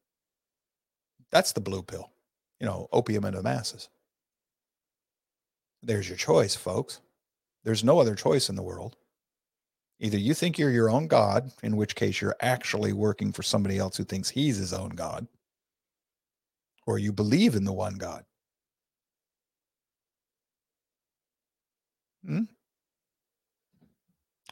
that's 1.30 1.52
the 1.52 1.60
blue 1.60 1.82
pill, 1.82 2.10
you 2.58 2.66
know, 2.66 2.88
opium 2.92 3.24
into 3.24 3.38
the 3.38 3.44
masses. 3.44 3.88
There's 5.82 6.08
your 6.08 6.18
choice, 6.18 6.54
folks. 6.54 7.00
There's 7.64 7.84
no 7.84 7.98
other 7.98 8.14
choice 8.14 8.48
in 8.48 8.56
the 8.56 8.62
world. 8.62 8.96
Either 9.98 10.16
you 10.16 10.32
think 10.32 10.58
you're 10.58 10.70
your 10.70 10.90
own 10.90 11.06
God, 11.08 11.52
in 11.62 11.76
which 11.76 11.94
case 11.94 12.20
you're 12.20 12.36
actually 12.40 12.92
working 12.94 13.32
for 13.32 13.42
somebody 13.42 13.76
else 13.78 13.96
who 13.96 14.04
thinks 14.04 14.30
he's 14.30 14.56
his 14.56 14.72
own 14.72 14.90
God, 14.90 15.26
or 16.86 16.98
you 16.98 17.12
believe 17.12 17.54
in 17.54 17.64
the 17.64 17.72
one 17.72 17.94
God. 17.96 18.24
Hmm? 22.24 22.44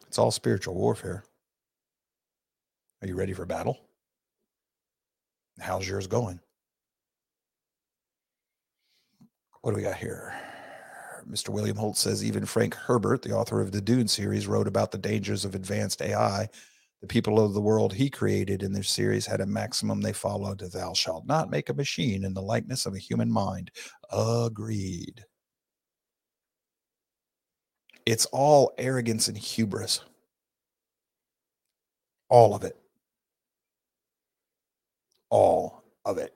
It's 0.06 0.18
all 0.18 0.30
spiritual 0.30 0.74
warfare. 0.74 1.24
Are 3.00 3.08
you 3.08 3.14
ready 3.14 3.32
for 3.32 3.46
battle? 3.46 3.78
How's 5.60 5.88
yours 5.88 6.06
going? 6.06 6.40
What 9.62 9.72
do 9.72 9.76
we 9.76 9.82
got 9.82 9.96
here? 9.96 10.34
Mr. 11.28 11.50
William 11.50 11.76
Holt 11.76 11.96
says 11.96 12.24
even 12.24 12.46
Frank 12.46 12.74
Herbert, 12.74 13.22
the 13.22 13.32
author 13.32 13.60
of 13.60 13.72
the 13.72 13.80
Dune 13.80 14.08
series, 14.08 14.46
wrote 14.46 14.66
about 14.66 14.90
the 14.90 14.98
dangers 14.98 15.44
of 15.44 15.54
advanced 15.54 16.00
AI. 16.00 16.48
The 17.00 17.06
people 17.06 17.44
of 17.44 17.54
the 17.54 17.60
world 17.60 17.92
he 17.92 18.10
created 18.10 18.62
in 18.62 18.72
their 18.72 18.82
series 18.82 19.26
had 19.26 19.40
a 19.40 19.46
maximum 19.46 20.00
they 20.00 20.12
followed 20.12 20.58
thou 20.60 20.94
shalt 20.94 21.26
not 21.26 21.50
make 21.50 21.68
a 21.68 21.74
machine 21.74 22.24
in 22.24 22.34
the 22.34 22.42
likeness 22.42 22.86
of 22.86 22.94
a 22.94 22.98
human 22.98 23.30
mind. 23.30 23.70
Agreed. 24.10 25.24
It's 28.06 28.26
all 28.26 28.72
arrogance 28.78 29.28
and 29.28 29.36
hubris. 29.36 30.00
All 32.30 32.54
of 32.54 32.64
it. 32.64 32.76
All 35.30 35.84
of 36.04 36.18
it. 36.18 36.34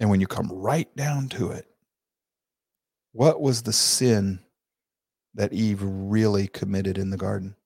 And 0.00 0.10
when 0.10 0.20
you 0.20 0.26
come 0.26 0.48
right 0.50 0.94
down 0.96 1.28
to 1.30 1.52
it, 1.52 1.71
what 3.12 3.40
was 3.40 3.62
the 3.62 3.72
sin 3.72 4.40
that 5.34 5.52
Eve 5.52 5.80
really 5.82 6.48
committed 6.48 6.98
in 6.98 7.10
the 7.10 7.16
garden? 7.16 7.56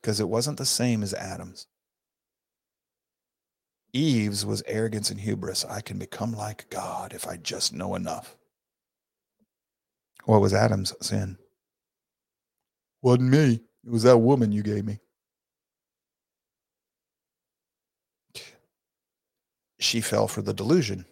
Because 0.00 0.20
it 0.20 0.28
wasn't 0.28 0.58
the 0.58 0.64
same 0.66 1.02
as 1.02 1.14
Adam's. 1.14 1.66
Eve's 3.92 4.44
was 4.46 4.62
arrogance 4.66 5.10
and 5.10 5.20
hubris. 5.20 5.64
I 5.64 5.80
can 5.80 5.98
become 5.98 6.32
like 6.32 6.70
God 6.70 7.12
if 7.12 7.26
I 7.26 7.36
just 7.36 7.72
know 7.72 7.94
enough. 7.94 8.36
What 10.24 10.40
was 10.40 10.54
Adam's 10.54 10.94
sin? 11.00 11.36
Wasn't 13.02 13.28
me. 13.28 13.60
It 13.84 13.90
was 13.90 14.04
that 14.04 14.18
woman 14.18 14.52
you 14.52 14.62
gave 14.62 14.84
me. 14.84 15.00
She 19.78 20.00
fell 20.00 20.28
for 20.28 20.42
the 20.42 20.54
delusion. 20.54 21.04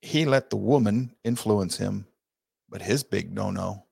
He 0.00 0.24
let 0.24 0.50
the 0.50 0.56
woman 0.56 1.14
influence 1.24 1.78
him, 1.78 2.06
but 2.68 2.82
his 2.82 3.02
big 3.02 3.32
no 3.32 3.50
no 3.50 3.84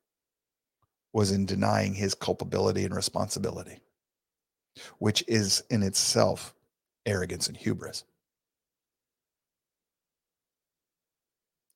was 1.13 1.33
in 1.33 1.47
denying 1.47 1.95
his 1.95 2.15
culpability 2.15 2.85
and 2.85 2.95
responsibility, 2.95 3.81
which 4.99 5.25
is 5.27 5.63
in 5.71 5.83
itself 5.83 6.55
arrogance 7.07 7.49
and 7.49 7.57
hubris. 7.57 8.05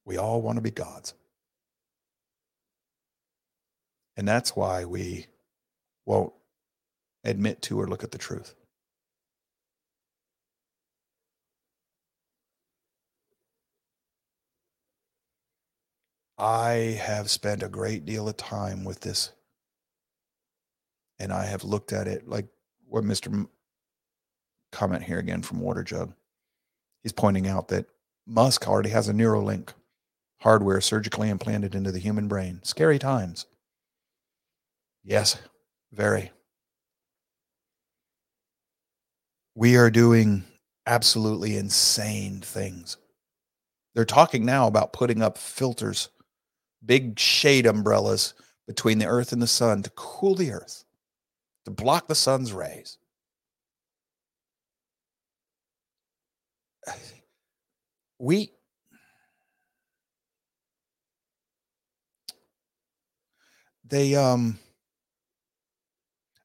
We 0.05 0.19
all 0.19 0.43
want 0.43 0.57
to 0.57 0.63
be 0.63 0.71
gods. 0.71 1.15
And 4.17 4.29
that's 4.29 4.55
why 4.55 4.85
we 4.85 5.27
won't 6.05 6.33
admit 7.25 7.63
to 7.63 7.81
or 7.81 7.87
look 7.87 8.05
at 8.05 8.11
the 8.11 8.19
truth. 8.19 8.55
I 16.41 16.99
have 16.99 17.31
spent 17.31 17.63
a 17.63 17.69
great 17.69 18.07
deal 18.07 18.27
of 18.27 18.37
time 18.39 18.83
with 18.83 19.01
this. 19.01 19.33
And 21.19 21.35
I 21.35 21.45
have 21.45 21.65
looked 21.65 21.93
at 21.93 22.09
it 22.09 22.27
like 22.27 22.47
what 22.89 23.05
Mr. 23.05 23.47
Comment 24.73 25.03
here 25.03 25.19
again 25.19 25.43
from 25.43 25.61
Water 25.61 25.85
Jug. 25.85 26.15
He's 27.03 27.13
pointing 27.13 27.47
out 27.47 27.69
that 27.69 27.87
Musk 28.27 28.67
already 28.67 28.89
has 28.89 29.07
a 29.07 29.13
Neuralink 29.13 29.75
hardware 30.41 30.81
surgically 30.81 31.29
implanted 31.29 31.75
into 31.75 31.93
the 31.93 31.99
human 31.99 32.27
brain. 32.27 32.61
Scary 32.63 32.99
times. 32.99 33.45
Yes, 35.05 35.37
very. 35.93 36.31
We 39.55 39.77
are 39.77 39.91
doing 39.91 40.45
absolutely 40.87 41.59
insane 41.59 42.41
things. 42.41 42.97
They're 43.95 44.07
talking 44.07 44.47
now 44.47 44.67
about 44.69 44.95
putting 44.95 45.21
up 45.21 45.37
filters, 45.37 46.09
big 46.85 47.19
shade 47.19 47.67
umbrellas 47.67 48.35
between 48.67 48.99
the 48.99 49.07
earth 49.07 49.33
and 49.33 49.43
the 49.43 49.47
sun 49.47 49.83
to 49.83 49.91
cool 49.91 50.35
the 50.35 50.53
earth, 50.53 50.85
to 51.65 51.71
block 51.71 52.09
the 52.09 52.15
sun's 52.15 52.53
rays. 52.53 52.99
We 58.23 58.53
they 63.91 64.15
um 64.15 64.59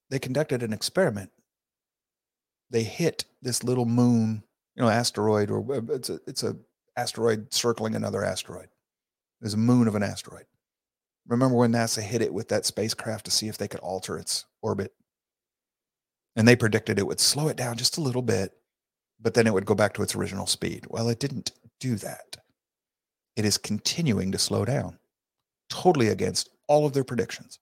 they 0.09 0.19
conducted 0.19 0.63
an 0.63 0.73
experiment. 0.73 1.31
They 2.69 2.83
hit 2.83 3.25
this 3.41 3.63
little 3.63 3.85
moon, 3.85 4.43
you 4.75 4.83
know, 4.83 4.89
asteroid, 4.89 5.49
or 5.51 5.59
uh, 5.73 5.81
it's 5.89 6.09
a 6.09 6.19
it's 6.27 6.43
a 6.43 6.55
asteroid 6.97 7.53
circling 7.53 7.95
another 7.95 8.23
asteroid. 8.23 8.69
There's 9.41 9.53
a 9.53 9.57
moon 9.57 9.87
of 9.87 9.95
an 9.95 10.03
asteroid. 10.03 10.45
Remember 11.27 11.55
when 11.55 11.71
NASA 11.71 12.01
hit 12.01 12.21
it 12.21 12.33
with 12.33 12.49
that 12.49 12.65
spacecraft 12.65 13.25
to 13.25 13.31
see 13.31 13.47
if 13.47 13.57
they 13.57 13.67
could 13.67 13.79
alter 13.79 14.17
its 14.17 14.45
orbit? 14.61 14.93
And 16.35 16.47
they 16.47 16.55
predicted 16.55 16.99
it 16.99 17.07
would 17.07 17.19
slow 17.19 17.47
it 17.47 17.57
down 17.57 17.77
just 17.77 17.97
a 17.97 18.01
little 18.01 18.21
bit, 18.21 18.51
but 19.19 19.33
then 19.33 19.47
it 19.47 19.53
would 19.53 19.65
go 19.65 19.75
back 19.75 19.93
to 19.93 20.03
its 20.03 20.15
original 20.15 20.47
speed. 20.47 20.85
Well, 20.89 21.09
it 21.09 21.19
didn't 21.19 21.51
do 21.79 21.95
that. 21.95 22.37
It 23.35 23.45
is 23.45 23.57
continuing 23.57 24.31
to 24.31 24.37
slow 24.37 24.65
down, 24.65 24.99
totally 25.69 26.09
against 26.09 26.49
all 26.67 26.85
of 26.85 26.93
their 26.93 27.03
predictions 27.03 27.59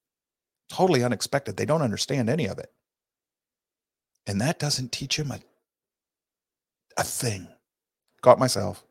totally 0.74 1.04
unexpected. 1.04 1.56
They 1.56 1.66
don't 1.66 1.82
understand 1.82 2.30
any 2.30 2.48
of 2.48 2.58
it. 2.58 2.72
And 4.26 4.42
that 4.42 4.60
doesn't 4.60 4.92
teach 4.92 5.18
them 5.18 5.32
a, 5.32 5.40
a 6.98 7.04
thing. 7.04 7.48
Caught 8.22 8.40
myself. 8.40 8.84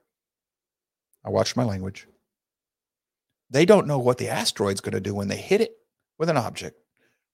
I 1.24 1.30
watched 1.30 1.56
my 1.56 1.64
language. 1.64 2.06
They 3.52 3.66
don't 3.66 3.86
know 3.86 3.98
what 3.98 4.16
the 4.16 4.30
asteroid's 4.30 4.80
going 4.80 4.94
to 4.94 5.00
do 5.00 5.14
when 5.14 5.28
they 5.28 5.36
hit 5.36 5.60
it 5.60 5.76
with 6.18 6.30
an 6.30 6.38
object, 6.38 6.78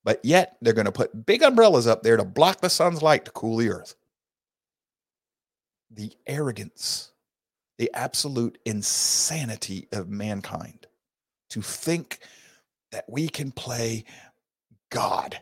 but 0.02 0.18
yet 0.24 0.56
they're 0.60 0.72
going 0.72 0.86
to 0.86 0.92
put 0.92 1.24
big 1.24 1.44
umbrellas 1.44 1.86
up 1.86 2.02
there 2.02 2.16
to 2.16 2.24
block 2.24 2.60
the 2.60 2.68
sun's 2.68 3.02
light 3.02 3.24
to 3.24 3.30
cool 3.30 3.56
the 3.56 3.70
earth. 3.70 3.94
The 5.92 6.12
arrogance, 6.26 7.12
the 7.78 7.88
absolute 7.94 8.58
insanity 8.64 9.86
of 9.92 10.08
mankind 10.08 10.88
to 11.50 11.62
think 11.62 12.18
that 12.90 13.04
we 13.08 13.28
can 13.28 13.52
play 13.52 14.04
God 14.90 15.40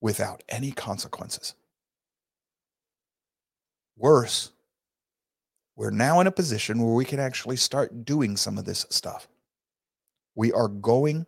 without 0.00 0.42
any 0.48 0.72
consequences. 0.72 1.54
Worse, 3.96 4.50
we're 5.82 5.90
now 5.90 6.20
in 6.20 6.28
a 6.28 6.30
position 6.30 6.80
where 6.80 6.94
we 6.94 7.04
can 7.04 7.18
actually 7.18 7.56
start 7.56 8.04
doing 8.04 8.36
some 8.36 8.56
of 8.56 8.64
this 8.64 8.86
stuff. 8.88 9.26
We 10.36 10.52
are 10.52 10.68
going 10.68 11.26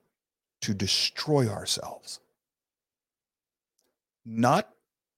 to 0.61 0.73
destroy 0.73 1.49
ourselves. 1.49 2.21
Not 4.25 4.71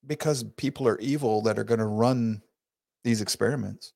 because 0.07 0.43
people 0.57 0.89
are 0.89 0.99
evil 1.01 1.43
that 1.43 1.59
are 1.59 1.65
going 1.65 1.81
to 1.81 1.85
run 1.85 2.41
these 3.05 3.21
experiments, 3.21 3.93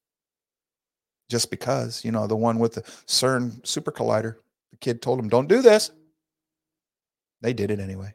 just 1.31 1.51
because, 1.51 2.05
you 2.05 2.13
know, 2.13 2.27
the 2.27 2.37
one 2.37 2.59
with 2.59 2.75
the 2.75 2.83
CERN 2.83 3.67
super 3.67 3.91
collider, 3.91 4.35
the 4.73 4.77
kid 4.77 5.01
told 5.01 5.19
him, 5.19 5.31
don't 5.31 5.49
do 5.49 5.63
this. 5.63 5.91
They 7.41 7.55
did 7.55 7.71
it 7.71 7.81
anyway. 7.81 8.13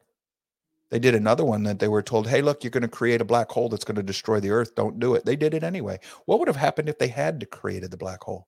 They 0.91 0.99
did 0.99 1.15
another 1.15 1.43
one 1.43 1.63
that 1.63 1.79
they 1.79 1.87
were 1.87 2.03
told, 2.03 2.27
hey, 2.27 2.41
look, 2.41 2.63
you're 2.63 2.71
going 2.71 2.83
to 2.83 2.87
create 2.87 3.21
a 3.21 3.25
black 3.25 3.49
hole 3.49 3.69
that's 3.69 3.83
going 3.83 3.95
to 3.95 4.03
destroy 4.03 4.39
the 4.39 4.51
earth. 4.51 4.75
Don't 4.75 4.99
do 4.99 5.15
it. 5.15 5.25
They 5.25 5.35
did 5.35 5.53
it 5.53 5.63
anyway. 5.63 5.99
What 6.25 6.39
would 6.39 6.47
have 6.47 6.55
happened 6.55 6.89
if 6.89 6.99
they 6.99 7.07
had 7.07 7.49
created 7.49 7.91
the 7.91 7.97
black 7.97 8.23
hole? 8.23 8.47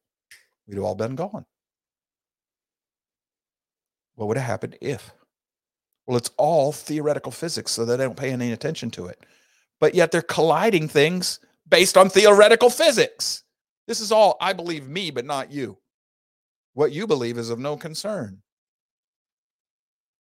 We'd 0.68 0.76
have 0.76 0.84
all 0.84 0.95
been 0.95 1.15
gone. 1.15 1.45
What 4.15 4.27
would 4.27 4.38
have 4.38 4.45
happened 4.45 4.77
if? 4.81 5.11
Well, 6.05 6.18
it's 6.18 6.31
all 6.38 6.72
theoretical 6.72 7.31
physics, 7.31 7.72
so 7.72 7.85
they 7.85 7.97
don't 7.97 8.18
pay 8.18 8.31
any 8.31 8.51
attention 8.51 8.91
to 8.91 9.07
it. 9.07 9.26
But 9.80 9.93
yet 9.93 10.11
they're 10.11 10.22
colliding 10.22 10.88
things 10.88 11.39
based 11.68 11.97
on 11.97 12.09
theoretical 12.09 12.69
physics. 12.69 13.43
This 13.88 13.99
is 13.99 14.11
all, 14.11 14.38
I 14.39 14.53
believe 14.53 14.88
me, 14.88 15.11
but 15.11 15.26
not 15.26 15.51
you. 15.51 15.77
What 16.73 16.91
you 16.91 17.07
believe 17.07 17.38
is 17.38 17.49
of 17.49 17.59
no 17.59 17.77
concern 17.77 18.41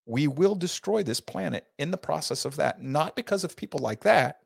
we 0.06 0.28
will 0.28 0.54
destroy 0.54 1.02
this 1.02 1.20
planet 1.20 1.66
in 1.78 1.90
the 1.90 1.98
process 1.98 2.44
of 2.44 2.56
that, 2.56 2.80
not 2.80 3.16
because 3.16 3.44
of 3.44 3.56
people 3.56 3.80
like 3.80 4.02
that, 4.02 4.40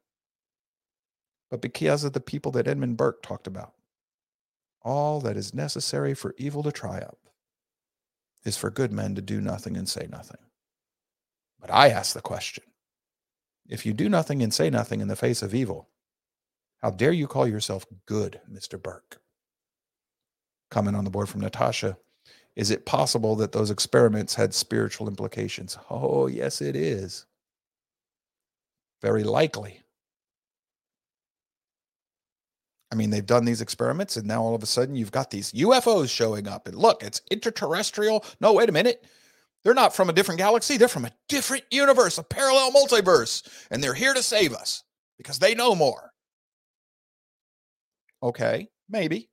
but 1.50 1.60
because 1.60 2.02
of 2.02 2.14
the 2.14 2.20
people 2.20 2.52
that 2.52 2.66
Edmund 2.66 2.96
Burke 2.96 3.22
talked 3.22 3.46
about. 3.46 3.74
All 4.82 5.20
that 5.20 5.36
is 5.36 5.52
necessary 5.52 6.14
for 6.14 6.34
evil 6.38 6.62
to 6.62 6.72
triumph 6.72 7.18
is 8.44 8.56
for 8.56 8.70
good 8.70 8.92
men 8.92 9.14
to 9.16 9.22
do 9.22 9.40
nothing 9.40 9.76
and 9.76 9.88
say 9.88 10.08
nothing. 10.10 10.40
But 11.60 11.70
I 11.70 11.88
ask 11.90 12.14
the 12.14 12.22
question 12.22 12.64
if 13.68 13.84
you 13.84 13.92
do 13.92 14.08
nothing 14.08 14.42
and 14.42 14.52
say 14.52 14.70
nothing 14.70 15.00
in 15.00 15.08
the 15.08 15.16
face 15.16 15.42
of 15.42 15.54
evil, 15.54 15.88
how 16.78 16.90
dare 16.90 17.12
you 17.12 17.26
call 17.26 17.46
yourself 17.46 17.86
good, 18.06 18.40
Mr. 18.50 18.82
Burke? 18.82 19.20
Comment 20.70 20.96
on 20.96 21.04
the 21.04 21.10
board 21.10 21.28
from 21.28 21.42
Natasha. 21.42 21.98
Is 22.56 22.70
it 22.70 22.86
possible 22.86 23.36
that 23.36 23.52
those 23.52 23.70
experiments 23.70 24.34
had 24.34 24.52
spiritual 24.52 25.08
implications? 25.08 25.78
Oh, 25.88 26.26
yes, 26.26 26.60
it 26.60 26.76
is. 26.76 27.26
Very 29.02 29.24
likely. 29.24 29.82
I 32.92 32.96
mean, 32.96 33.10
they've 33.10 33.24
done 33.24 33.44
these 33.44 33.60
experiments, 33.60 34.16
and 34.16 34.26
now 34.26 34.42
all 34.42 34.54
of 34.54 34.62
a 34.62 34.66
sudden 34.66 34.96
you've 34.96 35.12
got 35.12 35.30
these 35.30 35.52
UFOs 35.52 36.10
showing 36.10 36.48
up. 36.48 36.66
And 36.66 36.76
look, 36.76 37.02
it's 37.02 37.22
interterrestrial. 37.30 38.24
No, 38.40 38.52
wait 38.52 38.68
a 38.68 38.72
minute. 38.72 39.04
They're 39.62 39.74
not 39.74 39.94
from 39.94 40.10
a 40.10 40.12
different 40.12 40.38
galaxy. 40.38 40.76
They're 40.76 40.88
from 40.88 41.04
a 41.04 41.12
different 41.28 41.64
universe, 41.70 42.18
a 42.18 42.22
parallel 42.22 42.72
multiverse. 42.72 43.46
And 43.70 43.82
they're 43.82 43.94
here 43.94 44.14
to 44.14 44.22
save 44.22 44.52
us 44.54 44.82
because 45.18 45.38
they 45.38 45.54
know 45.54 45.74
more. 45.74 46.10
Okay, 48.22 48.68
maybe. 48.88 49.29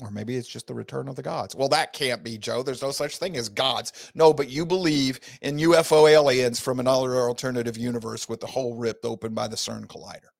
Or 0.00 0.10
maybe 0.10 0.36
it's 0.36 0.48
just 0.48 0.66
the 0.66 0.74
return 0.74 1.08
of 1.08 1.14
the 1.14 1.22
gods. 1.22 1.54
Well, 1.54 1.68
that 1.68 1.92
can't 1.92 2.24
be, 2.24 2.36
Joe. 2.36 2.62
There's 2.62 2.82
no 2.82 2.90
such 2.90 3.18
thing 3.18 3.36
as 3.36 3.48
gods. 3.48 4.10
No, 4.14 4.32
but 4.32 4.48
you 4.48 4.66
believe 4.66 5.20
in 5.40 5.58
UFO 5.58 6.10
aliens 6.10 6.58
from 6.58 6.80
another 6.80 7.14
alternative 7.14 7.76
universe 7.76 8.28
with 8.28 8.40
the 8.40 8.46
hole 8.46 8.74
ripped 8.76 9.04
open 9.04 9.34
by 9.34 9.46
the 9.46 9.56
CERN 9.56 9.86
collider. 9.86 10.30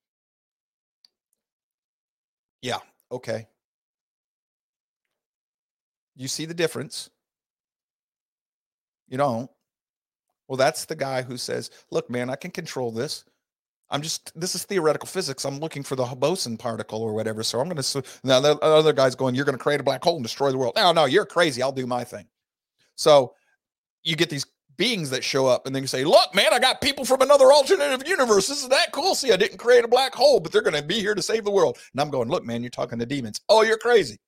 Yeah, 2.62 2.78
okay. 3.12 3.46
You 6.16 6.28
see 6.28 6.46
the 6.46 6.54
difference? 6.54 7.10
You 9.08 9.18
don't. 9.18 9.50
Well, 10.48 10.56
that's 10.56 10.84
the 10.84 10.96
guy 10.96 11.22
who 11.22 11.36
says, 11.36 11.70
look, 11.90 12.10
man, 12.10 12.30
I 12.30 12.36
can 12.36 12.50
control 12.50 12.90
this. 12.90 13.24
I'm 13.94 14.02
just, 14.02 14.32
this 14.38 14.56
is 14.56 14.64
theoretical 14.64 15.06
physics. 15.06 15.44
I'm 15.44 15.60
looking 15.60 15.84
for 15.84 15.94
the 15.94 16.04
boson 16.04 16.56
particle 16.56 17.00
or 17.00 17.14
whatever. 17.14 17.44
So 17.44 17.60
I'm 17.60 17.68
going 17.68 17.80
to, 17.80 18.02
now 18.24 18.40
the 18.40 18.58
other 18.58 18.92
guy's 18.92 19.14
going, 19.14 19.36
you're 19.36 19.44
going 19.44 19.56
to 19.56 19.62
create 19.62 19.78
a 19.78 19.84
black 19.84 20.02
hole 20.02 20.16
and 20.16 20.24
destroy 20.24 20.50
the 20.50 20.58
world. 20.58 20.72
No, 20.74 20.90
no, 20.90 21.04
you're 21.04 21.24
crazy. 21.24 21.62
I'll 21.62 21.70
do 21.70 21.86
my 21.86 22.02
thing. 22.02 22.26
So 22.96 23.34
you 24.02 24.16
get 24.16 24.30
these 24.30 24.46
beings 24.76 25.10
that 25.10 25.22
show 25.22 25.46
up 25.46 25.66
and 25.66 25.74
then 25.76 25.84
you 25.84 25.86
say, 25.86 26.02
look, 26.02 26.34
man, 26.34 26.52
I 26.52 26.58
got 26.58 26.80
people 26.80 27.04
from 27.04 27.22
another 27.22 27.52
alternative 27.52 28.08
universe. 28.08 28.48
This 28.48 28.64
is 28.64 28.68
that 28.70 28.90
cool. 28.90 29.14
See, 29.14 29.30
I 29.30 29.36
didn't 29.36 29.58
create 29.58 29.84
a 29.84 29.88
black 29.88 30.12
hole, 30.12 30.40
but 30.40 30.50
they're 30.50 30.60
going 30.60 30.74
to 30.74 30.82
be 30.82 30.98
here 30.98 31.14
to 31.14 31.22
save 31.22 31.44
the 31.44 31.52
world. 31.52 31.78
And 31.92 32.00
I'm 32.00 32.10
going, 32.10 32.28
look, 32.28 32.44
man, 32.44 32.64
you're 32.64 32.70
talking 32.70 32.98
to 32.98 33.06
demons. 33.06 33.40
Oh, 33.48 33.62
you're 33.62 33.78
crazy. 33.78 34.18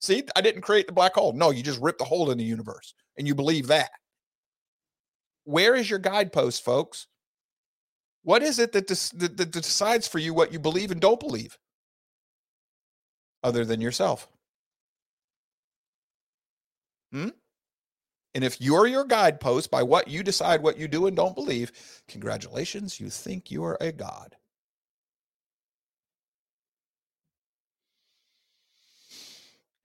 See, 0.00 0.22
I 0.36 0.42
didn't 0.42 0.62
create 0.62 0.86
the 0.86 0.92
black 0.92 1.14
hole. 1.14 1.32
No, 1.32 1.50
you 1.50 1.64
just 1.64 1.80
ripped 1.80 2.02
a 2.02 2.04
hole 2.04 2.30
in 2.30 2.38
the 2.38 2.44
universe 2.44 2.94
and 3.16 3.26
you 3.26 3.34
believe 3.34 3.66
that. 3.66 3.90
Where 5.42 5.74
is 5.74 5.90
your 5.90 5.98
guidepost, 5.98 6.64
folks? 6.64 7.08
What 8.22 8.42
is 8.42 8.58
it 8.58 8.72
that, 8.72 8.88
that, 8.88 9.36
that 9.36 9.52
decides 9.52 10.08
for 10.08 10.18
you 10.18 10.34
what 10.34 10.52
you 10.52 10.58
believe 10.58 10.90
and 10.90 11.00
don't 11.00 11.20
believe? 11.20 11.58
Other 13.42 13.64
than 13.64 13.80
yourself. 13.80 14.28
Hmm? 17.12 17.28
And 18.34 18.44
if 18.44 18.60
you're 18.60 18.86
your 18.86 19.04
guidepost 19.04 19.70
by 19.70 19.82
what 19.82 20.08
you 20.08 20.22
decide 20.22 20.62
what 20.62 20.78
you 20.78 20.86
do 20.88 21.06
and 21.06 21.16
don't 21.16 21.34
believe, 21.34 21.72
congratulations, 22.06 23.00
you 23.00 23.10
think 23.10 23.50
you 23.50 23.64
are 23.64 23.76
a 23.80 23.92
god. 23.92 24.36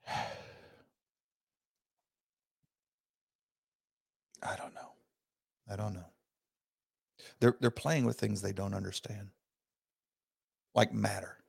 I 4.43 4.55
don't 4.57 4.73
know. 4.76 4.91
I 5.72 5.76
don't 5.77 5.93
know. 5.93 6.12
They're 7.43 7.57
they're 7.59 7.71
playing 7.71 8.05
with 8.05 8.17
things 8.17 8.41
they 8.41 8.53
don't 8.53 8.73
understand. 8.73 9.27
Like 10.73 10.93
matter. 10.93 11.39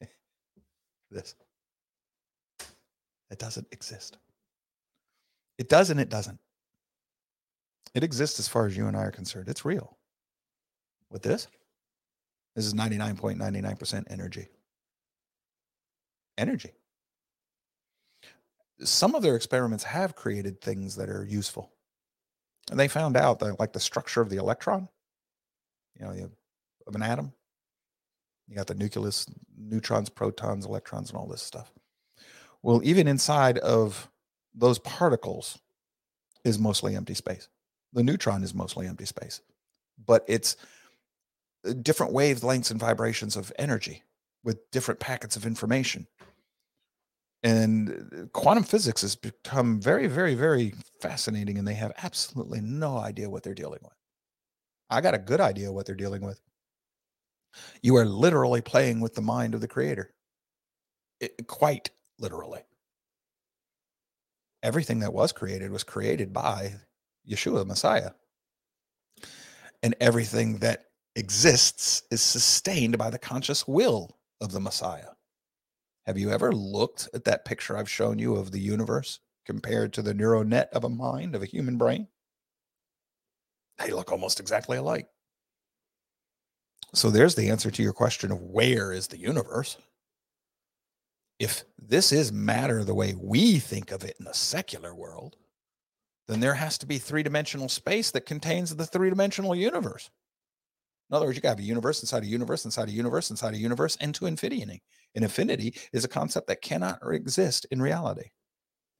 this. 1.12 1.36
It 3.30 3.38
doesn't 3.38 3.68
exist. 3.70 4.18
It 5.58 5.68
does 5.68 5.90
and 5.90 6.00
it 6.00 6.08
doesn't. 6.08 6.40
It 7.94 8.02
exists 8.02 8.40
as 8.40 8.48
far 8.48 8.66
as 8.66 8.76
you 8.76 8.88
and 8.88 8.96
I 8.96 9.02
are 9.02 9.12
concerned. 9.12 9.48
It's 9.48 9.64
real. 9.64 9.96
With 11.08 11.22
this, 11.22 11.46
this 12.56 12.66
is 12.66 12.74
99.99% 12.74 14.04
energy. 14.10 14.48
Energy. 16.36 16.72
Some 18.80 19.14
of 19.14 19.22
their 19.22 19.36
experiments 19.36 19.84
have 19.84 20.16
created 20.16 20.60
things 20.60 20.96
that 20.96 21.08
are 21.08 21.24
useful. 21.24 21.73
And 22.70 22.80
they 22.80 22.88
found 22.88 23.16
out 23.16 23.38
that, 23.40 23.60
like 23.60 23.72
the 23.72 23.80
structure 23.80 24.20
of 24.20 24.30
the 24.30 24.36
electron, 24.36 24.88
you 25.98 26.06
know, 26.06 26.30
of 26.86 26.94
an 26.94 27.02
atom, 27.02 27.32
you 28.48 28.56
got 28.56 28.66
the 28.66 28.74
nucleus, 28.74 29.26
neutrons, 29.56 30.08
protons, 30.08 30.66
electrons, 30.66 31.10
and 31.10 31.18
all 31.18 31.26
this 31.26 31.42
stuff. 31.42 31.72
Well, 32.62 32.80
even 32.84 33.08
inside 33.08 33.58
of 33.58 34.08
those 34.54 34.78
particles 34.78 35.58
is 36.44 36.58
mostly 36.58 36.96
empty 36.96 37.14
space. 37.14 37.48
The 37.92 38.02
neutron 38.02 38.42
is 38.42 38.54
mostly 38.54 38.86
empty 38.86 39.06
space, 39.06 39.40
but 40.06 40.24
it's 40.26 40.56
uh, 41.66 41.74
different 41.82 42.12
wavelengths 42.12 42.70
and 42.70 42.80
vibrations 42.80 43.36
of 43.36 43.52
energy 43.58 44.02
with 44.42 44.70
different 44.70 45.00
packets 45.00 45.36
of 45.36 45.46
information. 45.46 46.06
And 47.44 47.90
uh, 47.90 48.26
quantum 48.32 48.64
physics 48.64 49.02
has 49.02 49.16
become 49.16 49.80
very, 49.80 50.08
very, 50.08 50.34
very 50.34 50.74
fascinating, 51.00 51.58
and 51.58 51.68
they 51.68 51.74
have 51.74 51.92
absolutely 52.02 52.60
no 52.60 52.96
idea 52.98 53.30
what 53.30 53.44
they're 53.44 53.54
dealing 53.54 53.80
with. 53.82 53.92
I 54.90 55.00
got 55.02 55.14
a 55.14 55.18
good 55.18 55.40
idea 55.40 55.72
what 55.72 55.86
they're 55.86 55.94
dealing 55.96 56.22
with. 56.24 56.40
You 57.82 57.94
are 57.96 58.04
literally 58.04 58.62
playing 58.62 59.00
with 59.00 59.14
the 59.14 59.22
mind 59.22 59.54
of 59.54 59.60
the 59.60 59.68
creator, 59.68 60.12
it, 61.20 61.46
quite 61.46 61.90
literally 62.18 62.62
everything 64.64 65.00
that 65.00 65.12
was 65.12 65.32
created 65.32 65.70
was 65.70 65.84
created 65.84 66.32
by 66.32 66.74
Yeshua, 67.28 67.58
the 67.58 67.64
Messiah. 67.64 68.10
And 69.82 69.94
everything 70.00 70.58
that 70.58 70.86
exists 71.14 72.02
is 72.10 72.22
sustained 72.22 72.98
by 72.98 73.10
the 73.10 73.18
conscious 73.18 73.68
will 73.68 74.18
of 74.40 74.52
the 74.52 74.60
Messiah. 74.60 75.13
Have 76.06 76.18
you 76.18 76.30
ever 76.30 76.52
looked 76.52 77.08
at 77.14 77.24
that 77.24 77.44
picture 77.44 77.76
I've 77.76 77.90
shown 77.90 78.18
you 78.18 78.36
of 78.36 78.50
the 78.50 78.60
universe 78.60 79.20
compared 79.46 79.92
to 79.94 80.02
the 80.02 80.14
neural 80.14 80.44
net 80.44 80.68
of 80.72 80.84
a 80.84 80.88
mind, 80.88 81.34
of 81.34 81.42
a 81.42 81.46
human 81.46 81.78
brain? 81.78 82.08
They 83.78 83.90
look 83.90 84.12
almost 84.12 84.40
exactly 84.40 84.76
alike. 84.76 85.08
So 86.92 87.10
there's 87.10 87.34
the 87.34 87.48
answer 87.48 87.70
to 87.70 87.82
your 87.82 87.92
question 87.92 88.30
of 88.30 88.40
where 88.40 88.92
is 88.92 89.08
the 89.08 89.18
universe? 89.18 89.78
if 91.38 91.64
this 91.78 92.12
is 92.12 92.32
matter 92.32 92.84
the 92.84 92.94
way 92.94 93.14
we 93.14 93.58
think 93.58 93.90
of 93.90 94.04
it 94.04 94.16
in 94.18 94.24
the 94.24 94.34
secular 94.34 94.94
world, 94.94 95.36
then 96.28 96.40
there 96.40 96.54
has 96.54 96.78
to 96.78 96.86
be 96.86 96.98
three 96.98 97.22
dimensional 97.22 97.68
space 97.68 98.10
that 98.12 98.26
contains 98.26 98.74
the 98.74 98.86
three 98.86 99.10
dimensional 99.10 99.54
universe. 99.54 100.10
In 101.10 101.16
other 101.16 101.26
words, 101.26 101.36
you 101.36 101.42
got 101.42 101.50
to 101.50 101.56
have 101.56 101.58
a 101.60 101.62
universe 101.62 102.02
inside 102.02 102.22
a 102.22 102.26
universe 102.26 102.64
inside 102.64 102.88
a 102.88 102.92
universe 102.92 103.30
inside 103.30 103.54
a 103.54 103.58
universe 103.58 103.96
into 103.96 104.26
infinity. 104.26 104.82
And 105.14 105.24
infinity 105.24 105.74
is 105.92 106.04
a 106.04 106.08
concept 106.08 106.46
that 106.48 106.62
cannot 106.62 106.98
exist 107.10 107.66
in 107.70 107.80
reality. 107.80 108.30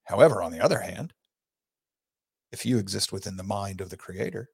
However, 0.05 0.43
on 0.43 0.53
the 0.53 0.61
other 0.61 0.79
hand, 0.79 1.13
if 2.53 2.65
you 2.65 2.79
exist 2.79 3.13
within 3.13 3.37
the 3.37 3.43
mind 3.43 3.81
of 3.81 3.91
the 3.91 3.97
creator, 3.97 4.49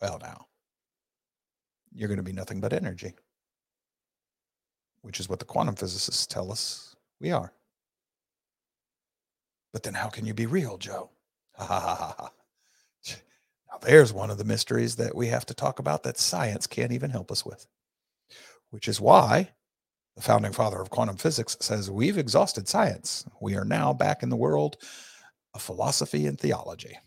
well, 0.00 0.18
now 0.22 0.46
you're 1.92 2.08
going 2.08 2.18
to 2.18 2.22
be 2.22 2.32
nothing 2.32 2.60
but 2.60 2.72
energy 2.72 3.14
which 5.04 5.20
is 5.20 5.28
what 5.28 5.38
the 5.38 5.44
quantum 5.44 5.76
physicists 5.76 6.26
tell 6.26 6.50
us 6.50 6.96
we 7.20 7.30
are. 7.30 7.52
But 9.70 9.82
then 9.82 9.92
how 9.92 10.08
can 10.08 10.24
you 10.24 10.32
be 10.32 10.46
real, 10.46 10.78
Joe? 10.78 11.10
Ha 11.56 11.66
ha 11.66 11.80
ha 11.80 12.14
ha. 12.18 12.30
Now 13.74 13.80
there's 13.82 14.12
one 14.12 14.30
of 14.30 14.38
the 14.38 14.44
mysteries 14.44 14.96
that 14.96 15.16
we 15.16 15.26
have 15.28 15.44
to 15.46 15.54
talk 15.54 15.80
about 15.80 16.04
that 16.04 16.16
science 16.16 16.66
can't 16.66 16.92
even 16.92 17.10
help 17.10 17.32
us 17.32 17.44
with, 17.44 17.66
which 18.70 18.86
is 18.86 19.00
why 19.00 19.50
the 20.14 20.22
founding 20.22 20.52
father 20.52 20.80
of 20.80 20.90
quantum 20.90 21.16
physics 21.16 21.56
says 21.60 21.90
we've 21.90 22.18
exhausted 22.18 22.68
science. 22.68 23.24
We 23.40 23.56
are 23.56 23.64
now 23.64 23.92
back 23.92 24.22
in 24.22 24.28
the 24.28 24.36
world 24.36 24.76
of 25.54 25.62
philosophy 25.62 26.26
and 26.26 26.38
theology. 26.38 26.98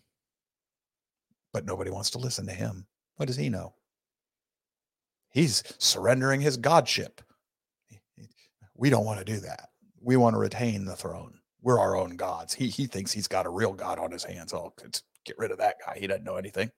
But 1.54 1.66
nobody 1.66 1.90
wants 1.90 2.10
to 2.12 2.18
listen 2.18 2.46
to 2.48 2.54
him. 2.54 2.86
What 3.16 3.28
does 3.28 3.38
he 3.38 3.50
know? 3.50 3.74
He's 5.32 5.64
surrendering 5.80 6.42
his 6.42 6.58
godship 6.58 7.22
we 8.78 8.90
don't 8.90 9.06
want 9.06 9.20
to 9.20 9.26
do 9.26 9.40
that. 9.40 9.70
We 10.02 10.18
want 10.18 10.36
to 10.36 10.40
retain 10.40 10.86
the 10.86 10.96
throne. 10.96 11.40
We're 11.62 11.80
our 11.80 11.98
own 11.98 12.16
gods. 12.16 12.54
He 12.54 12.68
he 12.68 12.86
thinks 12.86 13.12
he's 13.12 13.28
got 13.28 13.48
a 13.48 13.50
real 13.50 13.74
god 13.74 14.00
on 14.00 14.12
his 14.12 14.24
hands. 14.24 14.54
Oh, 14.54 14.74
get 15.28 15.38
rid 15.38 15.52
of 15.52 15.60
that 15.60 15.76
guy. 15.86 15.98
He 16.00 16.08
doesn't 16.08 16.24
know 16.24 16.38
anything. 16.38 16.72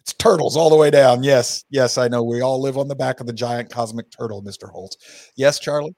It's 0.00 0.12
turtles 0.14 0.56
all 0.56 0.70
the 0.70 0.76
way 0.76 0.90
down. 0.90 1.22
Yes, 1.22 1.64
yes, 1.70 1.96
I 1.96 2.08
know. 2.08 2.22
We 2.22 2.40
all 2.40 2.60
live 2.60 2.76
on 2.76 2.88
the 2.88 2.96
back 2.96 3.20
of 3.20 3.26
the 3.26 3.32
giant 3.32 3.70
cosmic 3.70 4.10
turtle, 4.10 4.42
Mr. 4.42 4.70
Holt. 4.70 4.96
Yes, 5.36 5.58
Charlie? 5.58 5.94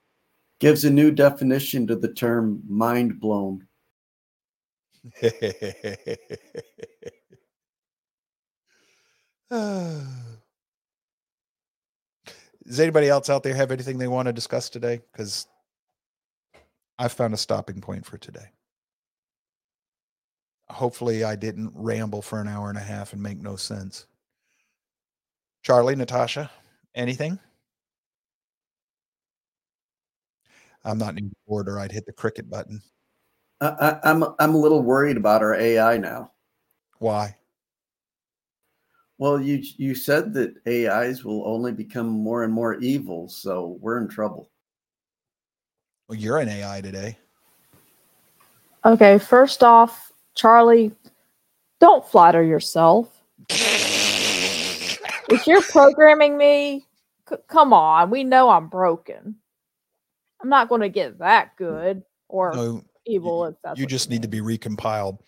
Gives 0.61 0.85
a 0.85 0.91
new 0.91 1.11
definition 1.11 1.87
to 1.87 1.97
the 1.97 2.13
term 2.13 2.63
mind 2.69 3.21
blown. 3.21 3.67
Does 9.53 10.07
anybody 12.79 13.09
else 13.09 13.29
out 13.29 13.43
there 13.43 13.55
have 13.55 13.73
anything 13.73 13.99
they 13.99 14.09
want 14.09 14.27
to 14.27 14.33
discuss 14.33 14.71
today? 14.71 15.01
Because 15.13 15.47
I've 16.99 17.13
found 17.13 17.35
a 17.35 17.39
stopping 17.39 17.81
point 17.81 18.07
for 18.07 18.19
today. 18.19 18.47
Hopefully 20.73 21.25
I 21.25 21.37
didn't 21.37 21.73
ramble 21.75 22.23
for 22.23 22.41
an 22.41 22.49
hour 22.49 22.69
and 22.69 22.79
a 22.79 22.83
half 22.83 23.13
and 23.13 23.23
make 23.23 23.41
no 23.41 23.57
sense. 23.57 24.07
Charlie, 25.63 25.95
Natasha, 25.95 26.51
anything? 26.95 27.39
I'm 30.85 30.99
not 30.99 31.17
in 31.17 31.33
order. 31.47 31.79
I'd 31.79 31.93
hit 31.93 32.07
the 32.07 32.13
cricket 32.13 32.51
button. 32.51 32.83
I, 33.61 33.69
I, 33.69 34.11
I'm 34.11 34.25
I'm 34.41 34.55
a 34.55 34.59
little 34.59 34.83
worried 34.83 35.17
about 35.17 35.43
our 35.43 35.55
AI 35.55 35.97
now. 35.99 36.33
Why? 36.99 37.37
Well, 39.19 39.41
you 39.41 39.63
you 39.77 39.95
said 39.95 40.35
that 40.35 40.57
AIs 40.67 41.25
will 41.25 41.47
only 41.47 41.71
become 41.71 42.09
more 42.09 42.43
and 42.43 42.53
more 42.53 42.75
evil, 42.81 43.29
so 43.29 43.79
we're 43.81 43.99
in 43.99 44.09
trouble. 44.09 44.51
Well, 46.09 46.19
you're 46.19 46.39
an 46.39 46.49
AI 46.49 46.81
today. 46.81 47.17
Okay, 48.85 49.19
first 49.19 49.63
off, 49.63 50.12
Charlie, 50.35 50.93
don't 51.81 52.07
flatter 52.07 52.43
yourself. 52.43 53.09
If 55.29 55.47
you're 55.47 55.63
programming 55.63 56.37
me, 56.37 56.85
c- 57.29 57.37
come 57.49 57.73
on. 57.73 58.11
We 58.11 58.25
know 58.25 58.51
I'm 58.51 58.69
broken. 58.69 59.37
I'm 60.43 60.49
not 60.49 60.69
going 60.69 60.81
to 60.81 60.89
get 60.89 61.19
that 61.19 61.57
good 61.57 62.03
or 62.29 62.55
No, 62.55 62.83
evil. 63.07 63.47
if 63.47 63.55
that's 63.63 63.79
you 63.79 63.87
just 63.87 64.11
need 64.11 64.23
to 64.23 64.29
be 64.29 64.41
recompiled. 64.41 65.19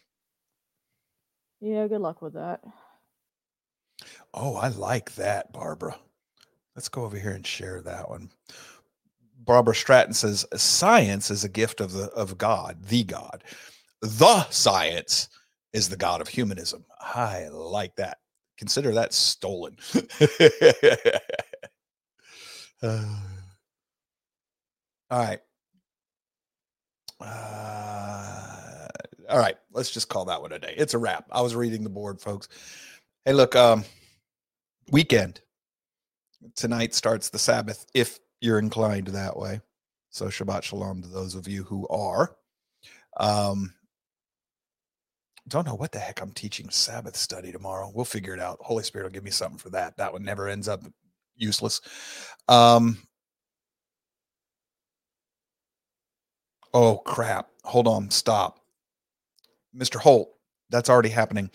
Yeah, 1.61 1.87
good 1.87 2.01
luck 2.01 2.21
with 2.21 2.35
that. 2.35 2.61
Oh, 4.35 4.57
I 4.57 4.69
like 4.69 5.15
that, 5.15 5.53
Barbara. 5.53 5.97
Let's 6.75 6.89
go 6.89 7.05
over 7.05 7.19
here 7.19 7.31
and 7.31 7.47
share 7.47 7.81
that 7.83 8.11
one. 8.11 8.31
Barbara 9.39 9.75
Stratton 9.75 10.15
says 10.15 10.45
science 10.57 11.31
is 11.31 11.45
a 11.45 11.49
gift 11.49 11.81
of 11.81 11.93
the 11.93 12.05
of 12.11 12.37
God, 12.39 12.83
the 12.85 13.05
God. 13.05 13.45
The 14.05 14.47
science 14.51 15.31
is 15.73 15.89
the 15.89 15.97
God 15.97 16.21
of 16.21 16.29
humanism. 16.29 16.85
I 17.01 17.49
like 17.51 17.97
that. 17.97 18.19
Consider 18.59 18.93
that 18.93 19.15
stolen. 19.15 19.77
Uh, 22.83 22.83
all 25.11 25.19
right. 25.19 25.41
Uh, 27.19 28.87
all 29.31 29.39
right. 29.39 29.57
Let's 29.73 29.91
just 29.91 30.11
call 30.11 30.27
that 30.27 30.43
one 30.43 30.53
a 30.53 30.59
day. 30.59 30.75
It's 30.77 30.93
a 30.93 30.99
wrap. 30.99 31.25
I 31.33 31.41
was 31.41 31.57
reading 31.57 31.83
the 31.83 31.89
board, 31.89 32.21
folks. 32.21 32.49
Hey, 33.25 33.33
look, 33.33 33.57
um, 33.57 33.85
weekend. 34.91 35.41
Tonight 36.57 36.93
starts 36.93 37.31
the 37.31 37.39
Sabbath, 37.39 37.87
if 37.95 38.19
you're 38.43 38.59
inclined 38.59 39.07
that 39.09 39.35
way. 39.35 39.63
So 40.11 40.27
Shabbat 40.27 40.63
Shalom 40.63 41.01
to 41.01 41.09
those 41.09 41.35
of 41.35 41.49
you 41.49 41.65
who 41.65 41.89
are. 41.89 42.37
Um, 43.17 43.73
don't 45.49 45.67
know 45.67 45.75
what 45.75 45.93
the 45.93 45.99
heck 45.99 46.21
I'm 46.23 46.33
teaching 46.33 46.71
Sabbath 46.71 47.17
study 47.17 47.53
tomorrow. 47.53 47.91
We'll 47.95 48.05
figure 48.05 48.35
it 48.35 48.41
out. 48.41 48.59
Holy 48.61 48.83
Spirit 48.83 49.05
will 49.05 49.13
give 49.13 49.25
me 49.25 49.31
something 49.31 49.59
for 49.59 49.71
that. 49.71 49.97
That 49.97 50.13
one 50.13 50.25
never 50.25 50.49
ends 50.49 50.69
up 50.69 50.83
useless. 51.37 51.81
Um, 52.49 52.99
oh 56.73 56.99
crap! 56.99 57.49
Hold 57.65 57.87
on, 57.87 58.11
stop, 58.11 58.61
Mr. 59.77 59.97
Holt. 59.97 60.31
That's 60.71 60.89
already 60.91 61.11
happening. 61.11 61.51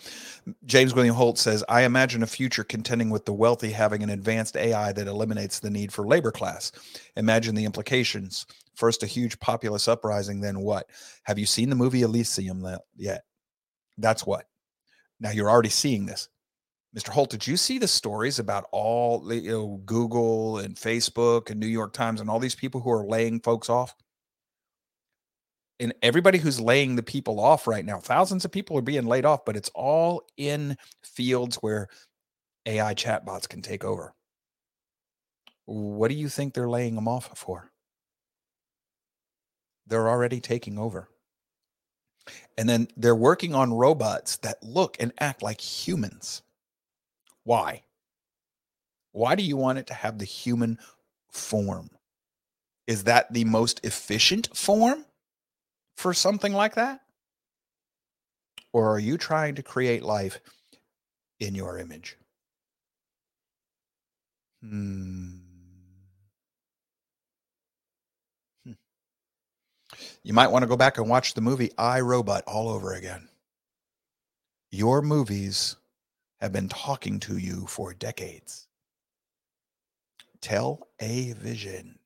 James 0.64 0.94
William 0.94 1.14
Holt 1.14 1.36
says, 1.36 1.64
I 1.68 1.82
imagine 1.82 2.22
a 2.22 2.26
future 2.28 2.64
contending 2.64 3.10
with 3.10 3.24
the 3.24 3.32
wealthy 3.32 3.70
having 3.70 4.02
an 4.02 4.10
advanced 4.10 4.56
AI 4.56 4.92
that 4.92 5.08
eliminates 5.08 5.58
the 5.58 5.68
need 5.68 5.92
for 5.92 6.06
labor 6.06 6.30
class. 6.30 6.72
Imagine 7.16 7.54
the 7.54 7.64
implications. 7.64 8.46
First, 8.76 9.02
a 9.02 9.06
huge 9.06 9.38
populist 9.40 9.88
uprising, 9.88 10.40
then 10.40 10.60
what? 10.60 10.86
Have 11.24 11.38
you 11.38 11.44
seen 11.44 11.68
the 11.68 11.76
movie 11.76 12.02
Elysium 12.02 12.64
yet? 12.96 13.24
That's 14.00 14.26
what. 14.26 14.46
Now 15.20 15.30
you're 15.30 15.50
already 15.50 15.68
seeing 15.68 16.06
this. 16.06 16.28
Mr. 16.96 17.10
Holt, 17.10 17.30
did 17.30 17.46
you 17.46 17.56
see 17.56 17.78
the 17.78 17.86
stories 17.86 18.40
about 18.40 18.66
all 18.72 19.20
the, 19.20 19.36
you 19.36 19.50
know, 19.50 19.80
Google 19.84 20.58
and 20.58 20.74
Facebook 20.74 21.50
and 21.50 21.60
New 21.60 21.68
York 21.68 21.92
Times 21.92 22.20
and 22.20 22.28
all 22.28 22.40
these 22.40 22.56
people 22.56 22.80
who 22.80 22.90
are 22.90 23.06
laying 23.06 23.40
folks 23.40 23.70
off? 23.70 23.94
and 25.80 25.94
everybody 26.02 26.36
who's 26.36 26.60
laying 26.60 26.94
the 26.94 27.02
people 27.02 27.40
off 27.40 27.66
right 27.66 27.84
now, 27.86 27.98
thousands 27.98 28.44
of 28.44 28.52
people 28.52 28.76
are 28.76 28.82
being 28.82 29.06
laid 29.06 29.24
off, 29.24 29.46
but 29.46 29.56
it's 29.56 29.70
all 29.74 30.22
in 30.36 30.76
fields 31.02 31.56
where 31.56 31.88
AI 32.66 32.94
chatbots 32.94 33.48
can 33.48 33.62
take 33.62 33.82
over. 33.82 34.14
What 35.64 36.08
do 36.08 36.14
you 36.14 36.28
think 36.28 36.52
they're 36.52 36.68
laying 36.68 36.96
them 36.96 37.08
off 37.08 37.30
for? 37.34 37.72
They're 39.86 40.08
already 40.08 40.40
taking 40.40 40.78
over. 40.78 41.08
And 42.58 42.68
then 42.68 42.88
they're 42.96 43.14
working 43.14 43.54
on 43.54 43.72
robots 43.72 44.36
that 44.38 44.62
look 44.62 44.96
and 45.00 45.12
act 45.18 45.42
like 45.42 45.60
humans. 45.60 46.42
Why? 47.44 47.82
Why 49.12 49.34
do 49.34 49.42
you 49.42 49.56
want 49.56 49.78
it 49.78 49.86
to 49.88 49.94
have 49.94 50.18
the 50.18 50.24
human 50.24 50.78
form? 51.30 51.90
Is 52.86 53.04
that 53.04 53.32
the 53.32 53.44
most 53.44 53.80
efficient 53.84 54.56
form? 54.56 55.04
for 56.00 56.14
something 56.14 56.54
like 56.54 56.74
that? 56.76 57.02
Or 58.72 58.90
are 58.90 58.98
you 58.98 59.18
trying 59.18 59.56
to 59.56 59.62
create 59.62 60.02
life 60.02 60.40
in 61.38 61.54
your 61.54 61.78
image? 61.78 62.16
Hmm. 64.62 65.39
You 70.22 70.34
might 70.34 70.48
want 70.48 70.62
to 70.62 70.68
go 70.68 70.76
back 70.76 70.98
and 70.98 71.08
watch 71.08 71.34
the 71.34 71.40
movie 71.40 71.70
I 71.78 72.00
Robot 72.00 72.44
all 72.46 72.68
over 72.68 72.94
again. 72.94 73.28
Your 74.70 75.00
movies 75.00 75.76
have 76.40 76.52
been 76.52 76.68
talking 76.68 77.18
to 77.20 77.38
you 77.38 77.66
for 77.66 77.94
decades. 77.94 78.68
Tell 80.40 80.88
a 81.00 81.32
vision. 81.32 81.98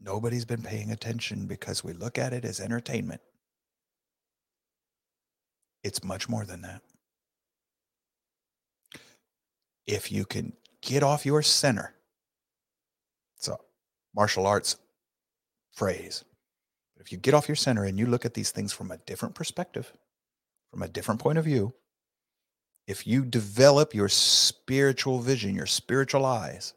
Nobody's 0.00 0.44
been 0.44 0.62
paying 0.62 0.92
attention 0.92 1.46
because 1.46 1.82
we 1.82 1.92
look 1.92 2.18
at 2.18 2.32
it 2.32 2.44
as 2.44 2.60
entertainment. 2.60 3.20
It's 5.82 6.04
much 6.04 6.28
more 6.28 6.44
than 6.44 6.62
that. 6.62 6.82
If 9.86 10.12
you 10.12 10.24
can 10.24 10.52
get 10.82 11.02
off 11.02 11.26
your 11.26 11.42
center, 11.42 11.94
a 13.48 13.56
martial 14.14 14.46
arts 14.46 14.76
phrase. 15.78 16.24
But 16.96 17.06
If 17.06 17.12
you 17.12 17.18
get 17.18 17.34
off 17.34 17.48
your 17.48 17.56
center 17.56 17.84
and 17.84 17.98
you 17.98 18.06
look 18.06 18.24
at 18.24 18.34
these 18.34 18.50
things 18.50 18.72
from 18.72 18.90
a 18.90 18.98
different 18.98 19.34
perspective, 19.34 19.92
from 20.70 20.82
a 20.82 20.88
different 20.88 21.20
point 21.20 21.38
of 21.38 21.44
view, 21.44 21.72
if 22.86 23.06
you 23.06 23.24
develop 23.24 23.94
your 23.94 24.08
spiritual 24.08 25.20
vision, 25.20 25.54
your 25.54 25.66
spiritual 25.66 26.26
eyes, 26.26 26.74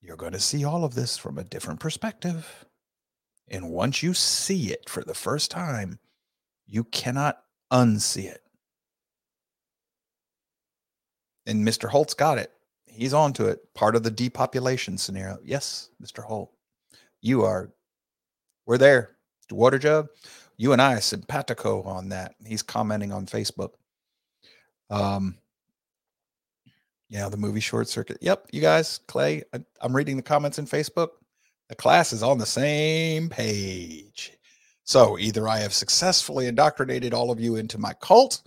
you're 0.00 0.16
going 0.16 0.32
to 0.32 0.40
see 0.40 0.64
all 0.64 0.84
of 0.84 0.94
this 0.94 1.16
from 1.16 1.36
a 1.36 1.44
different 1.44 1.80
perspective. 1.80 2.64
And 3.48 3.70
once 3.70 4.02
you 4.02 4.14
see 4.14 4.70
it 4.70 4.88
for 4.88 5.02
the 5.02 5.14
first 5.14 5.50
time, 5.50 5.98
you 6.66 6.84
cannot 6.84 7.42
unsee 7.72 8.26
it. 8.26 8.42
And 11.46 11.66
Mr. 11.66 11.88
Holt's 11.88 12.14
got 12.14 12.38
it. 12.38 12.52
He's 12.86 13.14
onto 13.14 13.46
it. 13.46 13.60
Part 13.74 13.96
of 13.96 14.02
the 14.02 14.10
depopulation 14.10 14.98
scenario. 14.98 15.38
Yes, 15.44 15.90
Mr. 16.02 16.22
Holt, 16.22 16.52
you 17.22 17.44
are. 17.44 17.70
We're 18.66 18.78
there. 18.78 19.16
Water 19.50 19.78
jug. 19.78 20.08
You 20.56 20.72
and 20.72 20.82
I 20.82 20.98
simpatico 21.00 21.82
on 21.82 22.08
that. 22.10 22.34
He's 22.44 22.62
commenting 22.62 23.12
on 23.12 23.26
Facebook. 23.26 23.70
Um, 24.90 25.36
yeah, 27.08 27.28
the 27.28 27.36
movie 27.36 27.60
Short 27.60 27.88
Circuit. 27.88 28.18
Yep, 28.20 28.48
you 28.52 28.60
guys, 28.60 29.00
Clay, 29.06 29.42
I, 29.52 29.60
I'm 29.80 29.94
reading 29.94 30.16
the 30.16 30.22
comments 30.22 30.58
in 30.58 30.66
Facebook. 30.66 31.08
The 31.68 31.74
class 31.74 32.12
is 32.12 32.22
on 32.22 32.38
the 32.38 32.46
same 32.46 33.28
page. 33.28 34.32
So 34.84 35.18
either 35.18 35.48
I 35.48 35.58
have 35.58 35.74
successfully 35.74 36.46
indoctrinated 36.46 37.12
all 37.12 37.30
of 37.30 37.40
you 37.40 37.56
into 37.56 37.78
my 37.78 37.92
cult, 37.94 38.42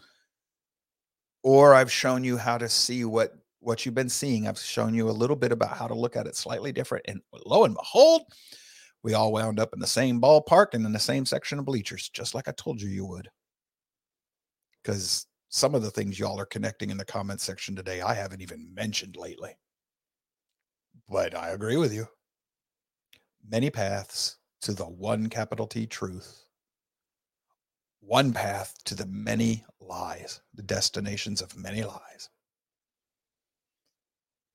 or 1.44 1.74
I've 1.74 1.92
shown 1.92 2.24
you 2.24 2.38
how 2.38 2.58
to 2.58 2.70
see 2.70 3.06
what 3.06 3.34
what 3.62 3.86
you've 3.86 3.96
been 3.96 4.10
seeing. 4.10 4.48
I've 4.48 4.58
shown 4.58 4.94
you 4.94 5.10
a 5.10 5.12
little 5.12 5.36
bit 5.36 5.52
about 5.52 5.76
how 5.76 5.88
to 5.88 5.94
look 5.94 6.16
at 6.16 6.28
it 6.28 6.36
slightly 6.38 6.72
different. 6.72 7.06
And 7.10 7.22
lo 7.46 7.66
and 7.66 7.76
behold, 7.76 8.22
we 9.04 9.14
all 9.14 9.32
wound 9.32 9.60
up 9.60 9.74
in 9.74 9.80
the 9.80 9.88
same 9.88 10.20
ballpark 10.20 10.74
and 10.74 10.86
in 10.86 10.92
the 10.92 11.00
same 11.00 11.26
section 11.26 11.60
of 11.60 11.66
bleachers, 11.66 12.10
just 12.10 12.36
like 12.36 12.48
I 12.48 12.52
told 12.52 12.82
you 12.82 12.90
you 12.90 13.06
would. 13.06 13.30
Because 14.84 15.26
some 15.50 15.74
of 15.74 15.82
the 15.82 15.92
things 15.92 16.20
y'all 16.20 16.40
are 16.40 16.46
connecting 16.46 16.90
in 16.90 16.98
the 16.98 17.06
comment 17.06 17.42
section 17.42 17.76
today, 17.76 18.02
I 18.02 18.14
haven't 18.14 18.42
even 18.42 18.74
mentioned 18.74 19.16
lately. 19.16 19.58
But 21.08 21.36
I 21.36 21.50
agree 21.50 21.78
with 21.78 21.94
you. 21.94 22.08
Many 23.48 23.70
paths 23.70 24.38
to 24.62 24.74
the 24.74 24.86
one 24.86 25.28
capital 25.28 25.66
T 25.66 25.88
truth. 25.88 26.46
One 28.02 28.34
path 28.34 28.76
to 28.86 28.96
the 28.96 29.06
many 29.08 29.66
lies, 29.80 30.42
the 30.54 30.64
destinations 30.64 31.42
of 31.42 31.58
many 31.58 31.84
lies. 31.84 32.30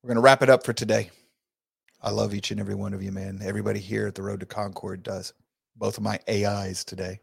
We're 0.01 0.09
going 0.09 0.15
to 0.15 0.21
wrap 0.21 0.41
it 0.43 0.49
up 0.49 0.63
for 0.63 0.73
today. 0.73 1.09
I 2.05 2.11
love 2.11 2.35
each 2.35 2.51
and 2.51 2.59
every 2.59 2.75
one 2.75 2.93
of 2.93 3.01
you, 3.01 3.11
man. 3.11 3.39
Everybody 3.43 3.79
here 3.79 4.05
at 4.05 4.13
the 4.13 4.21
Road 4.21 4.39
to 4.41 4.45
Concord 4.45 5.01
does. 5.01 5.33
both 5.75 5.97
of 5.97 6.03
my 6.03 6.19
AIs 6.29 6.85
today, 6.85 7.19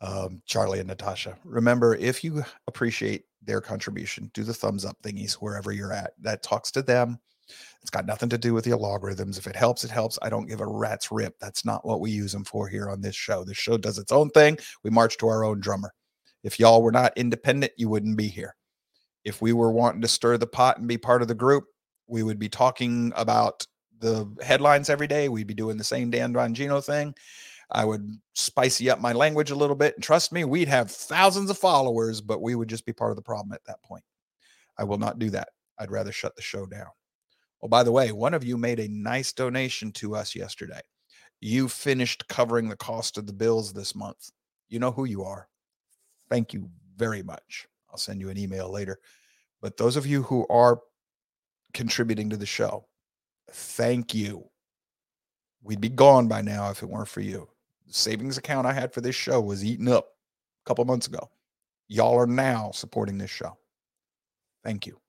um, 0.00 0.40
Charlie 0.46 0.78
and 0.78 0.86
Natasha. 0.86 1.36
Remember, 1.44 1.96
if 1.96 2.22
you 2.22 2.44
appreciate 2.68 3.24
their 3.42 3.60
contribution, 3.60 4.30
do 4.32 4.44
the 4.44 4.54
thumbs 4.54 4.84
up 4.84 4.96
thingies 5.02 5.32
wherever 5.34 5.72
you're 5.72 5.92
at. 5.92 6.12
That 6.20 6.44
talks 6.44 6.70
to 6.70 6.82
them. 6.82 7.18
It's 7.82 7.90
got 7.90 8.06
nothing 8.06 8.28
to 8.28 8.38
do 8.38 8.54
with 8.54 8.64
the 8.64 8.76
logarithms. 8.76 9.38
If 9.38 9.48
it 9.48 9.56
helps, 9.56 9.82
it 9.82 9.90
helps. 9.90 10.20
I 10.22 10.30
don't 10.30 10.46
give 10.46 10.60
a 10.60 10.66
rat's 10.66 11.10
rip. 11.10 11.36
That's 11.40 11.64
not 11.64 11.84
what 11.84 12.00
we 12.00 12.12
use 12.12 12.30
them 12.30 12.44
for 12.44 12.68
here 12.68 12.88
on 12.88 13.00
this 13.00 13.16
show. 13.16 13.42
This 13.42 13.56
show 13.56 13.76
does 13.76 13.98
its 13.98 14.12
own 14.12 14.30
thing. 14.30 14.56
We 14.84 14.90
march 14.90 15.18
to 15.18 15.26
our 15.26 15.42
own 15.42 15.58
drummer. 15.58 15.92
If 16.44 16.60
y'all 16.60 16.80
were 16.80 16.92
not 16.92 17.12
independent, 17.16 17.72
you 17.76 17.88
wouldn't 17.88 18.16
be 18.16 18.28
here. 18.28 18.54
If 19.24 19.42
we 19.42 19.52
were 19.52 19.72
wanting 19.72 20.02
to 20.02 20.08
stir 20.08 20.38
the 20.38 20.46
pot 20.46 20.78
and 20.78 20.86
be 20.86 20.96
part 20.96 21.22
of 21.22 21.28
the 21.28 21.34
group, 21.34 21.64
we 22.08 22.22
would 22.22 22.38
be 22.38 22.48
talking 22.48 23.12
about 23.14 23.66
the 24.00 24.26
headlines 24.42 24.90
every 24.90 25.06
day. 25.06 25.28
We'd 25.28 25.46
be 25.46 25.54
doing 25.54 25.76
the 25.76 25.84
same 25.84 26.10
Dan 26.10 26.32
Bongino 26.32 26.84
thing. 26.84 27.14
I 27.70 27.84
would 27.84 28.18
spicy 28.34 28.88
up 28.88 29.00
my 29.00 29.12
language 29.12 29.50
a 29.50 29.56
little 29.56 29.76
bit. 29.76 29.94
And 29.94 30.02
trust 30.02 30.32
me, 30.32 30.44
we'd 30.44 30.68
have 30.68 30.90
thousands 30.90 31.50
of 31.50 31.58
followers, 31.58 32.20
but 32.20 32.40
we 32.40 32.54
would 32.54 32.68
just 32.68 32.86
be 32.86 32.92
part 32.92 33.10
of 33.10 33.16
the 33.16 33.22
problem 33.22 33.52
at 33.52 33.64
that 33.66 33.82
point. 33.82 34.04
I 34.78 34.84
will 34.84 34.98
not 34.98 35.18
do 35.18 35.28
that. 35.30 35.50
I'd 35.78 35.90
rather 35.90 36.12
shut 36.12 36.34
the 36.34 36.42
show 36.42 36.64
down. 36.66 36.88
Oh, 37.62 37.68
by 37.68 37.82
the 37.82 37.92
way, 37.92 38.12
one 38.12 38.34
of 38.34 38.44
you 38.44 38.56
made 38.56 38.80
a 38.80 38.88
nice 38.88 39.32
donation 39.32 39.92
to 39.92 40.14
us 40.14 40.34
yesterday. 40.34 40.80
You 41.40 41.68
finished 41.68 42.26
covering 42.28 42.68
the 42.68 42.76
cost 42.76 43.18
of 43.18 43.26
the 43.26 43.32
bills 43.32 43.72
this 43.72 43.94
month. 43.94 44.30
You 44.68 44.78
know 44.78 44.92
who 44.92 45.04
you 45.04 45.24
are. 45.24 45.48
Thank 46.30 46.52
you 46.52 46.70
very 46.96 47.22
much. 47.22 47.66
I'll 47.90 47.98
send 47.98 48.20
you 48.20 48.28
an 48.28 48.38
email 48.38 48.70
later. 48.70 48.98
But 49.60 49.76
those 49.76 49.96
of 49.96 50.06
you 50.06 50.22
who 50.22 50.46
are 50.48 50.80
contributing 51.74 52.30
to 52.30 52.36
the 52.36 52.46
show, 52.46 52.86
thank 53.50 54.14
you. 54.14 54.48
We'd 55.62 55.80
be 55.80 55.88
gone 55.88 56.28
by 56.28 56.42
now 56.42 56.70
if 56.70 56.82
it 56.82 56.88
weren't 56.88 57.08
for 57.08 57.20
you. 57.20 57.48
The 57.86 57.92
savings 57.94 58.38
account 58.38 58.66
I 58.66 58.72
had 58.72 58.92
for 58.92 59.00
this 59.00 59.14
show 59.14 59.40
was 59.40 59.64
eaten 59.64 59.88
up 59.88 60.08
a 60.64 60.68
couple 60.68 60.84
months 60.84 61.06
ago. 61.06 61.30
Y'all 61.88 62.18
are 62.18 62.26
now 62.26 62.70
supporting 62.72 63.18
this 63.18 63.30
show. 63.30 63.56
Thank 64.62 64.86
you. 64.86 65.00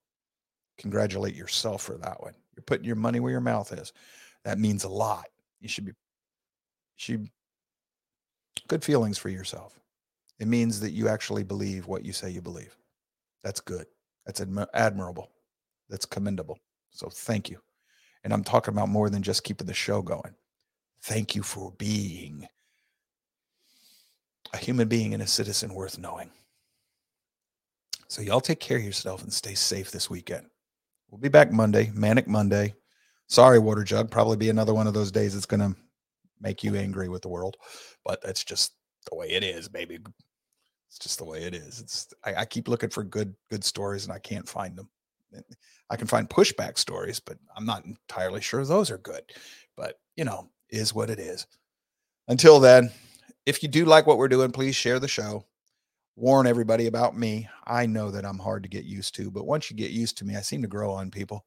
Congratulate 0.78 1.36
yourself 1.36 1.82
for 1.82 1.98
that 1.98 2.22
one. 2.22 2.34
You're 2.56 2.64
putting 2.64 2.86
your 2.86 2.96
money 2.96 3.20
where 3.20 3.32
your 3.32 3.42
mouth 3.42 3.72
is. 3.74 3.92
That 4.46 4.60
means 4.60 4.86
a 4.86 4.90
lot. 4.90 5.26
You 5.60 5.68
should 5.68 5.86
be 5.86 5.92
should 6.96 7.30
good 8.68 8.84
feelings 8.84 9.18
for 9.18 9.30
yourself. 9.30 9.80
It 10.40 10.48
means 10.48 10.80
that 10.80 10.92
you 10.92 11.10
actually 11.10 11.44
believe 11.44 11.88
what 11.88 12.06
you 12.06 12.14
say 12.14 12.30
you 12.30 12.42
believe. 12.42 12.78
That's 13.44 13.60
good. 13.60 13.88
That's 14.26 14.40
admi- 14.40 14.68
admirable. 14.74 15.30
That's 15.90 16.06
commendable. 16.06 16.60
So 16.92 17.10
thank 17.10 17.50
you. 17.50 17.60
And 18.24 18.34
I'm 18.34 18.44
talking 18.44 18.74
about 18.74 18.90
more 18.90 19.10
than 19.10 19.24
just 19.24 19.44
keeping 19.44 19.68
the 19.68 19.74
show 19.74 20.02
going. 20.02 20.36
Thank 21.02 21.36
you 21.36 21.44
for 21.44 21.72
being 21.78 22.48
a 24.54 24.58
human 24.58 24.88
being 24.88 25.14
and 25.14 25.24
a 25.24 25.28
citizen 25.28 25.74
worth 25.74 25.98
knowing. 25.98 26.32
So, 28.08 28.24
y'all 28.24 28.42
take 28.42 28.60
care 28.60 28.78
of 28.78 28.84
yourself 28.84 29.22
and 29.22 29.32
stay 29.32 29.54
safe 29.54 29.92
this 29.92 30.10
weekend. 30.10 30.48
We'll 31.10 31.22
be 31.22 31.30
back 31.30 31.52
Monday, 31.52 31.92
Manic 31.94 32.28
Monday. 32.28 32.74
Sorry, 33.28 33.60
Water 33.60 33.84
Jug. 33.84 34.10
Probably 34.10 34.36
be 34.36 34.50
another 34.50 34.74
one 34.74 34.88
of 34.88 34.96
those 34.96 35.12
days 35.12 35.36
that's 35.36 35.46
going 35.46 35.60
to 35.60 35.80
make 36.42 36.64
you 36.64 36.76
angry 36.76 37.10
with 37.10 37.22
the 37.22 37.30
world, 37.30 37.58
but 38.04 38.22
that's 38.24 38.44
just 38.44 38.74
the 39.10 39.16
way 39.16 39.30
it 39.30 39.44
is, 39.44 39.70
baby. 39.70 40.00
It's 40.88 40.98
just 40.98 41.20
the 41.20 41.26
way 41.26 41.44
it 41.44 41.54
is. 41.54 41.80
It's 41.80 42.08
I, 42.26 42.36
I 42.36 42.46
keep 42.46 42.68
looking 42.68 42.90
for 42.90 43.04
good 43.04 43.36
good 43.52 43.64
stories 43.64 44.06
and 44.06 44.14
I 44.14 44.20
can't 44.20 44.50
find 44.50 44.76
them. 44.76 44.90
I 45.90 45.96
can 45.96 46.08
find 46.08 46.30
pushback 46.30 46.78
stories, 46.78 47.20
but 47.20 47.38
I'm 47.56 47.66
not 47.66 47.86
entirely 47.86 48.42
sure 48.42 48.64
those 48.64 48.92
are 48.92 48.98
good. 48.98 49.24
But 49.76 50.00
you 50.16 50.26
know, 50.26 50.50
is 50.70 50.94
what 50.94 51.10
it 51.10 51.20
is. 51.20 51.48
Until 52.28 52.60
then, 52.60 52.92
if 53.46 53.64
you 53.64 53.70
do 53.70 53.86
like 53.86 54.06
what 54.06 54.18
we're 54.18 54.28
doing, 54.28 54.52
please 54.52 54.76
share 54.76 55.00
the 55.00 55.08
show. 55.08 55.46
Warn 56.16 56.48
everybody 56.48 56.88
about 56.88 57.18
me. 57.18 57.48
I 57.66 57.86
know 57.86 58.12
that 58.12 58.26
I'm 58.26 58.38
hard 58.38 58.64
to 58.64 58.70
get 58.70 58.84
used 58.84 59.16
to, 59.16 59.32
but 59.32 59.48
once 59.48 59.72
you 59.72 59.78
get 59.78 59.92
used 59.92 60.18
to 60.18 60.26
me, 60.26 60.36
I 60.36 60.42
seem 60.42 60.62
to 60.62 60.68
grow 60.68 60.92
on 60.92 61.10
people. 61.10 61.46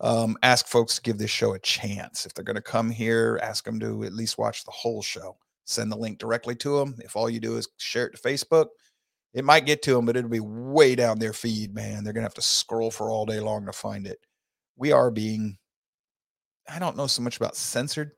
Um, 0.00 0.36
ask 0.42 0.66
folks 0.66 0.96
to 0.96 1.02
give 1.02 1.18
this 1.18 1.30
show 1.30 1.54
a 1.54 1.58
chance. 1.58 2.26
If 2.26 2.34
they're 2.34 2.44
going 2.44 2.56
to 2.56 2.62
come 2.62 2.90
here, 2.90 3.38
ask 3.42 3.64
them 3.64 3.80
to 3.80 4.04
at 4.04 4.12
least 4.12 4.38
watch 4.38 4.64
the 4.64 4.72
whole 4.72 5.02
show. 5.02 5.36
Send 5.64 5.90
the 5.90 5.96
link 5.96 6.18
directly 6.18 6.54
to 6.56 6.78
them. 6.78 6.96
If 6.98 7.16
all 7.16 7.30
you 7.30 7.40
do 7.40 7.56
is 7.56 7.68
share 7.78 8.06
it 8.06 8.16
to 8.16 8.22
Facebook, 8.22 8.66
it 9.36 9.44
might 9.44 9.66
get 9.66 9.82
to 9.82 9.92
them, 9.92 10.06
but 10.06 10.16
it'll 10.16 10.30
be 10.30 10.40
way 10.40 10.94
down 10.94 11.18
their 11.18 11.34
feed, 11.34 11.74
man. 11.74 12.02
They're 12.02 12.14
going 12.14 12.22
to 12.22 12.26
have 12.26 12.34
to 12.34 12.42
scroll 12.42 12.90
for 12.90 13.10
all 13.10 13.26
day 13.26 13.38
long 13.38 13.66
to 13.66 13.72
find 13.72 14.06
it. 14.06 14.18
We 14.76 14.92
are 14.92 15.10
being, 15.10 15.58
I 16.66 16.78
don't 16.78 16.96
know 16.96 17.06
so 17.06 17.20
much 17.20 17.36
about 17.36 17.54
censored, 17.54 18.12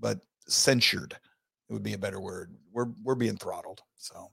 but 0.00 0.20
censured. 0.48 1.12
It 1.68 1.72
would 1.74 1.82
be 1.82 1.92
a 1.92 1.98
better 1.98 2.20
word. 2.20 2.54
We're 2.72 2.88
we're 3.02 3.14
being 3.14 3.36
throttled. 3.36 3.82
So 3.96 4.32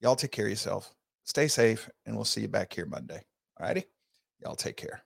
y'all 0.00 0.14
take 0.14 0.30
care 0.30 0.44
of 0.44 0.50
yourself. 0.50 0.92
Stay 1.24 1.48
safe, 1.48 1.88
and 2.04 2.14
we'll 2.14 2.26
see 2.26 2.42
you 2.42 2.48
back 2.48 2.74
here 2.74 2.86
Monday. 2.86 3.22
All 3.58 3.66
righty. 3.66 3.84
Y'all 4.42 4.56
take 4.56 4.76
care. 4.76 5.03